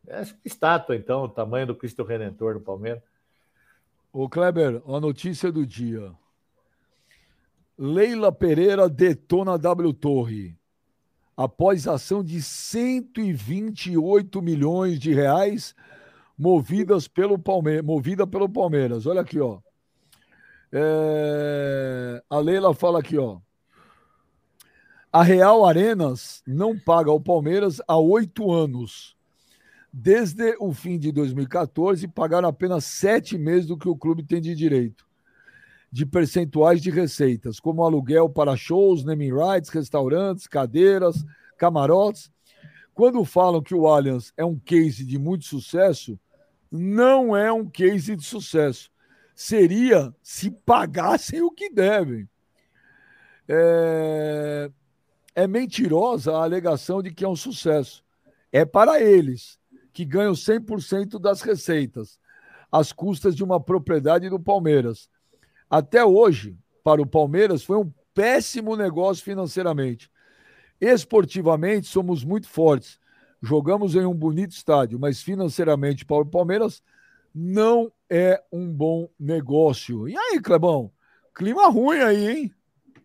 É 0.07 0.21
estátua, 0.45 0.95
então, 0.95 1.23
o 1.23 1.29
tamanho 1.29 1.67
do 1.67 1.75
Cristo 1.75 2.05
Redentor 2.05 2.53
no 2.53 2.61
Palmeiras. 2.61 3.03
Ô, 4.11 4.29
Kleber, 4.29 4.81
a 4.87 4.99
notícia 5.01 5.51
do 5.51 5.65
dia. 5.65 6.13
Leila 7.77 8.31
Pereira 8.31 8.87
detona 8.87 9.57
W 9.57 9.93
Torre. 9.93 10.57
Após 11.35 11.89
ação 11.89 12.23
de 12.23 12.41
128 12.41 14.41
milhões 14.41 14.97
de 14.97 15.13
reais 15.13 15.75
movidas 16.37 17.05
pelo 17.05 17.37
Palmeiras, 17.37 17.83
movida 17.83 18.25
pelo 18.25 18.47
Palmeiras. 18.47 19.05
Olha 19.05 19.19
aqui, 19.19 19.41
ó. 19.41 19.59
É... 20.71 22.21
A 22.29 22.39
Leila 22.39 22.73
fala 22.73 22.99
aqui, 22.99 23.17
ó. 23.17 23.39
A 25.11 25.23
Real 25.23 25.65
Arenas 25.65 26.43
não 26.45 26.77
paga 26.77 27.09
ao 27.09 27.19
Palmeiras 27.19 27.81
há 27.87 27.97
oito 27.97 28.51
anos. 28.51 29.15
Desde 29.91 30.55
o 30.59 30.73
fim 30.73 30.99
de 30.99 31.11
2014, 31.11 32.07
pagaram 32.07 32.49
apenas 32.49 32.85
sete 32.85 33.37
meses 33.37 33.65
do 33.65 33.77
que 33.77 33.89
o 33.89 33.95
clube 33.95 34.21
tem 34.23 34.41
de 34.41 34.53
direito 34.53 35.07
de 35.91 36.05
percentuais 36.05 36.81
de 36.81 36.89
receitas, 36.89 37.59
como 37.59 37.83
aluguel 37.83 38.29
para 38.29 38.55
shows, 38.55 39.03
naming 39.03 39.33
rights, 39.33 39.69
restaurantes, 39.69 40.47
cadeiras, 40.47 41.23
camarotes. 41.57 42.29
Quando 42.93 43.23
falam 43.23 43.61
que 43.61 43.73
o 43.73 43.87
Allianz 43.87 44.33
é 44.35 44.43
um 44.43 44.57
case 44.57 45.05
de 45.05 45.17
muito 45.17 45.45
sucesso, 45.45 46.19
não 46.71 47.35
é 47.35 47.51
um 47.51 47.65
case 47.65 48.15
de 48.15 48.23
sucesso. 48.23 48.91
Seria 49.39 50.11
se 50.23 50.49
pagassem 50.49 51.43
o 51.43 51.51
que 51.51 51.69
devem. 51.69 52.27
É, 53.47 54.71
é 55.35 55.45
mentirosa 55.45 56.35
a 56.35 56.43
alegação 56.43 57.03
de 57.03 57.13
que 57.13 57.23
é 57.23 57.29
um 57.29 57.35
sucesso. 57.35 58.03
É 58.51 58.65
para 58.65 58.99
eles 58.99 59.59
que 59.93 60.03
ganham 60.03 60.33
100% 60.33 61.19
das 61.19 61.41
receitas, 61.41 62.19
às 62.71 62.91
custas 62.91 63.35
de 63.35 63.43
uma 63.43 63.61
propriedade 63.61 64.27
do 64.27 64.39
Palmeiras. 64.39 65.07
Até 65.69 66.03
hoje, 66.03 66.57
para 66.83 66.99
o 66.99 67.05
Palmeiras, 67.05 67.63
foi 67.63 67.77
um 67.77 67.93
péssimo 68.15 68.75
negócio 68.75 69.23
financeiramente. 69.23 70.09
Esportivamente, 70.81 71.85
somos 71.85 72.23
muito 72.23 72.49
fortes. 72.49 72.99
Jogamos 73.39 73.93
em 73.93 74.03
um 74.03 74.15
bonito 74.15 74.53
estádio, 74.53 74.97
mas 74.99 75.21
financeiramente, 75.21 76.03
para 76.03 76.23
o 76.23 76.25
Palmeiras, 76.25 76.81
não 77.39 77.91
é 78.09 78.43
um 78.51 78.67
bom 78.67 79.07
negócio. 79.19 80.09
E 80.09 80.17
aí, 80.17 80.41
Clebão? 80.41 80.91
Clima 81.35 81.67
ruim 81.69 81.99
aí, 81.99 82.27
hein? 82.27 82.53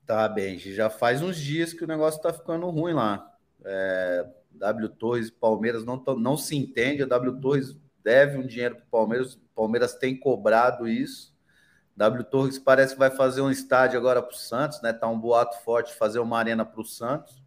Tá, 0.07 0.27
bem. 0.27 0.59
Já 0.59 0.89
faz 0.89 1.21
uns 1.21 1.39
dias 1.39 1.75
que 1.75 1.85
o 1.85 1.87
negócio 1.87 2.23
tá 2.23 2.33
ficando 2.33 2.67
ruim 2.71 2.95
lá. 2.95 3.31
É, 3.63 4.27
W 4.53 4.89
Torres 4.89 5.29
e 5.29 5.33
Palmeiras 5.33 5.85
não, 5.85 6.03
não 6.19 6.39
se 6.39 6.57
entende. 6.57 7.03
A 7.03 7.07
W 7.07 7.41
Torres 7.41 7.77
deve 8.03 8.39
um 8.39 8.47
dinheiro 8.47 8.77
para 8.77 8.85
Palmeiras. 8.91 9.35
O 9.35 9.41
Palmeiras 9.55 9.95
tem 9.97 10.19
cobrado 10.19 10.89
isso. 10.89 11.37
W 11.95 12.25
Torres 12.25 12.59
parece 12.59 12.95
que 12.95 12.99
vai 12.99 13.11
fazer 13.11 13.43
um 13.43 13.51
estádio 13.51 13.99
agora 13.99 14.23
para 14.23 14.35
o 14.35 14.39
Santos, 14.39 14.81
né? 14.81 14.95
Tá 14.95 15.09
um 15.09 15.21
boato 15.21 15.63
forte 15.63 15.93
fazer 15.93 16.21
uma 16.21 16.39
arena 16.39 16.65
para 16.65 16.81
o 16.81 16.87
Santos. 16.87 17.42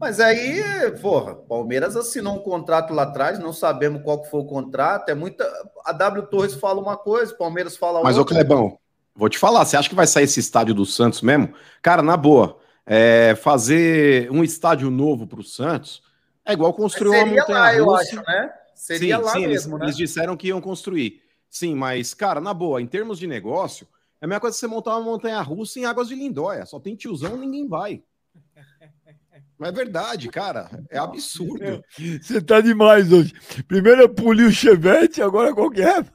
Mas 0.00 0.18
aí, 0.18 0.62
porra, 1.02 1.34
Palmeiras 1.34 1.94
assinou 1.94 2.36
um 2.36 2.38
contrato 2.38 2.94
lá 2.94 3.02
atrás, 3.02 3.38
não 3.38 3.52
sabemos 3.52 4.02
qual 4.02 4.22
que 4.22 4.30
foi 4.30 4.40
o 4.40 4.46
contrato. 4.46 5.10
É 5.10 5.14
muita. 5.14 5.44
A 5.84 5.92
W 5.92 6.26
Torres 6.28 6.54
fala 6.54 6.80
uma 6.80 6.96
coisa, 6.96 7.34
Palmeiras 7.34 7.76
fala 7.76 8.02
Mas, 8.02 8.16
outra. 8.16 8.34
Mas, 8.34 8.42
ô 8.42 8.48
Clebão, 8.48 8.78
vou 9.14 9.28
te 9.28 9.36
falar, 9.36 9.62
você 9.66 9.76
acha 9.76 9.90
que 9.90 9.94
vai 9.94 10.06
sair 10.06 10.24
esse 10.24 10.40
estádio 10.40 10.74
do 10.74 10.86
Santos 10.86 11.20
mesmo? 11.20 11.52
Cara, 11.82 12.00
na 12.00 12.16
boa, 12.16 12.58
é, 12.86 13.34
fazer 13.36 14.30
um 14.32 14.42
estádio 14.42 14.90
novo 14.90 15.26
para 15.26 15.40
o 15.40 15.44
Santos 15.44 16.02
é 16.46 16.54
igual 16.54 16.72
construir 16.72 17.18
uma 17.18 17.26
montanha 17.26 17.58
lá, 17.58 17.74
eu 17.74 17.94
acho, 17.94 18.16
né? 18.16 18.50
Seria 18.74 19.18
sim, 19.18 19.22
lá 19.22 19.32
sim, 19.32 19.46
mesmo, 19.46 19.52
eles, 19.52 19.66
né? 19.66 19.84
Eles 19.84 19.96
disseram 19.98 20.34
que 20.34 20.48
iam 20.48 20.62
construir. 20.62 21.20
Sim, 21.50 21.74
mas, 21.74 22.14
cara, 22.14 22.40
na 22.40 22.54
boa, 22.54 22.80
em 22.80 22.86
termos 22.86 23.18
de 23.18 23.26
negócio, 23.26 23.86
é 24.18 24.24
a 24.24 24.28
mesma 24.28 24.40
coisa 24.40 24.56
que 24.56 24.60
você 24.60 24.66
montar 24.66 24.96
uma 24.96 25.04
montanha 25.04 25.42
russa 25.42 25.78
em 25.78 25.84
Águas 25.84 26.08
de 26.08 26.14
Lindóia. 26.14 26.64
Só 26.64 26.80
tem 26.80 26.96
tiozão, 26.96 27.36
ninguém 27.36 27.68
vai. 27.68 28.02
Mas 29.60 29.68
é 29.68 29.72
verdade, 29.72 30.28
cara. 30.30 30.70
É 30.88 30.98
absurdo. 30.98 31.84
Você 32.22 32.40
tá 32.40 32.62
demais 32.62 33.12
hoje. 33.12 33.34
Primeiro 33.68 34.00
eu 34.00 34.08
puli 34.08 34.42
o 34.42 34.50
Chevette, 34.50 35.20
agora 35.20 35.54
qualquer. 35.54 36.10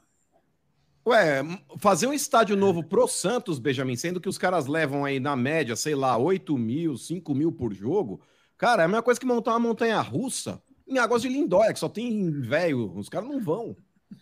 Ué, 1.06 1.44
fazer 1.78 2.08
um 2.08 2.14
estádio 2.14 2.56
novo 2.56 2.84
pro 2.84 3.08
Santos, 3.08 3.60
Benjamin, 3.60 3.96
sendo 3.96 4.20
que 4.20 4.28
os 4.28 4.40
caras 4.40 4.66
levam 4.66 5.06
aí 5.06 5.20
na 5.20 5.36
média, 5.36 5.76
sei 5.76 5.94
lá, 5.94 6.18
8 6.18 6.58
mil, 6.58 6.98
5 6.98 7.36
mil 7.36 7.52
por 7.52 7.72
jogo, 7.72 8.20
cara, 8.58 8.82
é 8.82 8.86
a 8.86 8.88
mesma 8.88 9.04
coisa 9.04 9.20
que 9.20 9.28
montar 9.28 9.52
uma 9.52 9.60
montanha 9.60 10.02
russa 10.02 10.60
em 10.88 10.98
Águas 10.98 11.22
de 11.22 11.30
Lindóia, 11.30 11.72
que 11.72 11.78
só 11.78 11.88
tem 11.88 12.32
velho. 12.42 12.98
Os 12.98 13.08
caras 13.08 13.30
não 13.30 13.40
vão. 13.40 13.78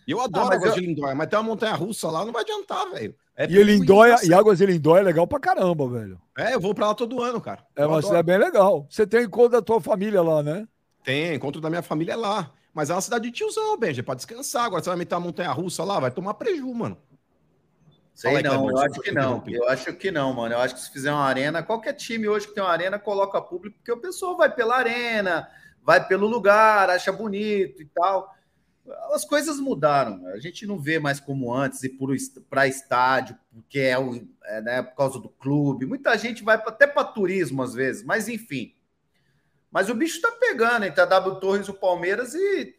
E 0.06 0.12
eu 0.12 0.20
adoro 0.20 0.52
ah, 0.52 0.56
Águas 0.56 0.76
eu... 0.76 0.80
de 0.80 0.86
Lindóia, 0.86 1.14
mas 1.14 1.28
tem 1.28 1.38
uma 1.38 1.44
montanha 1.44 1.74
russa 1.74 2.10
lá, 2.10 2.24
não 2.24 2.32
vai 2.32 2.42
adiantar, 2.42 2.90
velho. 2.90 3.14
É 3.36 3.46
e 3.46 3.62
Lindóia, 3.62 4.16
e 4.22 4.32
Águas 4.32 4.58
de 4.58 4.66
Lindóia 4.66 5.00
é 5.00 5.04
legal 5.04 5.26
pra 5.26 5.40
caramba, 5.40 5.88
velho. 5.88 6.20
É, 6.38 6.54
eu 6.54 6.60
vou 6.60 6.74
pra 6.74 6.88
lá 6.88 6.94
todo 6.94 7.22
ano, 7.22 7.40
cara. 7.40 7.64
É, 7.74 7.86
mas 7.86 8.10
é 8.10 8.22
bem 8.22 8.38
legal. 8.38 8.86
Você 8.88 9.06
tem 9.06 9.24
encontro 9.24 9.50
da 9.50 9.62
tua 9.62 9.80
família 9.80 10.22
lá, 10.22 10.42
né? 10.42 10.68
Tem, 11.02 11.34
encontro 11.34 11.60
da 11.60 11.68
minha 11.68 11.82
família 11.82 12.16
lá. 12.16 12.52
Mas 12.72 12.90
é 12.90 12.94
uma 12.94 13.00
cidade 13.00 13.24
de 13.24 13.32
tiozão, 13.32 13.78
Benji, 13.78 14.00
é 14.00 14.02
pra 14.02 14.14
descansar. 14.14 14.64
Agora 14.64 14.82
você 14.82 14.90
vai 14.90 14.98
meter 14.98 15.14
a 15.14 15.20
montanha 15.20 15.52
russa 15.52 15.84
lá, 15.84 16.00
vai 16.00 16.10
tomar 16.10 16.34
preju, 16.34 16.72
mano. 16.74 16.96
Sei 18.14 18.36
aí, 18.36 18.42
não, 18.42 18.70
eu 18.70 18.78
acho 18.78 19.00
que 19.00 19.10
não. 19.10 19.42
Eu 19.46 19.68
acho 19.68 19.92
que 19.94 20.10
não, 20.10 20.32
mano. 20.32 20.54
Eu 20.54 20.58
acho 20.60 20.74
que 20.74 20.80
se 20.80 20.90
fizer 20.90 21.12
uma 21.12 21.24
arena, 21.24 21.62
qualquer 21.62 21.94
time 21.94 22.28
hoje 22.28 22.46
que 22.46 22.54
tem 22.54 22.62
uma 22.62 22.70
arena 22.70 22.98
coloca 22.98 23.40
público, 23.40 23.76
porque 23.76 23.90
o 23.90 23.96
pessoal 23.96 24.36
vai 24.36 24.52
pela 24.52 24.76
arena, 24.76 25.48
vai 25.82 26.06
pelo 26.06 26.28
lugar, 26.28 26.88
acha 26.90 27.10
bonito 27.10 27.82
e 27.82 27.86
tal. 27.86 28.32
As 29.12 29.24
coisas 29.24 29.58
mudaram. 29.58 30.26
A 30.28 30.38
gente 30.38 30.66
não 30.66 30.78
vê 30.78 30.98
mais 30.98 31.20
como 31.20 31.52
antes 31.52 31.82
ir 31.82 31.96
para 32.48 32.66
estádio, 32.66 33.38
porque 33.52 33.80
é, 33.80 33.98
o, 33.98 34.26
é 34.44 34.60
né, 34.60 34.82
por 34.82 34.96
causa 34.96 35.18
do 35.18 35.28
clube. 35.28 35.86
Muita 35.86 36.16
gente 36.16 36.42
vai 36.42 36.56
até 36.56 36.86
para 36.86 37.04
turismo 37.04 37.62
às 37.62 37.74
vezes, 37.74 38.04
mas 38.04 38.28
enfim. 38.28 38.74
Mas 39.70 39.88
o 39.88 39.94
bicho 39.94 40.16
está 40.16 40.30
pegando 40.32 40.84
entre 40.84 41.00
a 41.00 41.06
W 41.06 41.40
Torres 41.40 41.66
e 41.66 41.70
o 41.70 41.74
Palmeiras 41.74 42.34
e 42.34 42.74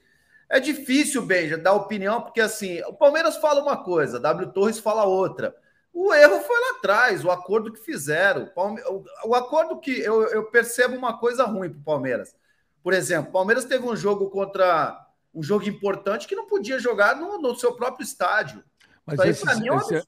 é 0.47 0.59
difícil, 0.59 1.23
Benja, 1.23 1.57
dar 1.57 1.73
opinião, 1.73 2.21
porque 2.21 2.39
assim, 2.39 2.79
o 2.83 2.93
Palmeiras 2.93 3.37
fala 3.37 3.61
uma 3.61 3.83
coisa, 3.83 4.17
a 4.17 4.21
W 4.21 4.51
Torres 4.51 4.79
fala 4.79 5.03
outra. 5.03 5.55
O 5.91 6.13
erro 6.13 6.39
foi 6.41 6.59
lá 6.59 6.77
atrás, 6.77 7.23
o 7.23 7.31
acordo 7.31 7.71
que 7.71 7.79
fizeram. 7.79 8.51
O, 8.55 9.29
o 9.29 9.35
acordo 9.35 9.79
que 9.79 9.97
eu, 9.97 10.23
eu 10.27 10.43
percebo 10.51 10.95
uma 10.95 11.17
coisa 11.17 11.45
ruim 11.45 11.69
para 11.69 11.79
o 11.79 11.83
Palmeiras. 11.83 12.35
Por 12.83 12.93
exemplo, 12.93 13.29
o 13.29 13.33
Palmeiras 13.33 13.65
teve 13.65 13.85
um 13.87 13.95
jogo 13.95 14.29
contra 14.29 15.04
um 15.35 15.43
jogo 15.43 15.67
importante 15.67 16.27
que 16.27 16.35
não 16.35 16.47
podia 16.47 16.79
jogar 16.79 17.17
no, 17.17 17.37
no 17.37 17.53
seu 17.55 17.73
próprio 17.73 18.05
estádio. 18.05 18.63
Mas 19.05 19.19
aí, 19.19 19.29
esse, 19.29 19.45
mim, 19.59 19.69
é 19.69 19.75
esse, 19.75 20.07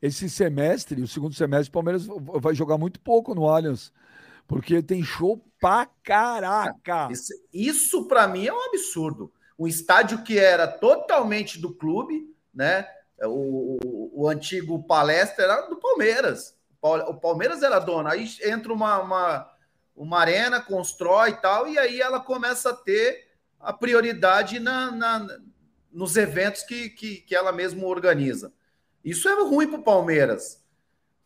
esse, 0.00 0.30
semestre, 0.30 1.02
o 1.02 1.08
segundo 1.08 1.34
semestre, 1.34 1.68
o 1.68 1.72
Palmeiras 1.72 2.06
vai 2.40 2.54
jogar 2.54 2.78
muito 2.78 3.00
pouco 3.00 3.34
no 3.34 3.48
Allianz, 3.48 3.92
porque 4.46 4.80
tem 4.80 5.02
show 5.02 5.44
pra 5.60 5.86
caraca. 6.04 7.08
Isso, 7.10 7.32
isso 7.52 8.06
para 8.06 8.28
mim 8.28 8.46
é 8.46 8.52
um 8.52 8.64
absurdo. 8.66 9.32
Um 9.58 9.66
estádio 9.66 10.22
que 10.22 10.38
era 10.38 10.66
totalmente 10.66 11.60
do 11.60 11.74
clube, 11.74 12.34
né? 12.54 12.86
O, 13.22 13.78
o, 13.84 14.22
o 14.22 14.28
antigo 14.28 14.82
palestra 14.84 15.44
era 15.44 15.68
do 15.68 15.76
Palmeiras. 15.76 16.56
O 16.80 17.14
Palmeiras 17.14 17.62
era 17.62 17.78
dono. 17.78 18.08
Aí 18.08 18.26
entra 18.42 18.72
uma, 18.72 19.02
uma, 19.02 19.50
uma 19.94 20.18
arena, 20.18 20.62
constrói 20.62 21.30
e 21.30 21.36
tal, 21.36 21.68
e 21.68 21.78
aí 21.78 22.00
ela 22.00 22.20
começa 22.20 22.70
a 22.70 22.74
ter 22.74 23.29
a 23.60 23.72
prioridade 23.72 24.58
na, 24.58 24.90
na 24.90 25.26
nos 25.92 26.16
eventos 26.16 26.62
que, 26.62 26.88
que, 26.90 27.16
que, 27.16 27.34
ela 27.34 27.52
mesma 27.52 27.84
organiza. 27.84 28.52
Isso 29.04 29.28
é 29.28 29.42
ruim 29.42 29.66
para 29.66 29.80
o 29.80 29.82
Palmeiras. 29.82 30.62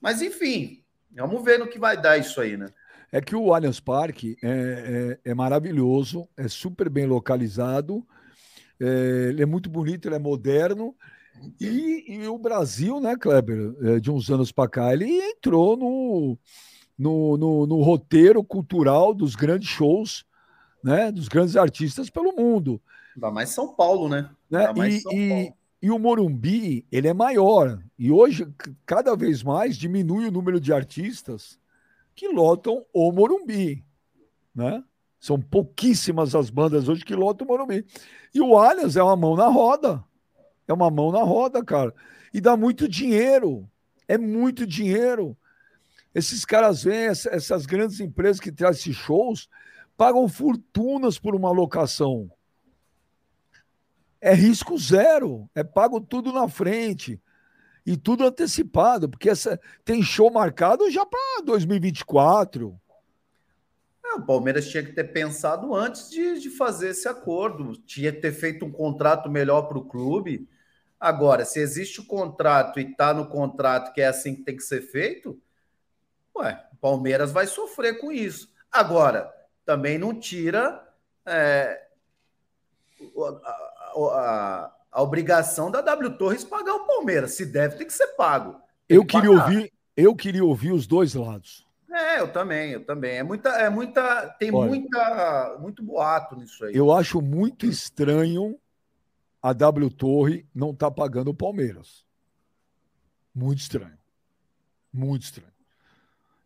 Mas, 0.01 0.23
enfim, 0.23 0.83
vamos 1.15 1.45
ver 1.45 1.59
no 1.59 1.69
que 1.69 1.79
vai 1.79 2.01
dar 2.01 2.17
isso 2.17 2.41
aí, 2.41 2.57
né? 2.57 2.69
É 3.13 3.21
que 3.21 3.37
o 3.37 3.55
Allianz 3.55 3.79
Parque 3.79 4.37
é, 4.43 5.19
é, 5.25 5.31
é 5.31 5.35
maravilhoso, 5.35 6.29
é 6.37 6.49
super 6.49 6.89
bem 6.89 7.07
localizado, 7.07 8.05
é, 8.81 9.29
ele 9.29 9.43
é 9.43 9.47
muito 9.47 9.71
bonito, 9.71 10.09
ele 10.09 10.17
é 10.17 10.19
moderno. 10.19 10.97
E, 11.61 12.05
e 12.09 12.27
o 12.27 12.39
Brasil, 12.39 13.01
né, 13.01 13.17
Kleber, 13.17 13.75
é, 13.83 14.01
de 14.01 14.11
uns 14.11 14.31
anos 14.31 14.51
para 14.51 14.69
cá, 14.69 14.93
ele 14.93 15.07
entrou 15.07 15.77
no, 15.77 16.39
no, 16.99 17.37
no, 17.37 17.67
no 17.67 17.83
roteiro 17.83 18.43
cultural 18.43 19.13
dos 19.13 19.37
grandes 19.37 19.69
shows 19.69 20.25
né, 20.85 21.11
dos 21.11 21.29
grandes 21.29 21.57
artistas 21.57 22.11
pelo 22.11 22.37
mundo. 22.37 22.79
Ainda 23.17 23.31
mais 23.31 23.49
São 23.49 23.75
Paulo, 23.75 24.07
né? 24.07 24.29
né? 24.51 24.71
E, 24.77 25.03
e, 25.17 25.53
e, 25.81 25.91
o 25.91 25.99
Morumbi, 25.99 26.87
ele 26.93 27.09
é 27.09 27.15
maior. 27.15 27.83
E 27.99 28.11
hoje, 28.11 28.47
cada 28.85 29.17
vez 29.17 29.43
mais, 29.43 29.79
diminui 29.79 30.27
o 30.29 30.31
número 30.31 30.61
de 30.61 30.75
artistas 30.75 31.59
que 32.15 32.29
lotam 32.29 32.85
o 32.93 33.11
Morumbi, 33.11 33.83
né? 34.55 34.85
São 35.19 35.41
pouquíssimas 35.41 36.35
as 36.35 36.51
bandas 36.51 36.87
hoje 36.87 37.03
que 37.03 37.15
lotam 37.15 37.47
o 37.47 37.49
Morumbi. 37.49 37.87
E 38.35 38.41
o 38.43 38.59
Allianz 38.59 38.95
é 38.95 39.03
uma 39.03 39.17
mão 39.17 39.35
na 39.35 39.47
roda. 39.47 40.05
É 40.69 40.73
uma 40.73 40.91
mão 40.91 41.11
na 41.11 41.23
roda, 41.23 41.65
cara. 41.65 41.95
E 42.33 42.43
dá 42.43 42.59
muito 42.59 42.87
dinheiro. 42.87 43.67
É 44.07 44.19
muito 44.19 44.67
dinheiro. 44.67 45.35
Esses 46.15 46.45
caras 46.45 46.85
vêm, 46.85 47.07
essas 47.07 47.65
grandes 47.65 48.01
empresas 48.01 48.39
que 48.39 48.53
trazem 48.53 48.93
esses 48.93 48.97
shows, 48.97 49.49
pagam 49.97 50.29
fortunas 50.29 51.19
por 51.19 51.35
uma 51.35 51.51
locação. 51.51 52.31
É 54.21 54.35
risco 54.35 54.79
zero, 54.79 55.49
é 55.55 55.63
pago 55.63 56.01
tudo 56.01 56.33
na 56.33 56.49
frente 56.49 57.21
e 57.85 57.97
tudo 57.97 58.27
antecipado, 58.27 59.09
porque 59.09 59.29
essa 59.29 59.61
tem 59.85 60.03
show 60.03 60.33
marcado 60.33 60.91
já 60.91 61.05
para 61.05 61.45
2024. 61.45 62.79
É, 64.05 64.15
o 64.15 64.23
Palmeiras 64.25 64.69
tinha 64.69 64.83
que 64.83 64.93
ter 64.93 65.05
pensado 65.05 65.75
antes 65.75 66.09
de, 66.11 66.41
de 66.41 66.51
fazer 66.51 66.91
esse 66.91 67.07
acordo, 67.07 67.77
tinha 67.77 68.13
que 68.13 68.21
ter 68.21 68.33
feito 68.33 68.65
um 68.65 68.73
contrato 68.73 69.31
melhor 69.31 69.63
para 69.63 69.79
o 69.79 69.85
clube. 69.85 70.49
Agora, 70.99 71.45
se 71.45 71.61
existe 71.61 72.01
o 72.01 72.07
contrato 72.07 72.81
e 72.81 72.85
está 72.85 73.13
no 73.13 73.27
contrato 73.27 73.93
que 73.93 74.01
é 74.01 74.07
assim 74.07 74.35
que 74.35 74.43
tem 74.43 74.57
que 74.57 74.63
ser 74.63 74.81
feito, 74.81 75.39
ué, 76.35 76.67
o 76.73 76.77
Palmeiras 76.77 77.31
vai 77.31 77.47
sofrer 77.47 78.01
com 78.01 78.11
isso. 78.11 78.51
Agora, 78.73 79.31
também 79.65 79.99
não 79.99 80.19
tira 80.19 80.83
é, 81.27 81.81
a, 83.17 83.51
a, 83.97 84.73
a, 84.93 85.03
obrigação 85.03 85.71
da 85.71 85.81
W 85.81 86.17
Torres 86.19 86.45
pagar 86.45 86.75
o 86.75 86.87
Palmeiras. 86.87 87.33
Se 87.33 87.47
deve, 87.47 87.77
tem 87.77 87.87
que 87.87 87.93
ser 87.93 88.09
pago. 88.09 88.61
eu 88.89 89.05
queria 89.05 89.31
ouvir, 89.31 89.73
eu 89.97 90.15
queria 90.15 90.45
ouvir 90.45 90.73
os 90.73 90.87
dois 90.87 91.15
lados. 91.15 91.65
É, 91.91 92.21
eu 92.21 92.33
também, 92.33 92.73
eu 92.73 92.85
também. 92.85 93.19
É 93.19 93.23
muita, 93.23 93.51
é 93.51 93.71
muita, 93.71 94.29
tem 94.39 94.53
Olha, 94.53 94.69
muita, 94.69 95.57
muito 95.61 95.83
boato 95.83 96.37
nisso 96.37 96.65
aí. 96.65 96.75
Eu 96.75 96.93
acho 96.93 97.23
muito 97.23 97.67
estranho 97.67 98.59
a 99.41 99.53
W 99.53 99.91
Torre 99.91 100.47
não 100.55 100.71
estar 100.71 100.91
tá 100.91 100.95
pagando 100.95 101.31
o 101.31 101.35
Palmeiras. 101.35 102.05
Muito 103.33 103.61
estranho. 103.61 103.99
Muito 104.93 105.23
estranho. 105.23 105.53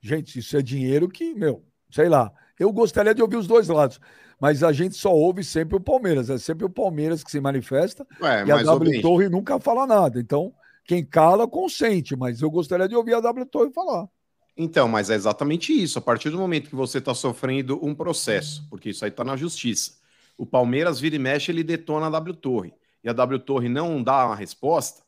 Gente, 0.01 0.39
isso 0.39 0.57
é 0.57 0.63
dinheiro 0.63 1.09
que, 1.09 1.35
meu, 1.35 1.65
sei 1.91 2.09
lá, 2.09 2.33
eu 2.59 2.73
gostaria 2.73 3.15
de 3.15 3.23
ouvir 3.23 3.37
os 3.37 3.47
dois 3.47 3.69
lados, 3.69 4.01
mas 4.41 4.63
a 4.63 4.73
gente 4.73 4.97
só 4.97 5.13
ouve 5.13 5.45
sempre 5.45 5.77
o 5.77 5.81
Palmeiras. 5.81 6.31
É 6.31 6.39
sempre 6.39 6.65
o 6.65 6.71
Palmeiras 6.71 7.23
que 7.23 7.31
se 7.31 7.41
manifesta 7.41 8.07
Ué, 8.21 8.45
e 8.47 8.53
a 8.53 8.63
W 8.63 9.03
Torre 9.03 9.29
nunca 9.29 9.59
fala 9.61 9.87
nada. 9.87 10.21
Então, 10.21 10.53
quem 10.85 11.05
cala, 11.05 11.47
consente, 11.47 12.17
mas 12.17 12.41
eu 12.41 12.51
gostaria 12.51 12.89
de 12.89 12.97
ouvir 12.97 13.15
a 13.15 13.21
W 13.21 13.47
Torre 13.47 13.71
falar. 13.73 14.09
Então, 14.57 14.89
mas 14.89 15.09
é 15.09 15.15
exatamente 15.15 15.73
isso. 15.73 15.99
A 15.99 16.03
partir 16.03 16.31
do 16.31 16.39
momento 16.39 16.69
que 16.69 16.75
você 16.75 16.99
está 16.99 17.15
sofrendo 17.15 17.79
um 17.85 17.95
processo, 17.95 18.67
porque 18.69 18.91
isso 18.91 19.05
aí 19.05 19.11
está 19.11 19.23
na 19.23 19.37
justiça, 19.37 19.93
o 20.37 20.45
Palmeiras 20.45 20.99
vira 20.99 21.15
e 21.17 21.19
mexe, 21.19 21.53
ele 21.53 21.63
detona 21.63 22.07
a 22.07 22.11
W 22.11 22.35
Torre, 22.35 22.75
e 23.05 23.09
a 23.09 23.13
W 23.13 23.39
Torre 23.41 23.69
não 23.69 24.03
dá 24.03 24.27
uma 24.27 24.37
resposta, 24.37 25.03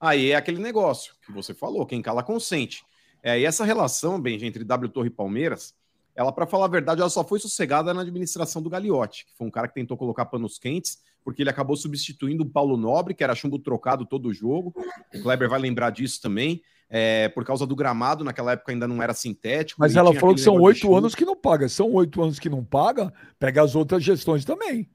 aí 0.00 0.30
é 0.30 0.36
aquele 0.36 0.60
negócio 0.60 1.14
que 1.24 1.32
você 1.32 1.54
falou, 1.54 1.86
quem 1.86 2.02
cala 2.02 2.22
consente. 2.22 2.82
É, 3.22 3.38
e 3.38 3.44
essa 3.44 3.64
relação, 3.64 4.20
bem, 4.20 4.42
entre 4.44 4.64
W 4.64 4.88
Torre 4.90 5.08
e 5.08 5.10
Palmeiras, 5.10 5.74
ela, 6.18 6.32
para 6.32 6.48
falar 6.48 6.64
a 6.64 6.68
verdade, 6.68 7.00
ela 7.00 7.08
só 7.08 7.22
foi 7.22 7.38
sossegada 7.38 7.94
na 7.94 8.00
administração 8.00 8.60
do 8.60 8.68
Gagliotti, 8.68 9.24
que 9.24 9.36
foi 9.38 9.46
um 9.46 9.50
cara 9.52 9.68
que 9.68 9.74
tentou 9.74 9.96
colocar 9.96 10.26
panos 10.26 10.58
quentes, 10.58 10.98
porque 11.22 11.44
ele 11.44 11.50
acabou 11.50 11.76
substituindo 11.76 12.42
o 12.42 12.50
Paulo 12.50 12.76
Nobre, 12.76 13.14
que 13.14 13.22
era 13.22 13.36
chumbo 13.36 13.56
trocado 13.56 14.04
todo 14.04 14.26
o 14.26 14.34
jogo. 14.34 14.74
O 15.14 15.22
Kleber 15.22 15.48
vai 15.48 15.60
lembrar 15.60 15.90
disso 15.90 16.20
também. 16.20 16.60
É, 16.90 17.28
por 17.28 17.44
causa 17.44 17.64
do 17.64 17.76
gramado, 17.76 18.24
naquela 18.24 18.50
época 18.50 18.72
ainda 18.72 18.88
não 18.88 19.00
era 19.00 19.14
sintético. 19.14 19.80
Mas 19.80 19.94
ela 19.94 20.12
falou 20.12 20.34
que 20.34 20.40
são 20.40 20.60
oito 20.60 20.92
anos 20.92 21.14
que 21.14 21.24
não 21.24 21.36
paga. 21.36 21.68
São 21.68 21.92
oito 21.92 22.20
anos 22.20 22.40
que 22.40 22.48
não 22.48 22.64
paga, 22.64 23.12
pega 23.38 23.62
as 23.62 23.76
outras 23.76 24.02
gestões 24.02 24.44
também. 24.44 24.90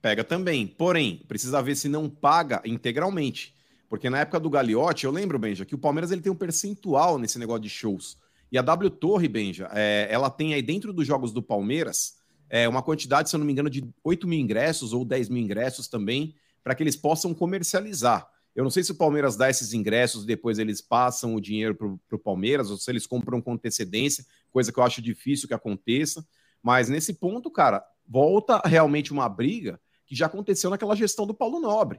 Pega 0.00 0.24
também. 0.24 0.66
Porém, 0.66 1.22
precisa 1.28 1.60
ver 1.60 1.76
se 1.76 1.86
não 1.86 2.08
paga 2.08 2.62
integralmente. 2.64 3.54
Porque 3.90 4.08
na 4.08 4.20
época 4.20 4.40
do 4.40 4.48
Gagliotti, 4.48 5.04
eu 5.04 5.12
lembro, 5.12 5.38
Benja, 5.38 5.66
que 5.66 5.74
o 5.74 5.78
Palmeiras 5.78 6.10
ele 6.10 6.22
tem 6.22 6.32
um 6.32 6.36
percentual 6.36 7.18
nesse 7.18 7.38
negócio 7.38 7.60
de 7.60 7.68
shows. 7.68 8.16
E 8.52 8.58
a 8.58 8.62
W 8.62 8.90
Torre, 8.90 9.28
Benja, 9.28 9.70
é, 9.72 10.06
ela 10.10 10.28
tem 10.28 10.52
aí 10.52 10.60
dentro 10.60 10.92
dos 10.92 11.06
jogos 11.06 11.32
do 11.32 11.42
Palmeiras 11.42 12.18
é, 12.50 12.68
uma 12.68 12.82
quantidade, 12.82 13.30
se 13.30 13.34
eu 13.34 13.38
não 13.38 13.46
me 13.46 13.52
engano, 13.52 13.70
de 13.70 13.82
8 14.04 14.28
mil 14.28 14.38
ingressos 14.38 14.92
ou 14.92 15.06
10 15.06 15.30
mil 15.30 15.42
ingressos 15.42 15.88
também, 15.88 16.34
para 16.62 16.74
que 16.74 16.82
eles 16.82 16.94
possam 16.94 17.32
comercializar. 17.32 18.28
Eu 18.54 18.62
não 18.62 18.70
sei 18.70 18.82
se 18.82 18.92
o 18.92 18.94
Palmeiras 18.94 19.36
dá 19.36 19.48
esses 19.48 19.72
ingressos 19.72 20.26
depois 20.26 20.58
eles 20.58 20.82
passam 20.82 21.34
o 21.34 21.40
dinheiro 21.40 21.74
para 21.74 22.16
o 22.16 22.18
Palmeiras, 22.18 22.70
ou 22.70 22.76
se 22.76 22.90
eles 22.90 23.06
compram 23.06 23.40
com 23.40 23.54
antecedência, 23.54 24.26
coisa 24.50 24.70
que 24.70 24.78
eu 24.78 24.84
acho 24.84 25.00
difícil 25.00 25.48
que 25.48 25.54
aconteça. 25.54 26.22
Mas 26.62 26.90
nesse 26.90 27.14
ponto, 27.14 27.50
cara, 27.50 27.82
volta 28.06 28.60
realmente 28.66 29.12
uma 29.12 29.30
briga 29.30 29.80
que 30.06 30.14
já 30.14 30.26
aconteceu 30.26 30.68
naquela 30.68 30.94
gestão 30.94 31.26
do 31.26 31.32
Paulo 31.32 31.58
Nobre. 31.58 31.98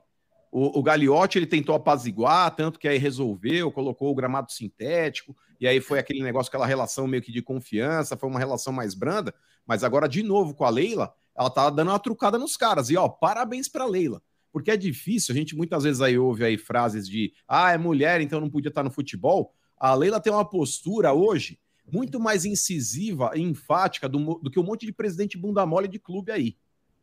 O, 0.55 0.79
o 0.79 0.83
Gagliotti 0.83 1.39
ele 1.39 1.47
tentou 1.47 1.73
apaziguar, 1.73 2.55
tanto 2.55 2.77
que 2.77 2.87
aí 2.87 2.99
resolveu, 2.99 3.71
colocou 3.71 4.11
o 4.11 4.15
gramado 4.15 4.51
sintético, 4.51 5.35
e 5.59 5.67
aí 5.67 5.81
foi 5.81 5.97
aquele 5.97 6.21
negócio, 6.21 6.49
aquela 6.49 6.67
relação 6.67 7.07
meio 7.07 7.23
que 7.23 7.31
de 7.31 7.41
confiança, 7.41 8.15
foi 8.15 8.29
uma 8.29 8.37
relação 8.37 8.71
mais 8.71 8.93
branda, 8.93 9.33
mas 9.65 9.83
agora, 9.83 10.07
de 10.07 10.21
novo, 10.21 10.53
com 10.53 10.63
a 10.63 10.69
Leila, 10.69 11.11
ela 11.35 11.49
tá 11.49 11.71
dando 11.71 11.89
uma 11.89 11.97
trucada 11.97 12.37
nos 12.37 12.55
caras. 12.55 12.91
E 12.91 12.95
ó, 12.95 13.09
parabéns 13.09 13.67
pra 13.67 13.87
Leila. 13.87 14.21
Porque 14.51 14.69
é 14.69 14.77
difícil, 14.77 15.33
a 15.33 15.35
gente 15.35 15.55
muitas 15.55 15.83
vezes 15.83 16.01
aí 16.01 16.19
ouve 16.19 16.45
aí 16.45 16.55
frases 16.55 17.09
de 17.09 17.33
ah, 17.47 17.71
é 17.71 17.77
mulher, 17.77 18.21
então 18.21 18.39
não 18.39 18.49
podia 18.49 18.69
estar 18.69 18.83
no 18.83 18.91
futebol. 18.91 19.55
A 19.75 19.95
Leila 19.95 20.19
tem 20.19 20.31
uma 20.31 20.47
postura 20.47 21.13
hoje 21.13 21.59
muito 21.91 22.19
mais 22.19 22.45
incisiva 22.45 23.31
e 23.33 23.41
enfática 23.41 24.07
do, 24.07 24.35
do 24.35 24.51
que 24.51 24.59
um 24.59 24.63
monte 24.63 24.85
de 24.85 24.93
presidente 24.93 25.35
bunda 25.35 25.65
mole 25.65 25.87
de 25.87 25.97
clube 25.97 26.31
aí, 26.31 26.55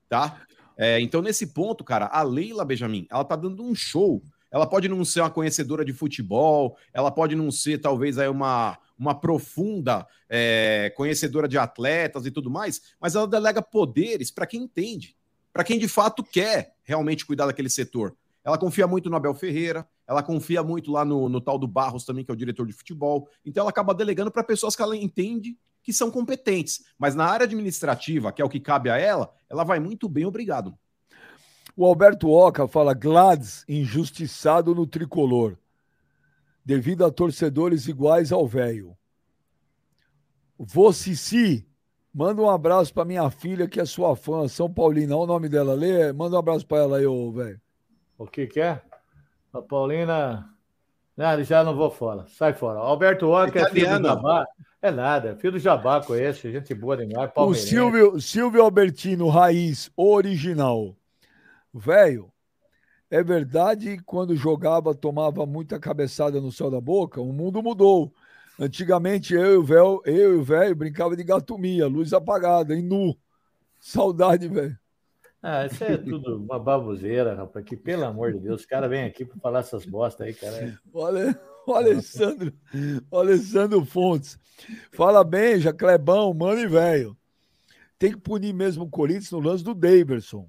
tá? 0.09 0.41
É, 0.83 0.99
então, 0.99 1.21
nesse 1.21 1.49
ponto, 1.49 1.85
cara, 1.85 2.07
a 2.07 2.23
Leila 2.23 2.65
Benjamin, 2.65 3.07
ela 3.11 3.23
tá 3.23 3.37
dando 3.37 3.63
um 3.63 3.75
show. 3.75 4.23
Ela 4.51 4.67
pode 4.67 4.89
não 4.89 5.05
ser 5.05 5.21
uma 5.21 5.29
conhecedora 5.29 5.85
de 5.85 5.93
futebol, 5.93 6.75
ela 6.91 7.11
pode 7.11 7.37
não 7.37 7.51
ser, 7.51 7.79
talvez, 7.79 8.17
aí 8.17 8.29
uma, 8.29 8.79
uma 8.99 9.15
profunda 9.15 10.07
é, 10.27 10.91
conhecedora 10.97 11.47
de 11.47 11.59
atletas 11.59 12.25
e 12.25 12.31
tudo 12.31 12.51
mais, 12.51 12.81
mas 12.99 13.15
ela 13.15 13.29
delega 13.29 13.61
poderes 13.61 14.31
para 14.31 14.47
quem 14.47 14.63
entende. 14.63 15.15
para 15.53 15.65
quem 15.65 15.79
de 15.79 15.87
fato 15.87 16.25
quer 16.25 16.75
realmente 16.83 17.27
cuidar 17.27 17.45
daquele 17.45 17.69
setor. 17.69 18.17
Ela 18.43 18.57
confia 18.57 18.87
muito 18.87 19.11
no 19.11 19.17
Abel 19.17 19.35
Ferreira, 19.35 19.87
ela 20.07 20.23
confia 20.23 20.63
muito 20.63 20.91
lá 20.91 21.05
no, 21.05 21.29
no 21.29 21.43
tal 21.43 21.59
do 21.59 21.69
Barros 21.69 22.07
também, 22.07 22.25
que 22.25 22.31
é 22.31 22.35
o 22.35 22.37
diretor 22.37 22.67
de 22.67 22.73
futebol. 22.73 23.29
Então 23.45 23.61
ela 23.61 23.71
acaba 23.71 23.93
delegando 23.93 24.31
para 24.31 24.43
pessoas 24.43 24.75
que 24.75 24.81
ela 24.81 24.97
entende 24.97 25.59
que 25.83 25.93
são 25.93 26.11
competentes. 26.11 26.85
Mas 26.99 27.15
na 27.15 27.25
área 27.25 27.45
administrativa, 27.45 28.33
que 28.33 28.43
é 28.43 28.45
o 28.45 28.49
que 28.49 28.61
cabe 28.61 28.91
a 28.91 28.99
ela, 28.99 29.33
ela 29.49 29.65
vai 29.65 29.81
muito 29.81 30.09
bem, 30.09 30.25
obrigado. 30.25 30.77
O 31.77 31.85
Alberto 31.85 32.31
Oca 32.31 32.69
fala 32.69 32.95
Glads 32.95 33.65
injustiçado 33.69 34.75
no 34.75 34.87
tricolor, 34.87 35.57
devido 36.65 37.05
a 37.05 37.11
torcedores 37.11 37.89
iguais 37.89 38.33
ao 38.33 38.47
velho. 38.47 38.97
Vocici, 40.59 41.67
manda 42.13 42.43
um 42.43 42.51
abraço 42.51 42.93
para 42.93 43.07
minha 43.07 43.31
filha, 43.31 43.67
que 43.67 43.81
é 43.81 43.85
sua 43.87 44.15
fã, 44.15 44.47
São 44.47 44.71
Paulina. 44.71 45.17
Olha 45.17 45.25
o 45.25 45.27
nome 45.27 45.49
dela, 45.49 45.73
Lê. 45.73 46.13
Manda 46.13 46.37
um 46.37 46.39
abraço 46.39 46.67
para 46.67 46.83
ela 46.83 46.99
aí, 46.99 47.07
ô 47.07 47.33
velho. 47.33 47.61
O 48.19 48.27
que 48.27 48.47
que 48.47 48.61
é? 48.61 48.83
A 49.53 49.63
Paulina. 49.63 50.55
Não, 51.21 51.45
já 51.45 51.63
não 51.63 51.77
vou 51.77 51.91
fora. 51.91 52.25
Sai 52.29 52.55
fora. 52.55 52.79
Alberto 52.79 53.29
Oca 53.29 53.61
é 53.61 53.69
filho 53.69 53.99
do 53.99 54.09
Jabá. 54.09 54.47
É 54.81 54.91
nada, 54.91 55.37
filho 55.37 55.53
do 55.53 55.59
Jabá 55.59 56.03
conhece, 56.03 56.51
gente 56.51 56.75
boa 56.75 56.97
demais. 56.97 57.31
O 57.37 57.53
Silvio, 57.53 58.19
Silvio 58.19 58.63
Albertino, 58.63 59.29
raiz, 59.29 59.91
original. 59.95 60.97
Velho, 61.75 62.33
é 63.11 63.23
verdade 63.23 64.01
quando 64.07 64.35
jogava, 64.35 64.95
tomava 64.95 65.45
muita 65.45 65.79
cabeçada 65.79 66.41
no 66.41 66.51
céu 66.51 66.71
da 66.71 66.81
boca? 66.81 67.21
O 67.21 67.35
mundo 67.35 67.63
mudou. 67.63 68.11
Antigamente 68.59 69.35
eu 69.35 69.53
e 69.53 69.57
o 69.59 69.63
velho, 69.63 70.03
eu 70.07 70.37
e 70.37 70.39
o 70.39 70.43
velho 70.43 70.75
brincava 70.75 71.15
de 71.15 71.23
gatomia, 71.23 71.87
luz 71.87 72.15
apagada, 72.15 72.75
em 72.75 72.81
nu. 72.81 73.15
Saudade, 73.79 74.49
velho. 74.49 74.79
Ah, 75.43 75.65
isso 75.67 75.83
é 75.83 75.97
tudo 75.97 76.37
uma 76.37 76.59
baboseira, 76.59 77.35
rapaz. 77.35 77.65
Que 77.65 77.77
pelo 77.77 78.05
amor 78.05 78.33
de 78.33 78.41
Deus, 78.41 78.61
os 78.61 78.67
caras 78.67 78.91
vêm 78.91 79.05
aqui 79.05 79.25
para 79.25 79.39
falar 79.39 79.61
essas 79.61 79.87
bostas 79.87 80.27
aí, 80.27 80.35
cara. 80.35 80.79
Olha, 80.93 81.41
o 81.67 81.73
Alessandro, 81.73 82.53
o 83.11 83.17
Alessandro 83.17 83.85
Fontes. 83.85 84.39
Fala 84.93 85.25
bem, 85.25 85.59
já 85.59 85.73
Clebão, 85.73 86.35
mano 86.35 86.61
e 86.61 86.67
velho. 86.67 87.17
Tem 87.99 88.13
que 88.13 88.19
punir 88.19 88.53
mesmo 88.53 88.85
o 88.85 88.91
Corinthians 88.91 89.31
no 89.31 89.41
lance 89.41 89.65
do 89.65 89.75
Daverson. 89.75 90.49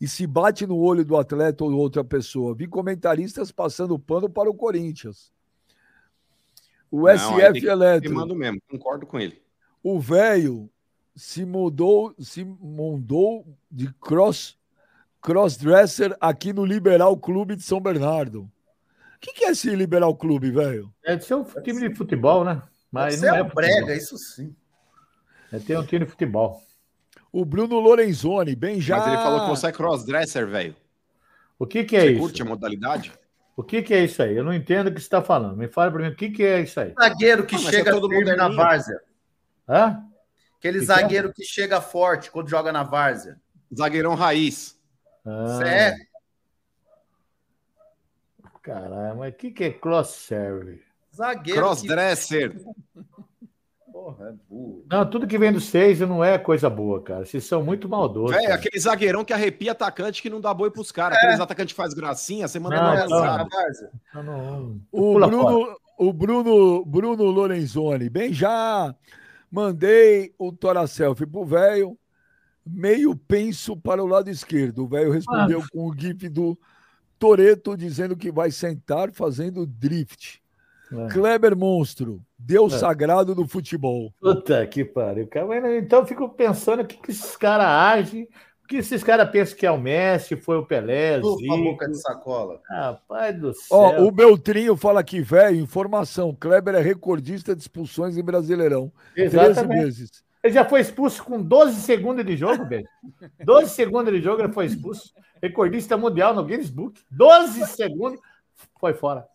E 0.00 0.08
se 0.08 0.26
bate 0.26 0.66
no 0.66 0.78
olho 0.78 1.04
do 1.04 1.16
atleta 1.16 1.62
ou 1.64 1.72
outra 1.72 2.02
pessoa. 2.02 2.54
Vi 2.54 2.66
comentaristas 2.66 3.52
passando 3.52 3.98
pano 3.98 4.28
para 4.28 4.50
o 4.50 4.54
Corinthians. 4.54 5.32
O 6.90 7.06
Não, 7.06 7.14
SF 7.14 7.66
Elétrico. 7.66 8.14
mando 8.14 8.34
mesmo, 8.34 8.60
concordo 8.68 9.06
com 9.06 9.18
ele. 9.18 9.40
O 9.82 9.98
velho 9.98 10.68
se 11.14 11.44
mudou, 11.44 12.14
se 12.18 12.44
mudou 12.44 13.46
de 13.70 13.92
cross 13.94 14.56
crossdresser 15.20 16.16
aqui 16.20 16.52
no 16.52 16.64
Liberal 16.64 17.16
Clube 17.16 17.54
de 17.54 17.62
São 17.62 17.80
Bernardo. 17.80 18.42
O 18.42 18.50
que, 19.20 19.32
que 19.32 19.44
é 19.44 19.50
esse 19.52 19.70
Liberal 19.70 20.16
Clube, 20.16 20.50
velho? 20.50 20.92
É 21.04 21.14
de 21.14 21.24
ser 21.24 21.36
um 21.36 21.44
time 21.44 21.88
de 21.88 21.94
futebol, 21.94 22.44
né? 22.44 22.60
Mas 22.90 23.22
não 23.22 23.36
é, 23.36 23.38
é 23.38 23.44
brega, 23.44 23.94
isso 23.94 24.18
sim. 24.18 24.54
É 25.52 25.60
ter 25.60 25.78
um 25.78 25.86
time 25.86 26.04
de 26.04 26.10
futebol. 26.10 26.60
O 27.30 27.44
Bruno 27.44 27.78
Lorenzoni, 27.78 28.56
bem 28.56 28.80
já. 28.80 28.98
Mas 28.98 29.06
ele 29.06 29.16
falou 29.18 29.40
que 29.42 29.50
você 29.50 29.68
é 29.68 29.72
crossdresser, 29.72 30.46
velho. 30.48 30.74
O 31.56 31.66
que, 31.66 31.84
que 31.84 31.96
é 31.96 32.00
você 32.00 32.06
isso? 32.06 32.14
Você 32.14 32.20
curte 32.20 32.42
a 32.42 32.44
modalidade? 32.44 33.12
O 33.56 33.62
que, 33.62 33.80
que 33.82 33.94
é 33.94 34.04
isso 34.04 34.22
aí? 34.22 34.36
Eu 34.36 34.42
não 34.42 34.52
entendo 34.52 34.88
o 34.88 34.92
que 34.92 34.98
você 34.98 35.06
está 35.06 35.22
falando. 35.22 35.56
Me 35.56 35.68
fala 35.68 35.92
para 35.92 36.02
mim 36.02 36.08
o 36.08 36.16
que, 36.16 36.30
que 36.30 36.42
é 36.42 36.60
isso 36.60 36.80
aí. 36.80 36.92
Zagueiro 36.98 37.46
que 37.46 37.54
ah, 37.54 37.58
chega 37.58 37.90
é 37.90 37.92
todo 37.92 38.10
mundo 38.10 38.36
na 38.36 38.48
várzea. 38.48 39.00
Hã? 39.68 40.02
Aquele 40.62 40.78
que 40.78 40.84
zagueiro 40.84 41.32
que, 41.32 41.42
é? 41.42 41.44
que 41.44 41.50
chega 41.50 41.80
forte 41.80 42.30
quando 42.30 42.48
joga 42.48 42.70
na 42.70 42.84
várzea. 42.84 43.36
Zagueirão 43.76 44.14
raiz. 44.14 44.78
Ah. 45.26 45.58
Certo. 45.58 46.12
Caralho, 48.62 49.18
mas 49.18 49.34
o 49.34 49.36
que, 49.36 49.50
que 49.50 49.64
é 49.64 49.72
cross-serve? 49.72 50.80
Zagueiro. 51.12 51.58
Crossdresser. 51.58 52.52
Que... 52.56 52.64
Porra, 53.92 54.28
é 54.28 54.32
burro. 54.48 54.84
Não, 54.88 55.10
tudo 55.10 55.26
que 55.26 55.36
vem 55.36 55.52
do 55.52 55.60
seis 55.60 55.98
não 55.98 56.22
é 56.24 56.38
coisa 56.38 56.70
boa, 56.70 57.02
cara. 57.02 57.24
Vocês 57.24 57.44
são 57.44 57.64
muito 57.64 57.88
maldosos. 57.88 58.36
É, 58.36 58.52
aquele 58.52 58.78
zagueirão 58.78 59.24
que 59.24 59.32
arrepia 59.32 59.72
atacante 59.72 60.22
que 60.22 60.30
não 60.30 60.40
dá 60.40 60.54
boi 60.54 60.70
pros 60.70 60.92
caras. 60.92 61.18
É. 61.18 61.20
Aqueles 61.22 61.40
atacantes 61.40 61.72
que 61.72 61.76
faz 61.76 61.92
gracinha, 61.92 62.46
você 62.46 62.60
manda 62.60 62.76
não, 62.76 63.08
não, 63.08 63.48
não, 64.14 64.22
não, 64.22 64.80
O 64.92 65.14
Bruno, 65.14 65.76
o 65.98 66.12
Bruno, 66.12 66.84
Bruno 66.84 67.24
Lorenzoni, 67.24 68.08
bem 68.08 68.32
já 68.32 68.94
Mandei 69.52 70.32
o 70.38 70.50
Tora 70.50 70.86
Selfie 70.86 71.26
pro 71.26 71.44
velho, 71.44 71.98
meio 72.64 73.14
penso 73.14 73.76
para 73.76 74.02
o 74.02 74.06
lado 74.06 74.30
esquerdo. 74.30 74.84
O 74.84 74.88
velho 74.88 75.12
respondeu 75.12 75.60
ah. 75.60 75.66
com 75.70 75.90
o 75.90 75.94
gif 75.94 76.26
do 76.30 76.58
Toreto 77.18 77.76
dizendo 77.76 78.16
que 78.16 78.32
vai 78.32 78.50
sentar 78.50 79.12
fazendo 79.12 79.66
drift. 79.66 80.40
É. 80.90 81.08
Kleber 81.08 81.54
Monstro, 81.54 82.22
Deus 82.38 82.72
é. 82.72 82.78
sagrado 82.78 83.34
do 83.34 83.46
futebol. 83.46 84.10
Puta 84.18 84.66
que 84.66 84.86
pariu. 84.86 85.28
Então 85.76 86.00
eu 86.00 86.06
fico 86.06 86.28
pensando 86.30 86.80
o 86.80 86.86
que, 86.86 86.96
que 86.96 87.10
esses 87.10 87.36
caras 87.36 87.66
agem 87.66 88.26
que 88.72 88.78
esses 88.78 89.04
caras 89.04 89.30
pensam 89.30 89.56
que 89.56 89.66
é 89.66 89.70
o 89.70 89.78
Messi, 89.78 90.34
foi 90.34 90.56
o 90.56 90.64
Pelé, 90.64 91.16
Zico. 91.16 91.62
boca 91.62 91.86
de 91.86 92.00
sacola. 92.00 92.60
Rapaz 92.66 93.38
do 93.38 93.52
céu. 93.52 93.78
Ó, 93.78 94.02
o 94.02 94.10
Beltrinho 94.10 94.74
fala 94.76 95.00
aqui, 95.00 95.20
velho, 95.20 95.60
informação, 95.60 96.34
Kleber 96.34 96.74
é 96.74 96.80
recordista 96.80 97.54
de 97.54 97.60
expulsões 97.60 98.16
em 98.16 98.22
Brasileirão. 98.22 98.90
Exatamente. 99.14 99.68
13 99.68 99.84
vezes. 99.84 100.24
Ele 100.42 100.54
já 100.54 100.64
foi 100.64 100.80
expulso 100.80 101.22
com 101.22 101.40
12 101.40 101.82
segundos 101.82 102.24
de 102.24 102.34
jogo, 102.34 102.66
velho. 102.66 102.88
12 103.44 103.70
segundos 103.70 104.12
de 104.12 104.22
jogo 104.22 104.42
ele 104.42 104.52
foi 104.52 104.64
expulso. 104.64 105.12
Recordista 105.42 105.96
mundial 105.96 106.34
no 106.34 106.44
Guinness 106.44 106.70
Book. 106.70 106.98
12 107.10 107.66
segundos, 107.66 108.20
foi 108.80 108.94
fora. 108.94 109.26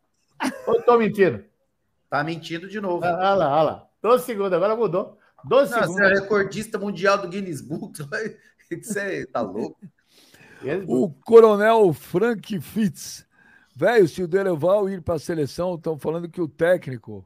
Ou 0.65 0.81
tô 0.81 0.97
mentindo? 0.97 1.45
Tá 2.09 2.23
mentindo 2.23 2.67
de 2.67 2.81
novo. 2.81 3.05
Ah, 3.05 3.13
olha 3.13 3.33
lá, 3.35 3.55
olha 3.55 3.63
lá. 3.63 3.87
12 4.01 4.25
segundos, 4.25 4.53
agora 4.53 4.75
mudou. 4.75 5.17
12 5.45 5.71
Não, 5.71 5.79
segundos. 5.79 6.01
Você 6.01 6.11
é 6.11 6.19
recordista 6.21 6.79
mundial 6.79 7.19
do 7.19 7.27
Guinness 7.27 7.61
Book. 7.61 8.01
Você 8.81 9.25
tá 9.27 9.41
louco? 9.41 9.79
O 10.87 11.09
coronel 11.09 11.93
Frank 11.93 12.59
Fitz. 12.59 13.25
Velho, 13.75 14.07
se 14.07 14.23
o 14.23 14.27
Deleval 14.27 14.89
ir 14.89 15.01
para 15.01 15.15
a 15.15 15.19
seleção, 15.19 15.75
estão 15.75 15.99
falando 15.99 16.29
que 16.29 16.41
o 16.41 16.47
técnico. 16.47 17.25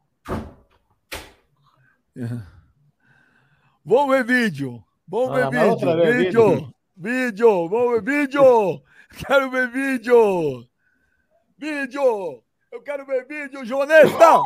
Vamos 3.86 4.16
ver 4.16 4.26
vídeo. 4.26 4.84
Vamos 5.08 5.34
ver 5.34 5.50
vídeo. 5.50 5.78
Vídeo. 5.78 6.50
vídeo. 6.50 6.74
Vídeo. 6.98 7.70
Vamos 7.70 7.92
ver 7.94 8.04
vídeo. 8.04 8.84
Quero 9.26 9.50
ver 9.50 9.72
vídeo. 9.72 10.68
Vídeo. 11.58 12.44
Eu 12.72 12.82
quero 12.82 13.06
ver 13.06 13.26
vídeo, 13.28 13.66
Joneta. 13.66 14.42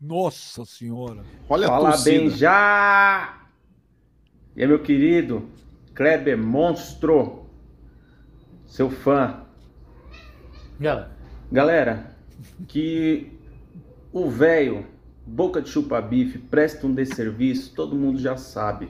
Nossa 0.00 0.64
senhora. 0.64 1.22
Olha 1.48 1.68
Fala 1.68 1.96
bem 2.02 2.30
já. 2.30 3.46
E 4.56 4.62
aí, 4.62 4.68
meu 4.68 4.82
querido, 4.82 5.48
Kleber 6.00 6.38
Monstro, 6.38 7.44
seu 8.64 8.88
fã. 8.88 9.42
Galera. 10.80 11.10
Galera, 11.52 12.16
que 12.66 13.38
o 14.10 14.30
velho, 14.30 14.86
boca 15.26 15.60
de 15.60 15.68
chupa-bife, 15.68 16.38
presta 16.38 16.86
um 16.86 16.94
desserviço, 16.94 17.74
todo 17.74 17.94
mundo 17.94 18.18
já 18.18 18.34
sabe. 18.38 18.88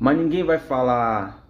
Mas 0.00 0.16
ninguém 0.16 0.42
vai 0.42 0.58
falar 0.58 1.46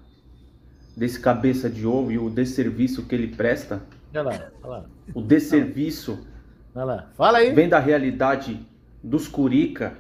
desse 0.97 1.20
cabeça 1.20 1.70
de 1.70 1.87
ovo 1.87 2.11
e 2.11 2.19
o 2.19 2.29
desserviço 2.29 3.07
que 3.07 3.15
ele 3.15 3.29
presta. 3.29 3.85
Lá, 4.12 4.51
lá. 4.65 4.85
O 5.15 5.23
desserviço. 5.23 6.27
Lá. 6.74 7.09
Fala 7.15 7.39
aí. 7.39 7.55
Vem 7.55 7.69
da 7.69 7.79
realidade 7.79 8.66
dos 9.01 9.29
curica, 9.29 9.97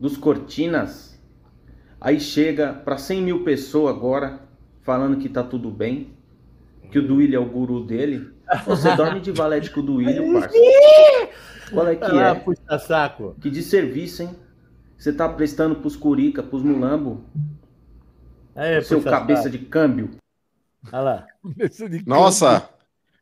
dos 0.00 0.16
cortinas 0.16 1.11
Aí 2.04 2.18
chega 2.18 2.72
para 2.72 2.98
100 2.98 3.22
mil 3.22 3.44
pessoas 3.44 3.94
agora, 3.94 4.40
falando 4.80 5.18
que 5.18 5.28
tá 5.28 5.40
tudo 5.44 5.70
bem, 5.70 6.12
que 6.90 6.98
o 6.98 7.06
Duílio 7.06 7.36
é 7.36 7.40
o 7.40 7.48
guru 7.48 7.84
dele. 7.84 8.32
Você 8.66 8.94
dorme 8.96 9.20
de 9.20 9.30
valete 9.30 9.70
com 9.70 9.78
o 9.78 9.84
Duílio, 9.84 10.32
parça. 10.34 10.58
Qual 11.72 11.86
é 11.86 11.94
que 11.94 12.04
ah, 12.04 12.28
é? 12.30 12.34
Puxa 12.34 12.78
saco. 12.80 13.36
Que 13.40 13.48
de 13.48 13.62
serviço, 13.62 14.24
hein? 14.24 14.34
Você 14.98 15.12
tá 15.12 15.28
prestando 15.28 15.76
pros 15.76 15.94
curica, 15.94 16.42
pros 16.42 16.64
mulambo. 16.64 17.24
Aí, 18.56 18.82
seu 18.82 19.00
cabeça 19.00 19.44
saco. 19.44 19.56
de 19.56 19.64
câmbio. 19.64 20.10
Olha 20.92 21.00
lá. 21.00 21.26
Nossa! 22.04 22.68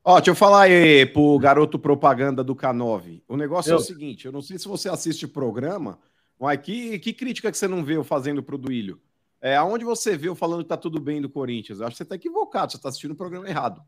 Ó, 0.02 0.16
deixa 0.16 0.30
eu 0.30 0.34
falar 0.34 0.62
aí 0.62 1.04
pro 1.04 1.38
garoto 1.38 1.78
propaganda 1.78 2.42
do 2.42 2.56
K9. 2.56 3.22
O 3.28 3.36
negócio 3.36 3.72
eu... 3.72 3.76
é 3.76 3.78
o 3.78 3.82
seguinte, 3.82 4.24
eu 4.24 4.32
não 4.32 4.40
sei 4.40 4.58
se 4.58 4.66
você 4.66 4.88
assiste 4.88 5.26
o 5.26 5.28
programa, 5.28 5.98
Uai, 6.40 6.56
que, 6.56 6.98
que 6.98 7.12
crítica 7.12 7.50
que 7.50 7.58
você 7.58 7.68
não 7.68 7.84
vê 7.84 8.02
fazendo 8.02 8.42
pro 8.42 8.56
Duílio? 8.56 8.98
É, 9.42 9.56
aonde 9.56 9.84
você 9.84 10.16
viu 10.16 10.34
falando 10.34 10.62
que 10.62 10.68
tá 10.68 10.76
tudo 10.76 10.98
bem 10.98 11.20
do 11.20 11.28
Corinthians? 11.28 11.80
Eu 11.80 11.86
acho 11.86 11.94
que 11.94 11.98
você 11.98 12.04
tá 12.04 12.14
equivocado, 12.14 12.72
você 12.72 12.78
tá 12.78 12.88
assistindo 12.88 13.12
o 13.12 13.16
programa 13.16 13.48
errado. 13.48 13.82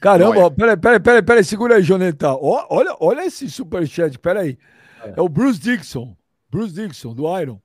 Caramba, 0.00 0.50
peraí, 0.50 0.76
peraí, 0.76 1.00
peraí, 1.00 1.22
peraí, 1.22 1.44
segura 1.44 1.76
aí, 1.76 1.82
Joneta. 1.82 2.34
Ó, 2.34 2.66
olha, 2.68 2.94
olha 3.00 3.24
esse 3.24 3.48
superchat, 3.50 4.18
peraí. 4.18 4.58
É. 5.02 5.14
é 5.16 5.22
o 5.22 5.28
Bruce 5.28 5.58
Dixon, 5.58 6.14
Bruce 6.50 6.74
Dixon, 6.74 7.14
do 7.14 7.38
Iron. 7.40 7.60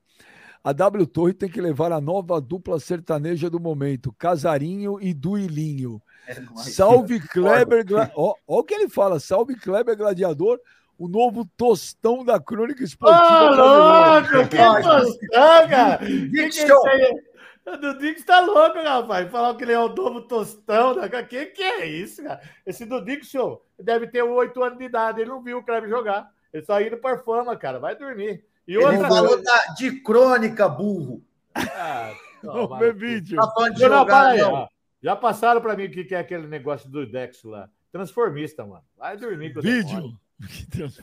A 0.64 0.72
W 0.72 1.06
Torre 1.06 1.32
tem 1.32 1.48
que 1.48 1.60
levar 1.60 1.92
a 1.92 2.00
nova 2.00 2.40
dupla 2.40 2.80
sertaneja 2.80 3.48
do 3.48 3.60
momento, 3.60 4.12
Casarinho 4.18 4.98
e 5.00 5.12
Duilinho. 5.14 6.00
É, 6.26 6.42
Salve 6.56 7.20
Kleber. 7.28 7.84
Ó 8.14 8.34
o 8.46 8.64
que 8.64 8.74
ele 8.74 8.88
fala. 8.88 9.20
Salve 9.20 9.56
Kleber 9.56 9.96
Gladiador 9.96 10.58
o 10.98 11.08
novo 11.08 11.48
tostão 11.56 12.24
da 12.24 12.40
crônica 12.40 12.82
esportiva. 12.82 13.22
Ô, 13.22 13.54
louco! 13.54 14.48
Que 14.48 14.82
tostão, 14.82 15.68
cara! 15.68 15.98
Que 15.98 16.48
que 16.48 16.60
é 16.60 17.28
o 17.68 17.76
Dudix 17.76 18.24
tá 18.24 18.40
louco, 18.40 18.78
rapaz. 18.78 19.30
Falar 19.30 19.54
que 19.54 19.62
ele 19.62 19.72
é 19.72 19.78
o 19.78 19.88
novo 19.88 20.22
tostão. 20.22 20.94
Né? 20.94 21.08
Que 21.24 21.46
que 21.46 21.62
é 21.62 21.86
isso, 21.86 22.22
cara? 22.22 22.40
Esse 22.64 22.86
Dudix, 22.86 23.26
show, 23.28 23.64
deve 23.78 24.06
ter 24.06 24.22
oito 24.22 24.62
anos 24.62 24.78
de 24.78 24.84
idade. 24.84 25.20
Ele 25.20 25.30
não 25.30 25.42
viu 25.42 25.58
o 25.58 25.62
Kleber 25.62 25.88
jogar. 25.88 26.30
Ele 26.52 26.64
só 26.64 26.80
indo 26.80 26.96
por 26.96 27.22
fama, 27.24 27.56
cara. 27.56 27.78
Vai 27.78 27.94
dormir. 27.94 28.44
E 28.66 28.74
ele 28.74 28.84
outra... 28.84 29.08
falou 29.08 29.42
da, 29.42 29.74
de 29.76 30.00
crônica, 30.00 30.68
burro. 30.68 31.22
Ah, 31.54 32.12
Vamos 32.42 32.78
ver 32.78 32.94
vídeo. 32.94 33.36
Tá 33.36 33.50
falando 33.54 33.74
de 33.74 33.80
jogar, 33.80 34.36
não. 34.36 34.68
Já 35.02 35.14
passaram 35.14 35.60
para 35.60 35.76
mim 35.76 35.84
o 35.84 35.90
que 35.90 36.14
é 36.14 36.18
aquele 36.18 36.46
negócio 36.46 36.88
do 36.90 37.06
Dex 37.06 37.42
lá. 37.44 37.68
Transformista, 37.92 38.64
mano. 38.64 38.84
Vai 38.96 39.16
dormir 39.16 39.52
com 39.54 39.60
Vídeo. 39.60 40.18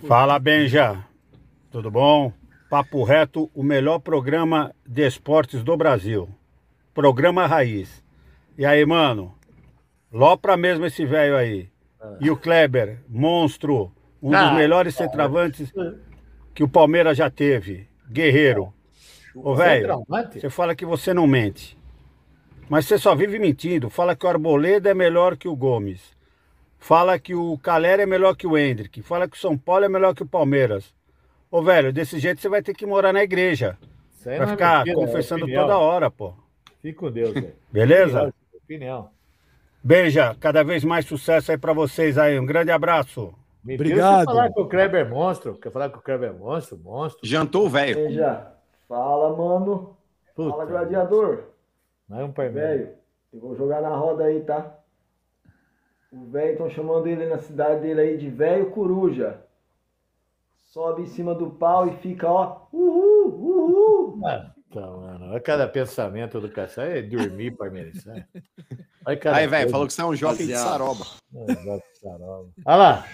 Fala, 0.08 0.40
Benja. 0.40 1.04
Tudo 1.70 1.92
bom? 1.92 2.32
Papo 2.70 3.04
Reto, 3.04 3.50
o 3.54 3.62
melhor 3.64 4.00
programa 4.00 4.74
de 4.88 5.06
esportes 5.06 5.64
do 5.64 5.76
Brasil. 5.76 6.30
Programa 6.94 7.46
Raiz. 7.46 8.04
E 8.58 8.66
aí, 8.66 8.86
mano? 8.86 9.36
Lopra 10.12 10.56
mesmo 10.56 10.86
esse 10.86 11.06
velho 11.06 11.36
aí. 11.36 11.70
Ah. 12.02 12.18
E 12.22 12.30
o 12.32 12.38
Kleber, 12.38 13.02
monstro. 13.10 13.92
Um 14.22 14.34
ah, 14.34 14.46
dos 14.46 14.58
melhores 14.58 14.96
centravantes 14.96 15.72
que 16.54 16.64
o 16.64 16.70
Palmeiras 16.70 17.18
já 17.18 17.30
teve. 17.30 17.88
Guerreiro. 18.10 18.74
Ô, 19.36 19.54
velho, 19.54 20.06
você 20.32 20.50
fala 20.50 20.74
que 20.74 20.86
você 20.86 21.14
não 21.14 21.28
mente. 21.28 21.78
Mas 22.70 22.86
você 22.86 22.98
só 22.98 23.14
vive 23.14 23.38
mentindo. 23.38 23.90
Fala 23.90 24.16
que 24.16 24.26
o 24.26 24.30
Arboleda 24.30 24.90
é 24.90 24.94
melhor 24.94 25.36
que 25.36 25.48
o 25.48 25.56
Gomes 25.56 26.15
fala 26.86 27.18
que 27.18 27.34
o 27.34 27.58
Calera 27.58 28.04
é 28.04 28.06
melhor 28.06 28.36
que 28.36 28.46
o 28.46 28.56
Hendrick, 28.56 29.02
fala 29.02 29.28
que 29.28 29.36
o 29.36 29.40
São 29.40 29.58
Paulo 29.58 29.86
é 29.86 29.90
melhor 29.90 30.14
que 30.14 30.22
o 30.22 30.28
Palmeiras. 30.28 30.94
Ô, 31.50 31.60
velho, 31.64 31.92
desse 31.92 32.20
jeito 32.20 32.40
você 32.40 32.48
vai 32.48 32.62
ter 32.62 32.76
que 32.76 32.86
morar 32.86 33.12
na 33.12 33.24
igreja. 33.24 33.76
Vai 34.24 34.38
é 34.38 34.46
ficar 34.46 34.86
mentira, 34.86 35.02
é 35.02 35.06
confessando 35.06 35.50
é 35.50 35.56
toda 35.56 35.80
hora, 35.80 36.12
pô. 36.12 36.36
Fique 36.84 36.94
com 36.94 37.10
Deus, 37.10 37.34
velho. 37.34 37.56
Beleza? 37.72 38.32
Opinião. 38.54 39.10
Beija, 39.84 40.36
cada 40.40 40.64
vez 40.64 40.84
mais 40.84 41.08
sucesso 41.08 41.52
aí 41.52 41.58
para 41.58 41.74
vocês 41.74 42.20
aí. 42.20 42.40
Um 42.40 42.46
grande 42.46 42.70
abraço. 42.70 43.34
Me 43.64 43.74
Obrigado. 43.74 44.26
falar 44.26 44.54
que 44.54 44.60
o 44.60 44.68
Kleber 44.68 45.08
é 45.08 45.10
monstro. 45.10 45.56
Quer 45.56 45.72
falar 45.72 45.90
que 45.90 45.98
o 45.98 46.02
Kleber 46.02 46.30
é 46.30 46.34
monstro? 46.34 46.78
Monstro. 46.78 47.28
Jantou, 47.28 47.68
velho. 47.68 47.96
Beija. 47.96 48.48
Fala, 48.88 49.36
mano. 49.36 49.98
Puta. 50.36 50.52
Fala, 50.52 50.66
gladiador. 50.66 51.46
Não 52.08 52.20
é 52.20 52.24
um 52.26 52.32
pai 52.32 52.50
velho. 52.50 52.90
Eu 53.34 53.40
vou 53.40 53.56
jogar 53.56 53.82
na 53.82 53.90
roda 53.90 54.26
aí, 54.26 54.42
tá? 54.42 54.85
O 56.12 56.26
velho, 56.30 56.52
estão 56.54 56.70
chamando 56.70 57.08
ele 57.08 57.26
na 57.26 57.40
cidade 57.40 57.82
dele 57.82 58.02
aí 58.02 58.18
de 58.18 58.30
velho 58.30 58.72
coruja. 58.72 59.42
Sobe 60.72 61.04
em 61.04 61.08
cima 61.08 61.34
do 61.34 61.52
pau 61.52 61.88
e 61.88 61.98
fica, 61.98 62.30
ó, 62.30 62.68
uhul, 62.72 63.28
uhul. 63.28 64.22
Ah, 64.26 64.52
então, 64.70 65.02
mano, 65.02 65.32
olha 65.32 65.40
cada 65.40 65.68
pensamento 65.68 66.40
do 66.42 66.50
cara. 66.50 66.70
é 66.78 67.02
dormir, 67.02 67.52
Palmeiras. 67.52 68.04
Né? 68.06 68.26
Aí, 69.06 69.48
velho, 69.48 69.70
falou 69.70 69.88
que 69.88 69.94
você 69.94 70.02
é 70.02 70.06
um 70.06 70.16
jovem 70.16 70.48
de 70.48 70.56
saroba. 70.56 71.06
Olha 72.66 72.76
lá. 72.76 73.06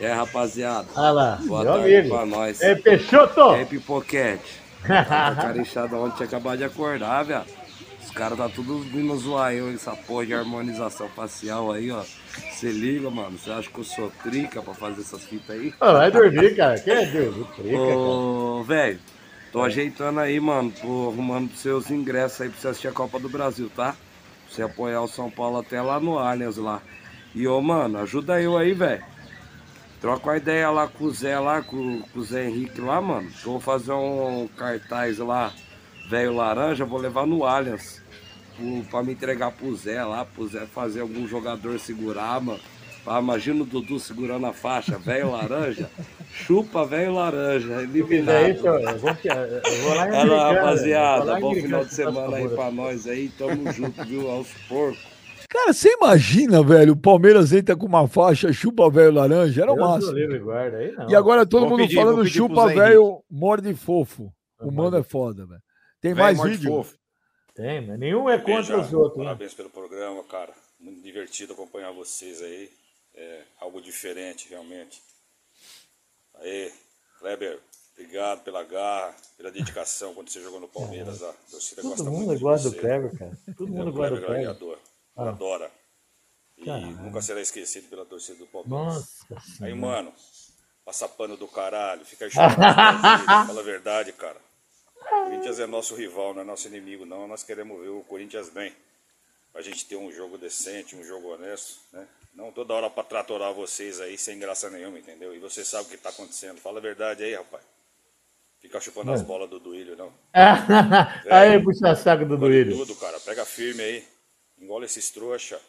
É, 0.00 0.12
rapaziada. 0.12 0.86
Olha 0.94 1.10
lá. 1.10 1.38
Boa 1.44 1.64
Meu 1.64 1.72
tarde 1.72 1.96
amigo. 1.96 2.14
pra 2.14 2.26
nós. 2.26 2.60
É, 2.60 2.74
Peixoto. 2.76 3.40
É, 3.52 3.64
Pipoquete. 3.64 4.60
cara 4.86 5.58
inchado 5.58 5.96
ontem 5.96 6.16
tinha 6.18 6.26
acabado 6.26 6.58
de 6.58 6.64
acordar, 6.64 7.24
velho. 7.24 7.44
Os 8.18 8.20
caras 8.20 8.36
tá 8.36 8.48
tudo 8.48 8.80
vindo 8.80 9.16
zoar 9.16 9.54
eu, 9.54 9.72
essa 9.72 9.94
porra 9.94 10.26
de 10.26 10.34
harmonização 10.34 11.08
facial 11.10 11.70
aí, 11.70 11.88
ó. 11.92 12.02
Você 12.50 12.68
liga, 12.68 13.08
mano. 13.08 13.38
Você 13.38 13.48
acha 13.48 13.70
que 13.70 13.78
eu 13.78 13.84
sou 13.84 14.10
trica 14.24 14.60
pra 14.60 14.74
fazer 14.74 15.02
essas 15.02 15.22
fitas 15.22 15.50
aí? 15.50 15.72
Ah, 15.80 15.92
vai 15.92 16.10
dormir, 16.10 16.56
cara. 16.56 16.80
Quem 16.80 16.94
é 16.94 17.06
Deus? 17.06 17.46
Trica, 17.54 17.78
Ô, 17.78 18.64
velho. 18.64 18.98
Tô 19.52 19.62
ajeitando 19.62 20.18
aí, 20.18 20.40
mano. 20.40 20.72
Tô 20.72 21.10
arrumando 21.10 21.54
seus 21.54 21.92
ingressos 21.92 22.40
aí 22.40 22.48
pra 22.48 22.60
você 22.60 22.66
assistir 22.66 22.88
a 22.88 22.92
Copa 22.92 23.20
do 23.20 23.28
Brasil, 23.28 23.70
tá? 23.76 23.92
Pra 23.92 23.96
você 24.50 24.62
apoiar 24.62 25.00
o 25.00 25.06
São 25.06 25.30
Paulo 25.30 25.58
até 25.58 25.80
lá 25.80 26.00
no 26.00 26.18
Allianz 26.18 26.56
lá. 26.56 26.82
E, 27.36 27.46
ô, 27.46 27.60
mano, 27.62 27.98
ajuda 27.98 28.42
eu 28.42 28.58
aí, 28.58 28.72
velho. 28.74 29.04
Troca 30.00 30.30
uma 30.30 30.36
ideia 30.36 30.68
lá 30.70 30.88
com 30.88 31.04
o 31.04 31.10
Zé 31.12 31.38
lá, 31.38 31.62
com, 31.62 32.02
com 32.02 32.18
o 32.18 32.24
Zé 32.24 32.48
Henrique 32.48 32.80
lá, 32.80 33.00
mano. 33.00 33.30
Eu 33.44 33.52
vou 33.52 33.60
fazer 33.60 33.92
um 33.92 34.48
cartaz 34.56 35.18
lá, 35.18 35.52
velho 36.10 36.34
laranja, 36.34 36.84
vou 36.84 36.98
levar 36.98 37.24
no 37.24 37.44
Allianz 37.44 38.07
para 38.90 39.02
me 39.02 39.12
entregar 39.12 39.50
pro 39.50 39.74
Zé 39.74 40.02
lá, 40.04 40.24
pro 40.24 40.48
Zé 40.48 40.66
fazer 40.66 41.00
algum 41.00 41.26
jogador 41.26 41.78
segurar, 41.78 42.40
mano. 42.40 42.60
Ah, 43.06 43.20
imagina 43.20 43.62
o 43.62 43.66
Dudu 43.66 43.98
segurando 43.98 44.44
a 44.44 44.52
faixa, 44.52 44.98
velho 44.98 45.30
laranja. 45.30 45.88
Chupa, 46.30 46.84
velho 46.84 47.14
laranja. 47.14 47.82
Eliminado. 47.82 48.50
Isso, 48.50 48.66
eu 48.66 48.98
vou, 48.98 49.10
eu 49.10 49.82
vou 49.82 49.94
lá 49.94 50.08
em 50.08 50.12
Fala, 50.12 50.52
rapaziada. 50.52 51.40
Bom 51.40 51.54
final 51.54 51.84
de 51.86 51.94
semana 51.94 52.36
aí 52.36 52.48
pra 52.48 52.70
nós 52.70 53.06
aí. 53.06 53.30
Tamo 53.30 53.72
junto, 53.72 54.04
viu? 54.04 54.30
Aos 54.30 54.48
porcos. 54.68 55.18
Cara, 55.48 55.72
você 55.72 55.90
imagina, 55.94 56.62
velho, 56.62 56.92
o 56.92 56.96
Palmeiras 56.96 57.54
entra 57.54 57.74
com 57.74 57.86
uma 57.86 58.06
faixa, 58.06 58.52
chupa 58.52 58.90
velho 58.90 59.12
laranja, 59.12 59.62
era 59.62 59.72
o 59.72 59.76
máximo. 59.76 60.14
E 61.08 61.14
agora 61.16 61.46
todo 61.46 61.62
vou 61.62 61.70
mundo 61.70 61.84
pedir, 61.84 61.94
falando 61.94 62.26
chupa 62.26 62.68
velho, 62.68 63.22
morde 63.30 63.72
fofo. 63.74 64.30
O 64.60 64.70
mano 64.70 64.98
é 64.98 65.02
foda, 65.02 65.46
velho. 65.46 65.62
Tem 66.02 66.12
véio 66.12 66.36
mais 66.36 66.42
vídeo? 66.42 66.68
Fofo. 66.70 66.94
Tem, 67.58 67.84
mas 67.84 67.98
nenhum 67.98 68.30
é 68.30 68.38
contra 68.38 68.54
Beijão. 68.54 68.80
os 68.82 68.92
outros. 68.92 69.24
Parabéns 69.24 69.52
pelo 69.52 69.68
programa, 69.68 70.22
cara. 70.22 70.54
Muito 70.78 71.02
divertido 71.02 71.54
acompanhar 71.54 71.90
vocês 71.90 72.40
aí. 72.40 72.70
É 73.16 73.42
algo 73.58 73.82
diferente, 73.82 74.48
realmente. 74.48 75.02
Aí, 76.36 76.72
Kleber, 77.18 77.58
obrigado 77.94 78.44
pela 78.44 78.62
garra, 78.62 79.12
pela 79.36 79.50
dedicação 79.50 80.14
quando 80.14 80.30
você 80.30 80.40
jogou 80.40 80.60
no 80.60 80.68
Palmeiras. 80.68 81.20
A 81.20 81.32
torcida 81.50 81.82
Todo 81.82 81.90
gosta 81.90 82.08
mundo 82.08 82.38
gosta 82.38 82.70
do 82.70 82.76
Kleber, 82.76 83.18
cara. 83.18 83.38
Todo 83.56 83.72
mundo 83.72 83.92
gosta 83.92 84.14
do 84.14 84.24
Kleber. 84.24 84.44
Gladiador. 84.44 84.78
Ah. 85.16 85.28
Adora. 85.30 85.68
E 86.56 86.70
nunca 86.70 87.20
será 87.20 87.40
esquecido 87.40 87.88
pela 87.88 88.06
torcida 88.06 88.38
do 88.38 88.46
Palmeiras. 88.46 89.20
Nossa, 89.28 89.64
aí, 89.64 89.74
mano, 89.74 90.12
passa 90.84 91.08
pano 91.08 91.36
do 91.36 91.48
caralho, 91.48 92.04
fica 92.04 92.30
chorando. 92.30 92.54
fala 93.48 93.60
a 93.60 93.64
verdade, 93.64 94.12
cara. 94.12 94.47
O 95.10 95.24
Corinthians 95.24 95.58
é 95.58 95.66
nosso 95.66 95.94
rival, 95.94 96.34
não 96.34 96.42
é 96.42 96.44
nosso 96.44 96.68
inimigo, 96.68 97.04
não. 97.04 97.26
Nós 97.26 97.42
queremos 97.42 97.80
ver 97.80 97.88
o 97.88 98.02
Corinthians 98.02 98.48
bem. 98.48 98.72
Pra 99.52 99.62
gente 99.62 99.86
ter 99.86 99.96
um 99.96 100.12
jogo 100.12 100.38
decente, 100.38 100.94
um 100.94 101.02
jogo 101.02 101.34
honesto, 101.34 101.80
né? 101.92 102.06
Não 102.34 102.52
toda 102.52 102.74
hora 102.74 102.88
pra 102.88 103.02
tratorar 103.02 103.52
vocês 103.52 104.00
aí 104.00 104.16
sem 104.16 104.38
graça 104.38 104.70
nenhuma, 104.70 104.98
entendeu? 104.98 105.34
E 105.34 105.38
você 105.38 105.64
sabe 105.64 105.88
o 105.88 105.90
que 105.90 105.96
tá 105.96 106.10
acontecendo. 106.10 106.60
Fala 106.60 106.78
a 106.78 106.82
verdade 106.82 107.24
aí, 107.24 107.34
rapaz. 107.34 107.64
Fica 108.60 108.80
chupando 108.80 109.10
é. 109.10 109.14
as 109.14 109.22
bolas 109.22 109.48
do 109.48 109.58
Duílio, 109.58 109.96
não. 109.96 110.12
aí, 111.30 111.62
puxa 111.62 111.94
saco 111.96 112.24
do 112.24 112.36
Duílio. 112.36 112.76
tudo, 112.76 112.94
cara. 112.96 113.18
Pega 113.20 113.44
firme 113.44 113.82
aí. 113.82 114.04
Engole 114.60 114.84
esses 114.84 115.10
trouxa. 115.10 115.60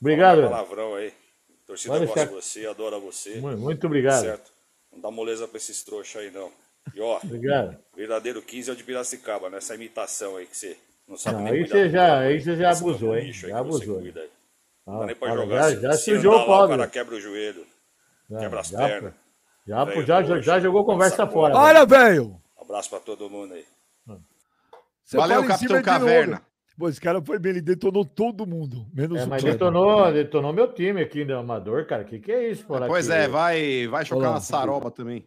Obrigado. 0.00 0.42
palavrão 0.42 0.94
aí. 0.94 1.12
Torcida 1.66 1.98
gosta 2.04 2.26
de 2.26 2.32
você, 2.32 2.66
adora 2.66 2.98
você. 2.98 3.36
Muito 3.40 3.86
obrigado. 3.86 4.22
Certo? 4.22 4.52
Não 4.92 5.00
dá 5.00 5.10
moleza 5.10 5.46
pra 5.46 5.56
esses 5.56 5.82
trouxa 5.84 6.18
aí, 6.18 6.30
não. 6.30 6.50
E 6.94 7.00
ó, 7.00 7.18
Obrigado. 7.22 7.76
verdadeiro 7.94 8.42
15 8.42 8.70
é 8.70 8.72
o 8.72 8.76
de 8.76 8.84
Piracicaba, 8.84 9.48
nessa 9.50 9.74
né? 9.74 9.80
imitação 9.80 10.36
aí 10.36 10.46
que 10.46 10.56
você 10.56 10.76
não 11.06 11.16
sabe 11.16 11.36
não, 11.36 11.44
nem 11.44 11.52
aí 11.54 11.66
você 11.66 11.88
já, 11.90 12.18
aí 12.18 12.40
você 12.40 12.56
já 12.56 12.70
abusou, 12.70 13.16
hein? 13.16 13.32
Já 13.32 13.58
abusou. 13.58 14.02
Não 14.86 15.00
dá 15.00 15.06
nem 15.06 15.14
pra 15.14 15.34
jogar. 15.34 15.70
Já, 15.74 15.80
já 15.80 15.92
sujou 15.92 16.34
o 16.34 16.46
pau. 16.46 16.64
O 16.64 16.68
cara 16.68 16.86
quebra 16.88 17.14
o 17.14 17.20
joelho, 17.20 17.64
já, 18.28 18.38
quebra 18.38 18.60
as 18.60 18.68
já, 18.68 18.78
pernas. 18.78 19.14
Já, 19.66 19.84
véio, 19.84 20.06
já, 20.06 20.22
já, 20.22 20.40
já 20.40 20.60
jogou 20.60 20.84
conversa 20.84 21.26
fora. 21.26 21.56
Olha, 21.56 21.84
velho! 21.84 22.40
Abraço 22.60 22.90
pra 22.90 23.00
todo 23.00 23.28
mundo 23.28 23.54
aí. 23.54 23.64
Você 25.04 25.16
Valeu, 25.16 25.44
Capitão 25.44 25.82
Caverna. 25.82 26.40
Pô, 26.78 26.88
esse 26.88 27.00
cara 27.00 27.20
foi 27.20 27.38
bem, 27.38 27.50
ele 27.50 27.60
detonou 27.60 28.06
todo 28.06 28.46
mundo, 28.46 28.86
menos 28.94 29.20
é, 29.20 29.24
o 29.24 29.28
mas 29.28 29.44
detonou, 29.44 30.10
detonou 30.10 30.50
meu 30.50 30.72
time 30.72 31.02
aqui 31.02 31.26
no 31.26 31.36
Amador, 31.36 31.84
cara. 31.84 32.04
Que 32.04 32.18
que 32.18 32.32
é 32.32 32.48
isso, 32.48 32.64
por 32.64 32.86
Pois 32.86 33.10
aqui? 33.10 33.24
é, 33.24 33.28
vai, 33.28 33.86
vai 33.86 34.04
chocar 34.06 34.22
Olá, 34.22 34.30
uma 34.30 34.40
saroba 34.40 34.90
também. 34.90 35.26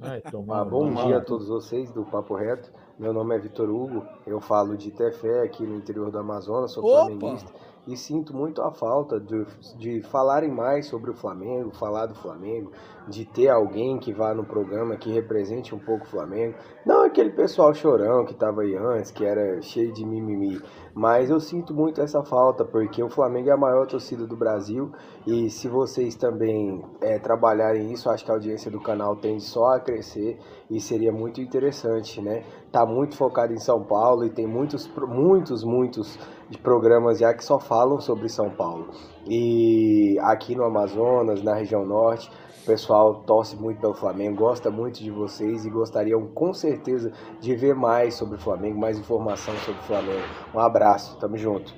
Ai, 0.00 0.22
ah, 0.50 0.64
bom 0.64 0.92
dia 0.92 1.18
a 1.18 1.20
todos 1.20 1.48
vocês 1.48 1.90
do 1.90 2.04
Papo 2.04 2.34
Reto. 2.34 2.70
Meu 2.98 3.14
nome 3.14 3.34
é 3.34 3.38
Vitor 3.38 3.70
Hugo, 3.70 4.06
eu 4.26 4.38
falo 4.40 4.76
de 4.76 4.90
Tefé 4.90 5.42
aqui 5.42 5.62
no 5.62 5.74
interior 5.74 6.10
do 6.10 6.18
Amazonas, 6.18 6.72
sou 6.72 6.84
Opa! 6.84 7.06
flamenguista 7.06 7.50
e 7.86 7.96
sinto 7.96 8.34
muito 8.34 8.62
a 8.62 8.70
falta 8.70 9.18
de, 9.18 9.46
de 9.76 10.02
falarem 10.02 10.50
mais 10.50 10.86
sobre 10.86 11.10
o 11.10 11.14
Flamengo, 11.14 11.70
falar 11.74 12.06
do 12.06 12.14
Flamengo, 12.14 12.70
de 13.08 13.24
ter 13.24 13.48
alguém 13.48 13.98
que 13.98 14.12
vá 14.12 14.34
no 14.34 14.44
programa 14.44 14.96
que 14.96 15.10
represente 15.10 15.74
um 15.74 15.78
pouco 15.78 16.04
o 16.04 16.08
Flamengo. 16.08 16.54
Não 16.84 17.04
aquele 17.04 17.30
pessoal 17.30 17.74
chorão 17.74 18.24
que 18.24 18.32
estava 18.32 18.62
aí 18.62 18.76
antes, 18.76 19.10
que 19.10 19.24
era 19.24 19.60
cheio 19.62 19.92
de 19.92 20.04
mimimi, 20.04 20.60
mas 20.94 21.30
eu 21.30 21.40
sinto 21.40 21.74
muito 21.74 22.00
essa 22.00 22.22
falta, 22.22 22.64
porque 22.64 23.02
o 23.02 23.08
Flamengo 23.08 23.48
é 23.48 23.52
a 23.52 23.56
maior 23.56 23.86
torcida 23.86 24.26
do 24.26 24.36
Brasil 24.36 24.92
e 25.26 25.50
se 25.50 25.68
vocês 25.68 26.14
também 26.14 26.84
é, 27.00 27.18
trabalharem 27.18 27.92
isso, 27.92 28.10
acho 28.10 28.24
que 28.24 28.30
a 28.30 28.34
audiência 28.34 28.70
do 28.70 28.80
canal 28.80 29.16
tende 29.16 29.42
só 29.42 29.74
a 29.74 29.80
crescer 29.80 30.38
e 30.70 30.80
seria 30.80 31.12
muito 31.12 31.40
interessante, 31.40 32.20
né? 32.20 32.44
Tá 32.72 32.86
muito 32.86 33.16
focado 33.16 33.52
em 33.52 33.58
São 33.58 33.82
Paulo 33.82 34.24
e 34.24 34.30
tem 34.30 34.46
muitos, 34.46 34.86
muitos, 34.86 35.64
muitos 35.64 36.18
de 36.48 36.56
programas 36.58 37.18
já 37.18 37.34
que 37.34 37.44
só 37.44 37.58
falam 37.58 38.00
sobre 38.00 38.28
São 38.28 38.48
Paulo. 38.50 38.90
E 39.26 40.16
aqui 40.22 40.54
no 40.54 40.64
Amazonas, 40.64 41.42
na 41.42 41.54
região 41.54 41.84
norte, 41.84 42.30
o 42.62 42.66
pessoal 42.66 43.22
torce 43.24 43.56
muito 43.56 43.80
pelo 43.80 43.94
Flamengo, 43.94 44.36
gosta 44.36 44.70
muito 44.70 45.02
de 45.02 45.10
vocês 45.10 45.64
e 45.64 45.70
gostariam 45.70 46.28
com 46.28 46.54
certeza 46.54 47.12
de 47.40 47.56
ver 47.56 47.74
mais 47.74 48.14
sobre 48.14 48.36
o 48.36 48.40
Flamengo, 48.40 48.78
mais 48.78 48.98
informação 48.98 49.56
sobre 49.58 49.80
o 49.80 49.84
Flamengo. 49.84 50.26
Um 50.54 50.60
abraço, 50.60 51.18
tamo 51.18 51.36
junto. 51.36 51.74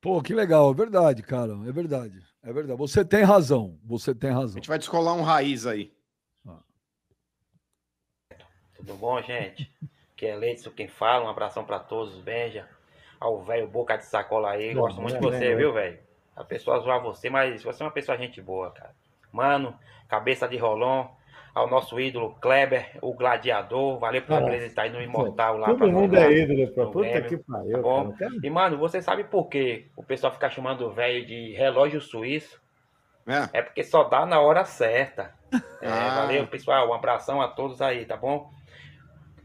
Pô, 0.00 0.22
que 0.22 0.34
legal, 0.34 0.70
é 0.70 0.74
verdade, 0.74 1.22
cara, 1.22 1.52
é 1.66 1.72
verdade. 1.72 2.22
É 2.42 2.52
verdade. 2.52 2.78
Você 2.78 3.02
tem 3.02 3.22
razão, 3.22 3.78
você 3.82 4.14
tem 4.14 4.30
razão. 4.30 4.56
A 4.56 4.60
gente 4.60 4.68
vai 4.68 4.78
descolar 4.78 5.14
um 5.14 5.22
raiz 5.22 5.66
aí. 5.66 5.90
Ah. 6.46 6.60
Tudo 8.76 8.94
bom, 8.94 9.20
gente? 9.22 9.72
Que 10.16 10.26
é 10.26 10.36
Leidson 10.36 10.70
quem 10.70 10.88
fala, 10.88 11.24
um 11.24 11.28
abração 11.28 11.64
para 11.64 11.78
todos, 11.78 12.18
Benja. 12.18 12.68
Ao 13.18 13.42
velho 13.42 13.66
Boca 13.66 13.96
de 13.96 14.04
Sacola 14.04 14.50
aí, 14.50 14.74
gosto 14.74 15.00
muito 15.00 15.18
de 15.18 15.20
você, 15.20 15.54
viu, 15.54 15.72
velho? 15.72 15.98
A 16.36 16.44
pessoa 16.44 16.78
zoar 16.80 17.00
você, 17.02 17.30
mas 17.30 17.62
você 17.62 17.82
é 17.82 17.86
uma 17.86 17.92
pessoa 17.92 18.18
gente 18.18 18.40
boa, 18.40 18.70
cara. 18.70 18.94
Mano, 19.32 19.78
cabeça 20.08 20.46
de 20.48 20.56
rolão, 20.56 21.10
ao 21.54 21.68
nosso 21.68 22.00
ídolo 22.00 22.34
Kleber, 22.40 22.98
o 23.00 23.14
gladiador. 23.14 23.98
Valeu 23.98 24.22
por 24.22 24.34
apresentar 24.34 24.82
aí 24.82 24.90
no 24.90 25.00
Imortal 25.00 25.56
lá. 25.56 25.68
Todo 25.68 25.90
mundo 25.90 26.16
é 26.16 26.32
ídolo, 26.32 26.68
pra 26.72 26.86
puta 26.86 27.22
que 27.22 27.36
pariu. 27.38 27.82
Tá 27.82 28.28
e, 28.42 28.50
mano, 28.50 28.76
você 28.76 29.00
sabe 29.00 29.24
por 29.24 29.48
que 29.48 29.86
o 29.96 30.02
pessoal 30.02 30.32
fica 30.32 30.50
chamando 30.50 30.86
o 30.86 30.90
velho 30.90 31.24
de 31.24 31.52
relógio 31.52 32.00
suíço? 32.00 32.60
É. 33.26 33.58
é 33.58 33.62
porque 33.62 33.82
só 33.82 34.04
dá 34.04 34.26
na 34.26 34.40
hora 34.40 34.64
certa. 34.64 35.32
É, 35.80 35.88
ah. 35.88 36.22
Valeu, 36.22 36.46
pessoal. 36.46 36.90
Um 36.90 36.92
abração 36.92 37.40
a 37.40 37.48
todos 37.48 37.80
aí, 37.80 38.04
tá 38.04 38.16
bom? 38.16 38.50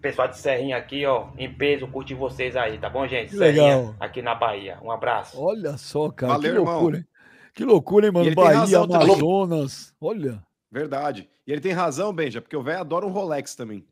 Pessoal 0.02 0.30
de 0.30 0.38
Serrinha 0.38 0.78
aqui, 0.78 1.06
ó, 1.06 1.28
em 1.38 1.54
peso, 1.54 1.88
curte 1.88 2.14
vocês 2.14 2.56
aí, 2.56 2.78
tá 2.78 2.90
bom, 2.90 3.06
gente? 3.08 3.36
Legal. 3.36 3.96
aqui 4.00 4.22
na 4.22 4.34
Bahia. 4.34 4.78
Um 4.82 4.92
abraço. 4.92 5.42
Olha 5.42 5.78
só, 5.78 6.10
cara. 6.10 6.34
Valeu, 6.34 6.52
que 6.52 6.58
loucura, 6.58 6.78
irmão. 6.78 6.96
hein? 6.96 7.06
Que 7.54 7.66
loucura, 7.66 8.06
hein, 8.06 8.12
mano? 8.14 8.36
Bahia, 8.36 8.80
Amazonas. 8.80 9.94
Olha. 10.00 10.42
Verdade. 10.72 11.30
E 11.46 11.52
ele 11.52 11.62
tem 11.62 11.74
razão, 11.74 12.14
Benja, 12.14 12.40
porque 12.42 12.56
o 12.56 12.62
velho 12.64 12.80
adora 12.80 13.06
um 13.06 13.12
Rolex 13.12 13.56
também. 13.56 13.86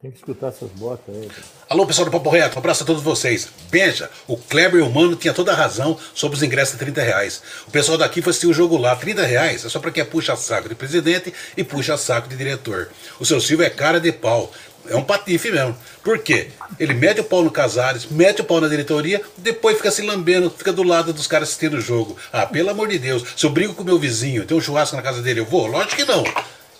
Tem 0.00 0.10
que 0.10 0.18
escutar 0.18 0.48
essas 0.48 0.70
botas 0.70 1.14
aí. 1.14 1.28
Alô, 1.68 1.86
pessoal 1.86 2.04
do 2.04 2.10
Papo 2.10 2.30
Reto, 2.30 2.56
um 2.56 2.58
abraço 2.58 2.82
a 2.82 2.86
todos 2.86 3.02
vocês. 3.02 3.48
Benja, 3.70 4.10
o 4.26 4.36
Kleber 4.36 4.80
e 4.80 4.82
o 4.82 4.90
Mano 4.90 5.14
tinha 5.14 5.32
toda 5.32 5.52
a 5.52 5.54
razão 5.54 5.98
sobre 6.14 6.36
os 6.36 6.42
ingressos 6.42 6.74
de 6.74 6.80
30 6.80 7.02
reais. 7.02 7.42
O 7.66 7.70
pessoal 7.70 7.96
daqui 7.96 8.20
foi 8.20 8.30
assistir 8.30 8.48
o 8.48 8.52
jogo 8.52 8.76
lá. 8.76 8.96
30 8.96 9.24
reais 9.24 9.64
é 9.64 9.68
só 9.68 9.78
para 9.78 9.90
quem 9.90 10.02
é 10.02 10.04
puxa 10.04 10.34
saco 10.36 10.68
de 10.68 10.74
presidente 10.74 11.32
e 11.56 11.62
puxa 11.62 11.96
saco 11.96 12.28
de 12.28 12.36
diretor. 12.36 12.88
O 13.20 13.26
seu 13.26 13.40
Silvio 13.40 13.66
é 13.66 13.70
cara 13.70 14.00
de 14.00 14.10
pau. 14.10 14.52
É 14.88 14.96
um 14.96 15.04
patife 15.04 15.50
mesmo. 15.50 15.76
Por 16.02 16.18
quê? 16.20 16.48
Ele 16.78 16.94
mete 16.94 17.20
o 17.20 17.24
pau 17.24 17.42
no 17.42 17.50
Casares, 17.50 18.06
mete 18.06 18.40
o 18.40 18.44
pau 18.44 18.60
na 18.60 18.68
diretoria, 18.68 19.20
depois 19.36 19.76
fica 19.76 19.90
se 19.90 20.02
lambendo, 20.02 20.50
fica 20.50 20.72
do 20.72 20.82
lado 20.82 21.12
dos 21.12 21.26
caras 21.26 21.48
assistindo 21.48 21.74
o 21.74 21.80
jogo. 21.80 22.16
Ah, 22.32 22.46
pelo 22.46 22.70
amor 22.70 22.88
de 22.88 22.98
Deus, 22.98 23.22
se 23.36 23.44
eu 23.44 23.50
brigo 23.50 23.74
com 23.74 23.84
meu 23.84 23.98
vizinho, 23.98 24.46
tem 24.46 24.56
um 24.56 24.60
churrasco 24.60 24.96
na 24.96 25.02
casa 25.02 25.20
dele, 25.22 25.40
eu 25.40 25.44
vou? 25.44 25.66
Lógico 25.66 25.96
que 25.96 26.04
não. 26.04 26.24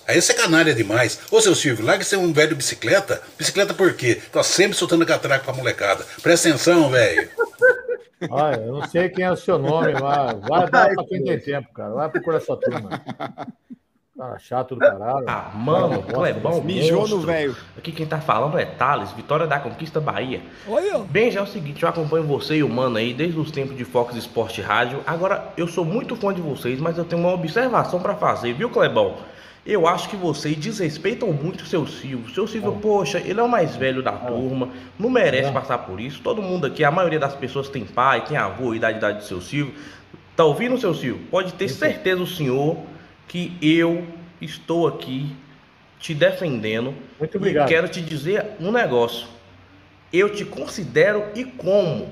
Aí 0.09 0.23
você 0.23 0.33
é 0.33 0.35
canalha 0.35 0.75
demais. 0.75 1.21
Ô 1.31 1.39
seu 1.39 1.55
Silvio, 1.55 1.85
larga 1.85 2.03
ser 2.03 2.17
um 2.17 2.33
velho 2.33 2.57
bicicleta. 2.57 3.21
Bicicleta 3.37 3.75
por 3.75 3.93
quê? 3.93 4.19
Tá 4.33 4.43
sempre 4.43 4.75
soltando 4.75 5.05
catraca 5.05 5.45
pra 5.45 5.53
molecada. 5.53 6.03
Presta 6.23 6.49
atenção, 6.49 6.89
velho. 6.89 7.29
Olha, 8.31 8.57
eu 8.57 8.73
não 8.73 8.89
sei 8.89 9.11
quem 9.11 9.27
é 9.27 9.31
o 9.31 9.37
seu 9.37 9.59
nome, 9.59 9.93
mas 9.93 10.41
vai 10.49 10.71
dar 10.71 10.95
pra 10.95 11.05
quem 11.05 11.23
tem 11.23 11.39
tempo, 11.39 11.73
cara. 11.75 11.91
Vai 11.91 12.09
procurar 12.09 12.41
sua 12.41 12.57
turma. 12.57 13.03
Ah, 14.19 14.37
chato 14.37 14.75
do 14.75 14.81
caralho. 14.81 15.27
Ah, 15.29 15.53
mano, 15.55 16.03
Clebão, 16.03 16.61
mijou 16.61 17.07
no 17.07 17.21
velho. 17.21 17.55
Aqui 17.77 17.93
quem 17.93 18.07
tá 18.07 18.19
falando 18.19 18.59
é 18.59 18.65
Thales, 18.65 19.13
Vitória 19.13 19.47
da 19.47 19.61
Conquista 19.61 20.01
Bahia. 20.01 20.41
Olha. 20.67 20.99
Bem, 21.01 21.31
já 21.31 21.41
é 21.41 21.43
o 21.43 21.47
seguinte, 21.47 21.83
eu 21.83 21.89
acompanho 21.89 22.25
você 22.25 22.57
e 22.57 22.63
o 22.65 22.69
mano 22.69 22.97
aí 22.97 23.15
desde 23.15 23.39
os 23.39 23.53
tempos 23.53 23.77
de 23.77 23.85
Fox 23.85 24.17
Esporte 24.17 24.61
Rádio. 24.61 25.01
Agora, 25.07 25.53
eu 25.57 25.69
sou 25.69 25.85
muito 25.85 26.17
fã 26.17 26.35
de 26.35 26.41
vocês, 26.41 26.81
mas 26.81 26.99
eu 26.99 27.05
tenho 27.05 27.23
uma 27.23 27.33
observação 27.33 28.01
para 28.01 28.17
fazer, 28.17 28.55
viu, 28.55 28.71
Clebão? 28.71 29.19
Eu 29.69 29.87
acho 29.87 30.09
que 30.09 30.17
vocês 30.17 30.57
desrespeitam 30.57 31.31
muito 31.31 31.61
o 31.61 31.67
seu 31.67 31.87
Silvio. 31.87 32.35
Seu 32.35 32.49
Silvio, 32.49 32.75
é. 32.75 32.81
poxa, 32.81 33.19
ele 33.19 33.39
é 33.39 33.43
o 33.43 33.49
mais 33.49 33.77
velho 33.77 34.03
da 34.03 34.13
é. 34.13 34.17
turma, 34.17 34.71
não 34.99 35.11
merece 35.11 35.51
é. 35.51 35.53
passar 35.53 35.77
por 35.77 36.01
isso. 36.01 36.23
Todo 36.23 36.41
mundo 36.41 36.67
aqui, 36.67 36.83
a 36.83 36.91
maioria 36.91 37.19
das 37.19 37.35
pessoas 37.35 37.69
tem 37.69 37.85
pai, 37.85 38.25
tem 38.25 38.35
avô, 38.35 38.75
idade, 38.75 38.97
idade 38.97 39.19
do 39.19 39.25
seu 39.25 39.43
Silvio. 39.43 39.75
Tá 40.35 40.43
ouvindo, 40.43 40.79
seu 40.79 40.95
Silvio? 40.95 41.23
Pode 41.31 41.53
ter 41.53 41.69
certeza 41.69 42.23
o 42.23 42.27
senhor 42.27 42.79
que 43.29 43.59
eu 43.61 44.07
estou 44.41 44.89
aqui 44.89 45.37
te 46.01 46.15
defendendo. 46.15 46.95
Muito 47.19 47.37
obrigado. 47.37 47.69
E 47.69 47.69
quero 47.69 47.89
te 47.91 48.01
dizer 48.01 48.47
um 48.59 48.73
negócio. 48.73 49.27
Eu 50.11 50.31
te 50.31 50.47
considero 50.47 51.27
e 51.35 51.45
como. 51.45 52.11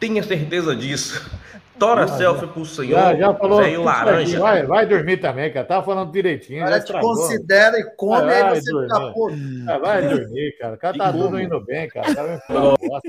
Tenha 0.00 0.22
certeza 0.22 0.74
disso. 0.74 1.30
Tora 1.78 2.04
ah, 2.04 2.08
selfie 2.08 2.46
pro 2.46 2.64
senhor. 2.64 3.00
Já, 3.00 3.14
já 3.14 3.34
falou. 3.34 3.60
Veio 3.60 3.82
laranja. 3.82 4.38
Vai, 4.38 4.62
vai 4.64 4.86
dormir 4.86 5.16
também, 5.16 5.52
cara. 5.52 5.66
Tava 5.66 5.84
falando 5.84 6.12
direitinho. 6.12 6.64
Cara, 6.64 6.80
te 6.80 6.92
considera 6.92 7.78
e 7.78 7.84
come, 7.96 8.26
vai, 8.26 8.42
aí 8.42 8.60
você 8.60 8.70
dormir. 8.70 8.88
fica. 8.88 9.72
Ah, 9.72 9.78
vai 9.78 10.08
dormir, 10.08 10.56
cara. 10.58 10.74
O 10.74 10.78
cara 10.78 10.96
tá 10.96 11.12
tudo 11.12 11.40
indo 11.40 11.60
bem, 11.64 11.88
cara. 11.88 12.14
cara 12.14 12.42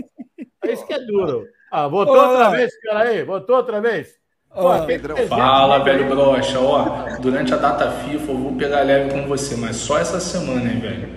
é 0.65 0.71
isso 0.71 0.85
que 0.87 0.93
é 0.93 0.99
duro. 0.99 1.45
Ah, 1.71 1.87
botou 1.87 2.15
outra 2.15 2.49
vez, 2.49 2.71
cara 2.81 3.09
aí. 3.09 3.23
Botou 3.23 3.55
outra 3.57 3.81
vez. 3.81 4.15
Pedrão. 4.87 5.17
Fala, 5.27 5.83
velho 5.83 6.07
brocha. 6.07 6.59
Ó, 6.59 7.17
durante 7.19 7.53
a 7.53 7.57
data 7.57 7.91
FIFA 7.91 8.31
eu 8.31 8.37
vou 8.37 8.55
pegar 8.55 8.81
leve 8.81 9.11
com 9.11 9.27
você, 9.27 9.55
mas 9.57 9.75
só 9.75 9.97
essa 9.97 10.19
semana, 10.19 10.71
hein, 10.71 10.79
velho? 10.79 11.09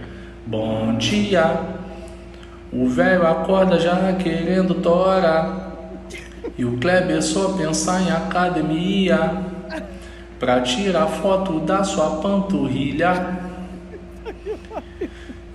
Bom 0.45 0.97
dia. 0.97 1.61
O 2.73 2.89
velho 2.89 3.27
acorda 3.27 3.79
já 3.79 4.13
querendo 4.15 4.75
torar. 4.75 5.68
E 6.57 6.65
o 6.65 6.77
Kleber 6.79 7.23
só 7.23 7.51
pensar 7.51 8.03
em 8.03 8.11
academia. 8.11 9.45
Pra 10.39 10.61
tirar 10.61 11.07
foto 11.07 11.61
da 11.61 11.83
sua 11.83 12.21
panturrilha. 12.21 13.39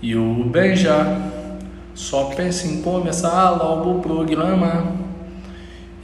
E 0.02 0.16
o 0.16 0.44
Benja 0.44 1.18
só 1.96 2.26
pensa 2.26 2.68
em 2.68 2.82
começar 2.82 3.52
logo 3.52 3.98
o 3.98 4.02
programa 4.02 4.92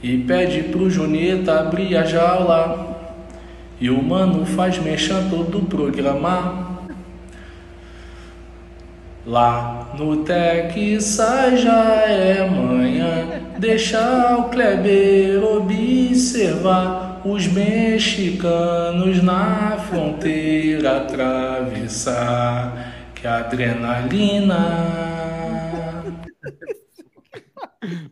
e 0.02 0.16
pede 0.18 0.62
pro 0.64 0.88
Junita 0.88 1.60
abrir 1.60 1.96
a 1.96 2.04
jaula. 2.04 2.88
E 3.80 3.90
o 3.90 4.02
mano 4.02 4.46
faz 4.46 4.78
mexer 4.78 5.28
todo 5.28 5.58
o 5.58 5.66
programa. 5.66 6.69
Lá 9.26 9.94
no 9.98 10.24
Texas 10.24 11.60
já 11.60 12.02
é 12.08 12.48
manhã, 12.48 13.42
deixa 13.58 14.36
o 14.38 14.48
Kleber 14.48 15.44
observar 15.44 17.20
os 17.24 17.46
mexicanos 17.46 19.22
na 19.22 19.76
fronteira 19.88 20.98
atravessar. 21.02 22.94
Que 23.14 23.26
adrenalina 23.26 24.56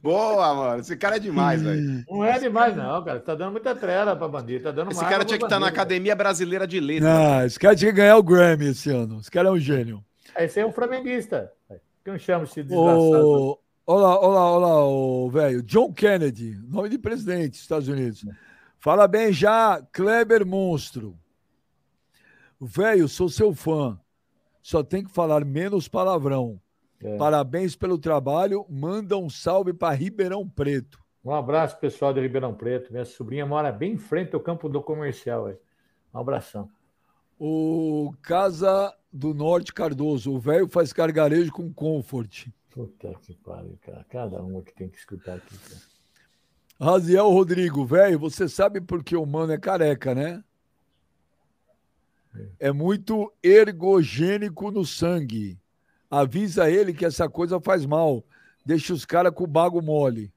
Boa, 0.03 0.55
mano. 0.55 0.81
Esse 0.81 0.97
cara 0.97 1.17
é 1.17 1.19
demais, 1.19 1.63
velho. 1.63 2.05
Não 2.09 2.25
é 2.25 2.39
demais, 2.39 2.77
não, 2.77 3.03
cara. 3.05 3.21
Tá 3.21 3.35
dando 3.35 3.53
muita 3.53 3.75
trela 3.75 4.17
pra 4.17 4.29
bandido. 4.29 4.65
Tá 4.65 4.71
dando 4.71 4.91
esse 4.91 5.05
cara 5.05 5.25
tinha 5.25 5.39
que 5.39 5.45
estar 5.45 5.57
tá 5.57 5.61
na 5.61 5.69
Academia 5.69 6.15
Brasileira 6.15 6.67
de 6.67 6.81
Letras. 6.81 7.11
Não, 7.11 7.45
esse 7.45 7.59
cara 7.59 7.77
tinha 7.77 7.91
que 7.91 7.97
ganhar 7.97 8.17
o 8.17 8.23
Grammy 8.23 8.69
esse 8.69 8.91
ano. 8.91 9.21
Esse 9.21 9.31
cara 9.31 9.49
é 9.49 9.51
um 9.51 9.59
gênio. 9.59 10.03
Esse 10.39 10.61
é 10.61 10.67
um 10.67 10.71
flamenguista. 10.71 11.53
Que 12.05 12.11
não 12.11 12.19
chama 12.19 12.45
esse 12.45 12.63
desgraçado. 12.63 13.59
Olá, 13.85 14.21
olá, 14.21 14.53
olá, 14.53 15.33
velho. 15.33 15.63
John 15.65 15.93
Kennedy, 15.93 16.57
nome 16.69 16.89
de 16.91 16.99
presidente 16.99 17.53
dos 17.53 17.61
Estados 17.61 17.89
Unidos. 17.89 18.25
Fala 18.79 19.09
bem 19.09 19.33
já, 19.33 19.83
Kleber 19.93 20.47
Monstro. 20.47 21.19
Velho, 22.61 23.09
sou 23.09 23.29
seu 23.29 23.53
fã. 23.53 23.99
Só 24.63 24.85
tem 24.85 25.03
que 25.03 25.11
falar 25.11 25.45
menos 25.45 25.89
palavrão. 25.89 26.61
É. 27.03 27.17
Parabéns 27.17 27.75
pelo 27.75 27.99
trabalho. 27.99 28.65
Manda 28.69 29.17
um 29.17 29.29
salve 29.29 29.73
para 29.73 29.95
Ribeirão 29.95 30.49
Preto. 30.49 31.01
Um 31.25 31.35
abraço, 31.35 31.79
pessoal 31.79 32.13
de 32.13 32.21
Ribeirão 32.21 32.55
Preto. 32.55 32.93
Minha 32.93 33.05
sobrinha 33.05 33.45
mora 33.45 33.73
bem 33.73 33.95
em 33.95 33.99
frente 33.99 34.35
ao 34.35 34.41
campo 34.41 34.69
do 34.69 34.81
comercial. 34.81 35.47
Aí. 35.47 35.57
Um 36.15 36.19
abração. 36.21 36.71
O 37.39 38.13
Casa 38.23 38.95
do 39.19 39.35
Norte 39.35 39.75
Cardoso. 39.75 40.33
O 40.33 40.39
velho 40.39 40.69
faz 40.69 40.93
gargarejo 40.93 41.51
com 41.51 41.73
comfort. 41.73 42.47
Puta 42.71 43.13
que 43.21 43.35
pariu, 43.35 43.77
cara. 43.83 44.07
Cada 44.09 44.41
uma 44.41 44.63
que 44.63 44.73
tem 44.73 44.89
que 44.89 44.97
escutar 44.97 45.35
aqui. 45.35 45.59
Cara. 45.59 45.81
Raziel 46.81 47.29
Rodrigo, 47.29 47.85
velho, 47.85 48.19
você 48.19 48.49
sabe 48.49 48.81
por 48.81 49.03
que 49.03 49.17
o 49.17 49.27
mano 49.27 49.53
é 49.53 49.59
careca, 49.59 50.15
né? 50.15 50.45
É 52.61 52.71
muito 52.71 53.33
ergogênico 53.43 54.71
no 54.71 54.85
sangue. 54.85 55.59
Avisa 56.09 56.71
ele 56.71 56.95
que 56.95 57.05
essa 57.05 57.29
coisa 57.29 57.61
faz 57.61 57.85
mal. 57.85 58.25
Deixa 58.65 58.95
os 58.95 59.05
caras 59.05 59.35
com 59.35 59.43
o 59.43 59.49
bago 59.49 59.83
mole. 59.83 60.33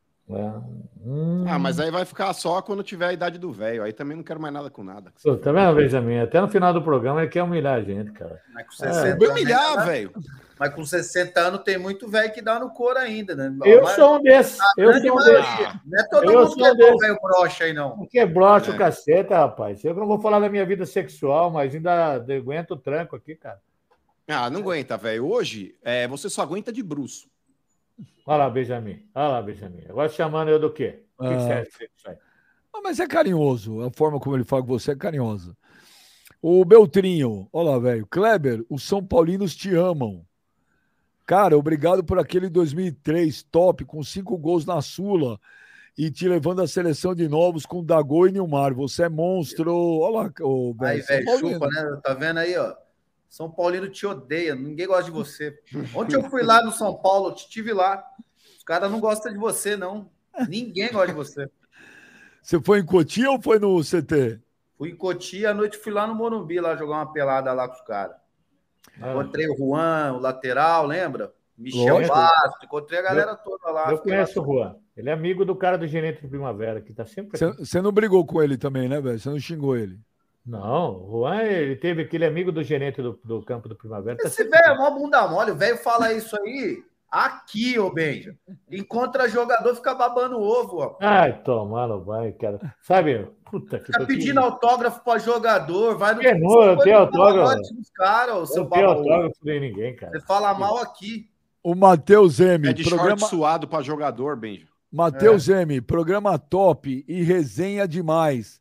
Hum. 1.03 1.45
Ah, 1.47 1.57
mas 1.57 1.79
aí 1.79 1.89
vai 1.89 2.05
ficar 2.05 2.31
só 2.33 2.61
quando 2.61 2.83
tiver 2.83 3.07
a 3.07 3.13
idade 3.13 3.39
do 3.39 3.51
velho. 3.51 3.83
Aí 3.83 3.91
também 3.91 4.15
não 4.15 4.23
quero 4.23 4.39
mais 4.39 4.53
nada 4.53 4.69
com 4.69 4.83
nada. 4.83 5.11
Pô, 5.23 5.35
tá 5.35 5.51
vendo, 5.51 5.75
Benjamin? 5.75 6.19
Até 6.19 6.39
no 6.39 6.47
final 6.47 6.71
do 6.73 6.81
programa 6.81 7.21
ele 7.21 7.29
quer 7.29 7.41
humilhar 7.41 7.79
a 7.79 7.81
gente, 7.81 8.11
cara. 8.11 8.39
Mas 8.53 8.67
com 8.67 8.71
60 8.73 9.25
é. 9.25 9.27
humilhar, 9.27 9.85
velho. 9.85 10.11
Mas 10.59 10.75
com 10.75 10.85
60 10.85 11.39
anos 11.39 11.63
tem 11.63 11.79
muito 11.79 12.07
velho 12.07 12.31
que 12.31 12.39
dá 12.39 12.59
no 12.59 12.69
couro 12.69 12.99
ainda, 12.99 13.35
né? 13.35 13.51
Eu 13.65 13.81
mas, 13.81 13.95
sou 13.95 14.17
um 14.17 14.21
desses. 14.21 14.59
Eu 14.77 14.93
sou 14.93 15.19
um 15.19 15.23
desses. 15.23 15.79
Não 15.87 15.99
é 15.99 16.07
todo 16.07 16.31
eu 16.31 16.39
mundo 16.39 16.55
que 16.55 16.63
é 16.63 16.75
velho 16.75 17.19
brocha 17.19 17.63
aí, 17.63 17.73
não. 17.73 18.05
Que 18.05 18.19
é 18.19 18.25
brocha 18.27 18.71
é. 18.71 18.75
o 18.75 18.77
caceta, 18.77 19.37
rapaz. 19.37 19.83
Eu 19.83 19.95
não 19.95 20.05
vou 20.05 20.21
falar 20.21 20.39
da 20.39 20.49
minha 20.49 20.65
vida 20.65 20.85
sexual, 20.85 21.49
mas 21.49 21.73
ainda 21.73 22.13
aguento 22.13 22.71
o 22.71 22.77
tranco 22.77 23.15
aqui, 23.15 23.35
cara. 23.35 23.59
Ah, 24.27 24.51
não 24.51 24.59
aguenta, 24.59 24.95
velho. 24.97 25.25
Hoje, 25.25 25.75
é, 25.81 26.07
você 26.07 26.29
só 26.29 26.43
aguenta 26.43 26.71
de 26.71 26.83
bruxo. 26.83 27.30
Olha 28.26 28.38
lá, 28.38 28.49
Benjamin. 28.49 29.03
Olha 29.14 29.28
lá, 29.28 29.41
Benjamin. 29.41 29.84
Agora 29.90 30.10
chamando 30.10 30.49
eu 30.49 30.60
do 30.60 30.72
quê? 30.72 31.03
O 31.18 31.23
que, 31.23 31.34
ah. 31.34 31.65
que 31.65 32.18
mas 32.84 32.99
é 32.99 33.07
carinhoso. 33.07 33.82
A 33.82 33.91
forma 33.91 34.19
como 34.19 34.36
ele 34.36 34.44
fala 34.44 34.61
com 34.61 34.68
você 34.68 34.91
é 34.91 34.95
carinhosa. 34.95 35.56
O 36.41 36.65
Beltrinho, 36.65 37.48
olha 37.53 37.72
lá, 37.72 37.80
velho. 37.80 38.07
Kleber, 38.07 38.65
os 38.69 38.84
São 38.84 39.06
Paulinos 39.06 39.56
te 39.56 39.76
amam. 39.76 40.26
Cara, 41.26 41.57
obrigado 41.57 42.03
por 42.03 42.18
aquele 42.18 42.49
2003 42.49 43.44
top, 43.44 43.86
com 43.86 44.03
cinco 44.03 44.38
gols 44.38 44.65
na 44.65 44.82
Sula 44.82 45.40
e 45.98 46.10
te 46.10 46.28
levando 46.28 46.61
à 46.61 46.68
seleção 46.68 47.14
de 47.14 47.28
novos 47.28 47.65
com 47.65 47.84
Dagô 47.84 48.28
e 48.28 48.32
Nilmar. 48.32 48.73
Você 48.73 49.03
é 49.03 49.10
monstro. 49.10 49.73
Olha 49.73 50.23
lá, 50.23 50.34
o 50.41 50.76
Aí, 50.82 51.02
velho, 51.02 51.40
chupa, 51.40 51.68
né? 51.68 51.99
Tá 52.03 52.14
vendo 52.14 52.40
aí, 52.40 52.57
ó? 52.57 52.73
São 53.31 53.49
Paulino 53.49 53.87
te 53.87 54.05
odeia, 54.05 54.53
ninguém 54.53 54.85
gosta 54.85 55.05
de 55.05 55.11
você. 55.11 55.57
Ontem 55.95 56.17
eu 56.17 56.29
fui 56.29 56.43
lá 56.43 56.61
no 56.61 56.71
São 56.73 56.93
Paulo, 56.93 57.29
eu 57.29 57.35
te 57.35 57.49
tive 57.49 57.71
lá. 57.71 58.05
Os 58.57 58.63
caras 58.65 58.91
não 58.91 58.99
gostam 58.99 59.31
de 59.31 59.39
você, 59.39 59.77
não. 59.77 60.11
Ninguém 60.49 60.91
gosta 60.91 61.07
de 61.07 61.13
você. 61.13 61.49
Você 62.43 62.61
foi 62.61 62.79
em 62.79 62.85
Cotia 62.85 63.31
ou 63.31 63.41
foi 63.41 63.57
no 63.57 63.79
CT? 63.79 64.41
Fui 64.77 64.89
em 64.89 64.95
Cotia, 64.97 65.51
à 65.51 65.53
noite 65.53 65.77
fui 65.77 65.93
lá 65.93 66.05
no 66.05 66.13
Morumbi, 66.13 66.59
lá 66.59 66.75
jogar 66.75 66.95
uma 66.95 67.13
pelada 67.13 67.53
lá 67.53 67.69
com 67.69 67.75
os 67.75 67.81
caras. 67.83 68.17
Ah. 69.01 69.11
Encontrei 69.11 69.47
o 69.47 69.55
Juan, 69.55 70.13
o 70.13 70.19
lateral, 70.19 70.85
lembra? 70.85 71.33
Michel 71.57 72.05
Bastos, 72.05 72.63
encontrei 72.65 72.99
a 72.99 73.03
galera 73.03 73.31
eu, 73.31 73.37
toda 73.37 73.71
lá. 73.71 73.91
Eu 73.91 73.99
conheço 73.99 74.41
lá. 74.41 74.45
o 74.45 74.53
Juan. 74.53 74.75
Ele 74.97 75.09
é 75.09 75.13
amigo 75.13 75.45
do 75.45 75.55
cara 75.55 75.77
do 75.77 75.87
gerente 75.87 76.21
de 76.21 76.27
primavera, 76.27 76.81
que 76.81 76.91
tá 76.91 77.05
sempre. 77.05 77.39
Você 77.39 77.81
não 77.81 77.93
brigou 77.93 78.25
com 78.25 78.43
ele 78.43 78.57
também, 78.57 78.89
né, 78.89 78.99
velho? 78.99 79.17
Você 79.17 79.29
não 79.29 79.39
xingou 79.39 79.77
ele? 79.77 79.97
Não, 80.45 81.03
o 81.03 81.19
Juan, 81.22 81.43
ele 81.43 81.76
teve 81.76 82.01
aquele 82.01 82.26
amigo 82.26 82.51
do 82.51 82.63
gerente 82.63 83.01
do, 83.01 83.19
do 83.23 83.43
campo 83.43 83.69
do 83.69 83.76
Primavera. 83.76 84.18
Tá 84.18 84.27
Esse 84.27 84.43
velho 84.43 84.73
é 84.73 84.77
mó 84.77 84.89
bunda 84.91 85.27
mole, 85.27 85.51
o 85.51 85.55
velho 85.55 85.77
fala 85.77 86.11
isso 86.13 86.35
aí 86.41 86.84
aqui, 87.11 87.77
ô 87.77 87.91
Benja. 87.91 88.35
Encontra 88.72 89.27
jogador, 89.27 89.76
fica 89.76 89.93
babando 89.93 90.39
ovo, 90.39 90.77
ó. 90.77 90.97
Ai, 91.01 91.41
tomando 91.43 92.01
vai, 92.01 92.31
cara. 92.31 92.59
Sabe, 92.81 93.27
puta 93.43 93.77
que 93.77 93.88
Fica 93.88 94.05
pedindo 94.05 94.39
autógrafo 94.39 95.03
para 95.03 95.19
jogador, 95.19 95.97
vai 95.97 96.15
no. 96.15 96.22
Que 96.22 96.34
não, 96.34 96.63
eu 96.63 96.77
tenho 96.77 96.97
autógrafo. 96.99 97.61
Cara, 97.95 98.35
o 98.38 98.45
seu 98.45 98.63
não 98.63 98.69
tenho 98.69 98.88
autógrafo 98.88 99.35
de 99.43 99.59
ninguém, 99.59 99.95
cara. 99.95 100.13
Você 100.13 100.26
fala 100.26 100.53
mal 100.53 100.77
aqui. 100.77 101.30
O 101.61 101.76
Matheus 101.76 102.39
M. 102.39 102.69
É 102.69 102.73
de 102.73 102.84
programa... 102.84 103.27
suado 103.27 103.68
para 103.68 103.84
jogador, 103.84 104.38
Benja. 104.38 104.65
Matheus 104.91 105.47
é. 105.49 105.61
M. 105.61 105.80
Programa 105.81 106.39
top 106.39 107.05
e 107.07 107.22
resenha 107.22 107.88
demais. 107.88 108.60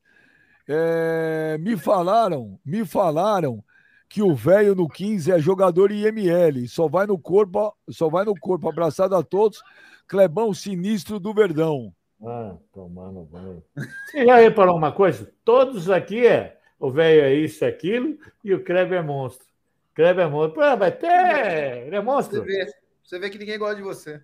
É, 0.72 1.58
me 1.58 1.76
falaram, 1.76 2.56
me 2.64 2.84
falaram 2.84 3.64
que 4.08 4.22
o 4.22 4.32
velho 4.32 4.72
no 4.72 4.88
15 4.88 5.32
é 5.32 5.38
jogador 5.40 5.90
IML, 5.90 6.68
só 6.68 6.86
vai 6.86 7.08
no 7.08 7.18
corpo, 7.18 7.76
só 7.88 8.08
vai 8.08 8.24
no 8.24 8.38
corpo 8.38 8.68
abraçado 8.68 9.16
a 9.16 9.22
todos. 9.22 9.60
Clebão 10.06 10.54
sinistro 10.54 11.18
do 11.18 11.34
Verdão. 11.34 11.92
Ah, 12.24 12.54
tomando 12.72 13.22
banho. 13.22 13.64
Você 14.06 14.24
já 14.24 14.36
reparou 14.36 14.76
uma 14.76 14.92
coisa? 14.92 15.32
Todos 15.44 15.90
aqui 15.90 16.24
é 16.24 16.56
o 16.78 16.88
velho 16.90 17.22
é 17.22 17.34
isso, 17.34 17.64
aquilo, 17.64 18.16
e 18.44 18.54
o 18.54 18.62
Kleber 18.62 19.00
é 19.00 19.02
monstro. 19.02 19.46
Kleber 19.92 20.26
é 20.26 20.28
monstro. 20.28 20.54
Pô, 20.54 20.76
vai 20.76 20.92
ter. 20.92 21.86
Ele 21.86 21.96
é 21.96 22.00
monstro. 22.00 22.44
Você 22.44 22.46
vê, 22.46 22.72
você 23.02 23.18
vê 23.18 23.28
que 23.28 23.38
ninguém 23.38 23.58
gosta 23.58 23.74
de 23.74 23.82
você. 23.82 24.22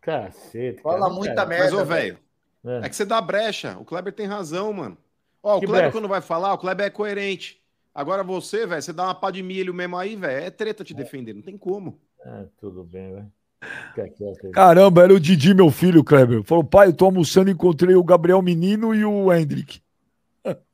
Cacete. 0.00 0.82
Fala 0.82 1.02
cara, 1.02 1.12
muita 1.12 1.34
cara. 1.34 1.48
merda. 1.48 1.64
Mas, 1.64 1.74
ô, 1.74 1.84
velho, 1.84 2.18
é. 2.64 2.86
é 2.86 2.88
que 2.88 2.96
você 2.96 3.04
dá 3.04 3.20
brecha. 3.20 3.78
O 3.78 3.84
Kleber 3.84 4.12
tem 4.12 4.26
razão, 4.26 4.72
mano. 4.72 4.98
Ó, 5.44 5.58
o 5.58 5.60
que 5.60 5.66
Kleber, 5.66 5.82
brecha? 5.82 5.92
quando 5.92 6.08
vai 6.08 6.22
falar, 6.22 6.54
o 6.54 6.58
Kleber 6.58 6.86
é 6.86 6.90
coerente. 6.90 7.62
Agora 7.94 8.24
você, 8.24 8.66
velho, 8.66 8.80
você 8.80 8.94
dá 8.94 9.04
uma 9.04 9.14
pá 9.14 9.30
de 9.30 9.42
milho 9.42 9.74
mesmo 9.74 9.94
aí, 9.98 10.16
velho, 10.16 10.46
é 10.46 10.50
treta 10.50 10.82
te 10.82 10.94
é. 10.94 10.96
defender, 10.96 11.34
não 11.34 11.42
tem 11.42 11.58
como. 11.58 12.00
É, 12.24 12.46
tudo 12.58 12.82
bem, 12.82 13.12
velho. 13.12 13.32
Caramba, 14.52 15.04
era 15.04 15.12
o 15.12 15.20
Didi, 15.20 15.54
meu 15.54 15.70
filho, 15.70 16.02
Kleber. 16.02 16.42
Falou, 16.42 16.64
pai, 16.64 16.88
eu 16.88 16.92
tô 16.94 17.04
almoçando 17.04 17.50
e 17.50 17.52
encontrei 17.52 17.94
o 17.94 18.02
Gabriel 18.02 18.40
Menino 18.40 18.94
e 18.94 19.04
o 19.04 19.32
Hendrick. 19.32 19.80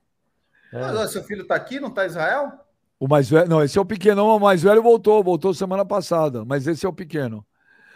É. 0.73 0.81
Mas 0.81 0.97
ó, 0.97 1.07
seu 1.09 1.25
filho 1.25 1.45
tá 1.45 1.57
aqui, 1.57 1.81
não 1.81 1.91
tá 1.91 2.05
em 2.05 2.07
Israel? 2.07 2.53
O 2.97 3.09
mais 3.09 3.29
velho, 3.29 3.49
não, 3.49 3.61
esse 3.61 3.77
é 3.77 3.81
o 3.81 3.85
pequeno, 3.85 4.25
o 4.25 4.39
mais 4.39 4.63
velho 4.63 4.81
voltou, 4.81 5.21
voltou 5.21 5.53
semana 5.53 5.85
passada, 5.85 6.45
mas 6.45 6.65
esse 6.69 6.87
é 6.87 6.89
o 6.89 6.93
pequeno. 6.93 7.45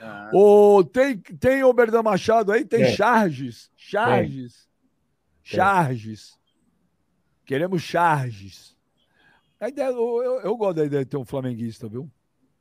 Ah. 0.02 0.28
O, 0.34 0.82
tem, 0.82 1.16
tem 1.18 1.62
o 1.62 1.72
Berdan 1.72 2.02
Machado 2.02 2.50
aí, 2.50 2.64
tem 2.64 2.82
é. 2.82 2.90
Charges, 2.90 3.70
Charges, 3.76 4.66
Charges. 5.40 6.36
Queremos 7.44 7.82
charges. 7.82 8.76
A 9.60 9.68
ideia, 9.68 9.88
eu, 9.88 10.22
eu, 10.22 10.40
eu, 10.40 10.56
gosto 10.56 10.76
da 10.76 10.84
ideia 10.84 11.04
de 11.04 11.10
ter 11.10 11.16
um 11.16 11.24
flamenguista, 11.24 11.88
viu? 11.88 12.10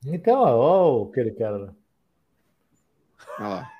Então, 0.05 0.39
ó, 0.39 1.03
aquele 1.03 1.31
cara 1.31 1.57
lá. 1.57 1.73
Olha 3.39 3.47
lá. 3.47 3.71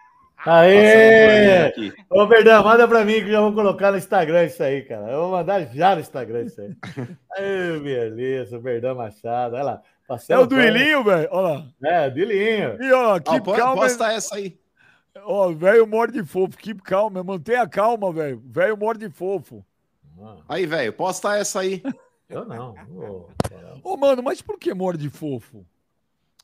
Aê! 0.46 1.72
Ô, 2.10 2.28
Verdão, 2.28 2.64
manda 2.64 2.86
pra 2.86 3.06
mim 3.06 3.14
que 3.24 3.32
já 3.32 3.40
vou 3.40 3.54
colocar 3.54 3.92
no 3.92 3.98
Instagram 3.98 4.44
isso 4.44 4.62
aí, 4.62 4.82
cara. 4.82 5.10
Eu 5.10 5.22
vou 5.22 5.32
mandar 5.32 5.66
já 5.74 5.96
no 5.96 6.02
Instagram 6.02 6.44
isso 6.44 6.60
aí. 6.60 6.76
Aê, 7.38 7.80
beleza, 7.80 8.60
Verdão 8.60 8.96
Machado, 8.96 9.56
olha 9.56 9.64
lá. 9.64 9.82
é 10.28 10.38
o 10.38 10.46
do 10.46 10.60
Ilinho, 10.60 11.04
velho? 11.04 11.30
Olha 11.32 11.48
lá. 11.48 11.68
É, 11.82 12.10
do 12.10 12.20
Ilinho. 12.20 12.84
E 12.84 12.92
ó, 12.92 13.20
keep 13.22 13.50
ah, 13.52 13.56
calma. 13.56 13.82
Posta 13.84 14.12
essa 14.12 14.36
aí. 14.36 14.60
Ó, 15.24 15.52
velho 15.54 15.88
morde 15.88 16.24
fofo, 16.26 16.58
keep 16.58 16.82
calma, 16.82 17.24
mantenha 17.24 17.68
calma, 17.68 18.12
velho. 18.12 18.42
Velho 18.46 18.76
morde 18.76 19.10
fofo. 19.10 19.64
Aí, 20.48 20.66
velho, 20.66 20.94
posta 20.94 21.38
essa 21.38 21.60
aí. 21.60 21.82
Eu 22.30 22.46
não. 22.46 22.74
Ô, 23.84 23.94
oh, 23.94 23.98
mano, 23.98 24.24
mas 24.24 24.42
por 24.42 24.58
que 24.58 24.74
morde 24.74 25.10
fofo? 25.10 25.66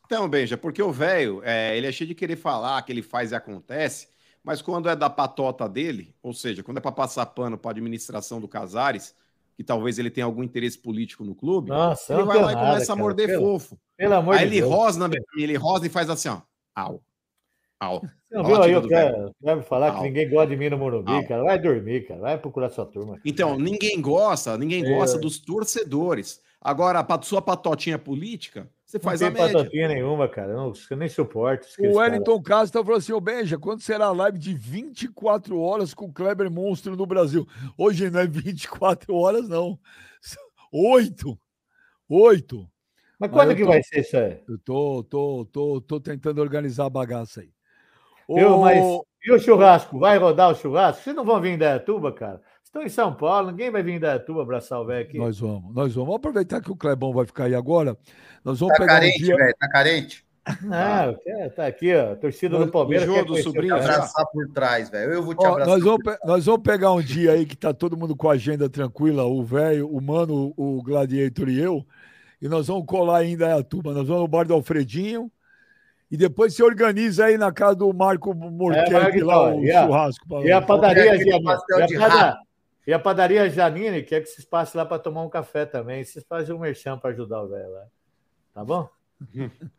Então, 0.05 0.27
Benja, 0.27 0.57
porque 0.57 0.81
o 0.81 0.91
velho, 0.91 1.41
é, 1.43 1.77
ele 1.77 1.87
é 1.87 1.91
cheio 1.91 2.07
de 2.07 2.15
querer 2.15 2.35
falar 2.35 2.81
que 2.81 2.91
ele 2.91 3.01
faz 3.01 3.31
e 3.31 3.35
acontece, 3.35 4.09
mas 4.43 4.61
quando 4.61 4.89
é 4.89 4.95
da 4.95 5.09
patota 5.09 5.69
dele, 5.69 6.15
ou 6.21 6.33
seja, 6.33 6.63
quando 6.63 6.77
é 6.77 6.81
para 6.81 6.91
passar 6.91 7.25
pano 7.27 7.57
para 7.57 7.71
administração 7.71 8.41
do 8.41 8.47
Casares, 8.47 9.15
que 9.55 9.63
talvez 9.63 9.99
ele 9.99 10.09
tenha 10.09 10.25
algum 10.25 10.41
interesse 10.41 10.77
político 10.77 11.23
no 11.23 11.35
clube, 11.35 11.69
Nossa, 11.69 12.13
ele 12.13 12.23
vai 12.23 12.41
lá 12.41 12.53
e 12.53 12.55
começa 12.55 12.87
cara, 12.87 12.93
a 12.93 12.95
morder 12.95 13.27
pelo, 13.27 13.41
fofo. 13.41 13.79
Pelo 13.97 14.15
amor 14.15 14.33
Aí 14.33 14.39
de 14.39 14.45
ele 14.45 14.61
Deus. 14.61 14.73
rosna, 14.73 15.09
ele 15.37 15.55
rosna 15.57 15.87
e 15.87 15.89
faz 15.89 16.09
assim, 16.09 16.29
ó. 16.29 16.41
Au. 16.73 17.03
Au. 17.79 18.01
Você 18.01 18.35
não 18.35 18.43
viu 18.43 18.61
aí 18.61 18.75
o 18.75 19.63
falar 19.63 19.91
Au. 19.91 19.97
que 19.97 20.03
ninguém 20.03 20.29
gosta 20.29 20.47
de 20.47 20.57
mim 20.57 20.69
no 20.69 20.77
Morumbi, 20.77 21.11
Au. 21.11 21.27
cara. 21.27 21.43
Vai 21.43 21.59
dormir, 21.59 22.07
cara. 22.07 22.19
Vai 22.19 22.37
procurar 22.37 22.69
sua 22.69 22.85
turma. 22.85 23.13
Cara. 23.13 23.21
Então, 23.25 23.57
ninguém 23.57 24.01
gosta, 24.01 24.57
ninguém 24.57 24.85
é. 24.85 24.95
gosta 24.95 25.17
dos 25.17 25.39
torcedores. 25.39 26.41
Agora, 26.61 26.99
a 26.99 27.21
sua 27.21 27.41
patotinha 27.41 27.97
política, 27.97 28.69
você 28.85 28.99
faz 28.99 29.21
não 29.21 29.31
tem 29.31 29.41
a 29.41 29.45
média. 29.45 29.59
patotinha 29.59 29.87
nenhuma, 29.87 30.27
cara. 30.27 30.53
Não, 30.53 30.73
eu 30.89 30.97
nem 30.97 31.07
suporto. 31.07 31.65
O 31.79 31.97
Wellington 31.97 32.41
Castro 32.41 32.83
falou 32.83 32.97
assim: 32.97 33.13
Ô 33.13 33.21
Benja, 33.21 33.57
quando 33.57 33.81
será 33.81 34.07
a 34.07 34.11
live 34.11 34.37
de 34.37 34.53
24 34.53 35.57
horas 35.57 35.93
com 35.93 36.05
o 36.05 36.13
Kleber 36.13 36.51
Monstro 36.51 36.97
no 36.97 37.05
Brasil? 37.05 37.47
Hoje 37.77 38.09
não 38.09 38.19
é 38.19 38.27
24 38.27 39.15
horas, 39.15 39.47
não. 39.47 39.79
Oito. 40.73 41.39
Oito. 42.09 42.69
Mas 43.17 43.31
quando 43.31 43.47
Mas 43.47 43.57
que 43.57 43.63
tô, 43.63 43.67
vai 43.69 43.83
ser 43.83 43.99
isso 43.99 44.17
aí? 44.17 44.39
Eu 44.47 44.57
tô, 44.57 45.03
tô, 45.03 45.45
tô, 45.45 45.81
tô 45.81 45.99
tentando 45.99 46.41
organizar 46.41 46.85
a 46.85 46.89
bagaça 46.89 47.41
aí. 47.41 47.51
Eu, 48.37 48.59
mas 48.59 48.83
e 49.23 49.31
o 49.31 49.39
churrasco? 49.39 49.99
Vai 49.99 50.17
rodar 50.17 50.51
o 50.51 50.55
churrasco? 50.55 51.03
Vocês 51.03 51.15
não 51.15 51.25
vão 51.25 51.41
vir 51.41 51.49
em 51.49 51.57
Dayatuba, 51.57 52.11
cara? 52.11 52.41
Estão 52.63 52.83
em 52.83 52.89
São 52.89 53.13
Paulo, 53.13 53.51
ninguém 53.51 53.71
vai 53.71 53.81
vir 53.81 53.93
em 53.93 53.99
Dayatuba 53.99 54.43
abraçar 54.43 54.79
o 54.79 54.85
velho 54.85 55.05
aqui. 55.05 55.17
Nós 55.17 55.39
vamos, 55.39 55.73
nós 55.73 55.93
vamos. 55.93 55.95
Vamos 55.95 56.15
aproveitar 56.15 56.61
que 56.61 56.71
o 56.71 56.75
Clebão 56.75 57.11
vai 57.11 57.25
ficar 57.25 57.45
aí 57.45 57.55
agora. 57.55 57.97
Nós 58.45 58.59
vamos 58.59 58.73
tá 58.75 58.83
pegar 58.83 58.93
carente, 58.99 59.21
um 59.21 59.25
dia... 59.25 59.35
velho, 59.35 59.55
tá 59.59 59.69
carente? 59.69 60.25
Não, 60.61 60.71
ah. 60.77 61.49
tá 61.55 61.67
aqui, 61.67 61.93
ó. 61.93 62.15
Torcida 62.15 62.57
do 62.57 62.71
Palmeiras. 62.71 63.09
O 63.09 63.13
jogo 63.13 63.33
do 63.33 63.43
sobrinho. 63.43 63.75
abraçar 63.75 64.25
por 64.31 64.47
trás, 64.49 64.89
velho. 64.89 65.13
Eu 65.13 65.23
vou 65.23 65.35
te 65.35 65.45
ó, 65.45 65.51
abraçar. 65.51 65.73
Nós 65.73 65.83
vamos, 65.83 66.17
nós 66.23 66.45
vamos 66.45 66.61
pegar 66.61 66.93
um 66.93 67.01
dia 67.01 67.31
aí 67.31 67.45
que 67.45 67.57
tá 67.57 67.73
todo 67.73 67.97
mundo 67.97 68.15
com 68.15 68.29
a 68.29 68.33
agenda 68.33 68.69
tranquila, 68.69 69.25
o 69.25 69.43
velho, 69.43 69.89
o 69.89 69.99
mano, 69.99 70.53
o 70.55 70.81
Gladiator 70.83 71.49
e 71.49 71.59
eu, 71.59 71.85
e 72.41 72.47
nós 72.47 72.67
vamos 72.67 72.85
colar 72.85 73.17
ainda 73.17 73.55
a 73.55 73.63
turma. 73.63 73.93
Nós 73.93 74.07
vamos 74.07 74.21
no 74.21 74.27
bar 74.27 74.45
do 74.45 74.53
Alfredinho 74.53 75.29
E 76.11 76.17
depois 76.17 76.55
você 76.55 76.63
organiza 76.63 77.25
aí 77.25 77.37
na 77.37 77.51
casa 77.51 77.75
do 77.75 77.93
Marco 77.93 78.33
Morquete 78.33 79.19
é, 79.19 79.23
lá 79.23 79.53
o 79.53 79.63
e 79.63 79.71
a, 79.71 79.85
churrasco. 79.85 80.27
Pra 80.27 80.41
e 80.41 80.51
a 80.51 80.61
padaria 80.61 81.17
Janine. 81.17 81.29
E 81.29 81.33
a, 81.33 81.99
pada, 81.99 82.39
e 82.87 82.93
a 82.93 82.99
padaria 82.99 83.49
Janine 83.49 84.03
quer 84.03 84.21
que 84.21 84.27
vocês 84.27 84.45
passem 84.45 84.79
lá 84.79 84.85
para 84.85 84.97
tomar 84.97 85.21
um 85.21 85.29
café 85.29 85.65
também. 85.65 86.03
Vocês 86.03 86.25
fazem 86.27 86.55
um 86.55 86.59
merchan 86.59 86.97
para 86.97 87.11
ajudar 87.11 87.43
o 87.43 87.49
velho 87.49 87.71
lá. 87.71 87.83
Tá 88.53 88.65
bom? 88.65 88.89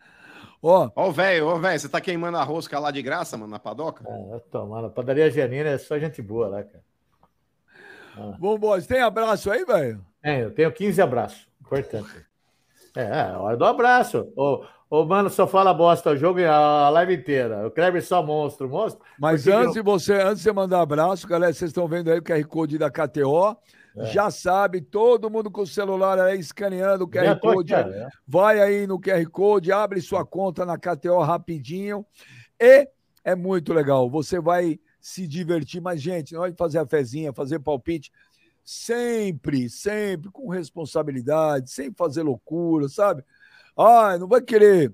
Ó, 0.62 0.90
ó, 0.94 1.10
velho, 1.10 1.46
ó, 1.46 1.58
velho, 1.58 1.80
você 1.80 1.88
tá 1.88 2.02
queimando 2.02 2.36
a 2.36 2.44
rosca 2.44 2.78
lá 2.78 2.90
de 2.90 3.00
graça, 3.00 3.34
mano, 3.34 3.50
na 3.50 3.58
padoca? 3.58 4.04
É, 4.06 4.38
tomando. 4.50 4.88
A 4.88 4.90
padaria 4.90 5.30
Janine 5.30 5.70
é 5.70 5.78
só 5.78 5.98
gente 5.98 6.20
boa 6.20 6.48
lá, 6.48 6.62
cara. 6.62 6.84
Ah. 8.14 8.36
Vambora, 8.38 8.82
tem 8.82 9.00
abraço 9.00 9.50
aí, 9.50 9.64
velho? 9.64 10.04
É, 10.22 10.42
eu 10.42 10.50
tenho 10.50 10.70
15 10.70 11.00
abraços. 11.00 11.48
Importante. 11.62 12.26
É, 12.94 13.02
é 13.04 13.36
hora 13.36 13.56
do 13.56 13.64
abraço. 13.64 14.30
Ô, 14.36 14.66
ô, 14.90 15.04
mano, 15.04 15.30
só 15.30 15.46
fala 15.46 15.72
bosta 15.72 16.10
o 16.10 16.16
jogo 16.16 16.40
e 16.40 16.44
a 16.44 16.88
live 16.90 17.14
inteira. 17.14 17.66
O 17.66 17.70
Kleber 17.70 18.04
só 18.04 18.22
monstro, 18.22 18.68
monstro. 18.68 19.02
Mas 19.18 19.46
antes 19.46 19.74
de 19.74 19.82
você, 19.82 20.14
antes 20.14 20.38
de 20.38 20.42
você 20.42 20.52
mandar 20.52 20.82
abraço, 20.82 21.28
galera, 21.28 21.52
vocês 21.52 21.70
estão 21.70 21.86
vendo 21.86 22.10
aí 22.10 22.18
o 22.18 22.22
QR 22.22 22.44
Code 22.44 22.76
da 22.76 22.90
KTO. 22.90 23.56
É. 23.96 24.06
Já 24.06 24.30
sabe, 24.30 24.80
todo 24.80 25.30
mundo 25.30 25.50
com 25.50 25.62
o 25.62 25.66
celular 25.66 26.18
aí 26.18 26.38
escaneando 26.38 27.04
o 27.04 27.08
QR 27.08 27.38
Code. 27.40 27.74
Aqui, 27.74 27.90
é. 27.90 28.08
Vai 28.26 28.60
aí 28.60 28.86
no 28.86 29.00
QR 29.00 29.24
Code, 29.30 29.72
abre 29.72 30.00
sua 30.00 30.24
conta 30.24 30.66
na 30.66 30.76
KTO 30.76 31.20
rapidinho. 31.20 32.04
E 32.58 32.88
é 33.24 33.34
muito 33.34 33.72
legal. 33.72 34.10
Você 34.10 34.40
vai 34.40 34.78
se 35.00 35.26
divertir. 35.26 35.80
Mas, 35.80 36.02
gente, 36.02 36.34
não 36.34 36.44
é 36.44 36.52
fazer 36.52 36.78
a 36.78 36.86
fezinha, 36.86 37.32
fazer 37.32 37.58
palpite 37.60 38.10
sempre, 38.64 39.68
sempre 39.68 40.30
com 40.30 40.48
responsabilidade, 40.48 41.70
sem 41.70 41.92
fazer 41.92 42.22
loucura, 42.22 42.88
sabe? 42.88 43.24
Ah, 43.82 44.18
não 44.18 44.28
vai 44.28 44.42
querer 44.42 44.92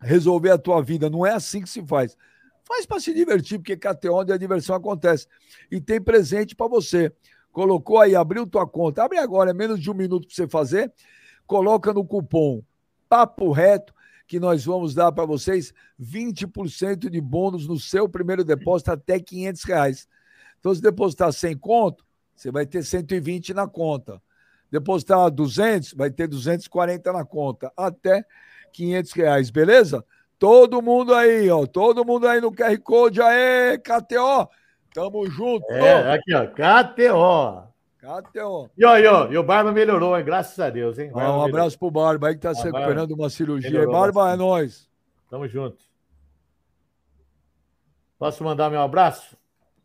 resolver 0.00 0.50
a 0.50 0.58
tua 0.58 0.82
vida, 0.82 1.08
não 1.08 1.24
é 1.24 1.32
assim 1.32 1.62
que 1.62 1.68
se 1.68 1.86
faz. 1.86 2.16
Faz 2.64 2.84
para 2.84 2.98
se 2.98 3.14
divertir, 3.14 3.58
porque 3.58 3.76
KTO 3.76 4.14
onde 4.14 4.32
a 4.32 4.36
diversão 4.36 4.74
acontece. 4.74 5.26
E 5.70 5.80
tem 5.80 6.00
presente 6.00 6.56
para 6.56 6.66
você. 6.66 7.12
Colocou 7.52 7.98
aí, 7.98 8.16
abriu 8.16 8.46
tua 8.46 8.66
conta, 8.66 9.04
abre 9.04 9.18
agora, 9.18 9.50
é 9.50 9.54
menos 9.54 9.80
de 9.80 9.90
um 9.90 9.94
minuto 9.94 10.26
para 10.26 10.34
você 10.34 10.48
fazer. 10.48 10.92
Coloca 11.46 11.92
no 11.92 12.04
cupom 12.04 12.62
Papo 13.08 13.52
Reto, 13.52 13.92
que 14.26 14.38
nós 14.38 14.64
vamos 14.64 14.94
dar 14.94 15.10
para 15.12 15.24
vocês 15.24 15.74
20% 16.00 17.10
de 17.10 17.20
bônus 17.20 17.66
no 17.66 17.78
seu 17.78 18.08
primeiro 18.08 18.44
depósito 18.44 18.92
até 18.92 19.18
500 19.18 19.64
reais. 19.64 20.08
Então, 20.58 20.74
se 20.74 20.80
depositar 20.80 21.32
100 21.32 21.58
conto, 21.58 22.04
você 22.34 22.50
vai 22.50 22.66
ter 22.66 22.84
120 22.84 23.52
na 23.54 23.66
conta. 23.66 24.22
Depositar 24.70 25.30
200, 25.30 25.94
vai 25.94 26.10
ter 26.10 26.28
240 26.28 27.12
na 27.12 27.24
conta, 27.24 27.72
até 27.76 28.24
500 28.72 29.12
reais, 29.12 29.50
beleza? 29.50 30.04
Todo 30.38 30.80
mundo 30.80 31.14
aí, 31.14 31.50
ó, 31.50 31.66
todo 31.66 32.04
mundo 32.04 32.26
aí 32.26 32.40
no 32.40 32.52
QR 32.52 32.78
Code, 32.78 33.20
aê, 33.20 33.76
KTO, 33.78 34.48
tamo 34.94 35.28
junto. 35.28 35.70
É, 35.72 36.14
aqui, 36.14 36.34
ó, 36.34 36.46
KTO. 36.46 37.70
KTO. 38.00 38.70
E, 38.78 38.84
ó, 38.84 38.96
e, 38.96 39.06
ó, 39.06 39.30
e 39.30 39.36
o 39.36 39.42
Barba 39.42 39.72
melhorou, 39.72 40.16
hein? 40.16 40.24
Graças 40.24 40.58
a 40.58 40.70
Deus, 40.70 40.98
hein? 40.98 41.10
Ah, 41.14 41.36
um 41.36 41.42
abraço 41.42 41.78
pro 41.78 41.90
Barba 41.90 42.28
aí 42.28 42.34
que 42.34 42.40
tá 42.40 42.54
se 42.54 42.62
recuperando 42.62 43.10
uma 43.12 43.28
cirurgia. 43.28 43.70
Melhorou, 43.70 43.92
Barba, 43.92 44.22
bastante. 44.22 44.34
é 44.34 44.44
nóis. 44.44 44.88
Tamo 45.28 45.46
junto. 45.46 45.84
Posso 48.18 48.42
mandar 48.42 48.70
meu 48.70 48.80
abraço? 48.80 49.36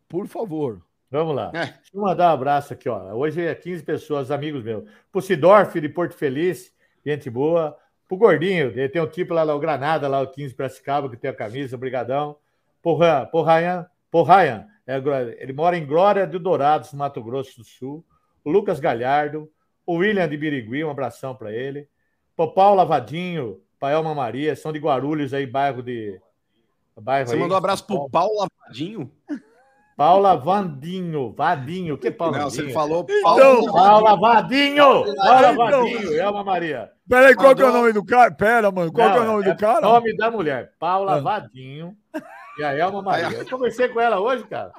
Por 0.08 0.26
favor. 0.26 0.80
Vamos 1.16 1.34
lá. 1.34 1.50
É. 1.54 1.64
Deixa 1.64 1.80
eu 1.94 2.02
mandar 2.02 2.30
um 2.30 2.34
abraço 2.34 2.72
aqui, 2.74 2.88
ó. 2.88 3.14
Hoje 3.14 3.42
é 3.42 3.54
15 3.54 3.82
pessoas, 3.82 4.30
amigos 4.30 4.62
meus. 4.62 4.84
Pro 5.10 5.22
Sidorf 5.22 5.80
de 5.80 5.88
Porto 5.88 6.14
Feliz, 6.14 6.70
gente 7.04 7.30
boa. 7.30 7.74
Pro 8.06 8.18
Gordinho, 8.18 8.66
ele 8.68 8.88
tem 8.88 9.00
um 9.00 9.06
tipo 9.06 9.32
lá, 9.32 9.42
lá 9.42 9.54
o 9.54 9.58
Granada, 9.58 10.06
lá 10.06 10.20
o 10.20 10.26
15 10.26 10.54
Piracicaba, 10.54 11.08
que 11.08 11.16
tem 11.16 11.30
a 11.30 11.34
camisa, 11.34 11.76
brigadão. 11.76 12.36
Pro, 12.82 12.98
pro 13.30 13.42
Ryan, 13.42 13.86
pro 14.10 14.22
Ryan 14.22 14.66
é, 14.86 14.98
ele 15.38 15.52
mora 15.52 15.76
em 15.76 15.84
Glória 15.84 16.26
do 16.26 16.38
Dourados, 16.38 16.92
Mato 16.92 17.22
Grosso 17.22 17.56
do 17.56 17.64
Sul. 17.64 18.04
O 18.44 18.50
Lucas 18.50 18.78
Galhardo, 18.78 19.50
o 19.84 19.94
William 19.94 20.28
de 20.28 20.36
Birigui, 20.36 20.84
um 20.84 20.90
abração 20.90 21.34
para 21.34 21.50
ele. 21.50 21.88
Pro 22.36 22.52
Paulo 22.52 22.76
Lavadinho, 22.76 23.60
Paelma 23.80 24.14
Maria, 24.14 24.54
são 24.54 24.70
de 24.70 24.78
Guarulhos 24.78 25.34
aí, 25.34 25.46
bairro 25.46 25.82
de. 25.82 26.20
Bairro 26.94 27.28
Você 27.28 27.34
aí, 27.34 27.40
mandou 27.40 27.56
um 27.56 27.58
abraço 27.58 27.84
pro 27.86 28.08
Paulo 28.08 28.34
Lavadinho? 28.38 29.10
Paula 29.96 30.36
Vandinho, 30.36 31.32
Vadinho, 31.32 31.96
que 31.96 32.10
Paula 32.10 32.38
Não, 32.38 32.50
você 32.50 32.68
falou 32.70 33.06
então, 33.08 33.64
Paula 33.72 34.14
Vadinho, 34.14 35.04
Paula 35.16 35.52
Vadinho, 35.54 36.14
Elma 36.14 36.44
Maria. 36.44 36.90
Peraí, 37.08 37.34
qual 37.34 37.56
que 37.56 37.62
é 37.62 37.64
o 37.64 37.72
nome 37.72 37.92
do 37.94 38.04
cara? 38.04 38.30
Pera, 38.30 38.70
mano, 38.70 38.92
qual 38.92 39.08
Não, 39.08 39.14
que 39.14 39.20
é 39.20 39.22
o 39.22 39.26
nome 39.32 39.48
é 39.48 39.54
do 39.54 39.58
cara? 39.58 39.80
nome 39.80 40.14
da 40.14 40.30
mulher, 40.30 40.72
Paula 40.78 41.14
ah. 41.14 41.20
Vadinho 41.20 41.96
e 42.58 42.62
a 42.62 42.76
Elma 42.76 43.00
Maria. 43.00 43.38
Eu 43.38 43.48
conversei 43.48 43.88
com 43.88 43.98
ela 43.98 44.20
hoje, 44.20 44.44
cara. 44.44 44.70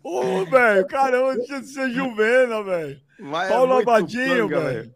Ô, 0.00 0.44
velho, 0.44 0.86
caramba, 0.86 1.34
você 1.34 1.90
juvena, 1.90 2.62
velho. 2.62 3.00
Paula 3.48 3.80
é 3.80 3.84
Vadinho, 3.84 4.48
velho. 4.48 4.94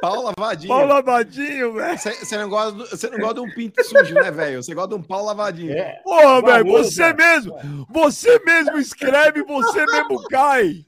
Pau 0.00 0.22
lavadinho. 0.22 0.68
Pau 0.68 0.86
lavadinho, 0.86 1.74
velho. 1.74 1.98
Você 1.98 2.36
não, 2.36 2.48
gosta, 2.48 2.96
você 2.96 3.10
não 3.10 3.18
gosta 3.18 3.34
de 3.34 3.40
um 3.40 3.50
pinto 3.50 3.82
sujo, 3.84 4.14
né, 4.14 4.30
velho? 4.30 4.62
Você 4.62 4.74
gosta 4.74 4.90
de 4.90 4.94
um 4.94 5.02
pau 5.02 5.24
lavadinho. 5.24 5.72
É. 5.72 6.00
Porra, 6.04 6.42
velho, 6.42 6.66
você 6.66 7.12
mesmo, 7.12 7.56
você 7.88 8.38
mesmo 8.44 8.78
escreve, 8.78 9.42
você 9.42 9.84
mesmo 9.86 10.22
cai. 10.28 10.84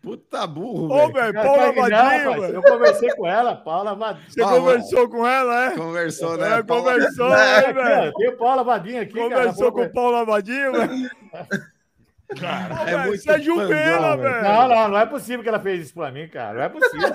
Puta 0.00 0.46
burro, 0.46 0.92
Ô, 0.92 1.12
velho, 1.12 1.34
pau 1.34 1.56
lavadinho, 1.56 2.40
velho. 2.40 2.54
Eu 2.54 2.62
conversei 2.62 3.10
com 3.10 3.26
ela, 3.26 3.56
pau 3.56 3.82
lavadinho. 3.82 4.30
Você 4.30 4.42
ah, 4.42 4.48
conversou 4.48 5.08
com 5.08 5.26
ela, 5.26 5.64
é? 5.64 5.70
Conversou, 5.72 6.36
né? 6.36 6.58
É, 6.58 6.62
conversou, 6.62 7.28
né, 7.30 7.72
velho? 7.72 8.12
Tem 8.14 8.28
o 8.28 8.36
pau 8.36 8.56
lavadinho 8.56 9.02
aqui, 9.02 9.12
Conversou 9.12 9.72
cara, 9.72 9.86
com 9.86 9.90
o 9.90 9.92
pau 9.92 10.10
lavadinho, 10.10 10.72
velho? 10.72 11.10
Cara, 12.40 12.90
é 12.90 13.06
muito 13.06 13.22
você 13.22 13.30
é 13.30 13.38
velho. 13.38 14.42
Não, 14.42 14.68
não, 14.68 14.88
não 14.88 14.98
é 14.98 15.06
possível 15.06 15.42
que 15.42 15.48
ela 15.48 15.60
fez 15.60 15.86
isso 15.86 15.94
pra 15.94 16.10
mim, 16.10 16.28
cara. 16.28 16.54
Não 16.54 16.62
é 16.62 16.68
possível. 16.68 17.14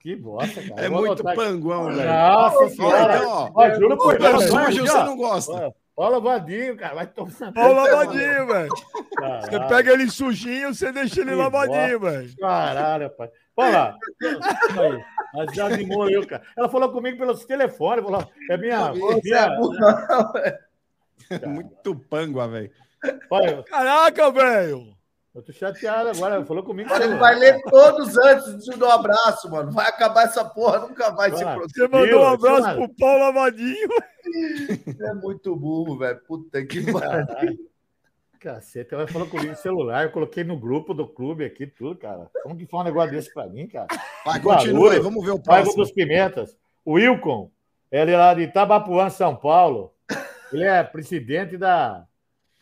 Que 0.00 0.14
bosta, 0.14 0.62
cara. 0.62 0.86
É 0.86 0.88
muito 0.88 1.22
panguão, 1.22 1.86
velho. 1.92 2.08
Nossa 2.08 2.68
senhora. 2.68 3.16
Então, 3.16 3.28
ó, 3.28 3.50
ó, 3.54 3.70
juro 3.74 3.96
por 3.96 4.18
Deus. 4.18 4.44
Sujo 4.44 4.86
você 4.86 5.02
não 5.02 5.16
gosta. 5.16 5.74
Paulo 5.96 6.12
lavadinho, 6.12 6.76
cara. 6.76 6.94
Vai 6.94 7.06
tomar. 7.06 7.52
Paulo 7.52 7.74
lavadinho, 7.74 8.46
velho. 8.46 8.70
Você 9.40 9.60
pega 9.68 9.92
ele 9.92 10.08
sujinho, 10.10 10.74
você 10.74 10.92
deixa 10.92 11.22
ele 11.22 11.34
lavadinho, 11.34 11.98
velho. 11.98 12.36
Caralho, 12.38 13.10
pai. 13.10 13.30
Olha 13.56 13.70
lá. 13.72 13.96
Mas 15.34 15.54
já 15.54 15.66
animou 15.66 16.08
eu, 16.08 16.26
cara. 16.26 16.42
Ela 16.56 16.68
falou 16.68 16.92
comigo 16.92 17.18
pelo 17.18 17.36
telefone. 17.36 18.02
Falou, 18.02 18.30
é 18.50 18.56
minha. 18.56 18.92
minha... 18.92 19.58
É 21.30 21.46
muito 21.46 21.96
pangua, 22.08 22.46
velho. 22.46 22.70
Caraca, 23.66 24.30
velho. 24.30 24.95
Eu 25.36 25.42
tô 25.42 25.52
chateado 25.52 26.08
agora, 26.08 26.42
falou 26.46 26.62
comigo. 26.62 26.90
Ele 26.94 27.14
vai 27.16 27.34
ler 27.34 27.60
todos 27.64 28.16
antes 28.16 28.64
de 28.64 28.74
dar 28.78 28.86
um 28.86 28.90
abraço, 28.92 29.50
mano. 29.50 29.70
Vai 29.70 29.86
acabar 29.86 30.22
essa 30.22 30.42
porra, 30.42 30.78
nunca 30.78 31.10
vai 31.10 31.30
se 31.30 31.44
produzir. 31.44 31.74
Você 31.74 31.88
mandou 31.88 32.22
um 32.22 32.26
abraço 32.26 32.74
pro 32.74 32.94
Paulo 32.96 33.24
Amadinho. 33.24 33.88
É 35.00 35.14
muito 35.14 35.54
burro, 35.54 35.98
velho. 35.98 36.18
Puta 36.26 36.64
que 36.66 36.90
pariu. 36.90 37.56
Cacete, 38.40 38.92
ela 38.92 39.06
falou 39.06 39.28
comigo 39.28 39.50
no 39.50 39.56
celular, 39.56 40.04
eu 40.04 40.10
coloquei 40.10 40.42
no 40.42 40.58
grupo 40.58 40.92
do 40.92 41.06
clube 41.06 41.44
aqui, 41.44 41.64
tudo, 41.64 41.96
cara. 41.96 42.28
Como 42.42 42.56
que 42.56 42.66
foi 42.66 42.80
um 42.80 42.84
negócio 42.84 43.12
desse 43.12 43.32
pra 43.32 43.46
mim, 43.46 43.68
cara? 43.68 43.86
Vai, 44.24 44.40
continua 44.40 44.92
aí, 44.92 44.98
vamos 44.98 45.24
ver 45.24 45.30
o 45.30 45.38
próximo. 45.38 45.76
dos 45.76 45.92
Pimentas. 45.92 46.56
O 46.84 46.94
Wilcon, 46.94 47.50
ele 47.90 48.10
é 48.10 48.16
lá 48.16 48.34
de 48.34 48.42
Itabapuã, 48.42 49.08
São 49.10 49.36
Paulo. 49.36 49.94
Ele 50.52 50.64
é 50.64 50.82
presidente 50.82 51.56
da, 51.56 52.04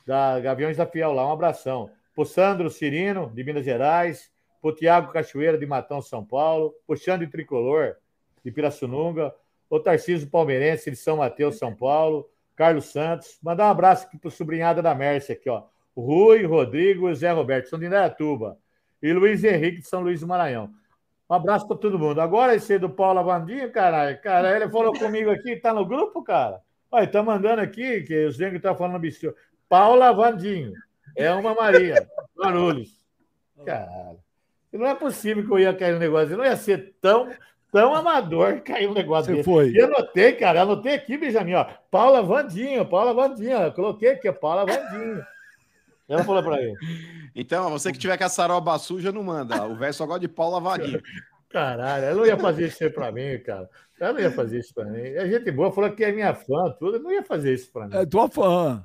da 0.07 0.39
Gaviões 0.41 0.77
da 0.77 0.87
Fiel 0.87 1.13
lá, 1.13 1.27
um 1.27 1.33
abração 1.33 1.89
para 2.15 2.25
Sandro 2.25 2.71
Cirino, 2.71 3.31
de 3.35 3.43
Minas 3.43 3.65
Gerais, 3.65 4.31
para 4.63 4.75
Tiago 4.75 5.13
Cachoeira, 5.13 5.59
de 5.59 5.67
Matão, 5.67 6.01
São 6.01 6.25
Paulo, 6.25 6.75
para 6.87 6.97
Xande 6.97 7.27
Tricolor, 7.27 7.97
de 8.45 8.51
Pirassununga, 8.51 9.35
o 9.69 9.81
Tarcísio 9.81 10.29
Palmeirense, 10.29 10.91
de 10.91 10.97
São 10.97 11.19
Mateus, 11.19 11.59
São 11.59 11.75
Paulo, 11.75 12.31
Carlos 12.55 12.87
Santos. 12.87 13.39
Mandar 13.43 13.67
um 13.67 13.71
abraço 13.71 14.07
aqui 14.07 14.17
para 14.17 14.29
o 14.29 14.31
sobrinhada 14.31 14.81
da 14.81 14.95
Mércia, 14.95 15.35
aqui, 15.35 15.51
ó. 15.51 15.65
O 15.95 16.03
Rui, 16.03 16.45
Rodrigo 16.45 17.11
e 17.11 17.15
Zé 17.15 17.31
Roberto, 17.31 17.69
são 17.69 17.79
de 17.79 17.87
Indaiatuba. 17.87 18.59
E 19.03 19.13
Luiz 19.13 19.45
Henrique, 19.45 19.81
de 19.81 19.87
São 19.87 20.01
Luís 20.01 20.21
do 20.21 20.27
Maranhão. 20.27 20.71
Um 21.29 21.35
abraço 21.35 21.67
para 21.67 21.77
todo 21.77 21.99
mundo. 21.99 22.21
Agora 22.21 22.55
esse 22.55 22.79
do 22.79 22.91
Paulo 22.91 23.21
Avandinho, 23.21 23.71
caralho. 23.71 24.21
Cara, 24.21 24.55
ele 24.55 24.69
falou 24.69 24.93
comigo 24.93 25.31
aqui, 25.31 25.57
tá 25.57 25.73
no 25.73 25.87
grupo, 25.87 26.23
cara? 26.23 26.61
Olha, 26.91 27.07
tá 27.07 27.23
mandando 27.23 27.61
aqui, 27.61 28.03
que 28.03 28.27
os 28.27 28.39
negros 28.39 28.57
estão 28.57 28.77
falando 28.77 28.99
bicho. 28.99 29.35
Paula 29.69 30.13
Vandinho. 30.13 30.73
É 31.17 31.33
uma 31.33 31.55
Maria. 31.55 32.09
Guarulhos. 32.37 32.91
Caralho. 33.65 34.19
Não 34.73 34.87
é 34.87 34.95
possível 34.95 35.47
que 35.47 35.53
eu 35.53 35.59
ia 35.59 35.75
cair 35.75 35.93
no 35.93 36.01
negócio. 36.01 36.37
Não 36.37 36.45
ia 36.45 36.57
ser 36.57 36.97
tão, 37.01 37.31
tão 37.71 37.95
amador 37.95 38.61
cair 38.63 38.89
um 38.89 38.95
negócio 38.95 39.27
Você 39.27 39.37
desse. 39.37 39.45
Foi. 39.45 39.71
E 39.71 39.81
anotei, 39.81 40.33
cara. 40.33 40.63
Anotei 40.63 40.95
aqui, 40.95 41.17
Benjamin. 41.17 41.55
Ó. 41.55 41.67
Paula 41.91 42.23
Vandinho, 42.23 42.85
Paula 42.85 43.15
Vandinho. 43.15 43.59
Eu 43.59 43.73
coloquei 43.73 44.11
aqui, 44.11 44.31
Paula 44.33 44.67
Vandinho. 44.67 45.25
Ela 46.09 46.25
falou 46.25 46.43
pra 46.43 46.61
ele. 46.61 46.77
Então, 47.35 47.71
você 47.71 47.93
que 47.93 47.99
tiver 47.99 48.19
com 48.19 48.25
a 48.25 48.29
saroba 48.29 48.79
suja, 48.79 49.13
não 49.13 49.23
manda. 49.23 49.65
O 49.65 49.77
velho 49.77 49.95
só 49.95 50.05
gosta 50.05 50.21
de 50.21 50.29
Paula 50.29 50.61
Vandinho. 50.61 51.01
Caralho, 51.49 52.05
ela 52.07 52.17
não 52.17 52.27
ia 52.27 52.37
fazer 52.37 52.67
isso 52.67 52.91
pra 52.91 53.13
mim, 53.13 53.39
cara. 53.39 53.71
Ela 54.01 54.13
não 54.13 54.21
ia 54.21 54.31
fazer 54.33 54.59
isso 54.59 54.75
pra 54.75 54.85
mim. 54.85 55.17
A 55.17 55.27
gente 55.29 55.51
boa 55.53 55.71
falou 55.71 55.91
que 55.93 56.05
é 56.05 56.11
minha 56.11 56.35
fã, 56.35 56.75
tudo, 56.81 56.99
não 56.99 57.13
ia 57.13 57.23
fazer 57.23 57.55
isso 57.55 57.71
pra 57.73 57.87
mim. 57.87 57.97
É 57.97 58.05
tua 58.05 58.29
fã. 58.29 58.83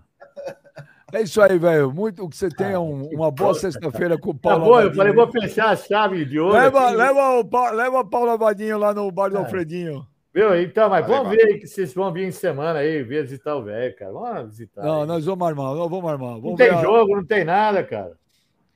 É 1.12 1.22
isso 1.22 1.42
aí, 1.42 1.58
velho. 1.58 1.92
Muito 1.92 2.28
que 2.30 2.36
você 2.36 2.50
tenha 2.50 2.78
ah, 2.78 2.82
um, 2.82 3.08
uma 3.10 3.32
boa 3.32 3.54
sexta-feira 3.54 4.18
com 4.18 4.32
o 4.32 4.34
tá 4.34 4.50
Paulo. 4.50 4.64
Tá 4.64 4.70
bom, 4.70 4.82
eu 4.82 4.94
falei, 4.94 5.14
vou 5.14 5.32
fechar 5.32 5.70
a 5.70 5.76
chave 5.76 6.26
de 6.26 6.40
ouro. 6.40 6.54
Leva, 6.54 6.90
leva, 6.92 7.40
o, 7.40 7.72
leva 7.72 8.00
o 8.00 8.06
Paulo 8.06 8.32
Abadinho 8.32 8.78
lá 8.78 8.94
no 8.94 9.12
bar 9.12 9.30
do 9.30 9.38
é. 9.38 9.40
Alfredinho. 9.40 10.06
Viu? 10.34 10.56
Então, 10.62 10.90
mas 10.90 11.08
vamos 11.08 11.30
ver 11.30 11.44
aí 11.44 11.60
que 11.60 11.68
vocês 11.68 11.94
vão 11.94 12.14
vir 12.14 12.28
em 12.28 12.32
semana 12.32 12.80
aí, 12.80 13.02
visitar 13.02 13.56
o 13.56 13.64
velho, 13.64 13.96
cara. 13.96 14.12
Vamos 14.12 14.50
visitar. 14.52 14.84
Não, 14.84 15.02
aí. 15.02 15.08
nós 15.08 15.26
vamos 15.26 15.48
armar, 15.48 15.76
nós 15.76 15.90
vamos 15.90 16.10
armar. 16.10 16.34
Vamos 16.36 16.52
não 16.52 16.56
tem 16.56 16.70
a... 16.70 16.82
jogo, 16.82 17.16
não 17.16 17.26
tem 17.26 17.44
nada, 17.44 17.84
cara. 17.84 18.18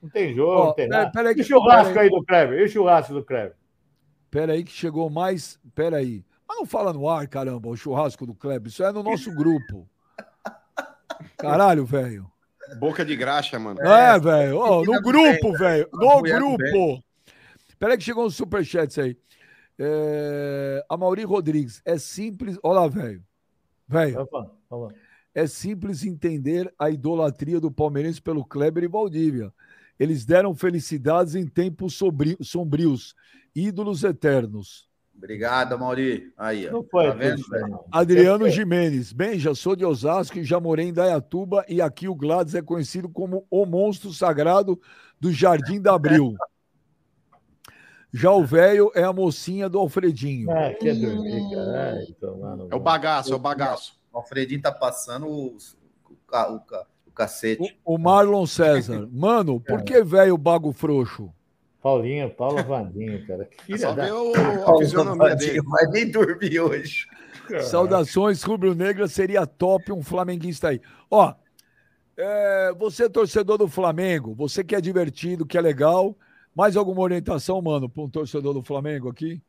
Não 0.01 0.09
tem 0.09 0.33
jogo, 0.33 0.61
oh, 0.61 0.65
não 0.65 0.73
tem 0.73 0.87
nada. 0.87 1.11
Pera 1.11 1.29
aí, 1.29 1.35
e 1.37 1.41
o 1.41 1.43
churrasco 1.43 1.99
aí 1.99 2.09
do 2.09 2.23
Kleber? 2.25 2.59
E 2.59 2.63
o 2.63 2.69
churrasco 2.69 3.13
do 3.13 3.23
Kleber? 3.23 3.55
Pera 4.29 4.53
aí 4.53 4.63
que 4.63 4.71
chegou 4.71 5.09
mais. 5.09 5.59
Pera 5.75 5.97
aí. 5.97 6.25
Mas 6.47 6.57
não 6.57 6.65
fala 6.65 6.91
no 6.91 7.07
ar, 7.07 7.27
caramba, 7.27 7.69
o 7.69 7.77
churrasco 7.77 8.25
do 8.25 8.33
Kleber. 8.33 8.67
Isso 8.67 8.83
é 8.83 8.91
no 8.91 9.03
nosso 9.03 9.33
grupo. 9.33 9.87
Caralho, 11.37 11.85
velho. 11.85 12.31
Boca 12.79 13.05
de 13.05 13.15
graxa, 13.15 13.59
mano. 13.59 13.81
É, 13.81 14.19
velho. 14.19 14.57
Oh, 14.57 14.83
no 14.83 15.01
grupo, 15.01 15.53
velho. 15.57 15.87
No 15.93 16.21
grupo. 16.21 17.03
Peraí 17.77 17.97
que 17.97 18.03
chegou 18.03 18.25
um 18.25 18.29
superchat 18.29 18.99
aí. 19.01 19.17
É... 19.77 20.85
A 20.89 20.95
Mauri 20.95 21.23
Rodrigues. 21.23 21.81
É 21.85 21.97
simples. 21.97 22.57
Olha 22.63 22.81
lá, 22.81 22.87
velho. 22.87 23.23
Velho. 23.87 24.27
É 25.35 25.47
simples 25.47 26.05
entender 26.05 26.73
a 26.77 26.89
idolatria 26.89 27.59
do 27.59 27.71
palmeirense 27.71 28.21
pelo 28.21 28.45
Kleber 28.45 28.83
e 28.83 28.87
Valdívia. 28.87 29.51
Eles 29.99 30.25
deram 30.25 30.55
felicidades 30.55 31.35
em 31.35 31.45
tempos 31.45 31.95
sombrios, 31.95 33.15
ídolos 33.55 34.03
eternos. 34.03 34.87
Obrigado, 35.23 35.79
Mauri. 35.79 36.33
Aí, 36.37 36.69
Não 36.69 36.83
foi, 36.83 37.05
tá 37.05 37.13
vendo, 37.13 37.41
Adriano 37.89 38.49
Jimenez. 38.49 39.13
Bem, 39.13 39.39
já 39.39 39.55
sou 39.55 39.73
de 39.73 39.85
Osasco 39.85 40.37
e 40.37 40.43
já 40.43 40.59
morei 40.59 40.87
em 40.87 40.93
Dayatuba 40.93 41.63
e 41.69 41.81
aqui 41.81 42.09
o 42.09 42.15
Gladys 42.15 42.55
é 42.55 42.61
conhecido 42.61 43.07
como 43.07 43.47
o 43.49 43.65
monstro 43.65 44.11
sagrado 44.11 44.77
do 45.17 45.31
Jardim 45.31 45.79
da 45.79 45.95
Abril. 45.95 46.35
Já 48.11 48.31
o 48.31 48.43
velho 48.43 48.91
é 48.93 49.03
a 49.03 49.13
mocinha 49.13 49.69
do 49.69 49.79
Alfredinho. 49.79 50.51
É, 50.51 50.73
quer 50.73 50.93
dormir, 50.93 51.55
cara. 51.55 52.05
É 52.69 52.75
o 52.75 52.79
bagaço, 52.81 53.31
é 53.31 53.35
o 53.37 53.39
bagaço. 53.39 53.97
O 54.11 54.17
Alfredinho 54.17 54.61
tá 54.61 54.73
passando 54.73 55.25
o, 55.29 55.55
o, 55.55 56.15
o, 56.33 56.55
o 57.07 57.11
cacete. 57.15 57.79
O, 57.85 57.95
o 57.95 57.97
Marlon 57.97 58.45
César. 58.45 59.07
Mano, 59.09 59.61
por 59.61 59.79
é. 59.79 59.83
que 59.83 60.03
velho 60.03 60.37
bago 60.37 60.73
frouxo? 60.73 61.33
Paulinho, 61.83 62.29
Paulo 62.29 62.63
Vandinho, 62.63 63.27
cara. 63.27 63.43
Que 63.43 63.61
filha 63.61 63.77
Só 63.77 63.91
da... 63.91 64.15
o, 64.15 64.33
a 64.33 64.77
fisionomia 64.77 65.35
dele. 65.35 65.61
Mas 65.65 65.91
nem 65.91 66.09
dormi 66.09 66.57
hoje. 66.57 67.05
Saudações, 67.69 68.41
Rubro 68.41 68.73
Negra. 68.73 69.05
Seria 69.05 69.45
top 69.45 69.91
um 69.91 70.01
flamenguista 70.01 70.69
aí. 70.69 70.79
Ó, 71.11 71.33
é, 72.15 72.73
você 72.79 73.03
é 73.03 73.09
torcedor 73.09 73.57
do 73.57 73.67
Flamengo, 73.67 74.33
você 74.33 74.63
que 74.63 74.73
é 74.73 74.79
divertido, 74.79 75.45
que 75.45 75.57
é 75.57 75.61
legal. 75.61 76.17
Mais 76.55 76.77
alguma 76.77 77.01
orientação, 77.01 77.61
mano, 77.61 77.89
para 77.89 78.03
um 78.03 78.09
torcedor 78.09 78.53
do 78.53 78.63
Flamengo 78.63 79.09
aqui? 79.09 79.41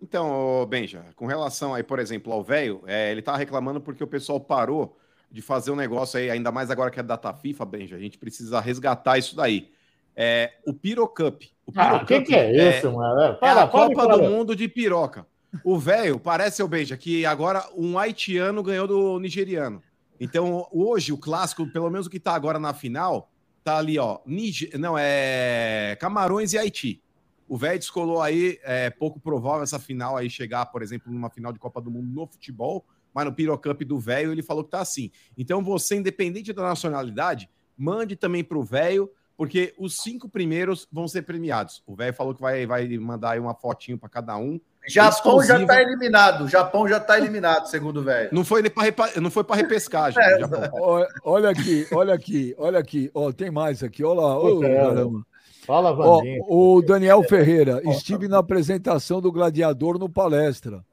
Então, 0.00 0.64
Benja, 0.66 1.06
com 1.16 1.26
relação 1.26 1.74
aí, 1.74 1.82
por 1.82 1.98
exemplo, 1.98 2.32
ao 2.32 2.44
velho, 2.44 2.82
é, 2.86 3.10
ele 3.10 3.22
tá 3.22 3.34
reclamando 3.34 3.80
porque 3.80 4.04
o 4.04 4.06
pessoal 4.06 4.38
parou 4.38 4.96
de 5.28 5.42
fazer 5.42 5.72
um 5.72 5.76
negócio 5.76 6.20
aí, 6.20 6.30
ainda 6.30 6.52
mais 6.52 6.70
agora 6.70 6.90
que 6.90 7.00
é 7.00 7.02
data 7.02 7.32
FIFA, 7.32 7.64
Benja, 7.64 7.96
a 7.96 7.98
gente 7.98 8.16
precisa 8.16 8.60
resgatar 8.60 9.18
isso 9.18 9.34
daí. 9.34 9.74
É, 10.16 10.54
o 10.66 10.72
Pirocup. 10.72 11.50
O 11.66 11.72
ah, 11.74 12.04
que, 12.04 12.20
que, 12.22 12.34
é 12.34 12.78
isso, 12.78 12.86
é, 12.86 12.90
mano? 12.90 13.36
Para, 13.38 13.60
é 13.60 13.64
a 13.64 13.66
Copa 13.68 14.06
do 14.06 14.22
Mundo 14.22 14.54
de 14.54 14.68
piroca. 14.68 15.26
O 15.64 15.78
velho, 15.78 16.18
parece, 16.18 16.56
seu 16.56 16.68
Beija, 16.68 16.96
que 16.96 17.26
agora 17.26 17.64
um 17.76 17.98
haitiano 17.98 18.62
ganhou 18.62 18.86
do 18.86 19.18
nigeriano. 19.18 19.82
Então, 20.20 20.66
hoje, 20.70 21.12
o 21.12 21.18
clássico, 21.18 21.66
pelo 21.66 21.90
menos 21.90 22.06
o 22.06 22.10
que 22.10 22.20
tá 22.20 22.34
agora 22.34 22.58
na 22.58 22.72
final, 22.72 23.30
tá 23.64 23.78
ali, 23.78 23.98
ó. 23.98 24.20
Niger... 24.24 24.78
Não, 24.78 24.96
é 24.96 25.96
Camarões 26.00 26.52
e 26.52 26.58
Haiti. 26.58 27.02
O 27.48 27.56
velho 27.56 27.78
descolou 27.78 28.22
aí, 28.22 28.58
é 28.62 28.90
pouco 28.90 29.18
provável 29.18 29.62
essa 29.62 29.78
final 29.78 30.16
aí 30.16 30.30
chegar, 30.30 30.66
por 30.66 30.82
exemplo, 30.82 31.12
numa 31.12 31.30
final 31.30 31.52
de 31.52 31.58
Copa 31.58 31.80
do 31.80 31.90
Mundo 31.90 32.08
no 32.08 32.26
futebol, 32.26 32.84
mas 33.12 33.24
no 33.24 33.32
Pirocup 33.32 33.84
do 33.84 33.98
velho 33.98 34.30
ele 34.30 34.42
falou 34.42 34.62
que 34.62 34.70
tá 34.70 34.80
assim. 34.80 35.10
Então, 35.36 35.62
você, 35.62 35.96
independente 35.96 36.52
da 36.52 36.62
nacionalidade, 36.62 37.48
mande 37.76 38.14
também 38.14 38.44
pro 38.44 38.62
velho 38.62 39.10
porque 39.36 39.74
os 39.78 39.98
cinco 39.98 40.28
primeiros 40.28 40.88
vão 40.90 41.06
ser 41.06 41.22
premiados. 41.22 41.82
O 41.86 41.94
velho 41.94 42.14
falou 42.14 42.34
que 42.34 42.40
vai, 42.40 42.66
vai 42.66 42.88
mandar 42.98 43.32
aí 43.32 43.40
uma 43.40 43.54
fotinho 43.54 43.98
para 43.98 44.08
cada 44.08 44.36
um. 44.36 44.58
Japão 44.88 45.42
já 45.42 45.60
está 45.60 45.82
eliminado. 45.82 46.48
Japão 46.48 46.88
já 46.88 46.96
está 46.98 47.18
eliminado, 47.18 47.66
segundo 47.66 48.00
o 48.00 48.02
velho. 48.02 48.30
Não 48.32 48.44
foi 48.44 48.62
para 48.70 49.20
não 49.20 49.30
foi 49.30 49.44
para 49.44 49.56
repescagem. 49.56 50.16
É, 50.26 51.08
olha 51.24 51.50
aqui, 51.50 51.86
olha 51.92 52.14
aqui, 52.14 52.54
olha 52.58 52.78
aqui. 52.78 53.10
Ó, 53.12 53.32
tem 53.32 53.50
mais 53.50 53.82
aqui. 53.82 54.04
Olha 54.04 54.20
lá. 54.20 54.38
Oh, 54.38 54.60
caramba. 54.60 55.26
Fala, 55.66 55.92
Vandinho. 55.92 56.44
o 56.48 56.80
Daniel 56.80 57.22
Ferreira. 57.24 57.80
Estive 57.84 58.28
na 58.28 58.38
apresentação 58.38 59.20
do 59.20 59.32
Gladiador 59.32 59.98
no 59.98 60.08
palestra. 60.08 60.84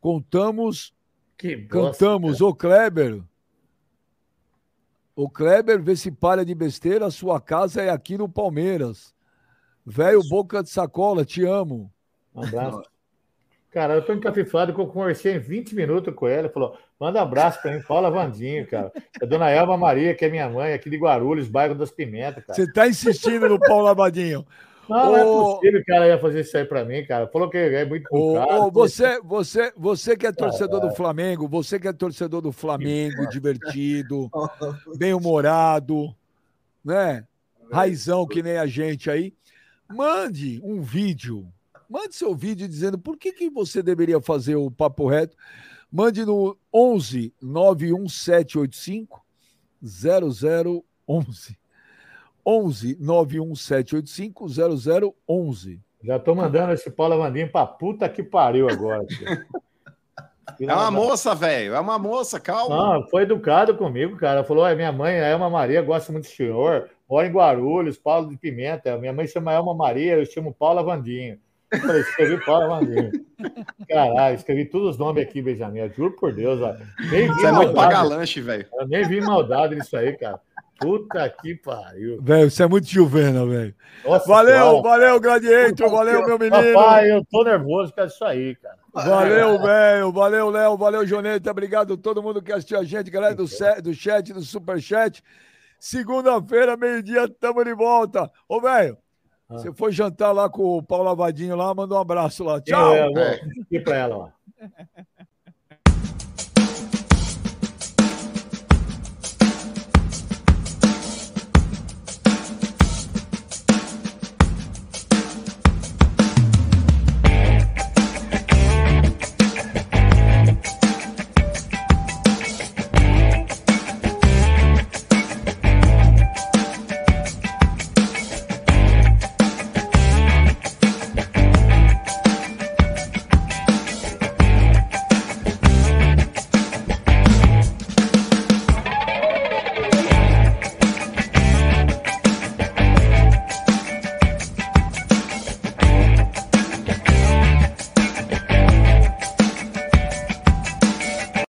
Contamos, 0.00 0.92
que 1.36 1.56
bosta, 1.56 1.92
cantamos 1.92 2.38
cara. 2.38 2.50
o 2.50 2.54
Kleber 2.54 3.22
o 5.22 5.28
Kleber 5.28 5.82
vê 5.82 5.94
se 5.94 6.10
para 6.10 6.44
de 6.44 6.54
besteira, 6.54 7.10
sua 7.10 7.40
casa 7.40 7.82
é 7.82 7.90
aqui 7.90 8.16
no 8.16 8.28
Palmeiras. 8.28 9.14
Velho 9.84 10.20
boca 10.28 10.62
de 10.62 10.70
sacola, 10.70 11.24
te 11.24 11.44
amo. 11.44 11.92
Um 12.34 12.44
abraço. 12.44 12.82
Cara, 13.70 13.94
eu 13.94 14.04
tô 14.04 14.14
encafifado 14.14 14.74
que 14.74 14.80
eu 14.80 14.86
conversei 14.86 15.36
em 15.36 15.38
20 15.38 15.74
minutos 15.74 16.14
com 16.14 16.26
ele. 16.26 16.48
Falou: 16.48 16.76
manda 16.98 17.18
um 17.18 17.22
abraço 17.22 17.60
pra 17.60 17.72
mim, 17.72 17.82
Paula 17.82 18.10
Vandinho, 18.10 18.66
cara. 18.66 18.90
É 19.20 19.26
Dona 19.26 19.50
Elma 19.50 19.76
Maria, 19.76 20.14
que 20.14 20.24
é 20.24 20.30
minha 20.30 20.48
mãe, 20.48 20.72
aqui 20.72 20.88
de 20.88 20.96
Guarulhos, 20.96 21.48
bairro 21.48 21.74
das 21.74 21.90
Pimentas, 21.90 22.44
cara. 22.44 22.54
Você 22.54 22.72
tá 22.72 22.88
insistindo 22.88 23.48
no 23.48 23.60
Paula 23.60 23.94
Vadinho. 23.94 24.44
Não, 24.90 25.12
não 25.12 25.16
é 25.16 25.24
possível 25.24 25.84
que 25.84 25.92
ela 25.92 26.08
ia 26.08 26.18
fazer 26.18 26.40
isso 26.40 26.56
aí 26.56 26.64
para 26.64 26.84
mim, 26.84 27.04
cara. 27.04 27.28
Falou 27.28 27.48
que 27.48 27.56
é 27.56 27.84
muito 27.84 28.08
caro. 28.10 28.72
você, 28.72 29.20
você, 29.20 29.72
você 29.76 30.16
que 30.16 30.26
é 30.26 30.32
torcedor 30.32 30.80
do 30.80 30.90
Flamengo, 30.90 31.46
você 31.46 31.78
que 31.78 31.86
é 31.86 31.92
torcedor 31.92 32.40
do 32.40 32.50
Flamengo, 32.50 33.24
divertido, 33.30 34.28
bem-humorado, 34.98 36.12
né? 36.84 37.24
Raizão 37.70 38.26
que 38.26 38.42
nem 38.42 38.58
a 38.58 38.66
gente 38.66 39.08
aí. 39.08 39.32
Mande 39.88 40.60
um 40.64 40.82
vídeo. 40.82 41.46
Mande 41.88 42.16
seu 42.16 42.34
vídeo 42.34 42.66
dizendo 42.66 42.98
por 42.98 43.16
que, 43.16 43.32
que 43.32 43.48
você 43.48 43.80
deveria 43.84 44.20
fazer 44.20 44.56
o 44.56 44.72
papo 44.72 45.06
reto. 45.06 45.36
Mande 45.90 46.24
no 46.24 46.58
11 46.74 47.32
91785 47.40 49.24
0011. 49.82 51.59
11 52.44 52.96
91785 53.00 54.46
0011. 54.48 55.80
Já 56.02 56.18
tô 56.18 56.34
mandando 56.34 56.72
esse 56.72 56.90
Paulo 56.90 57.18
Vandinho 57.18 57.50
pra 57.50 57.66
puta 57.66 58.08
que 58.08 58.22
pariu 58.22 58.68
agora. 58.68 59.04
É 60.58 60.74
uma 60.74 60.90
moça, 60.90 61.34
velho. 61.34 61.74
É 61.74 61.80
uma 61.80 61.98
moça, 61.98 62.38
calma. 62.38 62.76
Não, 62.76 63.08
foi 63.08 63.22
educado 63.22 63.76
comigo, 63.76 64.16
cara. 64.16 64.44
Falou: 64.44 64.66
é 64.66 64.74
minha 64.74 64.92
mãe, 64.92 65.14
é 65.14 65.30
Elma 65.30 65.48
Maria, 65.48 65.80
gosta 65.80 66.12
muito 66.12 66.24
do 66.24 66.30
senhor. 66.30 66.90
Mora 67.08 67.26
em 67.26 67.32
Guarulhos, 67.32 67.96
Paulo 67.96 68.28
de 68.28 68.36
Pimenta. 68.36 68.96
Minha 68.98 69.12
mãe 69.12 69.26
chama 69.26 69.52
Elma 69.52 69.74
Maria, 69.74 70.18
eu 70.18 70.26
chamo 70.26 70.52
Paula 70.52 70.82
Vandinho. 70.82 71.38
Eu 71.72 71.78
falei, 71.78 72.00
escrevi 72.00 72.44
Paula 72.44 72.68
Vandinho. 72.68 73.10
Caralho, 73.88 74.36
escrevi 74.36 74.64
todos 74.64 74.90
os 74.90 74.98
nomes 74.98 75.22
aqui, 75.22 75.40
Benjamin. 75.40 75.88
Juro 75.96 76.16
por 76.16 76.34
Deus, 76.34 76.60
ó. 76.60 76.74
Nem 77.10 77.28
vi 77.28 77.34
Você 77.34 77.46
é 77.46 77.52
muito 77.52 77.74
pagar 77.74 78.02
lanche, 78.02 78.40
velho. 78.40 78.66
Eu 78.74 78.88
nem 78.88 79.06
vi 79.06 79.20
maldade 79.20 79.76
nisso 79.76 79.96
aí, 79.96 80.16
cara. 80.16 80.40
Puta 80.80 81.28
que 81.28 81.54
pariu. 81.56 82.22
Velho, 82.22 82.48
isso 82.48 82.62
é 82.62 82.66
muito 82.66 82.88
Juvena, 82.88 83.44
velho. 83.44 83.74
Valeu, 84.26 84.80
valeu, 84.80 85.20
Gladiator. 85.20 85.90
Valeu, 85.90 86.26
meu 86.26 86.38
menino. 86.38 86.72
Papai, 86.72 87.12
eu 87.12 87.22
tô 87.30 87.44
nervoso 87.44 87.92
com 87.92 88.02
isso 88.02 88.24
aí, 88.24 88.56
cara. 88.56 88.78
Valeu, 88.92 89.60
velho. 89.60 90.10
Valeu, 90.10 90.48
Léo. 90.48 90.78
Valeu, 90.78 91.06
Joneta. 91.06 91.50
Obrigado 91.50 91.92
a 91.92 91.96
todo 91.98 92.22
mundo 92.22 92.40
que 92.40 92.50
assistiu 92.50 92.78
a 92.78 92.84
gente, 92.84 93.10
galera 93.10 93.34
do, 93.34 93.44
do 93.82 93.94
chat, 93.94 94.32
do 94.32 94.40
superchat. 94.40 95.22
Segunda-feira, 95.78 96.78
meio-dia, 96.78 97.28
tamo 97.28 97.62
de 97.62 97.74
volta. 97.74 98.30
Ô, 98.48 98.58
velho, 98.58 98.96
ah. 99.50 99.58
você 99.58 99.72
foi 99.72 99.92
jantar 99.92 100.32
lá 100.32 100.48
com 100.48 100.78
o 100.78 100.82
Paulo 100.82 101.04
Lavadinho 101.04 101.56
lá, 101.56 101.74
manda 101.74 101.94
um 101.94 101.98
abraço 101.98 102.42
lá. 102.42 102.58
Tchau. 102.58 102.94
É, 102.94 103.06
eu 103.06 103.12
vou 103.12 103.82
pra 103.84 103.96
ela, 103.96 104.16
ó. 104.16 104.28